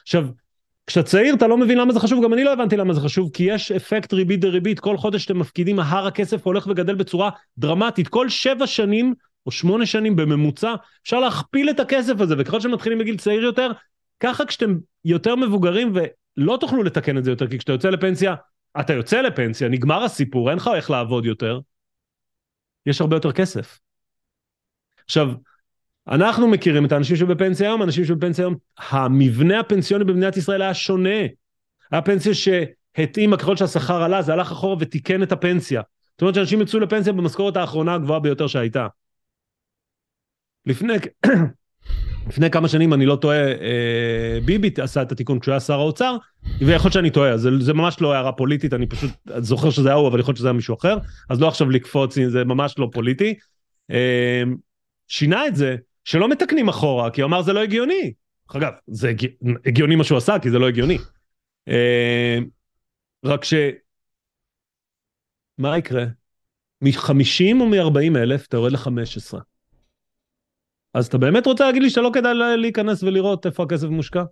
עכשיו, 0.02 0.28
כשאתה 0.86 1.06
צעיר 1.06 1.34
אתה 1.34 1.46
לא 1.46 1.58
מבין 1.58 1.78
למה 1.78 1.92
זה 1.92 2.00
חשוב, 2.00 2.24
גם 2.24 2.32
אני 2.32 2.44
לא 2.44 2.52
הבנתי 2.52 2.76
למה 2.76 2.94
זה 2.94 3.00
חשוב, 3.00 3.30
כי 3.34 3.42
יש 3.42 3.72
אפקט 3.72 4.12
ריבית 4.12 4.40
דריבית, 4.40 4.80
כל 4.80 4.96
חודש 4.96 5.22
שאתם 5.22 5.38
מפקידים, 5.38 5.78
הר 5.78 6.06
הכסף 6.06 6.46
הולך 6.46 6.66
וגדל 6.66 6.94
בצורה 6.94 7.30
דרמטית. 7.58 8.08
כל 8.08 8.28
שבע 8.28 8.66
שנים 8.66 9.14
או 9.46 9.50
שמונה 9.50 9.86
שנים 9.86 10.16
בממוצע, 10.16 10.74
אפשר 11.02 11.20
להכפיל 11.20 11.70
את 11.70 11.80
הכסף 11.80 12.20
הזה, 12.20 12.34
וככל 12.38 12.60
שמתחילים 12.60 12.98
בגיל 12.98 13.16
צעיר 13.16 13.42
יותר, 13.42 13.72
ככה 14.20 14.46
כשאתם 14.46 14.78
יותר 15.04 15.36
מבוגרים 15.36 15.92
ולא 15.94 16.56
תוכלו 16.60 16.82
לתקן 16.82 17.18
את 17.18 17.24
זה 17.24 17.30
יותר, 17.30 17.48
כי 17.48 17.58
כשאתה 17.58 17.72
יוצא 17.72 17.90
לפנסיה, 17.90 18.34
אתה 18.80 18.92
יוצא 18.92 19.20
לפנסיה, 19.20 19.68
נגמר 19.68 20.04
הסיפור, 20.04 20.50
אין 20.50 20.58
לך 20.58 20.70
איך 20.76 20.90
לעבוד 20.90 21.24
יותר, 21.24 21.60
יש 22.86 23.00
הרבה 23.00 23.16
יותר 23.16 23.32
כסף. 23.32 23.78
עכשיו, 25.04 25.28
אנחנו 26.08 26.48
מכירים 26.48 26.84
את 26.84 26.92
האנשים 26.92 27.16
שבפנסיה 27.16 27.68
היום, 27.68 27.82
אנשים 27.82 28.04
שבפנסיה 28.04 28.44
היום, 28.44 28.54
המבנה 28.78 29.60
הפנסיוני 29.60 30.04
במדינת 30.04 30.36
ישראל 30.36 30.62
היה 30.62 30.74
שונה. 30.74 31.18
היה 31.90 32.02
פנסיה 32.02 32.34
שהתאימה, 32.34 33.36
ככל 33.36 33.56
שהשכר 33.56 34.02
עלה, 34.02 34.22
זה 34.22 34.32
הלך 34.32 34.52
אחורה 34.52 34.76
ותיקן 34.80 35.22
את 35.22 35.32
הפנסיה. 35.32 35.82
זאת 36.12 36.22
אומרת 36.22 36.34
שאנשים 36.34 36.60
יצאו 36.60 36.80
לפנסיה 36.80 37.12
במשכורת 37.12 37.56
האחרונה 37.56 37.94
הגבוהה 37.94 38.20
ביותר 38.20 38.46
שהייתה. 38.46 38.86
לפני, 40.66 40.94
לפני 42.28 42.50
כמה 42.50 42.68
שנים, 42.68 42.92
אני 42.92 43.06
לא 43.06 43.16
טועה, 43.16 43.38
אה, 43.38 44.38
ביבי 44.44 44.70
עשה 44.82 45.02
את 45.02 45.12
התיקון 45.12 45.40
כשהוא 45.40 45.52
היה 45.52 45.60
שר 45.60 45.80
האוצר, 45.80 46.16
ויכול 46.60 46.86
להיות 46.86 46.92
שאני 46.92 47.10
טועה, 47.10 47.36
זה, 47.36 47.50
זה 47.60 47.74
ממש 47.74 48.00
לא 48.00 48.14
הערה 48.14 48.32
פוליטית, 48.32 48.72
אני 48.72 48.86
פשוט 48.86 49.10
זוכר 49.38 49.70
שזה 49.70 49.88
היה 49.88 49.96
הוא, 49.96 50.08
אבל 50.08 50.20
יכול 50.20 50.30
להיות 50.30 50.38
שזה 50.38 50.48
היה 50.48 50.52
מישהו 50.52 50.74
אחר, 50.74 50.98
אז 51.30 51.40
לא 51.40 51.48
עכשיו 51.48 51.70
לקפוץ, 51.70 52.18
זה 52.28 52.44
ממש 52.44 52.74
לא 52.78 52.88
פוליטי. 52.92 53.34
אה, 53.90 54.42
שינה 55.08 55.46
את 55.46 55.56
זה, 55.56 55.76
שלא 56.04 56.28
מתקנים 56.28 56.68
אחורה, 56.68 57.10
כי 57.10 57.20
הוא 57.20 57.28
אמר 57.28 57.42
זה 57.42 57.52
לא 57.52 57.60
הגיוני. 57.60 58.12
אגב, 58.56 58.72
זה 58.86 59.12
הגיוני 59.66 59.96
מה 59.96 60.04
שהוא 60.04 60.18
עשה, 60.18 60.38
כי 60.42 60.50
זה 60.50 60.58
לא 60.58 60.68
הגיוני. 60.68 60.98
אה, 61.68 62.38
רק 63.24 63.44
ש... 63.44 63.54
מה 65.58 65.78
יקרה? 65.78 66.04
מ-50 66.82 67.60
או 67.60 67.66
מ-40 67.66 68.18
אלף 68.18 68.46
אתה 68.46 68.56
יורד 68.56 68.72
ל-15. 68.72 69.38
אז 70.96 71.06
אתה 71.06 71.18
באמת 71.18 71.46
רוצה 71.46 71.64
להגיד 71.64 71.82
לי 71.82 71.90
שלא 71.90 72.10
כדאי 72.14 72.32
להיכנס 72.58 73.02
ולראות 73.02 73.46
איפה 73.46 73.62
הכסף 73.62 73.86
מושקע? 73.86 74.22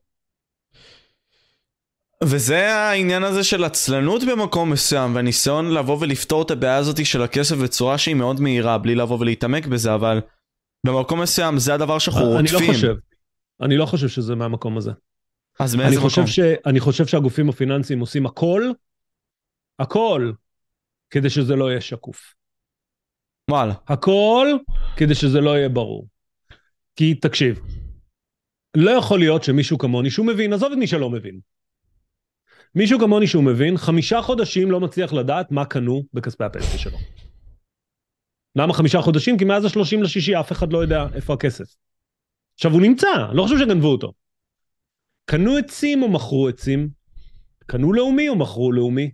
וזה 2.25 2.75
העניין 2.75 3.25
הזה 3.25 3.45
של 3.45 3.65
עצלנות 3.65 4.23
במקום 4.33 4.71
מסוים, 4.71 5.15
והניסיון 5.15 5.75
לבוא 5.75 5.99
ולפתור 6.01 6.43
את 6.43 6.51
הבעיה 6.51 6.77
הזאת 6.77 7.07
של 7.07 7.23
הכסף 7.23 7.57
בצורה 7.57 7.99
שהיא 7.99 8.15
מאוד 8.15 8.41
מהירה, 8.41 8.79
בלי 8.79 8.95
לבוא 8.95 9.19
ולהתעמק 9.19 9.67
בזה, 9.67 9.95
אבל 9.95 10.21
במקום 10.87 11.21
מסוים 11.21 11.59
זה 11.59 11.75
הדבר 11.75 11.99
שאנחנו 11.99 12.25
רודפים. 12.25 12.59
אני 12.59 12.67
לא 12.67 12.73
חושב. 12.73 12.95
אני 13.61 13.77
לא 13.77 13.87
חושב 13.87 14.09
שזה 14.09 14.35
מהמקום 14.35 14.77
הזה. 14.77 14.91
אז 15.61 15.75
מאיזה 15.75 15.97
מקום? 15.97 16.09
חושב 16.09 16.27
ש, 16.27 16.39
אני 16.67 16.81
חושב 16.81 17.07
שהגופים 17.07 17.49
הפיננסיים 17.49 18.01
עושים 18.01 18.27
הכל, 18.27 18.71
הכל, 19.79 20.33
כדי 21.11 21.31
שזה 21.31 21.57
לא 21.57 21.71
יהיה 21.71 21.81
שקוף. 21.81 22.35
וואלה. 23.51 23.75
הכל, 23.89 24.49
כדי 24.97 25.15
שזה 25.15 25.41
לא 25.41 25.51
יהיה 25.51 25.69
ברור. 25.69 26.14
כי 26.97 27.15
תקשיב, 27.15 27.61
לא 28.77 28.91
יכול 28.91 29.19
להיות 29.19 29.45
שמישהו 29.45 29.79
כמוני 29.79 30.11
שהוא 30.11 30.27
מבין, 30.27 30.53
עזוב 30.53 30.73
את 30.73 30.79
מי 30.79 30.87
שלא 30.87 31.11
מבין. 31.11 31.41
מישהו 32.75 32.99
כמוני 32.99 33.27
שהוא 33.27 33.45
מבין, 33.45 33.77
חמישה 33.77 34.23
חודשים 34.23 34.71
לא 34.71 34.81
מצליח 34.81 35.13
לדעת 35.13 35.51
מה 35.51 35.65
קנו 35.65 36.05
בכספי 36.13 36.45
הפנסיה 36.45 36.79
שלו. 36.79 36.99
למה 38.57 38.75
חמישה 38.75 39.01
חודשים? 39.01 39.39
כי 39.39 39.45
מאז 39.45 39.65
השלושים 39.65 40.03
לשישי 40.03 40.41
אף 40.41 40.53
אחד 40.53 40.73
לא 40.73 40.79
יודע 40.79 41.07
איפה 41.15 41.35
הכסף. 41.35 41.65
עכשיו 42.55 42.73
הוא 42.73 42.81
נמצא, 42.81 43.09
לא 43.33 43.43
חושב 43.43 43.59
שגנבו 43.59 43.89
אותו. 43.89 44.13
קנו 45.25 45.57
עצים 45.57 46.03
או 46.03 46.09
מכרו 46.09 46.49
עצים? 46.49 46.89
קנו 47.67 47.93
לאומי 47.93 48.29
או 48.29 48.37
מכרו 48.37 48.73
לאומי? 48.73 49.11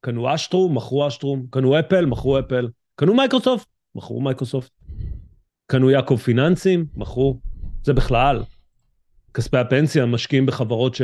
קנו 0.00 0.34
אשטרום, 0.34 0.76
מכרו 0.76 1.08
אשטרום, 1.08 1.46
קנו 1.50 1.80
אפל, 1.80 2.06
מכרו 2.06 2.38
אפל, 2.38 2.68
קנו 2.94 3.14
מייקרוסופט, 3.14 3.66
מכרו 3.94 4.20
מייקרוסופט. 4.20 4.77
קנו 5.70 5.90
יעקב 5.90 6.16
פיננסים, 6.16 6.86
מכרו. 6.94 7.40
זה 7.82 7.92
בכלל. 7.92 8.42
כספי 9.34 9.58
הפנסיה 9.58 10.06
משקיעים 10.06 10.46
בחברות 10.46 10.94
ש... 10.94 11.02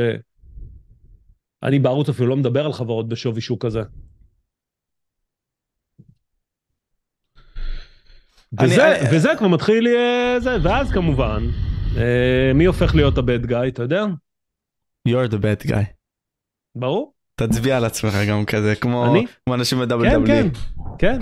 אני 1.62 1.78
בערוץ 1.78 2.08
אפילו 2.08 2.28
לא 2.28 2.36
מדבר 2.36 2.66
על 2.66 2.72
חברות 2.72 3.08
בשווי 3.08 3.40
שוק 3.40 3.66
כזה. 3.66 3.82
וזה, 8.62 8.98
אני... 9.00 9.16
וזה 9.16 9.28
כבר 9.38 9.48
מתחיל, 9.48 9.88
אה, 9.88 10.40
זה, 10.40 10.56
ואז 10.62 10.92
כמובן, 10.92 11.42
אה, 11.96 12.52
מי 12.54 12.64
הופך 12.64 12.94
להיות 12.94 13.18
הבד 13.18 13.46
גאי, 13.46 13.68
אתה 13.68 13.82
יודע? 13.82 14.04
You're 15.08 15.30
the 15.30 15.36
bad 15.36 15.68
guy. 15.68 15.84
ברור. 16.74 17.14
תצביע 17.34 17.76
על 17.76 17.84
עצמך 17.84 18.14
גם 18.28 18.44
כזה, 18.44 18.74
כמו, 18.74 19.06
אני? 19.06 19.26
כמו 19.44 19.54
אנשים 19.54 19.78
בדאבל 19.80 20.10
כן, 20.10 20.26
כן, 20.26 20.48
כן. 20.98 21.18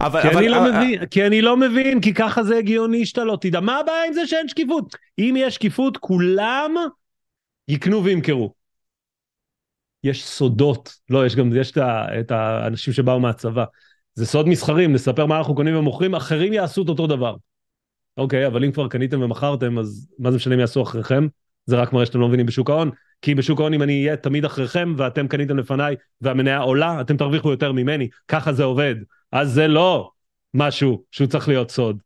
אבל, 0.00 0.22
כי, 0.22 0.28
אבל, 0.28 0.36
אני 0.36 0.48
לא 0.48 0.58
אבל, 0.58 0.70
מבין, 0.70 1.06
כי 1.06 1.26
אני 1.26 1.42
לא 1.42 1.56
מבין, 1.56 2.00
כי 2.00 2.14
ככה 2.14 2.42
זה 2.42 2.56
הגיוני 2.56 3.06
שאתה 3.06 3.24
לא 3.24 3.38
תדע. 3.40 3.60
מה 3.60 3.78
הבעיה 3.78 4.04
עם 4.06 4.12
זה 4.12 4.26
שאין 4.26 4.48
שקיפות? 4.48 4.96
אם 5.18 5.34
יש 5.38 5.54
שקיפות, 5.54 5.96
כולם 5.96 6.74
יקנו 7.68 8.04
וימכרו. 8.04 8.52
יש 10.04 10.24
סודות, 10.24 10.94
לא, 11.10 11.26
יש 11.26 11.36
גם, 11.36 11.56
יש 11.56 11.72
את 12.20 12.30
האנשים 12.30 12.92
שבאו 12.92 13.20
מהצבא. 13.20 13.64
זה 14.14 14.26
סוד 14.26 14.48
מסחרים, 14.48 14.92
נספר 14.92 15.26
מה 15.26 15.38
אנחנו 15.38 15.54
קונים 15.54 15.76
ומוכרים, 15.76 16.14
אחרים 16.14 16.52
יעשו 16.52 16.82
את 16.82 16.88
אותו 16.88 17.06
דבר. 17.06 17.36
אוקיי, 18.16 18.46
אבל 18.46 18.64
אם 18.64 18.72
כבר 18.72 18.88
קניתם 18.88 19.22
ומכרתם, 19.22 19.78
אז 19.78 20.08
מה 20.18 20.30
זה 20.30 20.36
משנה 20.36 20.54
אם 20.54 20.60
יעשו 20.60 20.82
אחריכם? 20.82 21.26
זה 21.66 21.76
רק 21.76 21.92
מראה 21.92 22.06
שאתם 22.06 22.20
לא 22.20 22.28
מבינים 22.28 22.46
בשוק 22.46 22.70
ההון. 22.70 22.90
כי 23.22 23.34
בשוק 23.34 23.60
ההון 23.60 23.74
אם 23.74 23.82
אני 23.82 24.04
אהיה 24.04 24.16
תמיד 24.16 24.44
אחריכם 24.44 24.94
ואתם 24.96 25.28
קניתם 25.28 25.58
לפניי 25.58 25.96
והמניה 26.20 26.58
עולה, 26.58 27.00
אתם 27.00 27.16
תרוויחו 27.16 27.50
יותר 27.50 27.72
ממני. 27.72 28.08
ככה 28.28 28.52
זה 28.52 28.64
עובד. 28.64 28.94
אז 29.32 29.52
זה 29.52 29.68
לא 29.68 30.10
משהו 30.54 31.04
שהוא 31.10 31.28
צריך 31.28 31.48
להיות 31.48 31.70
סוד. 31.70 32.02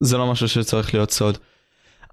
זה 0.00 0.16
לא 0.16 0.32
משהו 0.32 0.48
שצריך 0.48 0.94
להיות 0.94 1.10
סוד. 1.10 1.38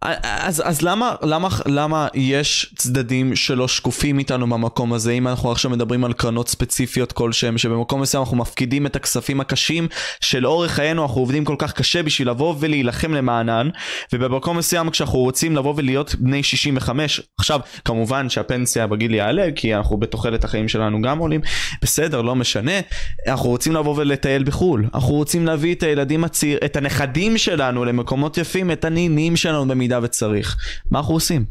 אז, 0.04 0.64
אז 0.66 0.82
למה, 0.82 1.16
למה, 1.22 1.48
למה 1.66 2.08
יש 2.14 2.74
צדדים 2.78 3.36
שלא 3.36 3.68
שקופים 3.68 4.20
איתנו 4.20 4.50
במקום 4.50 4.94
הזה, 4.94 5.12
אם 5.12 5.28
אנחנו 5.28 5.52
עכשיו 5.52 5.72
מדברים 5.72 6.06
על 6.06 6.14
קרנות 6.14 6.48
ספציפיות 6.48 7.12
כלשהם, 7.12 7.58
שבמקום 7.58 8.02
מסוים 8.02 8.24
אנחנו 8.24 8.38
מפקידים 8.38 8.86
את 8.86 8.96
הכספים 8.96 9.42
הקשים, 9.42 9.88
שלאורך 10.22 10.72
חיינו 10.72 11.04
אנחנו 11.04 11.22
עובדים 11.22 11.46
כל 11.46 11.56
כך 11.58 11.74
קשה 11.74 12.04
בשביל 12.04 12.30
לבוא 12.30 12.56
ולהילחם 12.60 13.14
למענן, 13.14 13.70
ובמקום 14.14 14.58
מסוים 14.58 14.90
כשאנחנו 14.90 15.20
רוצים 15.20 15.56
לבוא 15.56 15.74
ולהיות 15.78 16.16
בני 16.16 16.44
65, 16.44 17.22
עכשיו 17.40 17.60
כמובן 17.86 18.30
שהפנסיה 18.30 18.88
בגיל 18.88 19.14
יעלה, 19.14 19.48
כי 19.56 19.76
אנחנו 19.76 19.98
בתוחלת 19.98 20.44
החיים 20.44 20.68
שלנו 20.68 21.02
גם 21.02 21.18
עולים, 21.18 21.42
בסדר, 21.82 22.22
לא 22.22 22.36
משנה, 22.36 22.80
אנחנו 23.28 23.50
רוצים 23.50 23.74
לבוא 23.74 23.96
ולטייל 23.98 24.44
בחו"ל, 24.44 24.86
אנחנו 24.94 25.14
רוצים 25.14 25.46
להביא 25.46 25.76
את 25.76 25.84
הילדים 25.84 26.24
הצעיר, 26.24 26.60
את 26.66 26.76
הנכדים 26.76 27.38
שלנו 27.38 27.86
למקומות 27.86 28.38
יפים, 28.38 28.72
את 28.72 28.86
הנינים 28.86 29.36
שלנו 29.36 29.68
במידה 29.68 29.91
במידה 29.92 30.06
וצריך. 30.06 30.58
מה 30.92 31.00
אנחנו 31.00 31.14
עושים? 31.14 31.46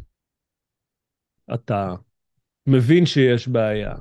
אתה 1.54 1.94
מבין 2.66 3.06
שיש 3.06 3.48
בעיה. 3.48 3.94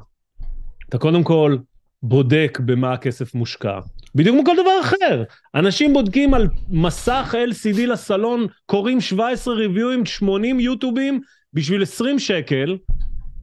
אתה 0.89 0.97
קודם 0.97 1.23
כל 1.23 1.57
בודק 2.03 2.59
במה 2.65 2.93
הכסף 2.93 3.33
מושקע. 3.33 3.79
בדיוק 4.15 4.35
כמו 4.35 4.45
כל 4.45 4.55
דבר 4.61 4.81
אחר. 4.81 5.23
אנשים 5.55 5.93
בודקים 5.93 6.33
על 6.33 6.47
מסך 6.69 7.35
LCD 7.51 7.79
לסלון, 7.87 8.47
קוראים 8.65 9.01
17 9.01 9.53
ריוויואים, 9.53 10.05
80 10.05 10.59
יוטיובים 10.59 11.21
בשביל 11.53 11.83
20 11.83 12.19
שקל, 12.19 12.77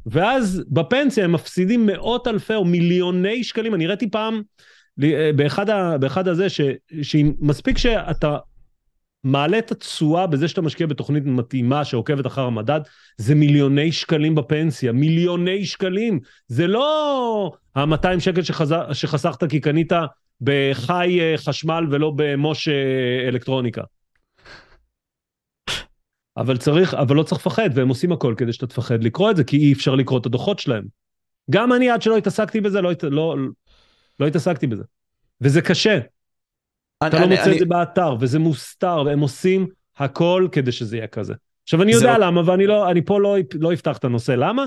ואז 0.06 0.64
בפנסיה 0.70 1.24
הם 1.24 1.32
מפסידים 1.32 1.86
מאות 1.86 2.28
אלפי 2.28 2.54
או 2.54 2.64
מיליוני 2.64 3.44
שקלים. 3.44 3.74
אני 3.74 3.86
ראיתי 3.86 4.10
פעם 4.10 4.42
אה, 5.02 5.30
באחד, 5.36 5.70
ה, 5.70 5.98
באחד 5.98 6.28
הזה, 6.28 6.46
שמספיק 7.02 7.78
שאתה 7.78 8.36
מעלה 9.26 9.58
את 9.58 9.70
התשואה 9.70 10.26
בזה 10.26 10.48
שאתה 10.48 10.62
משקיע 10.62 10.86
בתוכנית 10.86 11.24
מתאימה 11.26 11.84
שעוקבת 11.84 12.26
אחר 12.26 12.42
המדד, 12.42 12.80
זה 13.16 13.34
מיליוני 13.34 13.92
שקלים 13.92 14.34
בפנסיה, 14.34 14.92
מיליוני 14.92 15.64
שקלים. 15.64 16.20
זה 16.48 16.66
לא 16.66 17.52
ה-200 17.74 18.20
שקל 18.20 18.42
שחז... 18.42 18.74
שחסכת 18.92 19.50
כי 19.50 19.60
קנית 19.60 19.92
בחי 20.40 21.20
אה, 21.20 21.34
חשמל 21.36 21.86
ולא 21.90 22.12
במוש 22.16 22.68
אה, 22.68 23.28
אלקטרוניקה. 23.28 23.82
אבל 26.36 26.56
צריך, 26.56 26.94
אבל 26.94 27.16
לא 27.16 27.22
צריך 27.22 27.40
לפחד, 27.40 27.70
והם 27.74 27.88
עושים 27.88 28.12
הכל 28.12 28.34
כדי 28.36 28.52
שאתה 28.52 28.66
תפחד 28.66 29.04
לקרוא 29.04 29.30
את 29.30 29.36
זה, 29.36 29.44
כי 29.44 29.56
אי 29.56 29.72
אפשר 29.72 29.94
לקרוא 29.94 30.18
את 30.18 30.26
הדוחות 30.26 30.58
שלהם. 30.58 30.84
גם 31.50 31.72
אני, 31.72 31.90
עד 31.90 32.02
שלא 32.02 32.16
התעסקתי 32.16 32.60
בזה, 32.60 32.80
לא, 32.80 32.92
לא, 33.02 33.36
לא 34.20 34.26
התעסקתי 34.26 34.66
בזה. 34.66 34.82
וזה 35.40 35.60
קשה, 35.60 35.98
אתה 37.06 37.20
לא 37.20 37.26
מוצא 37.26 37.52
את 37.52 37.58
זה 37.58 37.64
באתר, 37.64 38.16
וזה 38.20 38.38
מוסתר, 38.38 39.02
והם 39.06 39.20
עושים 39.20 39.66
הכל 39.98 40.48
כדי 40.52 40.72
שזה 40.72 40.96
יהיה 40.96 41.06
כזה. 41.06 41.34
עכשיו, 41.62 41.82
אני 41.82 41.92
יודע 41.92 42.18
למה, 42.18 42.42
ואני 42.46 42.66
לא, 42.66 42.90
אני 42.90 43.02
פה 43.02 43.20
לא, 43.20 43.36
לא 43.54 43.72
אפתח 43.72 43.96
את 43.96 44.04
הנושא. 44.04 44.32
למה? 44.32 44.64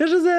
יש 0.00 0.10
לזה, 0.12 0.30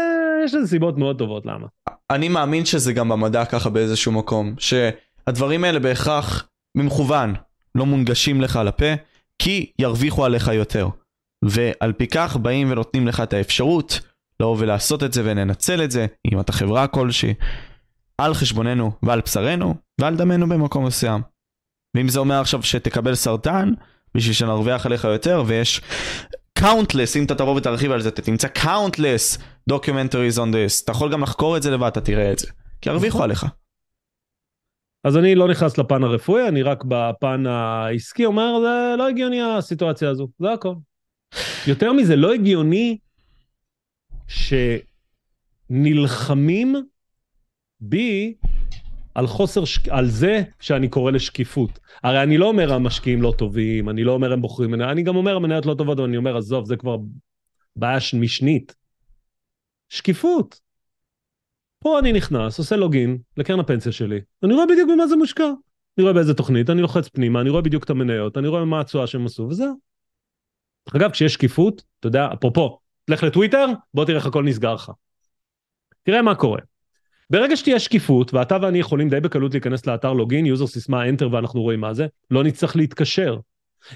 יש 0.46 0.54
לזה 0.54 0.68
סיבות 0.68 0.98
מאוד 0.98 1.18
טובות 1.18 1.46
למה. 1.46 1.68
אני 2.10 2.30
מאמין 2.30 2.66
שזה 2.66 2.94
גם 2.94 3.10
במדע 3.10 3.46
ככה 3.46 3.70
באיזשהו 3.70 4.12
מקום, 4.12 4.56
שהדברים 4.60 5.64
האלה 5.64 5.80
בהכרח 5.80 6.48
במכוון 6.78 7.34
לא 7.76 7.86
מונגשים 7.86 8.42
לך 8.42 8.60
לפה, 8.66 8.94
כי 9.40 9.72
ירוויחו 9.80 10.26
עליך 10.26 10.48
יותר. 10.48 10.88
ועל 11.46 11.94
פי 11.94 12.08
כך 12.08 12.38
באים 12.38 12.72
ונותנים 12.72 13.08
לך 13.08 13.20
את 13.20 13.34
האפשרות 13.34 14.00
לבוא 14.40 14.56
ולעשות 14.60 15.04
את 15.04 15.14
זה 15.14 15.22
וננצל 15.26 15.84
את 15.84 15.92
זה, 15.92 16.06
אם 16.32 16.40
אתה 16.40 16.52
חברה 16.52 16.88
כלשהי, 16.88 17.34
על 18.18 18.34
חשבוננו 18.34 18.92
ועל 19.04 19.22
בשרנו 19.22 19.76
ועל 20.02 20.16
דמנו 20.16 20.50
במקום 20.50 20.86
מסוים. 20.86 21.22
ואם 21.96 22.08
זה 22.08 22.20
אומר 22.20 22.42
עכשיו 22.42 22.64
שתקבל 22.64 23.16
סרטן, 23.16 23.74
בשביל 24.16 24.34
שנרוויח 24.34 24.86
עליך 24.86 25.04
יותר, 25.04 25.44
ויש 25.48 25.82
countless, 26.60 27.18
אם 27.18 27.24
אתה 27.26 27.36
תבוא 27.36 27.56
ותרחיב 27.56 27.92
על 27.92 28.02
זה, 28.02 28.10
אתה 28.10 28.22
תמצא 28.22 28.48
countless 28.58 29.42
documentaries 29.72 30.38
on 30.38 30.54
this, 30.54 30.84
אתה 30.84 30.92
יכול 30.92 31.12
גם 31.12 31.24
לחקור 31.24 31.58
את 31.58 31.64
זה 31.64 31.72
לבד, 31.72 31.88
אתה 31.88 32.02
תראה 32.02 32.32
את 32.32 32.40
זה. 32.40 32.48
כי 32.82 32.90
ירוויחו 32.90 33.18
נכון. 33.18 33.24
עליך. 33.30 33.46
אז 35.04 35.18
אני 35.18 35.36
לא 35.36 35.48
נכנס 35.48 35.78
לפן 35.78 36.04
הרפואי, 36.04 36.48
אני 36.48 36.64
רק 36.64 36.84
בפן 36.88 37.46
העסקי 37.46 38.26
אומר, 38.26 38.60
זה 38.62 38.96
לא 38.98 39.08
הגיוני 39.08 39.42
הסיטואציה 39.42 40.10
הזו, 40.10 40.28
זה 40.40 40.52
הכל. 40.54 40.74
יותר 41.68 41.94
מזה, 41.94 42.16
לא 42.16 42.34
הגיוני 42.34 42.98
שנלחמים 45.70 46.76
בי 47.80 48.34
על 49.16 49.28
חוסר, 49.28 49.66
שק... 49.66 49.90
על 49.90 50.08
זה 50.08 50.44
שאני 50.60 50.90
קורא 50.90 51.12
לשקיפות. 51.12 51.80
הרי 52.04 52.24
אני 52.24 52.38
לא 52.38 52.46
אומר 52.46 52.74
המשקיעים 52.74 53.22
לא 53.22 53.34
טובים, 53.38 53.90
אני 53.90 54.04
לא 54.04 54.12
אומר 54.12 54.34
הם 54.34 54.42
בוחרים 54.42 54.72
מניות, 54.72 54.90
אני 54.90 55.04
גם 55.04 55.16
אומר 55.16 55.36
המניות 55.36 55.66
לא 55.66 55.74
טובות, 55.74 56.00
אבל 56.00 56.08
אני 56.08 56.18
אומר 56.18 56.38
עזוב, 56.38 56.66
זה 56.66 56.76
כבר 56.76 56.98
בעיה 57.76 58.00
משנית. 58.20 58.76
שקיפות. 59.90 60.60
פה 61.80 62.00
אני 62.00 62.14
נכנס, 62.14 62.60
עושה 62.60 62.76
login 62.76 63.18
לקרן 63.38 63.60
הפנסיה 63.60 63.92
שלי, 63.92 64.20
אני 64.44 64.54
רואה 64.54 64.66
בדיוק 64.66 64.90
במה 64.92 65.08
זה 65.08 65.16
מושקע. 65.16 65.52
אני 65.98 66.04
רואה 66.04 66.14
באיזה 66.14 66.34
תוכנית, 66.34 66.70
אני 66.70 66.82
לוחץ 66.82 67.10
פנימה, 67.10 67.42
אני 67.42 67.50
רואה 67.50 67.62
בדיוק 67.62 67.84
את 67.84 67.90
המניות, 67.90 68.38
אני 68.38 68.48
רואה 68.48 68.66
מה 68.66 68.82
התשואה 68.82 69.08
שהם 69.08 69.26
עשו, 69.26 69.44
וזהו. 69.44 69.80
אגב, 70.96 71.12
כשיש 71.12 71.34
שקיפות, 71.34 71.84
אתה 72.00 72.08
יודע, 72.08 72.28
אפרופו, 72.34 72.80
לך 73.08 73.24
לטוויטר, 73.24 73.66
בוא 73.94 74.06
תראה 74.06 74.18
איך 74.18 74.26
הכל 74.26 74.44
נסגר 74.44 74.74
לך. 74.74 74.92
תראה 76.04 76.22
מה 76.22 76.36
קורה. 76.36 76.60
ברגע 77.32 77.58
שתהיה 77.58 77.80
שקיפות, 77.80 78.34
ואתה 78.34 78.58
ואני 78.62 78.80
יכולים 78.80 79.10
די 79.10 79.20
בקלות 79.20 79.54
להיכנס 79.54 79.86
לאתר 79.86 80.14
login, 80.14 80.46
user 80.46 80.68
סיסמה 80.68 81.04
enter 81.06 81.26
ואנחנו 81.32 81.62
רואים 81.62 81.80
מה 81.80 81.94
זה, 81.94 82.08
לא 82.32 82.44
נצטרך 82.44 82.76
להתקשר. 82.76 83.38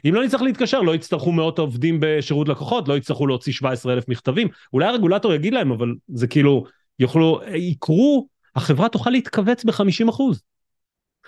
אם 0.05 0.13
לא 0.13 0.23
נצטרך 0.23 0.41
להתקשר, 0.41 0.81
לא 0.81 0.95
יצטרכו 0.95 1.31
מאות 1.31 1.59
עובדים 1.59 1.97
בשירות 1.99 2.49
לקוחות, 2.49 2.87
לא 2.87 2.97
יצטרכו 2.97 3.27
להוציא 3.27 3.53
17 3.53 3.93
אלף 3.93 4.09
מכתבים. 4.09 4.47
אולי 4.73 4.87
הרגולטור 4.87 5.33
יגיד 5.33 5.53
להם, 5.53 5.71
אבל 5.71 5.95
זה 6.07 6.27
כאילו, 6.27 6.65
יוכלו, 6.99 7.41
יקרו, 7.55 8.27
החברה 8.55 8.89
תוכל 8.89 9.09
להתכווץ 9.09 9.63
ב-50 9.63 10.09
אחוז. 10.09 10.41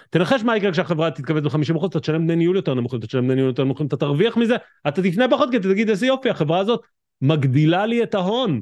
תנחש 0.10 0.44
מה 0.44 0.58
יקרה 0.58 0.72
כשהחברה 0.72 1.12
תתכווץ 1.12 1.44
ב-50 1.44 1.78
אחוז, 1.78 1.90
אתה 1.90 2.00
תשלם 2.00 2.24
דמי 2.24 2.36
ניהול 2.36 2.56
יותר 2.56 2.74
נמוכים, 2.74 3.00
אתה 3.00 3.08
תשלם 3.08 3.26
דמי 3.26 3.36
ניהול 3.36 3.50
יותר 3.50 3.64
נמוכים, 3.64 3.88
אתה 3.88 3.98
תרוויח 3.98 4.38
מזה, 4.38 4.56
אתה 4.88 5.02
תפנה 5.02 5.26
פחות 5.30 5.50
כי 5.52 5.58
אתה 5.58 5.70
תגיד 5.70 5.90
איזה 5.90 6.08
יופי, 6.08 6.30
החברה 6.30 6.60
הזאת 6.60 6.82
מגדילה 7.22 7.86
לי 7.86 8.04
את 8.04 8.16
ההון. 8.16 8.62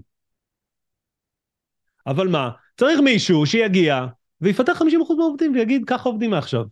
אבל 2.08 2.28
מה, 2.28 2.50
צריך 2.78 3.00
מישהו 3.00 3.46
שיגיע 3.46 4.06
ויפתח 4.42 4.82
50% 4.82 4.86
מהעובדים 5.18 5.54
ויגיד 5.56 5.84
ככה 5.88 6.10
עובדים 6.10 6.32
מעכשיו. 6.32 6.64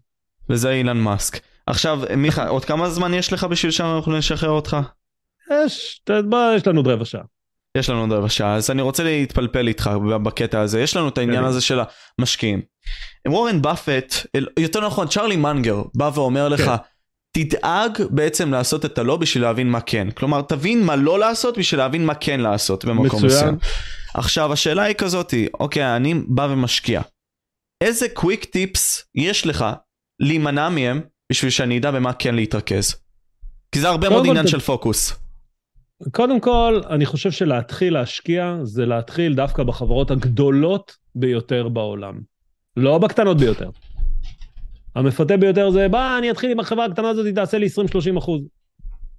וזה 0.50 0.72
אילן 0.72 0.98
מאסק. 0.98 1.40
עכשיו, 1.68 2.00
מיכה, 2.18 2.48
עוד 2.48 2.66
כמה 2.66 2.90
זמן 2.90 3.14
יש 3.14 3.34
לך 3.34 3.44
בשביל 3.44 3.72
שאנחנו 3.72 4.18
נשחרר 4.18 4.50
אותך? 4.50 4.78
יש, 5.66 6.02
בוא, 6.30 6.40
יש 6.56 6.68
לנו 6.68 6.80
עוד 6.80 6.88
רבע 6.88 7.06
שעה. 7.06 7.22
יש 7.78 7.90
לנו 7.90 8.02
עוד 8.02 8.12
רבע 8.12 8.30
שעה, 8.30 8.56
אז 8.56 8.72
אני 8.72 8.82
רוצה 8.82 9.04
להתפלפל 9.04 9.68
איתך 9.68 9.92
בקטע 10.24 10.60
הזה. 10.60 10.82
יש 10.82 10.96
לנו 10.98 11.08
את 11.08 11.18
העניין 11.18 11.36
קדימה. 11.38 11.50
הזה 11.50 11.62
של 11.62 11.80
המשקיעים. 12.20 12.62
וורן 13.28 13.62
באפט, 13.62 14.14
יותר 14.60 14.86
נכון, 14.88 15.08
צ'רלי 15.08 15.36
מנגר, 15.36 15.82
בא 15.96 16.12
ואומר 16.14 16.50
לך, 16.50 16.62
כן. 16.62 16.72
תדאג 17.38 17.92
בעצם 18.10 18.52
לעשות 18.52 18.86
את 18.86 18.98
הלא 18.98 19.18
בשביל 19.18 19.44
להבין 19.44 19.70
מה 19.70 19.82
כן. 19.82 20.12
כלומר, 20.12 20.42
תבין 20.42 20.84
מה 20.84 20.96
לא 20.96 21.20
לעשות 21.20 21.58
בשביל 21.58 21.80
להבין 21.80 22.06
מה 22.06 22.16
כן 22.16 22.40
לעשות 22.40 22.86
במקום. 22.86 23.26
מסוים. 23.26 23.58
עכשיו, 24.14 24.54
השאלה 24.54 24.84
היא 24.84 24.96
כזאתי, 24.96 25.48
אוקיי, 25.60 25.96
אני 25.96 26.14
בא 26.28 26.48
ומשקיע. 26.52 27.02
איזה 27.82 28.10
קוויק 28.14 28.46
טיפס 28.46 29.06
יש 29.16 29.48
לך 29.48 29.66
להימנע 30.20 30.70
מהם 30.70 31.02
בשביל 31.32 31.52
שאני 31.52 31.78
אדע 31.78 31.92
במה 31.92 32.14
כן 32.14 32.36
להתרכז? 32.36 32.96
כי 33.72 33.80
זה 33.80 33.90
הרבה 33.90 34.10
מאוד 34.10 34.26
עניין 34.28 34.46
ת- 34.46 34.50
של 34.50 34.60
פוקוס. 34.60 35.14
קודם 36.12 36.40
כל, 36.40 36.82
אני 36.90 37.06
חושב 37.06 37.32
שלהתחיל 37.32 37.94
להשקיע 37.94 38.56
זה 38.64 38.86
להתחיל 38.86 39.34
דווקא 39.34 39.64
בחברות 39.64 40.12
הגדולות 40.12 40.96
ביותר 41.16 41.68
בעולם. 41.70 42.20
לא 42.78 42.98
בקטנות 42.98 43.38
ביותר. 43.38 43.70
המפתה 44.96 45.38
ביותר 45.38 45.70
זה, 45.70 45.88
בא, 45.88 46.18
אני 46.18 46.32
אתחיל 46.32 46.52
עם 46.52 46.60
החברה 46.60 46.86
הקטנה 46.86 47.10
הזאת, 47.10 47.26
היא 47.26 47.36
תעשה 47.36 47.58
לי 47.58 47.68
20-30 48.16 48.18
אחוז. 48.18 48.42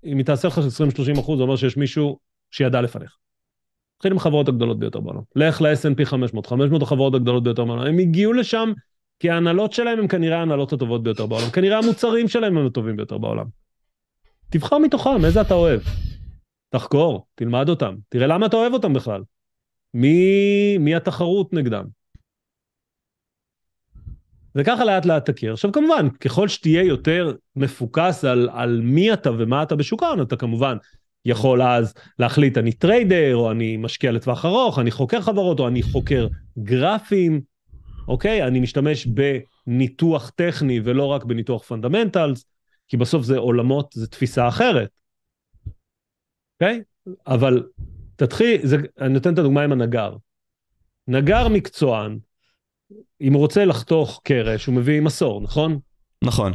אם 0.05 0.18
היא 0.18 0.26
תעשה 0.26 0.48
לך 0.48 0.59
20-30 0.59 1.20
אחוז, 1.20 1.38
זה 1.38 1.42
אומר 1.42 1.56
שיש 1.56 1.76
מישהו 1.76 2.18
שידע 2.51 2.80
לפניך. 2.80 3.16
תתחיל 3.96 4.12
עם 4.12 4.16
החברות 4.16 4.48
הגדולות 4.48 4.78
ביותר 4.78 5.01
בעולם. 5.01 5.20
לך 5.36 5.62
ל-S&P 5.62 6.05
500, 6.05 6.46
500 6.46 6.82
החברות 6.82 7.14
הגדולות 7.14 7.44
ביותר 7.44 7.64
בעולם. 7.64 7.86
הם 7.86 7.98
הגיעו 7.98 8.32
לשם 8.32 8.72
כי 9.18 9.30
ההנהלות 9.30 9.72
שלהם 9.72 9.98
הם 9.98 10.09
כנראה 10.09 10.38
ההנהלות 10.38 10.72
הטובות 10.72 11.02
ביותר 11.02 11.26
בעולם. 11.26 11.51
כנראה 11.51 11.78
המוצרים 11.78 12.28
שלהם 12.28 12.59
הם 12.59 12.66
הטובים 12.66 12.96
ביותר 12.96 13.18
בעולם. 13.18 13.46
תבחר 14.51 14.78
מתוכם, 14.78 15.24
איזה 15.24 15.40
אתה 15.40 15.55
אוהב. 15.55 15.80
תחקור, 16.70 17.26
תלמד 17.34 17.68
אותם, 17.68 17.94
תראה 18.09 18.26
למה 18.26 18.46
אתה 18.46 18.56
אוהב 18.56 18.72
אותם 18.72 18.92
בכלל. 18.92 19.22
מי, 19.94 20.78
מי 20.78 20.94
התחרות 20.94 21.52
נגדם. 21.52 21.84
וככה 24.55 24.85
לאט 24.85 25.06
לאט 25.06 25.31
תכיר. 25.31 25.52
עכשיו 25.52 25.72
כמובן, 25.72 26.09
ככל 26.20 26.48
שתהיה 26.48 26.82
יותר 26.82 27.32
מפוקס 27.56 28.24
על, 28.24 28.48
על 28.52 28.81
מי 28.82 29.12
אתה 29.12 29.31
ומה 29.39 29.62
אתה 29.62 29.76
בשוק 29.76 30.02
ההון, 30.02 30.22
אתה 30.22 30.36
כמובן 30.36 30.76
יכול 31.24 31.62
אז 31.62 31.94
להחליט 32.18 32.59
אני 32.59 32.72
trader, 32.72 33.36
או 33.36 33.51
אני 33.51 33.76
משקיע 33.76 34.12
לטווח 34.12 34.44
ארוך, 34.44 34.78
אני 34.78 34.90
חוקר 34.90 35.20
חברות, 35.20 35.60
או 35.60 35.68
אני 35.68 35.82
חוקר 35.82 36.28
גרפים, 36.59 37.40
אוקיי? 38.09 38.47
אני 38.47 38.60
משתמש 38.60 39.06
בניתוח 39.66 40.31
טכני 40.31 40.81
ולא 40.85 41.06
רק 41.06 41.24
בניתוח 41.24 41.62
fundamentals, 41.62 42.46
כי 42.89 42.97
בסוף 42.97 43.24
זה 43.24 43.39
עולמות, 43.39 43.93
זה 43.94 44.06
תפיסה 44.06 44.48
אחרת. 44.48 44.89
אוקיי? 46.55 46.82
אבל 47.26 47.62
תתחיל, 48.16 48.60
זה, 48.66 48.76
אני 49.01 49.14
נותן 49.14 49.32
את 49.32 49.39
הדוגמה 49.39 49.62
עם 49.62 49.72
הנגר. 49.72 50.16
נגר 51.09 51.48
מקצוען, 51.48 52.18
אם 53.20 53.32
הוא 53.32 53.40
רוצה 53.40 53.64
לחתוך 53.64 54.20
קרש, 54.24 54.66
הוא 54.66 54.74
מביא 54.74 55.00
מסור, 55.00 55.40
נכון? 55.40 55.78
נכון. 56.24 56.52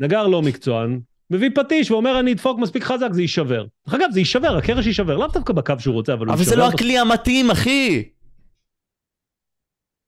נגר 0.00 0.26
לא 0.26 0.42
מקצוען, 0.42 1.00
מביא 1.30 1.50
פטיש 1.54 1.90
ואומר 1.90 2.20
אני 2.20 2.32
אדפוק 2.32 2.58
מספיק 2.58 2.82
חזק, 2.84 3.08
זה 3.12 3.22
יישבר. 3.22 3.66
דרך 3.86 3.94
אגב, 3.94 4.10
זה 4.10 4.20
יישבר, 4.20 4.56
הקרש 4.56 4.86
יישבר, 4.86 5.16
לאו 5.16 5.26
דווקא 5.26 5.52
בקו 5.52 5.74
שהוא 5.78 5.94
רוצה, 5.94 6.12
אבל 6.12 6.26
הוא 6.26 6.32
אבל 6.32 6.40
יישבר. 6.40 6.56
זה 6.56 6.60
לא. 6.60 6.68
הכלי 6.68 6.98
המתאים, 6.98 7.50
אחי! 7.50 8.08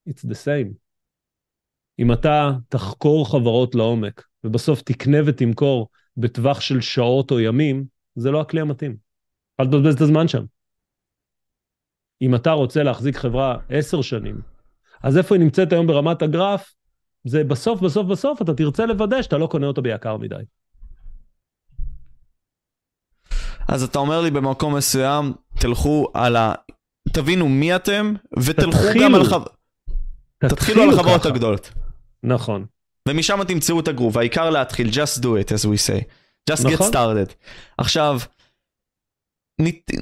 It's 0.08 0.24
the 0.24 0.34
same. 0.44 0.74
אם 1.98 2.12
אתה 2.12 2.50
תחקור 2.68 3.30
חברות 3.30 3.74
לעומק, 3.74 4.24
ובסוף 4.44 4.82
תקנה 4.82 5.18
ותמכור 5.26 5.88
בטווח 6.16 6.60
של 6.60 6.80
שעות 6.80 7.30
או 7.30 7.40
ימים, 7.40 7.84
זה 8.14 8.30
לא 8.30 8.40
הכלי 8.40 8.60
המתאים. 8.60 8.96
אל 9.60 9.66
תבזבז 9.66 9.94
את 9.94 10.00
הזמן 10.00 10.28
שם. 10.28 10.44
אם 12.22 12.34
אתה 12.34 12.50
רוצה 12.50 12.82
להחזיק 12.82 13.16
חברה 13.16 13.58
עשר 13.68 14.02
שנים, 14.02 14.40
אז 15.02 15.18
איפה 15.18 15.34
היא 15.34 15.42
נמצאת 15.42 15.72
היום 15.72 15.86
ברמת 15.86 16.22
הגרף? 16.22 16.74
זה 17.24 17.44
בסוף, 17.44 17.80
בסוף, 17.80 18.06
בסוף, 18.06 18.42
אתה 18.42 18.54
תרצה 18.54 18.86
לוודא 18.86 19.22
שאתה 19.22 19.38
לא 19.38 19.46
קונה 19.46 19.66
אותה 19.66 19.80
ביקר 19.80 20.16
מדי. 20.16 20.36
אז 23.68 23.82
אתה 23.82 23.98
אומר 23.98 24.20
לי 24.20 24.30
במקום 24.30 24.76
מסוים, 24.76 25.32
תלכו 25.58 26.08
על 26.14 26.36
ה... 26.36 26.54
תבינו 27.12 27.48
מי 27.48 27.76
אתם, 27.76 28.14
ותלכו 28.38 28.78
תתחילו. 28.78 29.04
גם 29.04 29.14
על 29.14 29.20
החב... 29.20 29.42
תתחילו 30.38 30.82
על 30.82 30.88
החברות 30.88 31.20
ככה. 31.20 31.28
הגדולות. 31.28 31.72
נכון. 32.22 32.66
ומשם 33.08 33.44
תמצאו 33.44 33.80
את 33.80 33.88
הגרוב, 33.88 34.18
העיקר 34.18 34.50
להתחיל, 34.50 34.88
just 34.88 35.20
do 35.20 35.26
it 35.26 35.48
as 35.48 35.64
we 35.64 35.88
say. 35.88 36.02
just 36.50 36.62
get 36.62 36.74
נכון. 36.74 36.90
started. 36.92 37.32
עכשיו, 37.78 38.18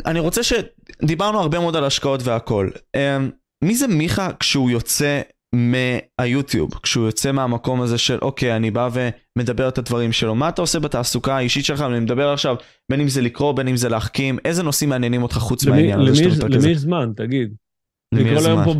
אני 0.06 0.20
רוצה 0.20 0.42
ש... 0.42 0.52
דיברנו 1.02 1.40
הרבה 1.40 1.58
מאוד 1.58 1.76
על 1.76 1.84
השקעות 1.84 2.20
והכל. 2.24 2.70
מי 3.64 3.74
זה 3.74 3.88
מיכה 3.88 4.28
כשהוא 4.40 4.70
יוצא 4.70 5.20
מהיוטיוב? 5.52 6.74
כשהוא 6.82 7.06
יוצא 7.06 7.32
מהמקום 7.32 7.82
הזה 7.82 7.98
של 7.98 8.18
אוקיי, 8.22 8.56
אני 8.56 8.70
בא 8.70 8.88
ומדבר 9.36 9.68
את 9.68 9.78
הדברים 9.78 10.12
שלו. 10.12 10.34
מה 10.34 10.48
אתה 10.48 10.62
עושה 10.62 10.78
בתעסוקה 10.78 11.36
האישית 11.36 11.64
שלך? 11.64 11.80
אני 11.80 12.00
מדבר 12.00 12.28
עכשיו, 12.28 12.56
בין 12.90 13.00
אם 13.00 13.08
זה 13.08 13.22
לקרוא, 13.22 13.52
בין 13.52 13.68
אם 13.68 13.76
זה 13.76 13.88
להחכים, 13.88 14.38
איזה 14.44 14.62
נושאים 14.62 14.90
מעניינים 14.90 15.22
אותך 15.22 15.34
חוץ 15.34 15.64
למי 15.64 15.76
מהעניין 15.76 16.00
הזה 16.00 16.14
שאתה 16.14 16.46
מתרכז? 16.46 16.64
למי 16.64 16.72
יש 16.72 16.78
זמן, 16.78 17.12
תגיד. 17.16 17.54
למי 18.14 18.30
יש 18.30 18.42
זמן? 18.42 18.64
פה 18.64 18.74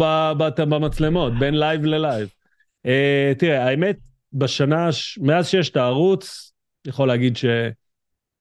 במצלמות, 0.65 1.33
בין 1.39 1.55
live 1.55 1.85
ל 1.85 1.92
live. 1.92 2.29
אה, 2.87 3.33
תראה, 3.39 3.69
האמת, 3.69 3.97
בשנה, 4.33 4.89
מאז 5.21 5.49
שיש 5.49 5.71
את 5.71 5.77
הערוץ, 5.77 6.53
אני 6.87 6.91
יכול 6.91 7.09
להגיד 7.09 7.39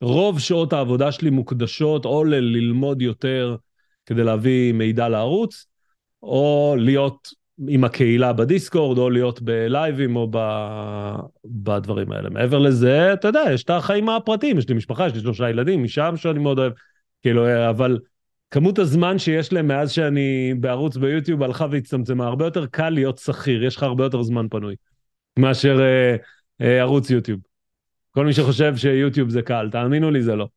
שרוב 0.03 0.39
שעות 0.39 0.73
העבודה 0.73 1.11
שלי 1.11 1.29
מוקדשות 1.29 2.05
או 2.05 2.23
ללמוד 2.23 3.01
יותר 3.01 3.55
כדי 4.05 4.23
להביא 4.23 4.73
מידע 4.73 5.09
לערוץ, 5.09 5.65
או 6.23 6.75
להיות 6.77 7.27
עם 7.67 7.83
הקהילה 7.83 8.33
בדיסקורד, 8.33 8.97
או 8.97 9.09
להיות 9.09 9.41
בלייבים 9.41 10.15
או 10.15 10.27
ב... 10.31 10.37
בדברים 11.45 12.11
האלה. 12.11 12.29
מעבר 12.29 12.59
לזה, 12.59 13.13
אתה 13.13 13.27
יודע, 13.27 13.43
יש 13.53 13.63
את 13.63 13.69
החיים 13.69 14.09
הפרטיים, 14.09 14.57
יש 14.57 14.69
לי 14.69 14.75
משפחה, 14.75 15.07
יש 15.07 15.13
לי 15.13 15.19
שלושה 15.19 15.49
ילדים, 15.49 15.83
משם 15.83 16.13
שאני 16.17 16.39
מאוד 16.39 16.59
אוהב, 16.59 16.73
כאילו, 17.21 17.69
אבל 17.69 17.99
כמות 18.51 18.79
הזמן 18.79 19.19
שיש 19.19 19.53
להם 19.53 19.67
מאז 19.67 19.91
שאני 19.91 20.53
בערוץ 20.59 20.97
ביוטיוב 20.97 21.43
הלכה 21.43 21.65
והצטמצמה, 21.71 22.27
הרבה 22.27 22.45
יותר 22.45 22.65
קל 22.65 22.89
להיות 22.89 23.17
שכיר, 23.17 23.63
יש 23.63 23.75
לך 23.75 23.83
הרבה 23.83 24.03
יותר 24.03 24.21
זמן 24.23 24.47
פנוי, 24.49 24.75
מאשר 25.39 25.79
אה, 25.81 26.15
אה, 26.61 26.79
ערוץ 26.79 27.09
יוטיוב. 27.09 27.39
כל 28.11 28.25
מי 28.25 28.33
שחושב 28.33 28.75
שיוטיוב 28.77 29.29
זה 29.29 29.41
קל, 29.41 29.69
תאמינו 29.71 30.11
לי, 30.11 30.21
זה 30.21 30.35
לא. 30.35 30.47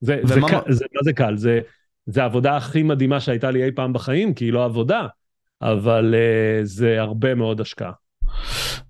זה, 0.00 0.20
זה, 0.24 0.38
ומה- 0.38 0.48
קל, 0.48 0.72
זה, 0.72 0.84
מה 0.94 1.00
זה 1.02 1.12
קל? 1.12 1.36
זה, 1.36 1.60
זה 2.06 2.22
העבודה 2.22 2.56
הכי 2.56 2.82
מדהימה 2.82 3.20
שהייתה 3.20 3.50
לי 3.50 3.64
אי 3.64 3.72
פעם 3.72 3.92
בחיים, 3.92 4.34
כי 4.34 4.44
היא 4.44 4.52
לא 4.52 4.64
עבודה, 4.64 5.06
אבל 5.62 6.14
uh, 6.14 6.64
זה 6.64 7.00
הרבה 7.00 7.34
מאוד 7.34 7.60
השקעה. 7.60 7.92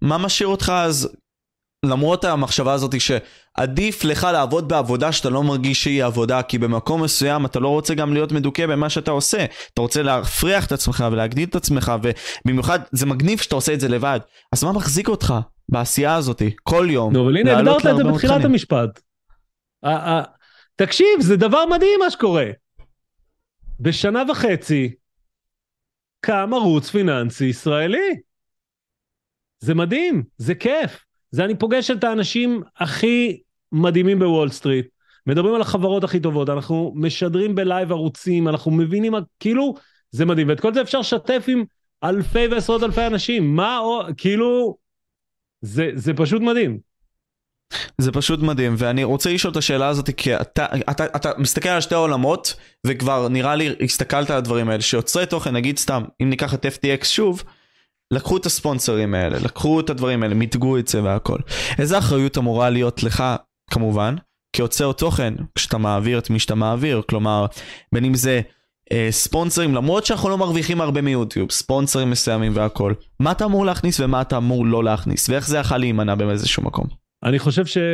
מה 0.02 0.18
משאיר 0.18 0.48
אותך 0.48 0.72
אז, 0.76 1.16
למרות 1.84 2.24
המחשבה 2.24 2.72
הזאת 2.72 2.94
שעדיף 3.00 4.04
לך 4.04 4.26
לעבוד 4.32 4.68
בעבודה 4.68 5.12
שאתה 5.12 5.30
לא 5.30 5.42
מרגיש 5.42 5.82
שהיא 5.82 6.04
עבודה, 6.04 6.42
כי 6.42 6.58
במקום 6.58 7.02
מסוים 7.02 7.46
אתה 7.46 7.60
לא 7.60 7.68
רוצה 7.68 7.94
גם 7.94 8.14
להיות 8.14 8.32
מדוכא 8.32 8.66
במה 8.66 8.90
שאתה 8.90 9.10
עושה. 9.10 9.44
אתה 9.74 9.82
רוצה 9.82 10.02
להפריח 10.02 10.66
את 10.66 10.72
עצמך 10.72 11.04
ולהגדיל 11.12 11.48
את 11.48 11.56
עצמך, 11.56 11.92
ובמיוחד 12.02 12.78
זה 12.92 13.06
מגניב 13.06 13.38
שאתה 13.38 13.54
עושה 13.54 13.74
את 13.74 13.80
זה 13.80 13.88
לבד. 13.88 14.20
אז 14.52 14.64
מה 14.64 14.72
מחזיק 14.72 15.08
אותך 15.08 15.34
בעשייה 15.68 16.14
הזאת 16.14 16.42
כל 16.62 16.86
יום? 16.90 17.12
נו, 17.12 17.24
אבל 17.24 17.36
הנה, 17.36 17.58
הגדרת 17.58 17.86
את 17.86 17.96
זה 17.96 18.04
בתחילת? 18.04 18.44
המשפט. 18.44 19.00
תקשיב, 20.76 21.20
זה 21.20 21.36
דבר 21.36 21.66
מדהים 21.66 22.00
מה 22.00 22.10
שקורה. 22.10 22.46
בשנה 23.80 24.22
וחצי 24.30 24.94
קם 26.20 26.50
ערוץ 26.54 26.90
פיננסי 26.90 27.44
ישראלי. 27.44 28.20
זה 29.58 29.74
מדהים, 29.74 30.22
זה 30.36 30.54
כיף. 30.54 31.04
זה 31.30 31.44
אני 31.44 31.58
פוגש 31.58 31.90
את 31.90 32.04
האנשים 32.04 32.62
הכי 32.76 33.40
מדהימים 33.72 34.18
בוול 34.18 34.50
סטריט, 34.50 34.86
מדברים 35.26 35.54
על 35.54 35.60
החברות 35.60 36.04
הכי 36.04 36.20
טובות, 36.20 36.48
אנחנו 36.48 36.92
משדרים 36.96 37.54
ב 37.54 37.62
live 37.62 37.92
ערוצים, 37.92 38.48
אנחנו 38.48 38.70
מבינים, 38.70 39.12
כאילו, 39.40 39.74
זה 40.10 40.24
מדהים. 40.24 40.48
ואת 40.48 40.60
כל 40.60 40.74
זה 40.74 40.82
אפשר 40.82 41.00
לשתף 41.00 41.44
עם 41.48 41.64
אלפי 42.04 42.46
ועשרות 42.46 42.82
אלפי 42.82 43.06
אנשים. 43.06 43.56
מה 43.56 43.76
עוד, 43.76 44.06
כאילו, 44.16 44.76
זה, 45.60 45.90
זה 45.94 46.14
פשוט 46.14 46.42
מדהים. 46.42 46.78
זה 47.98 48.12
פשוט 48.12 48.40
מדהים, 48.40 48.74
ואני 48.78 49.04
רוצה 49.04 49.32
לשאול 49.32 49.50
את 49.50 49.56
השאלה 49.56 49.88
הזאת, 49.88 50.10
כי 50.16 50.36
אתה, 50.36 50.66
אתה, 50.90 51.04
אתה 51.04 51.30
מסתכל 51.38 51.68
על 51.68 51.80
שתי 51.80 51.94
העולמות, 51.94 52.54
וכבר 52.86 53.28
נראה 53.28 53.54
לי 53.56 53.74
הסתכלת 53.80 54.30
על 54.30 54.36
הדברים 54.36 54.68
האלה, 54.68 54.82
שיוצרי 54.82 55.26
תוכן, 55.26 55.56
נגיד 55.56 55.78
סתם, 55.78 56.02
אם 56.22 56.30
ניקח 56.30 56.54
את 56.54 56.66
FTX 56.66 57.04
שוב, 57.04 57.42
לקחו 58.10 58.36
את 58.36 58.46
הספונסרים 58.46 59.14
האלה, 59.14 59.38
לקחו 59.38 59.80
את 59.80 59.90
הדברים 59.90 60.22
האלה, 60.22 60.34
מיתגו 60.34 60.78
את 60.78 60.88
זה 60.88 61.02
והכל. 61.02 61.38
איזה 61.78 61.98
אחריות 61.98 62.38
אמורה 62.38 62.70
להיות 62.70 63.02
לך, 63.02 63.24
כמובן, 63.70 64.14
כיוצר 64.52 64.92
תוכן, 64.92 65.34
כשאתה 65.54 65.78
מעביר 65.78 66.18
את 66.18 66.30
מי 66.30 66.38
שאתה 66.38 66.54
מעביר, 66.54 67.02
כלומר, 67.08 67.46
בין 67.94 68.04
אם 68.04 68.14
זה 68.14 68.40
אה, 68.92 69.08
ספונסרים, 69.10 69.74
למרות 69.74 70.06
שאנחנו 70.06 70.28
לא 70.28 70.38
מרוויחים 70.38 70.80
הרבה 70.80 71.00
מיוטיוב, 71.00 71.50
ספונסרים 71.50 72.10
מסוימים 72.10 72.52
והכל, 72.54 72.94
מה 73.20 73.32
אתה 73.32 73.44
אמור 73.44 73.66
להכניס 73.66 74.00
ומה 74.00 74.20
אתה 74.20 74.36
אמור 74.36 74.66
לא 74.66 74.84
להכניס, 74.84 75.28
ואיך 75.28 75.48
זה 75.48 75.58
יכול 75.58 75.76
להימנע 75.76 76.14
באיזשהו 76.14 76.62
מקום. 76.62 77.03
אני 77.24 77.38
חושב 77.38 77.66
ש-FTX 77.66 77.86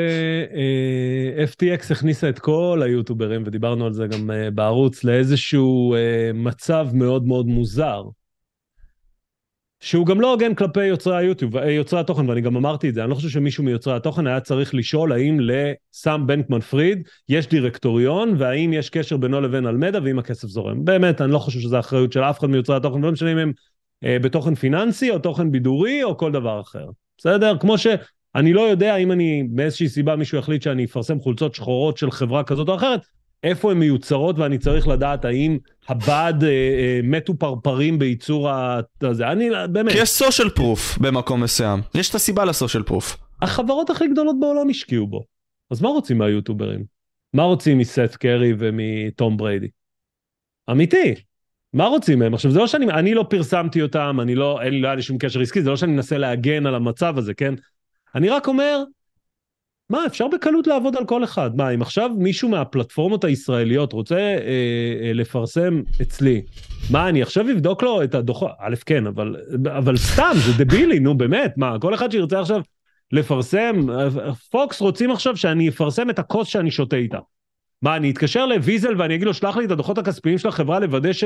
הכניסה 1.93 2.29
את 2.29 2.39
כל 2.39 2.81
היוטוברים, 2.85 3.43
ודיברנו 3.47 3.87
על 3.87 3.93
זה 3.93 4.07
גם 4.07 4.31
אה, 4.31 4.51
בערוץ, 4.51 5.05
לאיזשהו 5.05 5.95
אה, 5.95 6.31
מצב 6.35 6.89
מאוד 6.93 7.27
מאוד 7.27 7.47
מוזר. 7.47 8.03
שהוא 9.81 10.07
גם 10.07 10.21
לא 10.21 10.33
הוגן 10.33 10.55
כלפי 10.55 10.85
יוצרי 10.85 11.17
היוטיוב, 11.17 11.57
אה, 11.57 11.71
יוצרי 11.71 12.01
התוכן, 12.01 12.29
ואני 12.29 12.41
גם 12.41 12.57
אמרתי 12.57 12.89
את 12.89 12.95
זה, 12.95 13.03
אני 13.03 13.11
לא 13.11 13.15
חושב 13.15 13.29
שמישהו 13.29 13.65
מיוצרי 13.65 13.97
התוכן 13.97 14.27
היה 14.27 14.41
צריך 14.41 14.75
לשאול 14.75 15.13
האם 15.13 15.39
לסם 15.41 16.27
בנקמן 16.27 16.61
פריד 16.61 17.09
יש 17.29 17.49
דירקטוריון, 17.49 18.35
והאם 18.39 18.73
יש 18.73 18.91
קשר 18.91 19.17
בינו 19.17 19.41
לבין 19.41 19.67
אלמדה, 19.67 19.99
ואם 20.05 20.19
הכסף 20.19 20.49
זורם. 20.49 20.85
באמת, 20.85 21.21
אני 21.21 21.33
לא 21.33 21.39
חושב 21.39 21.61
שזו 21.61 21.79
אחריות 21.79 22.13
של 22.13 22.23
אף 22.23 22.39
אחד 22.39 22.47
מיוצרי 22.47 22.77
התוכן, 22.77 23.01
לא 23.01 23.13
משנה 23.13 23.33
אם 23.33 23.39
הם 23.39 23.53
אה, 24.05 24.19
בתוכן 24.19 24.55
פיננסי, 24.55 25.11
או 25.11 25.19
תוכן 25.19 25.51
בידורי, 25.51 26.05
או 26.05 26.17
כל 26.17 26.33
דבר 26.33 26.61
אחר. 26.61 26.87
בסדר? 27.19 27.59
כמו 27.61 27.79
ש... 27.79 27.87
אני 28.35 28.53
לא 28.53 28.61
יודע 28.61 28.97
אם 28.97 29.13
אני, 29.13 29.43
מאיזושהי 29.43 29.89
סיבה 29.89 30.17
מישהו 30.17 30.39
יחליט 30.39 30.63
שאני 30.63 30.85
אפרסם 30.85 31.21
חולצות 31.21 31.55
שחורות 31.55 31.99
של 31.99 32.11
חברה 32.11 32.45
כזאת 32.45 32.69
או 32.69 32.75
אחרת, 32.75 33.01
איפה 33.43 33.71
הן 33.71 33.79
מיוצרות 33.79 34.39
ואני 34.39 34.59
צריך 34.59 34.89
לדעת 34.89 35.25
האם 35.25 35.59
הבד 35.89 36.35
אה, 36.43 36.49
אה, 36.49 37.01
מתו 37.03 37.39
פרפרים 37.39 37.99
בייצור. 37.99 38.51
הזה. 39.03 39.29
אני, 39.29 39.51
באמת, 39.73 39.93
כי 39.93 39.99
יש 39.99 40.09
סושיאל 40.09 40.49
פרוף 40.49 40.99
במקום 40.99 41.43
מסוים. 41.43 41.81
יש 41.95 42.11
את 42.11 42.15
הסיבה 42.15 42.45
לסושיאל 42.45 42.83
פרוף. 42.83 43.17
החברות 43.43 43.91
הכי 43.91 44.09
גדולות 44.09 44.37
בעולם 44.41 44.69
השקיעו 44.69 45.07
בו. 45.07 45.25
אז 45.71 45.83
מה 45.83 45.89
רוצים 45.89 46.19
מהיוטוברים? 46.19 46.85
מה 47.35 47.43
רוצים 47.43 47.79
מסת 47.79 48.17
קרי 48.21 48.53
ומתום 48.59 49.37
בריידי? 49.37 49.69
אמיתי. 50.71 51.15
מה 51.73 51.87
רוצים 51.87 52.19
מהם? 52.19 52.35
עכשיו, 52.35 52.51
זה 52.51 52.59
לא 52.59 52.67
שאני, 52.67 52.87
אני 52.91 53.15
לא 53.15 53.27
פרסמתי 53.31 53.83
אותם, 53.83 54.19
אני 54.23 54.35
לא, 54.35 54.63
אין 54.63 54.73
לי, 54.73 54.81
לא 54.81 54.89
היה 54.89 54.95
לי 54.95 55.03
שום 55.03 55.19
קשר 55.19 55.41
עסקי, 55.41 55.63
זה 55.63 55.71
לא 55.71 55.77
שאני 55.77 55.93
מנסה 55.93 56.19
להגן 56.19 56.67
על 56.67 56.75
המצב 56.75 57.19
הזה, 57.19 57.35
כן? 57.35 57.55
אני 58.15 58.29
רק 58.29 58.49
אומר, 58.49 58.83
מה, 59.91 60.07
אפשר 60.07 60.29
בקלות 60.29 60.67
לעבוד 60.67 60.97
על 60.97 61.05
כל 61.05 61.25
אחד. 61.25 61.57
מה, 61.57 61.71
אם 61.71 61.83
עכשיו 61.83 62.11
מישהו 62.19 62.49
מהפלטפורמות 62.49 63.25
הישראליות 63.25 63.93
רוצה 63.93 64.17
אה, 64.17 64.39
אה, 65.03 65.13
לפרסם 65.13 65.83
אצלי, 66.03 66.43
מה, 66.91 67.09
אני 67.09 67.23
עכשיו 67.23 67.51
אבדוק 67.51 67.83
לו 67.83 68.03
את 68.03 68.15
הדוחות? 68.15 68.51
א', 68.61 68.75
כן, 68.87 69.07
אבל, 69.07 69.37
אבל 69.77 69.97
סתם, 69.97 70.33
זה 70.35 70.65
דבילי, 70.65 71.01
נו 71.01 71.19
באמת, 71.19 71.53
מה, 71.57 71.79
כל 71.81 71.95
אחד 71.95 72.11
שירצה 72.11 72.41
עכשיו 72.41 72.61
לפרסם, 73.13 73.87
פוקס 74.51 74.81
רוצים 74.81 75.11
עכשיו 75.11 75.37
שאני 75.37 75.69
אפרסם 75.69 76.11
את 76.11 76.19
הכוס 76.19 76.49
שאני 76.49 76.71
שותה 76.71 76.97
איתה. 76.97 77.19
מה, 77.83 77.97
אני 77.97 78.11
אתקשר 78.11 78.47
לוויזל 78.47 78.95
ואני 78.99 79.15
אגיד 79.15 79.27
לו, 79.27 79.35
שלח 79.35 79.57
לי 79.57 79.65
את 79.65 79.71
הדוחות 79.71 79.99
הכספיים 79.99 80.39
של 80.39 80.49
החברה 80.49 80.81
לוודא 80.81 81.13
ש... 81.13 81.25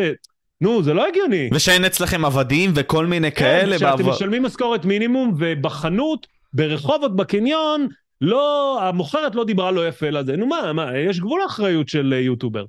נו, 0.61 0.82
זה 0.82 0.94
לא 0.94 1.06
הגיוני. 1.09 1.51
ושאין 1.55 1.85
אצלכם 1.85 2.24
עבדים 2.24 2.70
וכל 2.74 3.06
מיני 3.06 3.32
כן, 3.32 3.36
כאלה. 3.39 3.78
שאתם 3.78 3.97
בעבור- 3.97 4.15
משלמים 4.15 4.43
משכורת 4.43 4.85
מינימום, 4.85 5.35
ובחנות, 5.39 6.27
ברחובות, 6.55 7.16
בקניון, 7.16 7.89
לא, 8.20 8.78
המוכרת 8.82 9.35
לא 9.35 9.44
דיברה 9.44 9.70
לא 9.70 9.89
יפה 9.89 10.10
לזה. 10.10 10.36
נו 10.36 10.47
מה, 10.47 10.72
מה, 10.72 10.98
יש 10.98 11.20
גבול 11.20 11.40
לאחריות 11.43 11.89
של 11.89 12.12
אה, 12.16 12.20
יוטובר. 12.20 12.64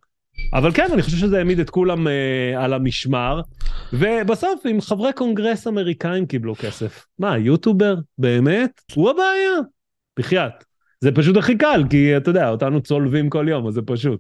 אבל 0.54 0.72
כן, 0.72 0.88
אני 0.94 1.02
חושב 1.02 1.18
שזה 1.18 1.38
העמיד 1.38 1.60
את 1.60 1.70
כולם 1.70 2.08
אה, 2.08 2.64
על 2.64 2.74
המשמר, 2.74 3.42
ובסוף, 3.94 4.66
אם 4.66 4.82
חברי 4.82 5.14
קונגרס 5.14 5.68
אמריקאים 5.68 6.26
קיבלו 6.26 6.56
כסף, 6.56 7.06
מה, 7.20 7.38
יוטובר? 7.38 7.96
באמת? 8.18 8.82
הוא 8.96 9.10
הבעיה? 9.10 9.52
בחייאת. 10.20 10.64
זה 11.02 11.12
פשוט 11.12 11.38
הכי 11.38 11.58
קל, 11.58 11.84
כי 11.90 12.18
אתה 12.18 12.30
יודע, 12.30 12.50
אותנו 12.50 12.82
צולבים 12.82 13.30
כל 13.30 13.46
יום, 13.50 13.68
אז 13.68 13.74
זה 13.74 13.82
פשוט. 13.82 14.20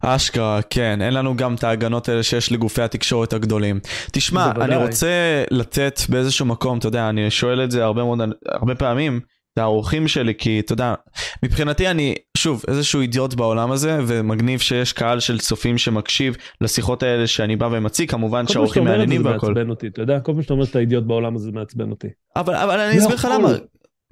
אשכרה, 0.00 0.60
כן, 0.70 1.02
אין 1.02 1.14
לנו 1.14 1.36
גם 1.36 1.54
את 1.54 1.64
ההגנות 1.64 2.08
האלה 2.08 2.22
שיש 2.22 2.52
לגופי 2.52 2.82
התקשורת 2.82 3.32
הגדולים. 3.32 3.80
תשמע, 4.12 4.52
בוודאי. 4.52 4.76
אני 4.76 4.84
רוצה 4.84 5.08
לתת 5.50 6.00
באיזשהו 6.08 6.46
מקום, 6.46 6.78
אתה 6.78 6.88
יודע, 6.88 7.08
אני 7.08 7.30
שואל 7.30 7.64
את 7.64 7.70
זה 7.70 7.84
הרבה 7.84 8.04
מאוד, 8.04 8.18
הרבה 8.48 8.74
פעמים, 8.74 9.20
את 9.54 9.58
האורחים 9.58 10.08
שלי, 10.08 10.34
כי 10.38 10.60
אתה 10.60 10.72
יודע, 10.72 10.94
מבחינתי 11.42 11.88
אני, 11.88 12.14
שוב, 12.36 12.64
איזשהו 12.68 13.00
אידיוט 13.00 13.34
בעולם 13.34 13.70
הזה, 13.70 13.98
ומגניב 14.06 14.60
שיש 14.60 14.92
קהל 14.92 15.20
של 15.20 15.38
צופים 15.38 15.78
שמקשיב 15.78 16.36
לשיחות 16.60 17.02
האלה 17.02 17.26
שאני 17.26 17.56
בא 17.56 17.68
ומציג, 17.72 18.10
כמובן 18.10 18.30
כל 18.30 18.36
פעם 18.36 18.46
שאתה 18.46 18.52
שהאורחים 18.52 18.82
אומר 18.82 18.92
את 18.94 18.98
זה, 19.00 19.04
מעניינים 19.06 19.26
והכל. 19.32 19.46
מעצבן 19.46 19.70
אותי, 19.70 19.86
אתה 19.86 20.02
יודע? 20.02 20.20
כל 20.20 20.32
פעם 20.32 20.42
שאתה 20.42 20.52
אומר 20.54 20.64
שאתה 20.64 20.78
אידיוט 20.78 21.04
בעולם 21.04 21.34
הזה, 21.36 21.44
זה 21.44 21.52
מעצבן 21.52 21.90
אותי. 21.90 22.08
אבל, 22.36 22.54
אבל 22.54 22.80
אני 22.80 22.96
לא 22.96 23.02
אסביר 23.02 23.14
לך. 23.16 23.28
למה. 23.34 23.48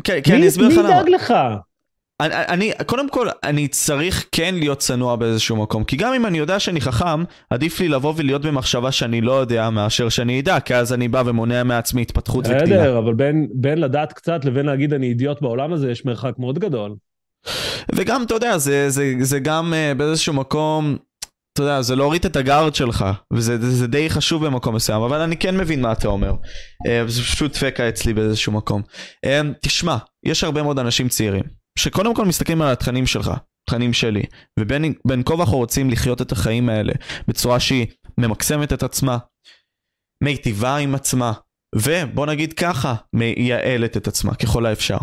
כן, 0.05 0.19
כן, 0.25 0.33
מי- 0.33 0.39
אני 0.39 0.49
אסביר 0.49 0.69
לך 0.69 0.77
מי 0.77 0.83
למה. 0.83 0.91
ידאג 0.91 1.09
לך? 1.09 1.35
אני, 2.23 2.35
אני, 2.49 2.73
קודם 2.87 3.09
כל, 3.09 3.29
אני 3.45 3.69
צריך 3.69 4.27
כן 4.33 4.55
להיות 4.55 4.79
צנוע 4.79 5.17
באיזשהו 5.17 5.57
מקום, 5.57 5.85
כי 5.85 5.97
גם 5.97 6.15
אם 6.15 6.27
אני 6.27 6.39
יודע 6.39 6.61
שאני 6.61 6.81
חכם, 6.81 7.25
עדיף 7.51 7.81
לי 7.81 7.89
לבוא 7.89 8.15
ולהיות 8.17 8.43
במחשבה 8.43 8.93
שאני 8.93 9.21
לא 9.21 9.33
יודע 9.33 9.71
מאשר 9.71 10.09
שאני 10.09 10.41
אדע, 10.41 10.61
כי 10.61 10.75
אז 10.75 10.93
אני 10.93 11.09
בא 11.09 11.23
ומונע 11.27 11.63
מעצמי 11.63 12.03
התפתחות 12.03 12.47
וגדילה. 12.47 12.65
בסדר, 12.65 12.99
אבל 12.99 13.15
בין, 13.15 13.49
בין 13.55 13.79
לדעת 13.79 14.13
קצת 14.13 14.45
לבין 14.45 14.67
להגיד 14.67 14.95
אני 14.95 15.07
אידיוט 15.07 15.43
בעולם 15.43 15.73
הזה, 15.73 15.91
יש 15.91 16.05
מרחק 16.05 16.33
מאוד 16.39 16.59
גדול. 16.59 16.95
וגם, 17.95 18.23
אתה 18.23 18.35
יודע, 18.35 18.59
זה, 18.59 18.91
זה, 18.91 19.15
זה 19.21 19.39
גם 19.41 19.73
uh, 19.73 19.99
באיזשהו 19.99 20.35
מקום, 20.35 20.97
אתה 21.53 21.63
יודע, 21.63 21.83
זה 21.83 21.97
להוריד 21.97 22.25
את 22.25 22.37
הגארד 22.37 22.75
שלך, 22.75 23.05
וזה 23.33 23.59
זה, 23.59 23.71
זה 23.71 23.87
די 23.87 24.11
חשוב 24.11 24.47
במקום 24.47 24.75
מסוים, 24.75 25.03
אבל 25.03 25.21
אני 25.21 25.37
כן 25.37 25.57
מבין 25.57 25.81
מה 25.81 25.93
אתה 25.93 26.09
אומר. 26.09 26.33
Uh, 26.33 27.11
זה 27.11 27.23
פשוט 27.23 27.57
פקע 27.57 27.89
אצלי 27.89 28.15
באיזשהו 28.15 28.53
מקום. 28.53 28.83
Uh, 29.27 29.29
תשמע, 29.63 29.97
יש 30.25 30.45
הרבה 30.45 30.63
מאוד 30.63 30.79
אנשים 30.79 31.09
צעירים, 31.09 31.45
שקודם 31.79 32.15
כל 32.15 32.25
מסתכלים 32.25 32.63
על 32.63 32.73
התכנים 32.73 33.07
שלך, 33.07 33.31
תכנים 33.69 33.93
שלי, 33.93 34.23
ובין 34.61 34.95
בין 35.07 35.23
כה 35.23 35.35
וכה 35.35 35.51
רוצים 35.51 35.91
לחיות 35.91 36.23
את 36.23 36.33
החיים 36.33 36.69
האלה 36.69 36.93
בצורה 37.29 37.61
שהיא 37.61 37.87
ממקסמת 38.19 38.73
את 38.73 38.83
עצמה, 38.83 39.19
מיטיבה 40.25 40.77
עם 40.77 40.95
עצמה, 40.95 41.33
ובוא 41.75 42.27
נגיד 42.27 42.53
ככה, 42.53 42.95
מייעלת 43.13 43.97
את 43.97 44.09
עצמה 44.09 44.35
ככל 44.35 44.67
האפשר. 44.67 44.99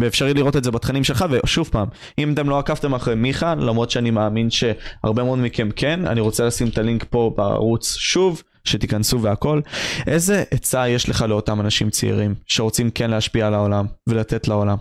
ואפשרי 0.00 0.34
לראות 0.34 0.56
את 0.56 0.64
זה 0.64 0.70
בתכנים 0.70 1.04
שלך, 1.04 1.24
ושוב 1.30 1.68
פעם, 1.72 1.88
אם 2.18 2.32
אתם 2.32 2.48
לא 2.48 2.58
עקבתם 2.58 2.94
אחרי 2.94 3.14
מיכה, 3.14 3.54
למרות 3.54 3.90
שאני 3.90 4.10
מאמין 4.10 4.50
שהרבה 4.50 5.24
מאוד 5.24 5.38
מכם 5.38 5.70
כן, 5.76 6.06
אני 6.06 6.20
רוצה 6.20 6.44
לשים 6.46 6.68
את 6.68 6.78
הלינק 6.78 7.04
פה 7.10 7.34
בערוץ 7.36 7.96
שוב, 7.96 8.42
שתיכנסו 8.64 9.22
והכל. 9.22 9.60
איזה 10.06 10.44
עצה 10.50 10.88
יש 10.88 11.08
לך 11.08 11.22
לאותם 11.22 11.60
אנשים 11.60 11.90
צעירים 11.90 12.34
שרוצים 12.46 12.90
כן 12.90 13.10
להשפיע 13.10 13.46
על 13.46 13.54
העולם 13.54 13.86
ולתת 14.08 14.48
לעולם? 14.48 14.76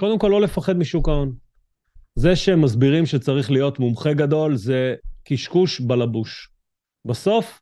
קודם 0.00 0.18
כל, 0.18 0.28
לא 0.28 0.40
לפחד 0.40 0.78
משוק 0.78 1.08
ההון. 1.08 1.32
זה 2.14 2.36
שהם 2.36 2.60
מסבירים 2.60 3.06
שצריך 3.06 3.50
להיות 3.50 3.78
מומחה 3.78 4.12
גדול, 4.12 4.56
זה 4.56 4.94
קשקוש 5.24 5.80
בלבוש. 5.80 6.48
בסוף, 7.04 7.60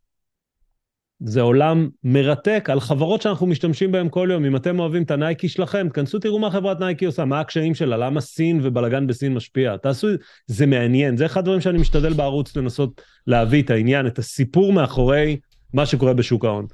זה 1.21 1.41
עולם 1.41 1.89
מרתק 2.05 2.69
על 2.73 2.81
חברות 2.81 3.23
שאנחנו 3.23 3.47
משתמשים 3.47 3.93
בהן 3.93 4.09
כל 4.11 4.29
יום. 4.33 4.45
אם 4.45 4.57
אתם 4.57 4.79
אוהבים 4.79 5.03
את 5.03 5.11
הנייקי 5.11 5.49
שלכם, 5.49 5.89
תכנסו 5.89 6.19
תראו 6.19 6.39
מה 6.39 6.51
חברת 6.51 6.81
נייקי 6.81 7.05
עושה, 7.05 7.25
מה 7.25 7.41
הקשיים 7.41 7.75
שלה, 7.75 7.97
למה 7.97 8.21
סין 8.21 8.61
ובלאגן 8.63 9.07
בסין 9.07 9.35
משפיע. 9.35 9.77
תעשו, 9.77 10.09
זה 10.47 10.67
מעניין, 10.67 11.17
זה 11.17 11.27
אחד 11.27 11.41
הדברים 11.41 11.61
שאני 11.61 11.79
משתדל 11.79 12.13
בערוץ 12.13 12.57
לנסות 12.57 13.01
להביא 13.27 13.63
את 13.63 13.71
העניין, 13.71 14.07
את 14.07 14.19
הסיפור 14.19 14.73
מאחורי 14.73 15.37
מה 15.75 15.87
שקורה 15.87 16.15
בשוק 16.15 16.45
ההון. 16.45 16.67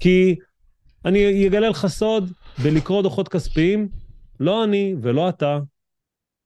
כי 0.00 0.36
אני 1.04 1.46
אגלה 1.46 1.68
לך 1.68 1.86
סוד, 1.86 2.32
בלקרוא 2.62 3.02
דוחות 3.02 3.28
כספיים, 3.28 4.01
לא 4.42 4.64
אני 4.64 4.94
ולא 5.02 5.28
אתה, 5.28 5.58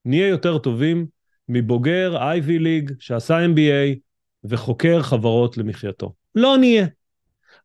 נהיה 0.05 0.27
יותר 0.27 0.57
טובים 0.57 1.05
מבוגר 1.49 2.17
Ivy 2.17 2.59
League 2.59 2.91
שעשה 2.99 3.45
MBA 3.45 3.97
וחוקר 4.43 5.01
חברות 5.01 5.57
למחייתו. 5.57 6.13
לא 6.35 6.57
נהיה. 6.57 6.85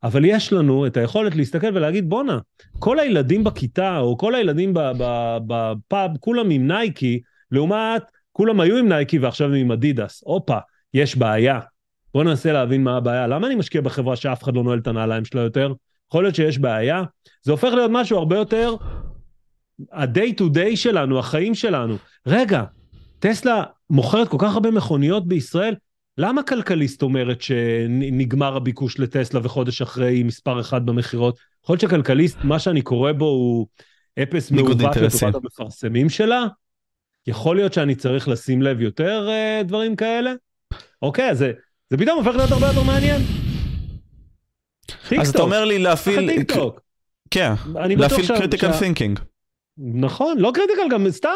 אבל 0.02 0.24
יש 0.24 0.52
לנו 0.52 0.86
את 0.86 0.96
היכולת 0.96 1.34
להסתכל 1.34 1.76
ולהגיד, 1.76 2.08
בואנה, 2.08 2.38
כל 2.78 2.98
הילדים 2.98 3.44
בכיתה, 3.44 3.98
או 3.98 4.18
כל 4.18 4.34
הילדים 4.34 4.74
בפאב, 5.46 6.10
כולם 6.20 6.50
עם 6.50 6.66
נייקי, 6.66 7.20
לעומת 7.50 8.02
כולם 8.32 8.60
היו 8.60 8.76
עם 8.76 8.88
נייקי 8.88 9.18
ועכשיו 9.18 9.48
הם 9.48 9.54
עם 9.54 9.72
אדידס. 9.72 10.22
הופה, 10.26 10.58
יש 10.94 11.16
בעיה. 11.16 11.60
בואו 12.14 12.24
ננסה 12.24 12.52
להבין 12.52 12.84
מה 12.84 12.96
הבעיה. 12.96 13.26
למה 13.26 13.46
אני 13.46 13.54
משקיע 13.54 13.80
בחברה 13.80 14.16
שאף 14.16 14.42
אחד 14.42 14.54
לא 14.54 14.62
נועל 14.62 14.78
את 14.78 14.86
הנעליים 14.86 15.24
שלה 15.24 15.40
יותר? 15.40 15.72
יכול 16.08 16.24
להיות 16.24 16.34
שיש 16.34 16.58
בעיה. 16.58 17.02
זה 17.42 17.52
הופך 17.52 17.68
להיות 17.74 17.90
משהו 17.94 18.18
הרבה 18.18 18.36
יותר, 18.36 18.74
ה-day 19.92 20.40
to 20.40 20.54
day 20.54 20.76
שלנו, 20.76 21.18
החיים 21.18 21.54
שלנו. 21.54 21.96
רגע, 22.26 22.64
טסלה 23.18 23.64
מוכרת 23.90 24.28
כל 24.28 24.36
כך 24.40 24.54
הרבה 24.54 24.70
מכוניות 24.70 25.28
בישראל, 25.28 25.74
למה 26.18 26.42
כלכליסט 26.42 27.02
אומרת 27.02 27.42
שנגמר 27.42 28.56
הביקוש 28.56 28.98
לטסלה 28.98 29.40
וחודש 29.42 29.82
אחרי 29.82 30.14
היא 30.14 30.24
מספר 30.24 30.60
אחד 30.60 30.86
במכירות? 30.86 31.38
יכול 31.64 31.74
להיות 31.74 31.80
שכלכליסט, 31.80 32.38
מה 32.44 32.58
שאני 32.58 32.82
קורא 32.82 33.12
בו 33.12 33.24
הוא 33.24 33.66
אפס 34.22 34.50
מעוות 34.50 34.76
לטובת 34.80 35.34
המפרסמים 35.34 36.10
שלה? 36.10 36.46
יכול 37.26 37.56
להיות 37.56 37.72
שאני 37.72 37.94
צריך 37.94 38.28
לשים 38.28 38.62
לב 38.62 38.80
יותר 38.80 39.28
uh, 39.28 39.64
דברים 39.64 39.96
כאלה? 39.96 40.32
אוקיי, 41.02 41.30
אז 41.30 41.38
זה, 41.38 41.52
זה 41.90 41.96
פתאום 41.96 42.18
הופך 42.18 42.36
להיות 42.36 42.50
הרבה 42.50 42.66
יותר 42.66 42.82
מעניין. 42.82 43.20
אז 45.20 45.30
אתה 45.30 45.42
אומר 45.42 45.64
לי 45.64 45.78
להפעיל... 45.78 46.30
כן, 47.30 47.52
להפעיל 47.74 48.26
critical 48.26 48.78
thinking. 48.78 49.20
נכון, 49.78 50.38
לא 50.38 50.50
critical, 50.54 50.88
גם 50.90 51.10
סתם 51.10 51.28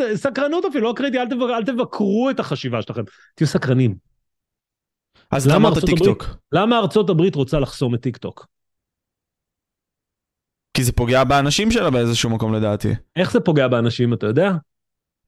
אה, 0.00 0.16
סקרנות 0.16 0.64
אפילו, 0.64 0.88
לא 0.88 0.92
קריטי, 0.96 1.18
אל 1.18 1.64
תבקרו 1.64 2.30
את 2.30 2.40
החשיבה 2.40 2.82
שלכם, 2.82 3.02
תהיו 3.34 3.46
סקרנים. 3.48 3.94
אז 5.30 5.46
למה 5.46 5.68
אמרת 5.68 5.84
טיק 5.84 5.98
טוק? 5.98 6.24
למה 6.52 6.78
ארצות 6.78 7.10
הברית 7.10 7.34
רוצה 7.34 7.58
לחסום 7.60 7.94
את 7.94 8.00
טיק 8.00 8.16
טוק? 8.16 8.46
כי 10.74 10.84
זה 10.84 10.92
פוגע 10.92 11.24
באנשים 11.24 11.70
שלה 11.70 11.90
באיזשהו 11.90 12.30
מקום 12.30 12.54
לדעתי. 12.54 12.88
איך 13.16 13.32
זה 13.32 13.40
פוגע 13.40 13.68
באנשים, 13.68 14.14
אתה 14.14 14.26
יודע? 14.26 14.50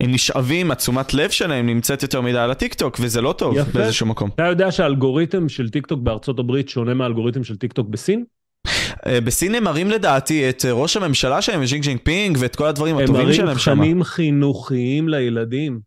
הם 0.01 0.13
נשאבים, 0.13 0.71
התשומת 0.71 1.15
לב 1.15 1.31
שלהם 1.31 1.67
נמצאת 1.67 2.03
יותר 2.03 2.21
מדי 2.21 2.39
על 2.39 2.51
הטיק 2.51 2.75
טוק, 2.75 2.97
וזה 3.01 3.21
לא 3.21 3.35
טוב 3.39 3.57
יפה. 3.57 3.71
באיזשהו 3.79 4.07
מקום. 4.07 4.31
אתה 4.35 4.43
יודע 4.43 4.73
שהאלגוריתם 4.73 5.49
של 5.49 5.71
טיק 5.71 5.87
טוק 5.87 6.01
בארצות 6.01 6.39
הברית 6.39 6.69
שונה 6.69 6.95
מהאלגוריתם 6.95 7.45
של 7.45 7.57
טיק 7.57 7.73
טוק 7.73 7.89
בסין? 7.89 8.25
אה, 9.07 9.21
בסין 9.21 9.55
הם 9.55 9.65
מראים 9.65 9.91
לדעתי 9.91 10.49
את 10.49 10.65
ראש 10.73 10.97
הממשלה 10.97 11.43
שלהם, 11.43 11.67
שי 11.67 11.85
ז'ינג 11.85 12.01
פינג, 12.03 12.39
ואת 12.41 12.57
כל 12.57 12.67
הדברים 12.67 12.99
הטובים 12.99 13.33
שלהם 13.33 13.59
שם. 13.59 13.71
הם 13.71 13.79
מראים 13.79 13.93
תכנים 13.93 14.05
חינוכיים 14.05 15.09
לילדים. 15.09 15.81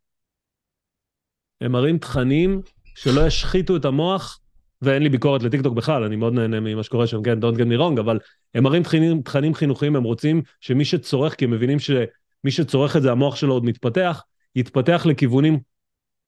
הם 1.61 1.71
מראים 1.71 1.97
תכנים 1.97 2.61
שלא 2.95 3.27
ישחיתו 3.27 3.75
את 3.75 3.85
המוח, 3.85 4.39
ואין 4.81 5.03
לי 5.03 5.09
ביקורת 5.09 5.43
לטיקטוק 5.43 5.73
בכלל, 5.73 6.03
אני 6.03 6.15
מאוד 6.15 6.33
נהנה 6.33 6.59
ממה 6.59 6.83
שקורה 6.83 7.07
שם, 7.07 7.23
כן, 7.23 7.39
don't 7.39 7.55
get 7.55 7.65
me 7.65 7.79
wrong, 7.79 7.99
אבל 7.99 8.19
הם 8.55 8.63
מראים 8.63 8.83
תכנים, 8.83 9.21
תכנים 9.21 9.53
חינוכיים, 9.53 9.95
הם 9.95 10.03
רוצים 10.03 10.41
שמי 10.61 10.85
שצורך, 10.85 11.35
כי 11.35 11.45
הם 11.45 11.51
מבינים 11.51 11.79
שמי 11.79 12.51
שצורך 12.51 12.95
את 12.95 13.01
זה, 13.01 13.11
המוח 13.11 13.35
שלו 13.35 13.53
עוד 13.53 13.65
מתפתח, 13.65 14.23
יתפתח 14.55 15.05
לכיוונים 15.09 15.59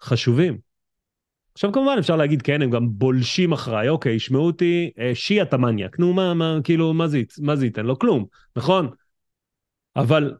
חשובים. 0.01 0.66
עכשיו 1.57 1.71
כמובן 1.71 1.95
אפשר 1.99 2.15
להגיד, 2.15 2.41
כן, 2.41 2.61
הם 2.61 2.69
גם 2.69 2.87
בולשים 2.89 3.53
אחריי, 3.53 3.89
אוקיי, 3.89 4.13
ישמעו 4.13 4.45
אותי, 4.45 4.91
אה, 4.99 5.15
שי 5.15 5.41
אתה 5.41 5.57
מניאק, 5.57 5.99
נו 5.99 6.13
מה, 6.13 6.33
מה, 6.33 6.57
כאילו, 6.63 6.93
מה 6.93 7.07
זה, 7.07 7.21
מה 7.39 7.55
זה 7.55 7.65
ייתן 7.65 7.85
לו? 7.85 7.99
כלום, 7.99 8.25
נכון? 8.55 8.89
אבל 9.95 10.37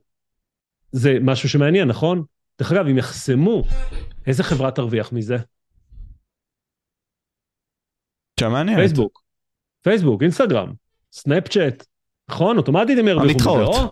זה 0.91 1.17
משהו 1.21 1.49
שמעניין, 1.49 1.87
נכון? 1.87 2.23
דרך 2.59 2.71
אגב, 2.71 2.85
אם 2.87 2.97
יחסמו, 2.97 3.63
איזה 4.27 4.43
חברה 4.43 4.71
תרוויח 4.71 5.11
מזה? 5.11 5.37
שמעניין. 8.39 8.77
פייסבוק, 8.77 9.23
פייסבוק, 9.81 10.21
אינסטגרם, 10.21 10.73
סנאפצ'אט, 11.11 11.85
נכון? 12.29 12.57
אוטומטית 12.57 12.99
הם 12.99 13.07
ירוויחו 13.07 13.39
מזה, 13.39 13.49
או? 13.49 13.91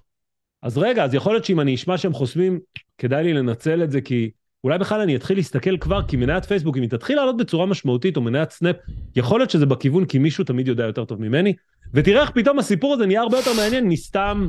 אז 0.61 0.77
רגע, 0.77 1.03
אז 1.03 1.13
יכול 1.13 1.33
להיות 1.33 1.45
שאם 1.45 1.59
אני 1.59 1.75
אשמע 1.75 1.97
שהם 1.97 2.13
חוסמים, 2.13 2.59
כדאי 2.97 3.23
לי 3.23 3.33
לנצל 3.33 3.83
את 3.83 3.91
זה 3.91 4.01
כי 4.01 4.31
אולי 4.65 4.77
בכלל 4.77 5.01
אני 5.01 5.15
אתחיל 5.15 5.37
להסתכל 5.37 5.77
כבר, 5.77 6.01
כי 6.07 6.17
מניית 6.17 6.45
פייסבוק, 6.45 6.77
אם 6.77 6.81
היא 6.81 6.89
תתחיל 6.89 7.15
לעלות 7.15 7.37
בצורה 7.37 7.65
משמעותית, 7.65 8.17
או 8.17 8.21
מניית 8.21 8.51
סנאפ, 8.51 8.75
יכול 9.15 9.39
להיות 9.39 9.49
שזה 9.49 9.65
בכיוון, 9.65 10.05
כי 10.05 10.17
מישהו 10.17 10.43
תמיד 10.43 10.67
יודע 10.67 10.83
יותר 10.83 11.05
טוב 11.05 11.21
ממני, 11.21 11.53
ותראה 11.93 12.21
איך 12.21 12.29
פתאום 12.29 12.59
הסיפור 12.59 12.93
הזה 12.93 13.05
נהיה 13.05 13.21
הרבה 13.21 13.37
יותר 13.37 13.53
מעניין 13.53 13.87
מסתם 13.87 14.47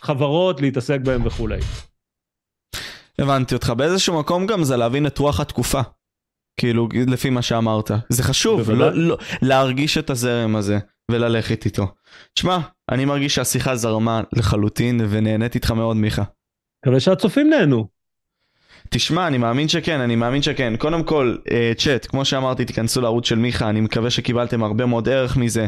חברות 0.00 0.60
להתעסק 0.60 1.00
בהם 1.00 1.26
וכולי. 1.26 1.58
הבנתי 3.18 3.54
אותך, 3.54 3.70
באיזשהו 3.70 4.18
מקום 4.18 4.46
גם 4.46 4.64
זה 4.64 4.76
להבין 4.76 5.06
את 5.06 5.18
רוח 5.18 5.40
התקופה. 5.40 5.80
כאילו, 6.60 6.88
לפי 7.06 7.30
מה 7.30 7.42
שאמרת. 7.42 7.90
זה 8.08 8.22
חשוב, 8.22 8.70
לא, 8.70 8.92
לא, 8.92 9.18
להרגיש 9.42 9.98
את 9.98 10.10
הזרם 10.10 10.56
הזה 10.56 10.78
וללכת 11.10 11.64
איתו. 11.64 11.86
תשמע, 12.34 12.58
אני 12.90 13.04
מרגיש 13.04 13.34
שהשיחה 13.34 13.76
זרמה 13.76 14.22
לחלוטין 14.36 15.00
ונהנית 15.08 15.54
איתך 15.54 15.70
מאוד, 15.70 15.96
מיכה. 15.96 16.22
מקווה 16.82 17.00
שהצופים 17.00 17.50
נהנו. 17.50 17.97
תשמע, 18.90 19.26
אני 19.26 19.38
מאמין 19.38 19.68
שכן, 19.68 20.00
אני 20.00 20.16
מאמין 20.16 20.42
שכן. 20.42 20.76
קודם 20.76 21.02
כל, 21.02 21.36
צ'אט, 21.76 22.06
כמו 22.06 22.24
שאמרתי, 22.24 22.64
תיכנסו 22.64 23.00
לערוץ 23.00 23.28
של 23.28 23.38
מיכה, 23.38 23.68
אני 23.68 23.80
מקווה 23.80 24.10
שקיבלתם 24.10 24.62
הרבה 24.62 24.86
מאוד 24.86 25.08
ערך 25.08 25.36
מזה. 25.36 25.66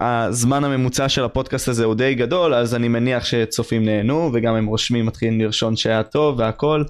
הזמן 0.00 0.64
הממוצע 0.64 1.08
של 1.08 1.24
הפודקאסט 1.24 1.68
הזה 1.68 1.84
הוא 1.84 1.94
די 1.94 2.14
גדול, 2.14 2.54
אז 2.54 2.74
אני 2.74 2.88
מניח 2.88 3.24
שצופים 3.24 3.84
נהנו, 3.84 4.30
וגם 4.34 4.54
הם 4.54 4.66
רושמים, 4.66 5.06
מתחילים 5.06 5.40
לרשום 5.40 5.76
שהיה 5.76 6.02
טוב 6.02 6.38
והכל. 6.38 6.84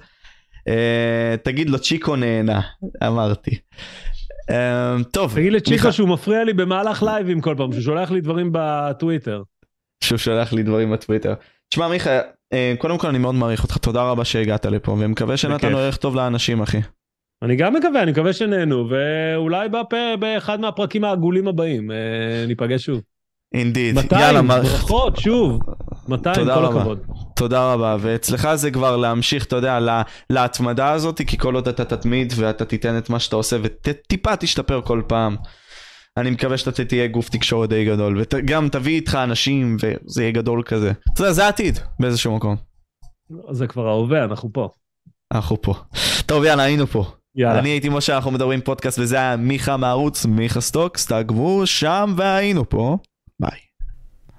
Uh, 0.59 1.37
תגיד 1.43 1.69
לו 1.69 1.79
צ'יקו 1.79 2.15
נהנה, 2.15 2.61
אמרתי. 3.07 3.57
Uh, 4.51 4.53
טוב, 5.11 5.35
תגיד 5.35 5.53
לצ'יקו 5.53 5.71
מיכה... 5.71 5.91
שהוא 5.91 6.09
מפריע 6.09 6.43
לי 6.43 6.53
במהלך 6.53 7.03
לייבים 7.03 7.41
כל 7.41 7.55
פעם, 7.57 7.71
שהוא 7.71 7.83
שולח 7.83 8.11
לי 8.11 8.21
דברים 8.21 8.49
בטוויטר. 8.51 9.43
שהוא 10.03 10.17
שולח 10.17 10.53
לי 10.53 10.63
דברים 10.63 10.91
בטוויטר. 10.91 11.33
תשמע 11.69 11.87
מיכה, 11.87 12.19
uh, 12.19 12.77
קודם 12.77 12.97
כל 12.97 13.07
אני 13.07 13.17
מאוד 13.17 13.35
מעריך 13.35 13.63
אותך, 13.63 13.77
תודה 13.77 14.03
רבה 14.03 14.25
שהגעת 14.25 14.65
לפה, 14.65 14.91
ומקווה 14.91 15.37
שנתנו 15.37 15.77
ערך 15.77 15.97
טוב 15.97 16.15
לאנשים 16.15 16.61
אחי. 16.61 16.77
אני 17.41 17.55
גם 17.55 17.73
מקווה, 17.73 18.03
אני 18.03 18.11
מקווה 18.11 18.33
שנהנו, 18.33 18.89
ואולי 18.89 19.69
בפה, 19.69 20.15
באחד 20.19 20.59
מהפרקים 20.59 21.03
העגולים 21.03 21.47
הבאים, 21.47 21.91
uh, 21.91 22.47
ניפגש 22.47 22.85
שוב. 22.85 23.01
אינדיד. 23.53 23.95
200, 23.95 24.21
יאללה, 24.21 24.41
ברכות, 24.41 25.17
שוב. 25.17 25.59
200, 26.07 26.35
כל 26.45 26.51
רבה. 26.51 26.79
הכבוד. 26.79 26.99
תודה 27.35 27.73
רבה, 27.73 27.97
ואצלך 27.99 28.55
זה 28.55 28.71
כבר 28.71 28.97
להמשיך, 28.97 29.45
אתה 29.45 29.55
יודע, 29.55 29.79
לה, 29.79 30.01
להתמדה 30.29 30.91
הזאת, 30.91 31.21
כי 31.27 31.37
כל 31.37 31.55
עוד 31.55 31.67
אתה 31.67 31.85
תתמיד 31.85 32.33
ואתה 32.35 32.65
תיתן 32.65 32.97
את 32.97 33.09
מה 33.09 33.19
שאתה 33.19 33.35
עושה 33.35 33.57
וטיפה 33.63 34.35
תשתפר 34.35 34.81
כל 34.81 35.01
פעם. 35.07 35.35
אני 36.19 36.29
מקווה 36.29 36.57
שאתה 36.57 36.85
תהיה 36.85 37.07
גוף 37.07 37.29
תקשורת 37.29 37.69
די 37.69 37.85
גדול, 37.85 38.21
וגם 38.33 38.69
תביא 38.69 38.95
איתך 38.95 39.15
אנשים 39.23 39.77
וזה 39.81 40.23
יהיה 40.23 40.31
גדול 40.31 40.63
כזה. 40.65 40.91
אתה 41.13 41.21
יודע, 41.21 41.31
זה 41.33 41.45
העתיד 41.45 41.79
באיזשהו 41.99 42.35
מקום. 42.35 42.55
זה 43.51 43.67
כבר 43.67 43.87
ההווה, 43.87 44.23
אנחנו 44.23 44.53
פה. 44.53 44.69
אנחנו 45.33 45.61
פה. 45.61 45.73
טוב, 46.25 46.43
יאללה, 46.43 46.63
היינו 46.63 46.87
פה. 46.87 47.05
יאללה. 47.35 47.59
אני 47.59 47.69
הייתי 47.69 47.89
משה, 47.89 48.15
אנחנו 48.15 48.31
מדברים 48.31 48.61
פודקאסט, 48.61 48.99
וזה 48.99 49.15
היה 49.15 49.35
מיכה 49.35 49.77
מהערוץ, 49.77 50.25
מיכה 50.25 50.61
סטוקס, 50.61 51.05
תעקבו 51.05 51.65
שם 51.65 52.13
והיינו 52.17 52.69
פה. 52.69 52.97
ביי. 53.39 53.59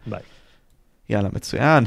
ביי. 0.06 0.20
יאללה, 1.10 1.28
מצוין. 1.32 1.84